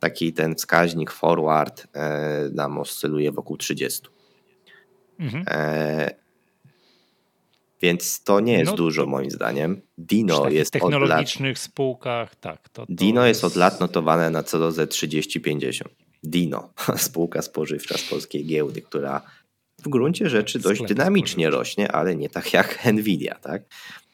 taki 0.00 0.32
ten 0.32 0.54
wskaźnik 0.54 1.10
forward 1.10 1.86
e, 1.94 2.48
nam 2.52 2.78
oscyluje 2.78 3.32
wokół 3.32 3.56
30. 3.56 4.02
Mhm. 5.18 5.44
E, 5.48 6.10
więc 7.82 8.24
to 8.24 8.40
nie 8.40 8.58
jest 8.58 8.70
no, 8.70 8.76
dużo 8.76 9.06
moim 9.06 9.30
zdaniem. 9.30 9.80
Dino 9.98 10.48
jest 10.48 10.72
technologicznych 10.72 11.56
lat, 11.56 11.58
spółkach, 11.58 12.36
tak. 12.36 12.68
To, 12.68 12.86
to 12.86 12.92
Dino 12.92 13.26
jest... 13.26 13.42
jest 13.42 13.52
od 13.54 13.60
lat 13.60 13.80
notowane 13.80 14.30
na 14.30 14.42
CDOZ 14.42 14.80
3050. 14.90 15.94
Dino, 16.22 16.72
spółka 16.96 17.42
spożywcza 17.42 17.98
z 17.98 18.02
polskiej 18.02 18.46
giełdy, 18.46 18.82
która 18.82 19.22
w 19.82 19.88
gruncie 19.88 20.28
rzeczy 20.28 20.58
dość 20.58 20.82
dynamicznie 20.82 21.50
rośnie, 21.50 21.92
ale 21.92 22.16
nie 22.16 22.28
tak 22.28 22.52
jak 22.52 22.84
Nvidia, 22.92 23.34
tak? 23.34 23.62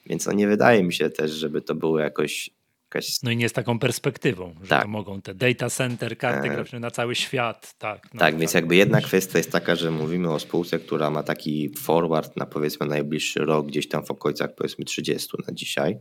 Więc 0.06 0.26
no 0.26 0.32
nie 0.32 0.48
wydaje 0.48 0.82
mi 0.82 0.92
się 0.92 1.10
też, 1.10 1.30
żeby 1.30 1.62
to 1.62 1.74
było 1.74 1.98
jakoś 1.98 2.50
jakaś... 2.94 3.22
No 3.22 3.30
i 3.30 3.36
nie 3.36 3.48
z 3.48 3.52
taką 3.52 3.78
perspektywą, 3.78 4.54
że 4.62 4.68
tak. 4.68 4.86
mogą 4.86 5.22
te 5.22 5.34
data 5.34 5.70
center, 5.70 6.18
karty 6.18 6.48
e, 6.48 6.54
graficzne 6.54 6.80
na 6.80 6.90
cały 6.90 7.14
świat. 7.14 7.74
Tak, 7.78 8.08
no, 8.14 8.20
tak, 8.20 8.38
więc 8.38 8.54
jakby 8.54 8.76
jedna 8.76 9.00
kwestia 9.00 9.38
jest 9.38 9.52
taka, 9.52 9.76
że 9.76 9.90
mówimy 9.90 10.32
o 10.32 10.38
spółce, 10.38 10.78
która 10.78 11.10
ma 11.10 11.22
taki 11.22 11.70
forward 11.78 12.36
na 12.36 12.46
powiedzmy 12.46 12.86
najbliższy 12.86 13.44
rok, 13.44 13.66
gdzieś 13.66 13.88
tam 13.88 14.04
w 14.04 14.10
okolicach 14.10 14.54
powiedzmy 14.54 14.84
30 14.84 15.28
na 15.48 15.54
dzisiaj. 15.54 15.98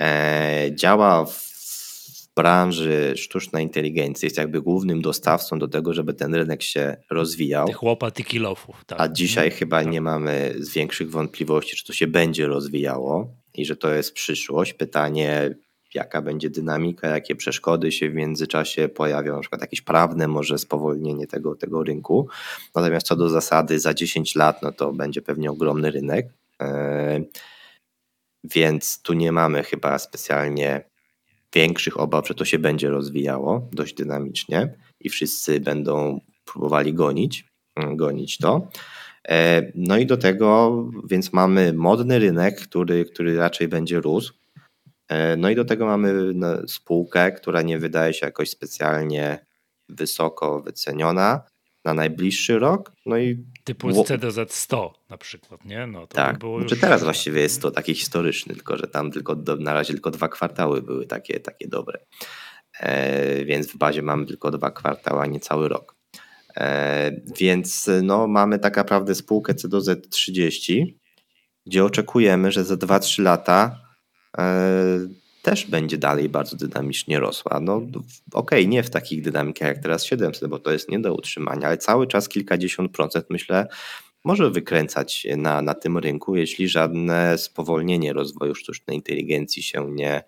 E, 0.00 0.70
działa 0.74 1.24
w 1.24 1.51
branży 2.36 3.14
sztucznej 3.16 3.64
inteligencji, 3.64 4.26
jest 4.26 4.36
jakby 4.36 4.62
głównym 4.62 5.02
dostawcą 5.02 5.58
do 5.58 5.68
tego, 5.68 5.94
żeby 5.94 6.14
ten 6.14 6.34
rynek 6.34 6.62
się 6.62 6.96
rozwijał. 7.10 7.66
Tych 7.66 7.82
łopat 7.82 8.20
i 8.20 8.24
kilofów. 8.24 8.84
Tak. 8.86 9.00
A 9.00 9.08
dzisiaj 9.08 9.44
mhm. 9.44 9.58
chyba 9.58 9.82
tak. 9.82 9.92
nie 9.92 10.00
mamy 10.00 10.54
większych 10.74 11.10
wątpliwości, 11.10 11.76
czy 11.76 11.86
to 11.86 11.92
się 11.92 12.06
będzie 12.06 12.46
rozwijało 12.46 13.30
i 13.54 13.64
że 13.64 13.76
to 13.76 13.94
jest 13.94 14.12
przyszłość. 14.12 14.72
Pytanie, 14.72 15.54
jaka 15.94 16.22
będzie 16.22 16.50
dynamika, 16.50 17.08
jakie 17.08 17.36
przeszkody 17.36 17.92
się 17.92 18.10
w 18.10 18.14
międzyczasie 18.14 18.88
pojawią, 18.88 19.34
na 19.34 19.40
przykład 19.40 19.60
jakieś 19.60 19.80
prawne 19.80 20.28
może 20.28 20.58
spowolnienie 20.58 21.26
tego, 21.26 21.54
tego 21.54 21.84
rynku. 21.84 22.28
Natomiast 22.74 23.06
co 23.06 23.16
do 23.16 23.28
zasady 23.28 23.78
za 23.78 23.94
10 23.94 24.34
lat, 24.34 24.62
no 24.62 24.72
to 24.72 24.92
będzie 24.92 25.22
pewnie 25.22 25.50
ogromny 25.50 25.90
rynek. 25.90 26.28
E, 26.62 27.20
więc 28.44 29.02
tu 29.02 29.12
nie 29.12 29.32
mamy 29.32 29.62
chyba 29.62 29.98
specjalnie 29.98 30.91
większych 31.54 32.00
obaw, 32.00 32.28
że 32.28 32.34
to 32.34 32.44
się 32.44 32.58
będzie 32.58 32.90
rozwijało 32.90 33.68
dość 33.72 33.94
dynamicznie 33.94 34.74
i 35.00 35.08
wszyscy 35.08 35.60
będą 35.60 36.20
próbowali 36.44 36.94
gonić, 36.94 37.44
gonić 37.76 38.38
to. 38.38 38.68
E, 39.28 39.62
no 39.74 39.96
i 39.98 40.06
do 40.06 40.16
tego, 40.16 40.76
więc 41.04 41.32
mamy 41.32 41.72
modny 41.72 42.18
rynek, 42.18 42.60
który, 42.60 43.04
który 43.04 43.36
raczej 43.36 43.68
będzie 43.68 44.00
rósł. 44.00 44.34
E, 45.08 45.36
no 45.36 45.50
i 45.50 45.54
do 45.54 45.64
tego 45.64 45.86
mamy 45.86 46.32
no, 46.34 46.68
spółkę, 46.68 47.32
która 47.32 47.62
nie 47.62 47.78
wydaje 47.78 48.14
się 48.14 48.26
jakoś 48.26 48.50
specjalnie 48.50 49.46
wysoko 49.88 50.60
wyceniona 50.60 51.42
na 51.84 51.94
najbliższy 51.94 52.58
rok. 52.58 52.92
No 53.06 53.18
i 53.18 53.44
Typu 53.64 54.04
CDZ 54.04 54.52
100 54.52 54.92
na 55.10 55.16
przykład, 55.18 55.64
nie? 55.64 55.86
No, 55.86 56.06
to 56.06 56.14
tak, 56.16 56.32
by 56.32 56.38
było 56.38 56.58
znaczy 56.58 56.74
już... 56.74 56.80
teraz 56.80 57.04
właściwie 57.04 57.40
jest 57.40 57.62
to 57.62 57.70
taki 57.70 57.94
historyczny, 57.94 58.54
tylko 58.54 58.76
że 58.76 58.86
tam 58.86 59.10
tylko 59.10 59.36
do, 59.36 59.56
na 59.56 59.74
razie 59.74 59.92
tylko 59.92 60.10
dwa 60.10 60.28
kwartały 60.28 60.82
były 60.82 61.06
takie, 61.06 61.40
takie 61.40 61.68
dobre. 61.68 61.98
E, 62.80 63.44
więc 63.44 63.66
w 63.66 63.76
bazie 63.76 64.02
mamy 64.02 64.26
tylko 64.26 64.50
dwa 64.50 64.70
kwartały, 64.70 65.20
a 65.20 65.26
nie 65.26 65.40
cały 65.40 65.68
rok. 65.68 65.96
E, 66.56 67.12
więc 67.38 67.90
no, 68.02 68.26
mamy 68.26 68.58
tak 68.58 68.76
naprawdę 68.76 69.14
spółkę 69.14 69.54
CDZ 69.54 70.08
30, 70.10 70.98
gdzie 71.66 71.84
oczekujemy, 71.84 72.52
że 72.52 72.64
za 72.64 72.74
2-3 72.74 73.22
lata 73.22 73.82
E, 74.38 74.44
też 75.42 75.66
będzie 75.66 75.98
dalej 75.98 76.28
bardzo 76.28 76.56
dynamicznie 76.56 77.20
rosła. 77.20 77.60
No 77.60 77.76
okej, 77.76 78.00
okay, 78.32 78.66
nie 78.66 78.82
w 78.82 78.90
takich 78.90 79.22
dynamikach 79.22 79.68
jak 79.68 79.78
teraz 79.78 80.04
700, 80.04 80.48
bo 80.48 80.58
to 80.58 80.72
jest 80.72 80.88
nie 80.88 80.98
do 80.98 81.14
utrzymania, 81.14 81.66
ale 81.66 81.78
cały 81.78 82.06
czas 82.06 82.28
kilkadziesiąt 82.28 82.92
procent 82.92 83.26
myślę 83.30 83.66
może 84.24 84.50
wykręcać 84.50 85.26
na, 85.36 85.62
na 85.62 85.74
tym 85.74 85.98
rynku, 85.98 86.36
jeśli 86.36 86.68
żadne 86.68 87.38
spowolnienie 87.38 88.12
rozwoju 88.12 88.54
sztucznej 88.54 88.96
inteligencji 88.96 89.62
się 89.62 89.90
nie, 89.90 90.24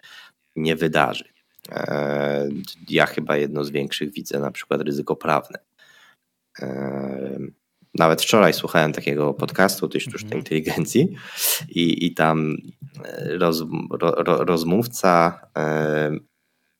nie 0.56 0.76
wydarzy. 0.76 1.24
E, 1.68 2.48
ja 2.90 3.06
chyba 3.06 3.36
jedno 3.36 3.64
z 3.64 3.70
większych 3.70 4.12
widzę 4.12 4.40
na 4.40 4.50
przykład 4.50 4.80
ryzyko 4.80 5.16
prawne. 5.16 5.58
E, 7.95 7.99
nawet 7.99 8.22
wczoraj 8.22 8.53
słuchałem 8.53 8.92
takiego 8.92 9.35
podcastu 9.35 9.89
tej 9.89 10.01
sztucznej 10.01 10.24
mhm. 10.24 10.39
inteligencji 10.39 11.09
i, 11.68 12.06
i 12.06 12.14
tam 12.14 12.56
e, 13.05 13.39
roz, 13.39 13.62
ro, 13.90 14.44
rozmówca 14.44 15.40
e, 15.59 16.10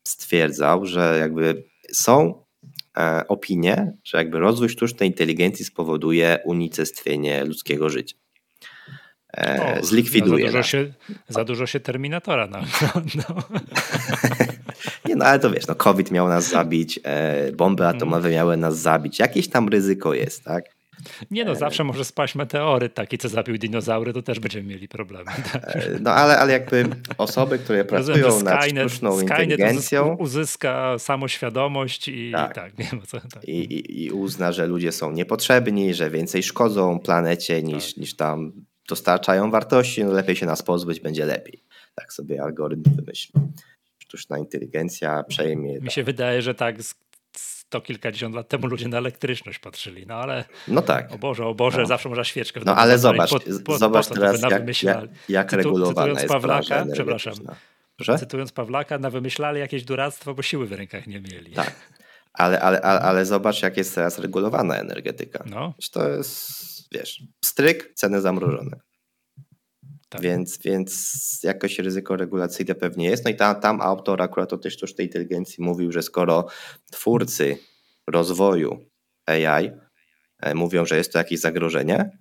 stwierdzał, 0.07 0.87
że 0.87 1.17
jakby 1.21 1.65
są 1.93 2.45
e, 2.97 3.25
opinie, 3.29 3.93
że 4.05 4.19
jakby 4.19 4.39
rozwój 4.39 4.69
sztucznej 4.69 5.09
inteligencji 5.09 5.65
spowoduje 5.65 6.39
unicestwienie 6.45 7.45
ludzkiego 7.45 7.89
życia. 7.89 8.17
O, 9.37 9.85
zlikwiduje. 9.85 10.47
Za 10.47 10.53
dużo, 10.53 10.63
się, 10.63 10.93
za 11.29 11.45
dużo 11.45 11.67
się 11.67 11.81
Terminatora 11.81 12.47
na, 12.47 12.61
no. 13.29 13.43
Nie 15.09 15.17
no, 15.17 15.25
ale 15.25 15.39
to 15.39 15.51
wiesz, 15.51 15.67
no 15.67 15.75
COVID 15.75 16.11
miał 16.11 16.29
nas 16.29 16.49
zabić, 16.49 17.01
bomby 17.57 17.87
atomowe 17.87 18.31
miały 18.31 18.57
nas 18.57 18.79
zabić, 18.79 19.19
jakieś 19.19 19.49
tam 19.49 19.69
ryzyko 19.69 20.15
jest, 20.15 20.45
tak? 20.45 20.74
Nie 21.31 21.45
no, 21.45 21.53
e, 21.53 21.57
zawsze 21.57 21.85
może 21.85 22.05
spaść 22.05 22.35
meteoryt 22.35 22.95
taki, 22.95 23.19
co 23.19 23.29
zabił 23.29 23.59
dinozaury, 23.59 24.13
to 24.13 24.23
też 24.23 24.41
będziemy 24.41 24.69
mieli 24.69 24.89
problemy. 24.89 25.31
Tak? 25.53 25.79
No 26.01 26.11
ale, 26.11 26.39
ale 26.39 26.53
jakby 26.53 26.85
osoby, 27.19 27.59
które 27.59 27.85
pracują 27.95 28.27
Rozumiem, 28.27 28.45
nad 28.45 28.65
Skynet, 28.65 28.91
sztuczną 28.91 29.21
inteligencją... 29.21 30.17
uzyska 30.19 30.99
samoświadomość 30.99 32.09
i 32.09 32.33
tak, 32.33 32.55
tak 32.55 32.79
nie 32.79 32.89
ma 32.93 33.07
co. 33.07 33.21
Tak. 33.21 33.45
I, 33.45 33.59
i, 33.75 34.05
I 34.05 34.11
uzna, 34.11 34.53
że 34.53 34.67
ludzie 34.67 34.93
są 34.93 35.13
niepotrzebni, 35.13 35.95
że 35.95 36.11
więcej 36.11 36.43
szkodzą 36.43 36.99
planecie 36.99 37.63
niż, 37.63 37.95
tak. 37.95 37.97
niż 37.97 38.17
tam 38.17 38.53
dostarczają 38.89 39.51
wartości, 39.51 40.05
no 40.05 40.13
lepiej 40.13 40.37
się 40.37 40.47
nas 40.47 40.63
pozbyć, 40.63 41.01
będzie 41.01 41.27
lepiej. 41.27 41.63
Tak 41.95 42.13
sobie 42.13 42.43
algorytm 42.43 42.97
wymyśli. 42.97 43.41
Sztuczna 43.99 44.39
inteligencja 44.39 45.23
przejmie. 45.23 45.81
Mi 45.81 45.91
się 45.91 46.05
wydaje, 46.05 46.43
że 46.43 46.55
tak 46.55 46.77
sto 47.75 47.81
kilkadziesiąt 47.81 48.35
lat 48.35 48.49
temu 48.49 48.67
ludzie 48.67 48.89
na 48.89 48.99
elektryczność 48.99 49.59
patrzyli, 49.59 50.07
no 50.07 50.15
ale 50.15 50.45
no 50.69 50.83
tak. 50.83 51.13
o 51.13 51.19
Boże, 51.19 51.47
o 51.47 51.55
Boże, 51.55 51.81
no. 51.81 51.87
zawsze 51.87 52.09
można 52.09 52.25
świeczkę 52.25 52.61
No 52.67 52.77
ale 52.77 52.99
zobacz, 52.99 53.31
po, 53.31 53.41
po, 53.65 53.79
zobacz 53.79 54.09
po 54.09 54.15
teraz 54.15 54.43
jak, 54.43 54.83
jak, 54.83 54.99
jak 55.29 55.53
regulowana 55.53 56.21
jest 56.21 56.27
Pawlaka, 56.27 56.87
przepraszam, 56.93 57.35
Proszę? 57.97 58.19
cytując 58.19 58.53
Pawlaka, 58.53 58.99
na 58.99 59.11
wymyślali 59.11 59.61
jakieś 59.61 59.85
duractwo, 59.85 60.35
bo 60.35 60.43
siły 60.43 60.67
w 60.67 60.73
rękach 60.73 61.07
nie 61.07 61.21
mieli. 61.21 61.53
Tak, 61.53 61.75
ale, 62.33 62.61
ale, 62.61 62.81
ale, 62.81 63.01
ale 63.01 63.27
zobacz 63.27 63.63
jak 63.63 63.77
jest 63.77 63.95
teraz 63.95 64.19
regulowana 64.19 64.77
energetyka. 64.77 65.45
No. 65.47 65.75
To 65.93 66.09
jest, 66.09 66.89
wiesz, 66.93 67.23
stryk, 67.45 67.93
ceny 67.95 68.21
zamrożone. 68.21 68.77
Tak. 70.15 70.23
Więc, 70.23 70.59
więc 70.59 71.41
jakoś 71.43 71.79
ryzyko 71.79 72.17
regulacyjne 72.17 72.75
pewnie 72.75 73.07
jest. 73.07 73.25
No 73.25 73.31
i 73.31 73.37
tam, 73.37 73.61
tam 73.61 73.81
autor 73.81 74.23
akurat 74.23 74.53
o 74.53 74.59
tej 74.59 74.71
sztucznej 74.71 75.07
inteligencji 75.07 75.65
mówił, 75.65 75.93
że 75.93 76.03
skoro 76.03 76.47
twórcy 76.91 77.59
rozwoju 78.07 78.79
AI 79.27 79.71
e, 80.41 80.55
mówią, 80.55 80.87
że 80.87 80.97
jest 80.97 81.13
to 81.13 81.19
jakieś 81.19 81.41
zagrożenie, 81.41 82.19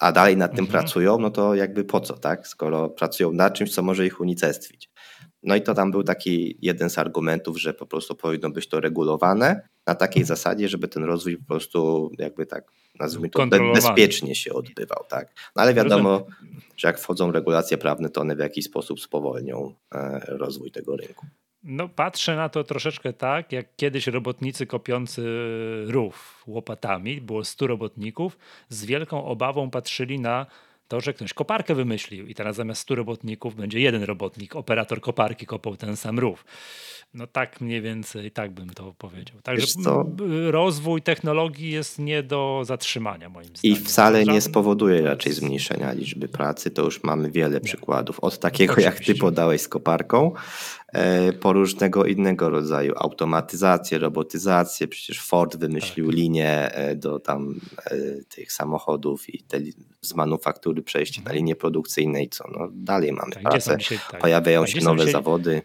a 0.00 0.12
dalej 0.12 0.36
nad 0.36 0.50
tym 0.50 0.64
mhm. 0.64 0.72
pracują, 0.82 1.18
no 1.18 1.30
to 1.30 1.54
jakby 1.54 1.84
po 1.84 2.00
co, 2.00 2.18
tak? 2.18 2.48
Skoro 2.48 2.88
pracują 2.88 3.32
nad 3.32 3.54
czymś, 3.54 3.74
co 3.74 3.82
może 3.82 4.06
ich 4.06 4.20
unicestwić. 4.20 4.90
No 5.42 5.56
i 5.56 5.62
to 5.62 5.74
tam 5.74 5.90
był 5.90 6.02
taki 6.02 6.58
jeden 6.62 6.90
z 6.90 6.98
argumentów, 6.98 7.60
że 7.60 7.74
po 7.74 7.86
prostu 7.86 8.14
powinno 8.14 8.50
być 8.50 8.68
to 8.68 8.80
regulowane 8.80 9.68
na 9.90 9.94
takiej 9.94 10.24
zasadzie, 10.24 10.68
żeby 10.68 10.88
ten 10.88 11.04
rozwój 11.04 11.36
po 11.36 11.44
prostu 11.44 12.10
jakby 12.18 12.46
tak 12.46 12.72
nazwijmy 12.98 13.30
to 13.30 13.46
bezpiecznie 13.74 14.34
się 14.34 14.52
odbywał, 14.52 15.04
tak. 15.08 15.32
No 15.56 15.62
ale 15.62 15.74
wiadomo, 15.74 16.26
że 16.76 16.88
jak 16.88 17.00
wchodzą 17.00 17.32
regulacje 17.32 17.78
prawne, 17.78 18.08
to 18.08 18.20
one 18.20 18.36
w 18.36 18.38
jakiś 18.38 18.64
sposób 18.64 19.00
spowolnią 19.00 19.74
e, 19.94 20.20
rozwój 20.26 20.70
tego 20.70 20.96
rynku. 20.96 21.26
No 21.62 21.88
patrzę 21.88 22.36
na 22.36 22.48
to 22.48 22.64
troszeczkę 22.64 23.12
tak, 23.12 23.52
jak 23.52 23.76
kiedyś 23.76 24.06
robotnicy 24.06 24.66
kopiący 24.66 25.22
rów 25.86 26.44
łopatami, 26.46 27.20
było 27.20 27.44
100 27.44 27.66
robotników, 27.66 28.38
z 28.68 28.84
wielką 28.84 29.24
obawą 29.24 29.70
patrzyli 29.70 30.20
na 30.20 30.46
to, 30.90 31.00
że 31.00 31.14
ktoś 31.14 31.34
koparkę 31.34 31.74
wymyślił 31.74 32.26
i 32.26 32.34
teraz 32.34 32.56
zamiast 32.56 32.80
100 32.80 32.94
robotników 32.94 33.54
będzie 33.54 33.80
jeden 33.80 34.02
robotnik, 34.02 34.56
operator 34.56 35.00
koparki 35.00 35.46
kopał 35.46 35.76
ten 35.76 35.96
sam 35.96 36.18
rów. 36.18 36.44
No 37.14 37.26
tak 37.26 37.60
mniej 37.60 37.82
więcej, 37.82 38.30
tak 38.30 38.50
bym 38.50 38.70
to 38.70 38.94
powiedział. 38.98 39.40
Także 39.42 39.66
rozwój 40.50 41.02
technologii 41.02 41.70
jest 41.70 41.98
nie 41.98 42.22
do 42.22 42.62
zatrzymania 42.64 43.28
moim 43.28 43.56
zdaniem. 43.56 43.76
I 43.76 43.80
wcale 43.80 44.24
nie 44.24 44.40
spowoduje 44.40 45.02
raczej 45.02 45.32
zmniejszenia 45.32 45.92
liczby 45.92 46.28
pracy, 46.28 46.70
to 46.70 46.82
już 46.82 47.02
mamy 47.02 47.30
wiele 47.30 47.54
nie. 47.54 47.60
przykładów. 47.60 48.20
Od 48.20 48.38
takiego 48.38 48.72
Oczywiście. 48.72 48.96
jak 48.96 49.06
ty 49.06 49.20
podałeś 49.20 49.60
z 49.60 49.68
koparką, 49.68 50.32
e, 50.92 51.32
po 51.32 51.52
różnego 51.52 52.04
innego 52.04 52.50
rodzaju 52.50 52.94
automatyzację, 52.96 53.98
robotyzację. 53.98 54.88
Przecież 54.88 55.20
Ford 55.22 55.56
wymyślił 55.56 56.06
tak. 56.06 56.14
linię 56.14 56.74
e, 56.74 56.96
do 56.96 57.18
tam 57.18 57.60
e, 57.84 57.96
tych 58.28 58.52
samochodów 58.52 59.34
i 59.34 59.42
te, 59.42 59.60
z 60.02 60.14
manufaktury 60.14 60.82
przejście 60.82 61.18
mhm. 61.18 61.34
na 61.34 61.38
linię 61.38 61.56
produkcyjnej, 61.56 62.28
co 62.28 62.44
no, 62.52 62.68
dalej 62.72 63.12
mamy 63.12 63.32
tak, 63.32 63.42
pracę, 63.42 63.78
dzisiaj, 63.78 63.98
tak. 64.10 64.20
pojawiają 64.20 64.60
tak, 64.60 64.70
się 64.70 64.80
nowe 64.80 65.10
zawody. 65.10 65.62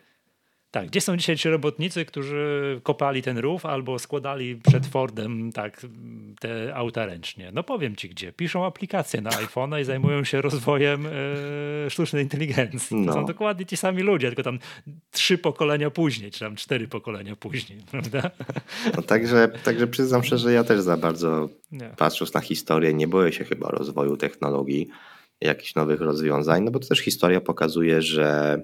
Tak, 0.76 0.88
gdzie 0.88 1.02
są 1.02 1.18
dzisiaj 1.18 1.38
ci 1.38 1.50
robotnicy, 1.50 2.06
którzy 2.06 2.80
kopali 2.84 3.22
ten 3.22 3.38
rów 3.38 3.66
albo 3.66 4.00
składali 4.00 4.56
przed 4.56 4.86
Fordem 4.86 5.52
tak, 5.52 5.86
te 6.40 6.76
auta 6.76 7.06
ręcznie? 7.06 7.52
No 7.54 7.64
powiem 7.64 7.96
ci 7.96 8.10
gdzie. 8.10 8.34
Piszą 8.34 8.66
aplikacje 8.66 9.22
na 9.22 9.30
iPhone'a 9.30 9.82
i 9.82 9.84
zajmują 9.84 10.24
się 10.24 10.42
rozwojem 10.42 11.08
e, 11.86 11.90
sztucznej 11.90 12.24
inteligencji. 12.24 12.98
No. 12.98 13.14
To 13.14 13.20
są 13.20 13.26
dokładnie 13.26 13.66
ci 13.66 13.78
sami 13.78 14.02
ludzie, 14.02 14.28
tylko 14.28 14.44
tam 14.44 14.60
trzy 15.12 15.38
pokolenia 15.38 15.90
później, 15.90 16.32
czy 16.32 16.40
tam 16.40 16.56
cztery 16.56 16.88
pokolenia 16.88 17.36
później, 17.36 17.80
prawda? 17.92 18.32
No 18.96 19.02
także, 19.02 19.50
także 19.64 19.88
przyznam 19.88 20.24
się, 20.24 20.38
że 20.38 20.54
ja 20.54 20.64
też 20.64 20.82
za 20.82 20.98
bardzo 20.98 21.50
nie. 21.72 21.90
patrząc 21.98 22.34
na 22.34 22.42
historię 22.42 22.94
nie 22.94 23.08
boję 23.08 23.34
się 23.34 23.44
chyba 23.44 23.70
rozwoju 23.70 24.18
technologii, 24.18 24.88
jakichś 25.42 25.76
nowych 25.76 26.02
rozwiązań, 26.02 26.64
no 26.64 26.72
bo 26.72 26.80
to 26.80 26.88
też 26.88 27.00
historia 27.00 27.42
pokazuje, 27.42 28.02
że 28.02 28.62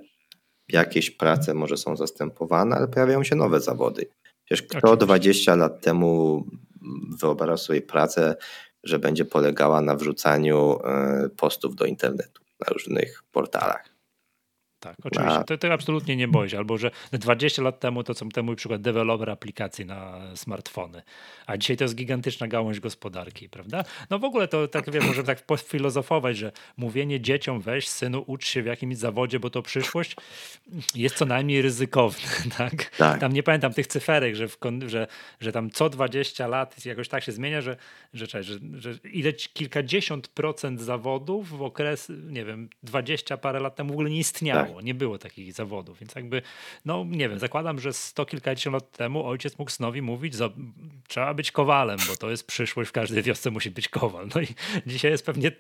jakieś 0.74 1.12
prace 1.12 1.54
może 1.54 1.78
są 1.78 1.96
zastępowane, 1.96 2.76
ale 2.76 2.88
pojawiają 2.88 3.24
się 3.24 3.36
nowe 3.36 3.60
zawody. 3.60 4.10
Przecież 4.46 4.68
kto 4.68 4.78
Oczywiście. 4.78 5.06
20 5.06 5.56
lat 5.56 5.82
temu 5.82 6.44
wyobrażał 7.20 7.58
sobie 7.58 7.82
pracę, 7.82 8.36
że 8.84 9.00
będzie 9.00 9.26
polegała 9.26 9.82
na 9.82 9.96
wrzucaniu 9.96 10.80
e, 10.84 11.30
postów 11.30 11.76
do 11.76 11.86
internetu 11.86 12.42
na 12.60 12.74
różnych 12.74 13.24
portalach. 13.32 13.91
Tak, 14.82 14.96
oczywiście. 15.04 15.44
To, 15.44 15.58
to 15.58 15.74
absolutnie 15.74 16.16
nie 16.16 16.28
boję 16.28 16.50
się. 16.50 16.58
Albo, 16.58 16.78
że 16.78 16.92
20 17.12 17.62
lat 17.62 17.80
temu 17.80 18.04
to 18.04 18.14
co 18.14 18.26
ten 18.26 18.46
mój 18.46 18.56
przykład 18.56 18.82
deweloper 18.82 19.30
aplikacji 19.30 19.86
na 19.86 20.22
smartfony, 20.36 21.02
a 21.46 21.58
dzisiaj 21.58 21.78
to 21.78 21.84
jest 21.84 21.96
gigantyczna 21.96 22.48
gałąź 22.48 22.80
gospodarki, 22.80 23.50
prawda? 23.50 23.84
No 24.10 24.20
w 24.20 24.24
ogóle 24.24 24.48
to 24.48 24.68
tak 24.68 24.92
wiem, 24.92 25.06
możemy 25.06 25.28
tak 25.28 25.44
filozofować, 25.68 26.38
że 26.38 26.52
mówienie 26.78 27.22
dzieciom 27.22 27.62
weź 27.62 27.88
synu, 27.88 28.24
ucz 28.28 28.48
się 28.48 28.64
w 28.64 28.66
jakimś 28.66 28.98
zawodzie, 28.98 29.40
bo 29.40 29.50
to 29.50 29.62
przyszłość 29.62 30.16
jest 30.96 31.16
co 31.16 31.26
najmniej 31.26 31.62
ryzykowne, 31.62 32.30
tak? 32.58 32.90
tak. 32.98 33.20
Tam 33.20 33.34
nie 33.34 33.44
pamiętam 33.44 33.74
tych 33.74 33.88
cyferek, 33.88 34.36
że, 34.36 34.48
w, 34.48 34.58
że, 34.88 35.08
że 35.40 35.52
tam 35.52 35.70
co 35.70 35.90
20 35.90 36.48
lat 36.48 36.86
jakoś 36.86 37.10
tak 37.10 37.24
się 37.24 37.32
zmienia, 37.32 37.62
że, 37.62 37.78
że, 38.14 38.26
że, 38.44 38.60
że, 38.74 38.94
ileć 39.04 39.54
kilkadziesiąt 39.54 40.28
procent 40.28 40.82
zawodów 40.82 41.50
w 41.50 41.62
okres, 41.62 42.12
nie 42.30 42.46
wiem, 42.46 42.70
20 42.84 43.38
parę 43.38 43.60
lat 43.60 43.76
temu 43.76 43.90
w 43.90 43.94
ogóle 43.94 44.10
nie 44.10 44.20
istniało. 44.20 44.66
Tak 44.66 44.71
było, 44.72 44.82
nie 44.82 44.94
było 44.94 45.18
takich 45.18 45.54
zawodów, 45.54 46.00
więc 46.00 46.16
jakby, 46.16 46.42
no 46.86 47.06
nie 47.08 47.30
wiem, 47.30 47.40
zakładam, 47.40 47.80
że 47.80 47.94
sto 47.94 48.26
kilkadziesiąt 48.26 48.74
lat 48.74 48.92
temu 48.92 49.28
ojciec 49.28 49.60
mógł 49.60 49.72
synowi 49.72 50.02
mówić, 50.02 50.34
że 50.34 50.50
trzeba 51.08 51.34
być 51.34 51.52
kowalem, 51.52 52.00
bo 52.08 52.16
to 52.16 52.30
jest 52.30 52.48
przyszłość, 52.48 52.90
w 52.90 52.94
każdej 52.94 53.24
wiosce 53.24 53.52
musi 53.52 53.72
być 53.72 53.90
kowal. 53.90 54.28
No 54.36 54.42
i 54.42 54.48
dzisiaj 54.88 55.12
jest 55.12 55.26
pewnie 55.26 55.52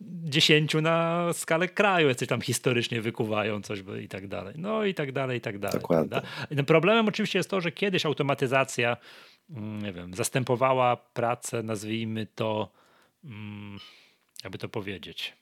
dziesięciu 0.00 0.80
na 0.80 1.28
skalę 1.32 1.68
kraju, 1.68 2.08
jacyś 2.08 2.28
tam 2.28 2.40
historycznie 2.40 3.00
wykuwają 3.00 3.62
coś 3.62 3.82
i 4.02 4.08
tak 4.08 4.28
dalej. 4.28 4.54
No 4.58 4.84
i 4.84 4.94
tak 4.94 5.12
dalej, 5.12 5.38
i 5.38 5.40
tak 5.40 5.58
dalej. 5.58 5.80
Dokładnie. 5.80 6.22
Problemem 6.66 7.08
oczywiście 7.08 7.38
jest 7.38 7.50
to, 7.50 7.60
że 7.60 7.72
kiedyś 7.72 8.06
automatyzacja, 8.06 8.96
mm, 9.50 9.82
nie 9.82 9.92
wiem, 9.92 10.14
zastępowała 10.14 10.96
pracę, 10.96 11.62
nazwijmy 11.62 12.26
to, 12.34 12.72
mm, 13.24 13.78
jakby 14.44 14.58
to 14.58 14.68
powiedzieć, 14.68 15.32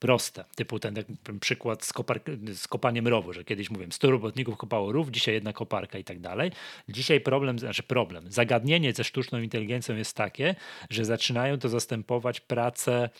proste, 0.00 0.44
typu 0.54 0.78
ten, 0.78 0.94
ten 1.22 1.40
przykład 1.40 1.84
z, 1.84 1.92
kopar, 1.92 2.20
z 2.54 2.68
kopaniem 2.68 3.08
rowu, 3.08 3.32
że 3.32 3.44
kiedyś 3.44 3.70
mówiłem 3.70 3.92
100 3.92 4.10
robotników 4.10 4.56
kopało 4.56 4.92
rów, 4.92 5.10
dzisiaj 5.10 5.34
jedna 5.34 5.52
koparka 5.52 5.98
i 5.98 6.04
tak 6.04 6.20
dalej. 6.20 6.52
Dzisiaj 6.88 7.20
problem, 7.20 7.58
znaczy 7.58 7.82
problem, 7.82 8.32
zagadnienie 8.32 8.92
ze 8.92 9.04
sztuczną 9.04 9.40
inteligencją 9.40 9.96
jest 9.96 10.16
takie, 10.16 10.54
że 10.90 11.04
zaczynają 11.04 11.58
to 11.58 11.68
zastępować 11.68 12.40
pracę 12.40 13.10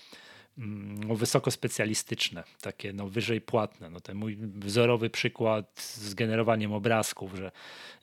no, 0.56 1.14
wysoko 1.14 1.50
specjalistyczne, 1.50 2.44
takie 2.60 2.92
no, 2.92 3.08
wyżej 3.08 3.40
płatne. 3.40 3.90
No, 3.90 4.00
ten 4.00 4.16
mój 4.16 4.36
wzorowy 4.40 5.10
przykład 5.10 5.80
z 5.80 6.14
generowaniem 6.14 6.72
obrazków, 6.72 7.34
że 7.34 7.52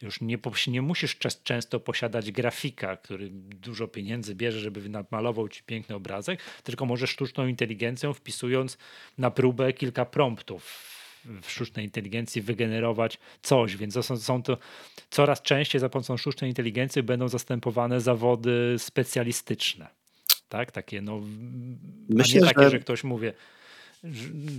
już 0.01 0.21
nie, 0.21 0.37
nie 0.67 0.81
musisz 0.81 1.17
często 1.43 1.79
posiadać 1.79 2.31
grafika, 2.31 2.97
który 2.97 3.29
dużo 3.31 3.87
pieniędzy 3.87 4.35
bierze, 4.35 4.59
żeby 4.59 4.89
namalował 4.89 5.49
ci 5.49 5.63
piękny 5.63 5.95
obrazek, 5.95 6.39
tylko 6.63 6.85
możesz 6.85 7.09
sztuczną 7.09 7.47
inteligencją 7.47 8.13
wpisując 8.13 8.77
na 9.17 9.31
próbę 9.31 9.73
kilka 9.73 10.05
promptów 10.05 10.97
w 11.41 11.51
sztucznej 11.51 11.85
inteligencji 11.85 12.41
wygenerować 12.41 13.17
coś, 13.41 13.77
więc 13.77 13.93
są, 14.05 14.17
są 14.17 14.43
to 14.43 14.57
coraz 15.09 15.41
częściej 15.41 15.81
za 15.81 15.89
pomocą 15.89 16.17
sztucznej 16.17 16.51
inteligencji 16.51 17.03
będą 17.03 17.27
zastępowane 17.27 18.01
zawody 18.01 18.75
specjalistyczne 18.77 19.96
tak? 20.49 20.71
Takie 20.71 21.01
no, 21.01 21.21
Myślę, 22.09 22.41
nie 22.41 22.47
takie, 22.47 22.63
że... 22.63 22.69
że 22.69 22.79
ktoś 22.79 23.03
mówi, 23.03 23.27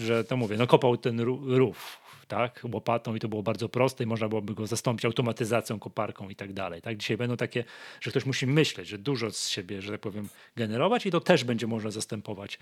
że, 0.00 0.24
to 0.24 0.36
mówię, 0.36 0.56
no 0.56 0.66
kopał 0.66 0.96
ten 0.96 1.20
rów, 1.20 2.00
tak, 2.28 2.60
łopatą 2.72 3.14
i 3.14 3.20
to 3.20 3.28
było 3.28 3.42
bardzo 3.42 3.68
proste 3.68 4.04
i 4.04 4.06
można 4.06 4.28
byłoby 4.28 4.54
go 4.54 4.66
zastąpić 4.66 5.04
automatyzacją, 5.04 5.78
koparką 5.78 6.28
i 6.28 6.36
tak 6.36 6.52
dalej. 6.52 6.82
Tak? 6.82 6.96
Dzisiaj 6.96 7.16
będą 7.16 7.36
takie, 7.36 7.64
że 8.00 8.10
ktoś 8.10 8.26
musi 8.26 8.46
myśleć, 8.46 8.88
że 8.88 8.98
dużo 8.98 9.30
z 9.30 9.48
siebie, 9.48 9.82
że 9.82 9.92
tak 9.92 10.00
powiem, 10.00 10.28
generować 10.56 11.06
i 11.06 11.10
to 11.10 11.20
też 11.20 11.44
będzie 11.44 11.66
można 11.66 11.90
zastępować 11.90 12.58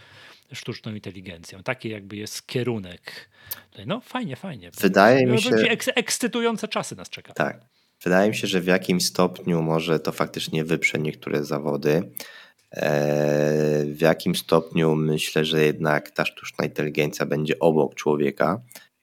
sztuczną 0.53 0.95
inteligencją. 0.95 1.63
Taki 1.63 1.89
jakby 1.89 2.17
jest 2.17 2.47
kierunek. 2.47 3.29
No 3.87 4.01
fajnie, 4.01 4.37
fajnie. 4.37 4.71
Wydaje 4.81 5.27
mi 5.27 5.43
się... 5.43 5.51
Eks 5.51 5.89
ekscytujące 5.95 6.69
czasy 6.69 6.97
nas 6.97 7.11
czeka. 7.11 7.33
Tak. 7.33 7.61
Wydaje 8.05 8.29
mi 8.29 8.37
się, 8.37 8.47
że 8.47 8.61
w 8.61 8.67
jakimś 8.67 9.07
stopniu 9.07 9.63
może 9.63 10.01
to 10.01 10.13
faktycznie 10.13 10.65
wyprze 10.65 10.99
niektóre 10.99 11.45
zawody. 11.45 12.11
W 13.87 13.99
jakim 14.01 14.35
stopniu 14.35 14.95
myślę, 14.95 15.45
że 15.45 15.65
jednak 15.65 16.11
ta 16.11 16.25
sztuczna 16.25 16.65
inteligencja 16.65 17.27
będzie 17.27 17.59
obok 17.59 17.95
człowieka 17.95 18.61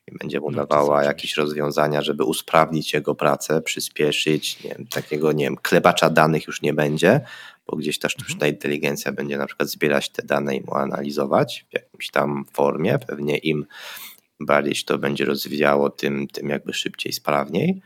i 0.07 0.17
będzie 0.17 0.39
mu 0.39 0.51
no, 0.51 0.65
dawała 0.65 1.03
jakieś 1.03 1.37
rozwiązania, 1.37 2.01
żeby 2.01 2.23
usprawnić 2.23 2.93
jego 2.93 3.15
pracę, 3.15 3.61
przyspieszyć, 3.61 4.63
nie 4.63 4.69
wiem, 4.69 4.87
takiego, 4.87 5.31
nie 5.31 5.45
wiem, 5.45 5.57
klebacza 5.61 6.09
danych 6.09 6.47
już 6.47 6.61
nie 6.61 6.73
będzie, 6.73 7.21
bo 7.67 7.77
gdzieś 7.77 7.99
ta 7.99 8.09
sztuczna 8.09 8.33
mhm. 8.33 8.53
inteligencja 8.53 9.11
będzie 9.11 9.37
na 9.37 9.47
przykład 9.47 9.69
zbierać 9.69 10.09
te 10.09 10.23
dane 10.23 10.55
i 10.55 10.61
mu 10.61 10.75
analizować 10.75 11.65
w 11.69 11.73
jakimś 11.73 12.11
tam 12.11 12.45
formie, 12.53 12.99
pewnie 13.07 13.37
im 13.37 13.65
bardziej 14.39 14.75
się 14.75 14.85
to 14.85 14.97
będzie 14.97 15.25
rozwijało, 15.25 15.89
tym, 15.89 16.27
tym 16.27 16.49
jakby 16.49 16.73
szybciej, 16.73 17.13
sprawniej. 17.13 17.81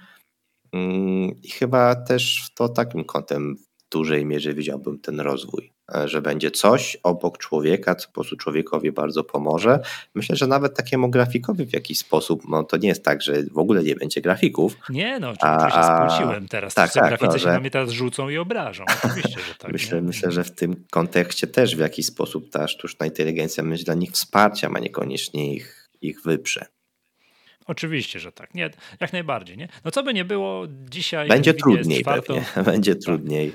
Mm, 0.73 1.41
I 1.43 1.49
chyba 1.49 1.95
też 1.95 2.49
to 2.55 2.69
takim 2.69 3.03
kątem 3.03 3.55
w 3.55 3.89
dużej 3.91 4.25
mierze 4.25 4.53
widziałbym 4.53 4.99
ten 4.99 5.19
rozwój. 5.19 5.76
E, 5.95 6.07
że 6.07 6.21
będzie 6.21 6.51
coś 6.51 6.97
obok 7.03 7.37
człowieka, 7.37 7.95
co 7.95 8.07
po 8.07 8.13
prostu 8.13 8.37
człowiekowi 8.37 8.91
bardzo 8.91 9.23
pomoże. 9.23 9.79
Myślę, 10.15 10.35
że 10.35 10.47
nawet 10.47 10.77
takiemu 10.77 11.09
grafikowi 11.09 11.65
w 11.65 11.73
jakiś 11.73 11.97
sposób, 11.97 12.41
no 12.49 12.63
to 12.63 12.77
nie 12.77 12.87
jest 12.87 13.03
tak, 13.03 13.21
że 13.21 13.43
w 13.43 13.57
ogóle 13.57 13.83
nie 13.83 13.95
będzie 13.95 14.21
grafików. 14.21 14.77
Nie, 14.89 15.19
no 15.19 15.29
oczywiście 15.29 15.67
a, 15.73 16.09
skróciłem 16.09 16.47
teraz. 16.47 16.73
Tak, 16.73 16.93
tak, 16.93 17.07
graficy 17.07 17.31
no, 17.31 17.37
że... 17.37 17.39
się 17.39 17.47
na 17.47 17.59
mnie 17.59 17.71
teraz 17.71 17.89
rzucą 17.89 18.29
i 18.29 18.37
obrażą. 18.37 18.83
Oczywiście, 19.05 19.39
że 19.47 19.55
tak. 19.55 19.71
myślę, 19.71 20.01
myślę, 20.01 20.31
że 20.31 20.43
w 20.43 20.51
tym 20.51 20.85
kontekście 20.91 21.47
też 21.47 21.75
w 21.75 21.79
jakiś 21.79 22.05
sposób 22.05 22.49
ta 22.49 22.67
sztuczna 22.67 23.05
inteligencja 23.05 23.63
będzie 23.63 23.83
dla 23.83 23.93
nich 23.93 24.11
wsparciem, 24.11 24.75
a 24.75 24.79
niekoniecznie 24.79 25.53
ich, 25.53 25.89
ich 26.01 26.21
wyprze. 26.21 26.65
Oczywiście, 27.65 28.19
że 28.19 28.31
tak. 28.31 28.53
Nie, 28.53 28.69
jak 28.99 29.13
najbardziej. 29.13 29.57
Nie? 29.57 29.67
No 29.85 29.91
co 29.91 30.03
by 30.03 30.13
nie 30.13 30.25
było 30.25 30.63
dzisiaj. 30.89 31.27
Będzie 31.27 31.53
trudniej 31.53 32.03
pewnie. 32.03 32.45
Będzie 32.71 32.95
tak. 32.95 33.03
trudniej. 33.03 33.53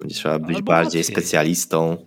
Będzie 0.00 0.14
trzeba 0.14 0.38
być 0.38 0.56
Albo 0.56 0.72
bardziej 0.72 1.00
łatwiej. 1.00 1.14
specjalistą. 1.14 2.06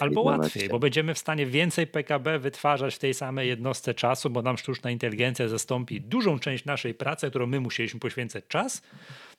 Albo 0.00 0.22
łatwiej, 0.22 0.68
bo 0.68 0.78
będziemy 0.78 1.14
w 1.14 1.18
stanie 1.18 1.46
więcej 1.46 1.86
PKB 1.86 2.38
wytwarzać 2.38 2.94
w 2.94 2.98
tej 2.98 3.14
samej 3.14 3.48
jednostce 3.48 3.94
czasu, 3.94 4.30
bo 4.30 4.42
nam 4.42 4.58
sztuczna 4.58 4.90
inteligencja 4.90 5.48
zastąpi 5.48 6.00
dużą 6.00 6.38
część 6.38 6.64
naszej 6.64 6.94
pracy, 6.94 7.30
którą 7.30 7.46
my 7.46 7.60
musieliśmy 7.60 8.00
poświęcać 8.00 8.44
czas, 8.48 8.82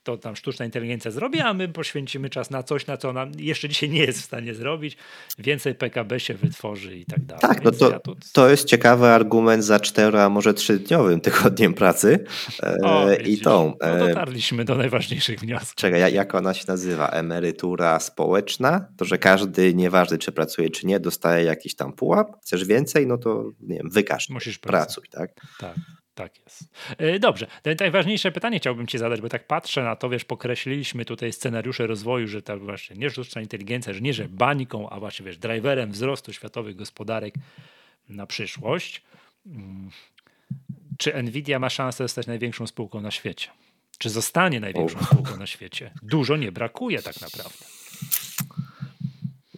to 0.04 0.18
tam 0.18 0.36
sztuczna 0.36 0.64
inteligencja 0.64 1.10
zrobi, 1.10 1.40
a 1.40 1.54
my 1.54 1.68
poświęcimy 1.68 2.30
czas 2.30 2.50
na 2.50 2.62
coś, 2.62 2.86
na 2.86 2.96
co 2.96 3.12
nam 3.12 3.32
jeszcze 3.38 3.68
dzisiaj 3.68 3.90
nie 3.90 4.00
jest 4.00 4.20
w 4.20 4.24
stanie 4.24 4.54
zrobić. 4.54 4.96
Więcej 5.38 5.74
PKB 5.74 6.20
się 6.20 6.34
wytworzy 6.34 6.96
i 6.96 7.04
tak 7.06 7.24
dalej. 7.24 7.40
Tak, 7.40 7.64
no 7.64 7.70
to, 7.70 7.90
ja 7.90 7.98
tu... 7.98 8.16
to 8.32 8.50
jest 8.50 8.64
ciekawy 8.64 9.06
argument 9.06 9.64
za 9.64 9.80
cztero, 9.80 10.22
a 10.22 10.28
może 10.28 10.54
trzydniowym 10.54 11.20
tygodniem 11.20 11.74
pracy. 11.74 12.24
E, 12.62 12.76
o, 12.82 13.12
I 13.12 13.38
tą. 13.38 13.76
No 13.80 13.86
e, 13.86 14.08
dotarliśmy 14.08 14.64
do 14.64 14.74
najważniejszych 14.74 15.40
wniosków. 15.40 15.74
Czekaj, 15.74 16.14
jak 16.14 16.34
ona 16.34 16.54
się 16.54 16.64
nazywa? 16.68 17.08
Emerytura 17.08 18.00
społeczna? 18.00 18.86
To, 18.96 19.04
że 19.04 19.18
każdy, 19.18 19.74
nieważne 19.74 20.18
czy 20.18 20.32
pracuje, 20.32 20.70
czy 20.70 20.86
nie, 20.86 21.00
dostaje 21.00 21.44
jakiś 21.44 21.74
tam 21.74 21.92
pułap. 21.92 22.36
Chcesz 22.42 22.64
więcej? 22.64 23.06
No 23.06 23.18
to 23.18 23.50
nie 23.60 23.76
wiem, 23.76 23.90
wykaż. 23.90 24.28
Musisz 24.28 24.58
pracuj, 24.58 25.04
tak? 25.10 25.30
Tak. 25.60 25.74
Tak 26.14 26.38
jest. 26.44 26.64
E, 26.98 27.18
dobrze. 27.18 27.46
Najważniejsze 27.80 28.32
pytanie 28.32 28.58
chciałbym 28.58 28.86
Ci 28.86 28.98
zadać, 28.98 29.20
bo 29.20 29.28
tak 29.28 29.46
patrzę 29.46 29.82
na 29.82 29.96
to, 29.96 30.08
wiesz, 30.08 30.24
pokreśliliśmy 30.24 31.04
tutaj 31.04 31.32
scenariusze 31.32 31.86
rozwoju, 31.86 32.28
że 32.28 32.42
to 32.42 32.58
właśnie 32.58 32.96
nie 32.96 33.10
sztuczna 33.10 33.40
inteligencja, 33.40 33.92
że 33.92 34.00
nie, 34.00 34.14
że 34.14 34.28
bańką, 34.28 34.90
a 34.90 35.00
właśnie, 35.00 35.26
wiesz, 35.26 35.38
driverem 35.38 35.92
wzrostu 35.92 36.32
światowych 36.32 36.76
gospodarek 36.76 37.34
na 38.08 38.26
przyszłość. 38.26 39.02
Mm. 39.46 39.90
Czy 40.98 41.22
Nvidia 41.22 41.58
ma 41.58 41.70
szansę 41.70 42.04
zostać 42.04 42.26
największą 42.26 42.66
spółką 42.66 43.00
na 43.00 43.10
świecie? 43.10 43.48
Czy 43.98 44.10
zostanie 44.10 44.60
największą 44.60 45.04
spółką 45.04 45.36
na 45.36 45.46
świecie? 45.46 45.90
Dużo 46.02 46.36
nie 46.36 46.52
brakuje 46.52 47.02
tak 47.02 47.20
naprawdę. 47.20 47.64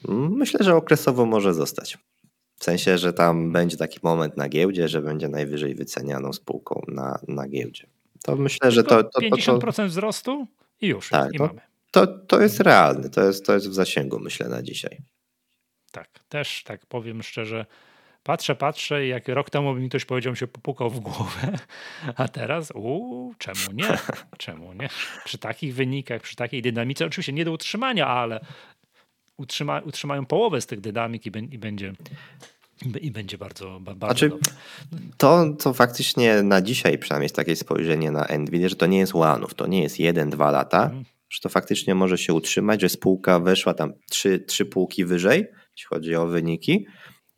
Myślę, 0.09 0.65
że 0.65 0.77
okresowo 0.77 1.27
może 1.27 1.55
zostać. 1.55 1.99
W 2.59 2.65
sensie, 2.65 2.99
że 2.99 3.13
tam 3.13 3.53
będzie 3.53 3.77
taki 3.77 3.99
moment 4.03 4.37
na 4.37 4.49
giełdzie, 4.49 4.89
że 4.89 5.03
będzie 5.03 5.29
najwyżej 5.29 5.75
wycenianą 5.75 6.33
spółką 6.33 6.83
na, 6.89 7.19
na 7.29 7.49
giełdzie. 7.49 7.87
To 8.23 8.37
myślę, 8.37 8.73
że 8.73 8.85
to. 8.85 9.05
to, 9.05 9.11
to 9.11 9.21
50% 9.21 9.77
to, 9.77 9.87
wzrostu 9.87 10.47
i 10.81 10.87
już. 10.87 11.09
Tak, 11.09 11.35
i 11.35 11.39
to, 11.39 11.47
mamy. 11.47 11.61
To, 11.91 12.07
to 12.07 12.41
jest 12.41 12.61
realne, 12.61 13.11
to 13.11 13.25
jest, 13.25 13.47
to 13.47 13.55
jest 13.55 13.69
w 13.69 13.75
zasięgu, 13.75 14.19
myślę, 14.19 14.49
na 14.49 14.63
dzisiaj. 14.63 14.99
Tak, 15.93 16.09
też 16.29 16.63
tak 16.65 16.87
powiem 16.87 17.23
szczerze. 17.23 17.67
Patrzę, 18.23 18.55
patrzę 18.55 19.07
i 19.07 19.09
jak 19.09 19.29
rok 19.29 19.51
temu 19.51 19.75
mi 19.75 19.89
ktoś 19.89 20.05
powiedział, 20.05 20.33
mi 20.33 20.37
się 20.37 20.47
popukał 20.47 20.91
w 20.91 21.01
głowę, 21.01 21.59
a 22.17 22.29
teraz, 22.29 22.71
uuu, 22.71 23.35
czemu 23.39 23.73
nie? 23.73 23.99
Czemu 24.39 24.73
nie? 24.73 24.89
Przy 25.25 25.39
takich 25.39 25.75
wynikach, 25.75 26.23
przy 26.23 26.37
takiej 26.37 26.63
dynamice, 26.63 27.07
oczywiście 27.07 27.33
nie 27.33 27.45
do 27.45 27.53
utrzymania, 27.53 28.07
ale 28.07 28.41
utrzyma, 29.37 29.81
utrzymają 29.81 30.27
połowę 30.27 30.61
z 30.61 30.67
tych 30.67 30.81
dynamik 30.81 31.27
i, 31.27 31.31
i 31.51 31.59
będzie 31.59 31.93
i 33.01 33.11
będzie 33.11 33.39
bardzo, 33.39 33.81
bardzo 33.81 34.07
znaczy, 34.07 34.29
dobre. 34.29 34.51
To, 35.17 35.47
to 35.59 35.75
faktycznie 35.75 36.43
na 36.43 36.63
dzisiaj 36.63 36.99
przynajmniej 36.99 37.25
jest 37.25 37.37
takie 37.37 37.57
spojrzenie 37.57 38.11
na 38.11 38.27
Nvidia, 38.39 38.69
że 38.69 38.77
to 38.77 38.87
nie 38.87 38.99
jest 38.99 39.15
łanów, 39.15 39.55
to 39.55 39.67
nie 39.67 39.83
jest 39.83 40.01
jeden, 40.01 40.31
dwa 40.31 40.51
lata, 40.51 40.85
mhm. 40.85 41.05
że 41.31 41.41
to 41.41 41.49
faktycznie 41.49 41.95
może 41.95 42.19
się 42.19 42.35
utrzymać, 42.35 42.81
że 42.81 42.89
spółka 42.89 43.41
weszła 43.41 43.75
tam 43.75 43.93
trzy, 44.11 44.39
trzy 44.39 44.67
półki 44.67 45.05
wyżej, 45.05 45.47
jeśli 45.73 45.89
chodzi 45.89 46.15
o 46.15 46.27
wyniki 46.27 46.87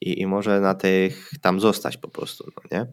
i, 0.01 0.21
i 0.21 0.27
może 0.27 0.61
na 0.61 0.75
tych 0.75 1.31
tam 1.41 1.61
zostać 1.61 1.97
po 1.97 2.09
prostu, 2.09 2.51
no 2.57 2.79
nie? 2.79 2.87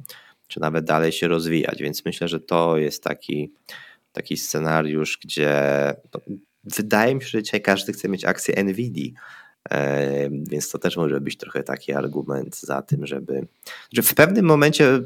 Czy 0.48 0.60
nawet 0.60 0.86
dalej 0.86 1.12
się 1.12 1.28
rozwijać, 1.28 1.82
więc 1.82 2.06
myślę, 2.06 2.28
że 2.28 2.40
to 2.40 2.78
jest 2.78 3.04
taki, 3.04 3.54
taki 4.12 4.38
scenariusz, 4.38 5.20
gdzie 5.24 5.54
wydaje 6.66 7.16
mi 7.16 7.22
się, 7.22 7.28
że 7.28 7.44
dzisiaj 7.44 7.62
każdy 7.62 7.94
chce 7.94 8.10
mieć 8.10 8.26
akcję 8.26 8.64
Nvidia, 8.64 9.12
e, 9.70 10.30
więc 10.30 10.70
to 10.70 10.78
też 10.78 10.98
może 10.98 11.22
być 11.22 11.38
trochę 11.38 11.64
taki 11.64 11.94
argument 11.94 12.60
za 12.60 12.82
tym, 12.82 13.06
żeby. 13.06 13.48
Że 13.94 14.02
w 14.02 14.14
pewnym 14.14 14.46
momencie, 14.46 15.00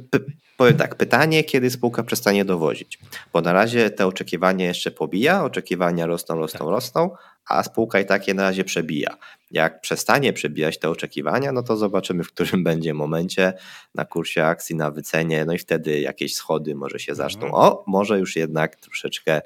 powiem 0.58 0.78
tak, 0.78 0.96
pytanie, 0.96 1.44
kiedy 1.44 1.70
spółka 1.70 2.04
przestanie 2.04 2.46
dowozić. 2.46 3.00
Bo 3.34 3.42
na 3.42 3.54
razie 3.54 3.90
te 3.90 4.08
oczekiwania 4.08 4.66
jeszcze 4.66 4.92
pobija, 4.92 5.44
oczekiwania 5.44 6.06
rosną, 6.06 6.36
rosną, 6.36 6.60
tak. 6.60 6.68
rosną, 6.68 7.10
a 7.50 7.64
spółka 7.64 8.00
i 8.00 8.06
tak 8.06 8.28
je 8.28 8.34
na 8.34 8.44
razie 8.44 8.64
przebija. 8.64 9.18
Jak 9.52 9.82
przestanie 9.82 10.34
przebijać 10.34 10.80
te 10.80 10.90
oczekiwania, 10.90 11.52
no 11.52 11.64
to 11.64 11.78
zobaczymy, 11.78 12.24
w 12.24 12.34
którym 12.34 12.64
będzie 12.64 12.94
momencie 12.94 13.54
na 13.96 14.06
kursie 14.06 14.46
akcji, 14.46 14.76
na 14.76 14.92
wycenie, 14.92 15.46
no 15.46 15.54
i 15.54 15.58
wtedy 15.58 16.00
jakieś 16.00 16.36
schody 16.36 16.76
może 16.76 17.00
się 17.00 17.16
zaczną. 17.16 17.46
Mhm. 17.46 17.64
O, 17.64 17.84
może 17.88 18.20
już 18.20 18.36
jednak 18.36 18.76
troszeczkę 18.76 19.42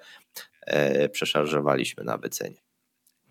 przeszarżowaliśmy 1.12 2.04
na 2.04 2.18
wycenie. 2.18 2.64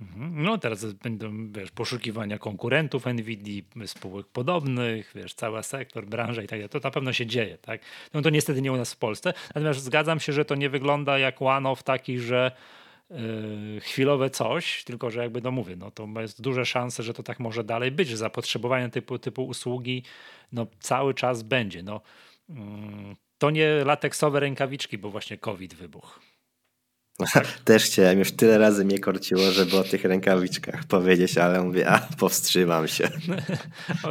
Mhm. 0.02 0.42
No 0.42 0.58
teraz 0.58 0.92
będą 0.92 1.52
wiesz, 1.52 1.70
poszukiwania 1.70 2.38
konkurentów 2.38 3.06
NVIDII, 3.06 3.64
spółek 3.86 4.26
podobnych, 4.26 5.12
wiesz, 5.14 5.34
cały 5.34 5.62
sektor, 5.62 6.06
branża 6.06 6.42
i 6.42 6.46
tak 6.46 6.58
dalej. 6.58 6.68
To 6.68 6.78
na 6.78 6.90
pewno 6.90 7.12
się 7.12 7.26
dzieje, 7.26 7.58
tak? 7.58 7.80
No 8.14 8.22
to 8.22 8.30
niestety 8.30 8.62
nie 8.62 8.72
u 8.72 8.76
nas 8.76 8.92
w 8.92 8.96
Polsce. 8.96 9.32
Natomiast 9.48 9.80
zgadzam 9.80 10.20
się, 10.20 10.32
że 10.32 10.44
to 10.44 10.54
nie 10.54 10.70
wygląda 10.70 11.18
jak 11.18 11.42
one-off 11.42 11.82
taki, 11.82 12.18
że 12.18 12.52
yy, 13.10 13.80
chwilowe 13.80 14.30
coś, 14.30 14.84
tylko 14.84 15.10
że 15.10 15.22
jakby 15.22 15.40
no 15.40 15.50
mówię, 15.50 15.76
no 15.76 15.90
to 15.90 16.08
jest 16.20 16.42
duże 16.42 16.66
szanse, 16.66 17.02
że 17.02 17.14
to 17.14 17.22
tak 17.22 17.40
może 17.40 17.64
dalej 17.64 17.90
być, 17.90 18.08
że 18.08 18.16
zapotrzebowanie 18.16 18.88
typu, 18.88 19.18
typu 19.18 19.46
usługi 19.46 20.02
no 20.52 20.66
cały 20.80 21.14
czas 21.14 21.42
będzie. 21.42 21.82
No, 21.82 22.00
yy, 22.48 22.56
to 23.38 23.50
nie 23.50 23.84
lateksowe 23.84 24.40
rękawiczki, 24.40 24.98
bo 24.98 25.10
właśnie 25.10 25.38
COVID 25.38 25.74
wybuchł. 25.74 26.20
Też 27.64 27.84
chciałem, 27.84 28.18
już 28.18 28.32
tyle 28.32 28.58
razy 28.58 28.84
mnie 28.84 28.98
korciło, 28.98 29.50
żeby 29.50 29.76
o 29.76 29.84
tych 29.84 30.04
rękawiczkach 30.04 30.84
powiedzieć, 30.84 31.38
ale 31.38 31.62
mówię, 31.62 31.88
a 31.88 31.98
powstrzymam 31.98 32.88
się. 32.88 33.08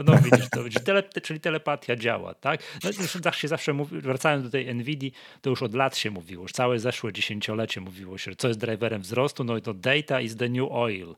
No 0.05 0.17
widzisz, 0.17 0.49
to 0.49 0.63
widzisz, 0.63 0.83
tele, 0.83 1.03
czyli 1.03 1.39
telepatia 1.39 1.95
działa, 1.95 2.33
tak? 2.33 2.59
No, 2.83 2.89
już 2.89 3.35
się 3.35 3.47
zawsze 3.47 3.73
mówi, 3.73 4.01
wracając 4.01 4.43
do 4.43 4.49
tej 4.49 4.75
NVIDII, 4.75 5.11
to 5.41 5.49
już 5.49 5.63
od 5.63 5.75
lat 5.75 5.97
się 5.97 6.11
mówiło, 6.11 6.43
już 6.43 6.51
całe 6.51 6.79
zeszłe 6.79 7.13
dziesięciolecie 7.13 7.81
mówiło 7.81 8.17
się, 8.17 8.35
co 8.35 8.47
jest 8.47 8.59
driverem 8.59 9.01
wzrostu, 9.01 9.43
no 9.43 9.57
i 9.57 9.61
to 9.61 9.73
data 9.73 10.21
is 10.21 10.35
the 10.35 10.49
new 10.49 10.67
oil 10.71 11.15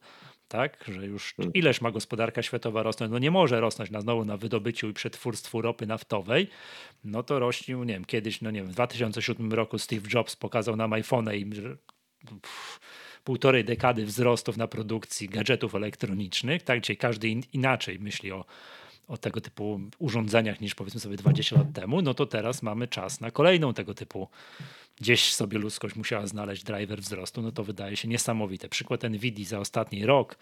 tak? 0.54 0.86
Że 0.88 1.06
już 1.06 1.34
hmm. 1.34 1.54
ileż 1.54 1.82
ma 1.82 1.92
gospodarka 1.92 2.42
światowa 2.42 2.84
rosnąć? 2.84 3.12
No 3.12 3.20
nie 3.20 3.32
może 3.32 3.62
rosnąć 3.62 3.92
na 3.92 4.02
znowu 4.02 4.26
na 4.26 4.38
wydobyciu 4.38 4.90
i 4.90 4.94
przetwórstwu 4.94 5.62
ropy 5.62 5.88
naftowej. 5.88 6.48
No 7.04 7.24
to 7.24 7.40
rośnie, 7.40 7.76
nie 7.76 7.94
wiem, 7.94 8.06
kiedyś, 8.06 8.42
no 8.42 8.52
nie 8.52 8.60
wiem, 8.60 8.70
w 8.70 8.74
2007 8.74 9.54
roku 9.54 9.80
Steve 9.80 10.08
Jobs 10.14 10.36
pokazał 10.36 10.76
nam 10.76 10.92
iPhone'a 10.92 11.36
i 11.36 11.46
pff, 11.46 12.80
półtorej 13.24 13.66
dekady 13.66 14.06
wzrostów 14.06 14.58
na 14.58 14.68
produkcji 14.68 15.30
gadżetów 15.30 15.76
elektronicznych, 15.76 16.64
tak? 16.64 16.82
Dzisiaj 16.82 16.98
każdy 16.98 17.30
in, 17.30 17.44
inaczej 17.54 18.00
myśli 18.00 18.32
o, 18.32 18.46
o 19.08 19.18
tego 19.18 19.42
typu 19.42 19.80
urządzeniach 20.00 20.62
niż 20.62 20.76
powiedzmy 20.76 21.00
sobie 21.00 21.18
20 21.18 21.58
lat 21.58 21.74
temu, 21.74 22.02
no 22.02 22.14
to 22.14 22.26
teraz 22.26 22.64
mamy 22.64 22.88
czas 22.88 23.22
na 23.22 23.32
kolejną 23.32 23.74
tego 23.74 23.94
typu 23.94 24.28
gdzieś 25.02 25.34
sobie 25.34 25.60
ludzkość 25.60 25.96
musiała 25.96 26.28
znaleźć 26.28 26.64
driver 26.64 27.02
wzrostu, 27.02 27.42
no 27.42 27.52
to 27.52 27.64
wydaje 27.64 27.98
się 27.98 28.08
niesamowite. 28.08 28.70
Przykład 28.70 29.04
Nvidia 29.04 29.46
za 29.46 29.60
ostatni 29.60 30.06
rok, 30.06 30.38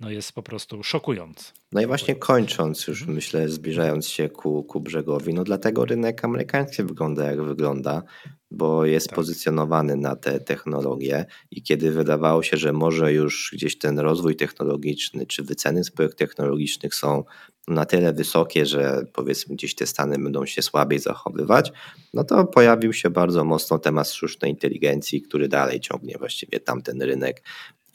no 0.00 0.10
jest 0.10 0.32
po 0.32 0.42
prostu 0.42 0.82
szokujący. 0.82 1.52
No 1.72 1.80
i 1.80 1.86
właśnie 1.86 2.14
kończąc, 2.14 2.86
już 2.86 3.06
myślę, 3.06 3.48
zbliżając 3.48 4.08
się 4.08 4.28
ku, 4.28 4.64
ku 4.64 4.80
brzegowi, 4.80 5.34
no 5.34 5.44
dlatego 5.44 5.84
rynek 5.84 6.24
amerykański 6.24 6.82
wygląda 6.82 7.24
jak 7.24 7.42
wygląda, 7.42 8.02
bo 8.50 8.86
jest 8.86 9.08
tak. 9.08 9.16
pozycjonowany 9.16 9.96
na 9.96 10.16
te 10.16 10.40
technologie 10.40 11.26
i 11.50 11.62
kiedy 11.62 11.90
wydawało 11.90 12.42
się, 12.42 12.56
że 12.56 12.72
może 12.72 13.12
już 13.12 13.50
gdzieś 13.54 13.78
ten 13.78 13.98
rozwój 13.98 14.36
technologiczny 14.36 15.26
czy 15.26 15.42
wyceny 15.42 15.84
spółek 15.84 16.14
technologicznych 16.14 16.94
są 16.94 17.24
na 17.68 17.84
tyle 17.84 18.12
wysokie, 18.12 18.66
że 18.66 19.02
powiedzmy 19.12 19.54
gdzieś 19.54 19.74
te 19.74 19.86
stany 19.86 20.18
będą 20.18 20.46
się 20.46 20.62
słabiej 20.62 20.98
zachowywać, 20.98 21.72
no 22.14 22.24
to 22.24 22.44
pojawił 22.44 22.92
się 22.92 23.10
bardzo 23.10 23.44
mocno 23.44 23.78
temat 23.78 24.08
sztucznej 24.08 24.50
inteligencji, 24.50 25.22
który 25.22 25.48
dalej 25.48 25.80
ciągnie 25.80 26.16
właściwie 26.18 26.60
tamten 26.60 27.02
rynek 27.02 27.42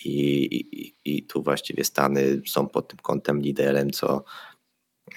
i, 0.05 0.55
i, 0.55 0.93
i 1.05 1.23
tu 1.23 1.43
właściwie 1.43 1.83
Stany 1.83 2.41
są 2.47 2.67
pod 2.67 2.87
tym 2.87 2.99
kątem 2.99 3.41
liderem, 3.41 3.91
co, 3.91 4.23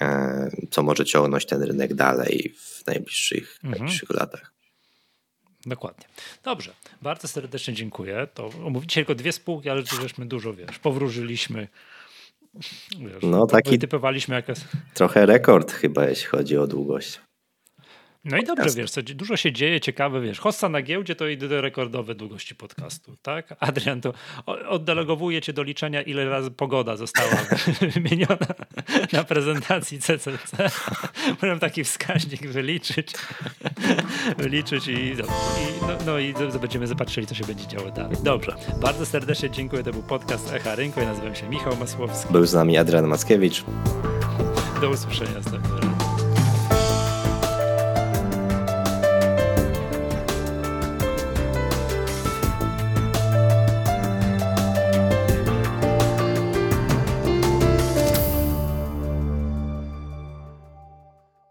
e, 0.01 0.51
co 0.71 0.83
może 0.83 1.05
ciągnąć 1.05 1.47
ten 1.47 1.63
rynek 1.63 1.95
dalej 1.95 2.55
w 2.57 2.87
najbliższych, 2.87 3.59
mhm. 3.65 3.71
najbliższych 3.71 4.11
latach. 4.11 4.53
Dokładnie. 5.67 6.05
Dobrze, 6.45 6.73
bardzo 7.03 7.29
serdecznie 7.29 7.75
dziękuję. 7.75 8.29
To 8.35 8.51
omówicie 8.65 8.95
tylko 8.95 9.15
dwie 9.15 9.33
spółki, 9.33 9.71
ale 9.71 9.83
żeśmy 10.03 10.27
dużo, 10.27 10.55
wiesz, 10.55 10.79
powróżyliśmy. 10.79 11.69
Wiesz, 12.99 13.23
no 13.23 13.47
taki 13.47 13.79
jakaś... 14.29 14.59
trochę 14.95 15.27
rekord 15.27 15.73
chyba, 15.73 16.09
jeśli 16.09 16.27
chodzi 16.27 16.57
o 16.57 16.67
długość. 16.67 17.21
No 18.25 18.37
i 18.37 18.45
dobrze, 18.45 18.71
wiesz, 18.77 18.91
co, 18.91 19.03
dużo 19.03 19.37
się 19.37 19.53
dzieje, 19.53 19.81
ciekawe, 19.81 20.21
wiesz, 20.21 20.41
hossa 20.41 20.69
na 20.69 20.83
giełdzie 20.83 21.15
to 21.15 21.29
idę 21.29 21.61
rekordowe 21.61 22.15
długości 22.15 22.55
podcastu, 22.55 23.17
tak? 23.23 23.57
Adrian, 23.61 24.01
to 24.01 24.13
oddelegowuję 24.69 25.41
cię 25.41 25.53
do 25.53 25.63
liczenia, 25.63 26.03
ile 26.03 26.29
razy 26.29 26.51
pogoda 26.51 26.97
została 26.97 27.37
wymieniona 27.95 28.37
na 29.13 29.25
prezentacji 29.25 29.99
CCC. 29.99 30.71
Możemy 31.43 31.61
taki 31.61 31.85
wskaźnik 31.85 32.49
wyliczyć, 32.49 33.13
wyliczyć 34.39 34.89
i, 34.89 34.93
i, 34.93 35.17
no, 35.83 35.89
no 36.07 36.19
i 36.19 36.35
będziemy 36.61 36.87
zobaczyli, 36.87 37.27
co 37.27 37.35
się 37.35 37.45
będzie 37.45 37.67
działo 37.67 37.91
dalej. 37.91 38.17
Dobrze, 38.23 38.57
bardzo 38.81 39.07
serdecznie 39.07 39.51
dziękuję, 39.51 39.83
to 39.83 39.91
był 39.91 40.03
podcast 40.03 40.53
Echa 40.53 40.75
Rynku, 40.75 41.01
ja 41.01 41.07
nazywam 41.07 41.35
się 41.35 41.49
Michał 41.49 41.77
Masłowski. 41.77 42.33
Był 42.33 42.47
z 42.47 42.55
nami 42.55 42.79
Adrian 42.79 43.07
Mackiewicz. 43.07 43.65
Do 44.81 44.91
usłyszenia 44.91 45.33
następnym 45.35 45.77
razem. 45.77 46.08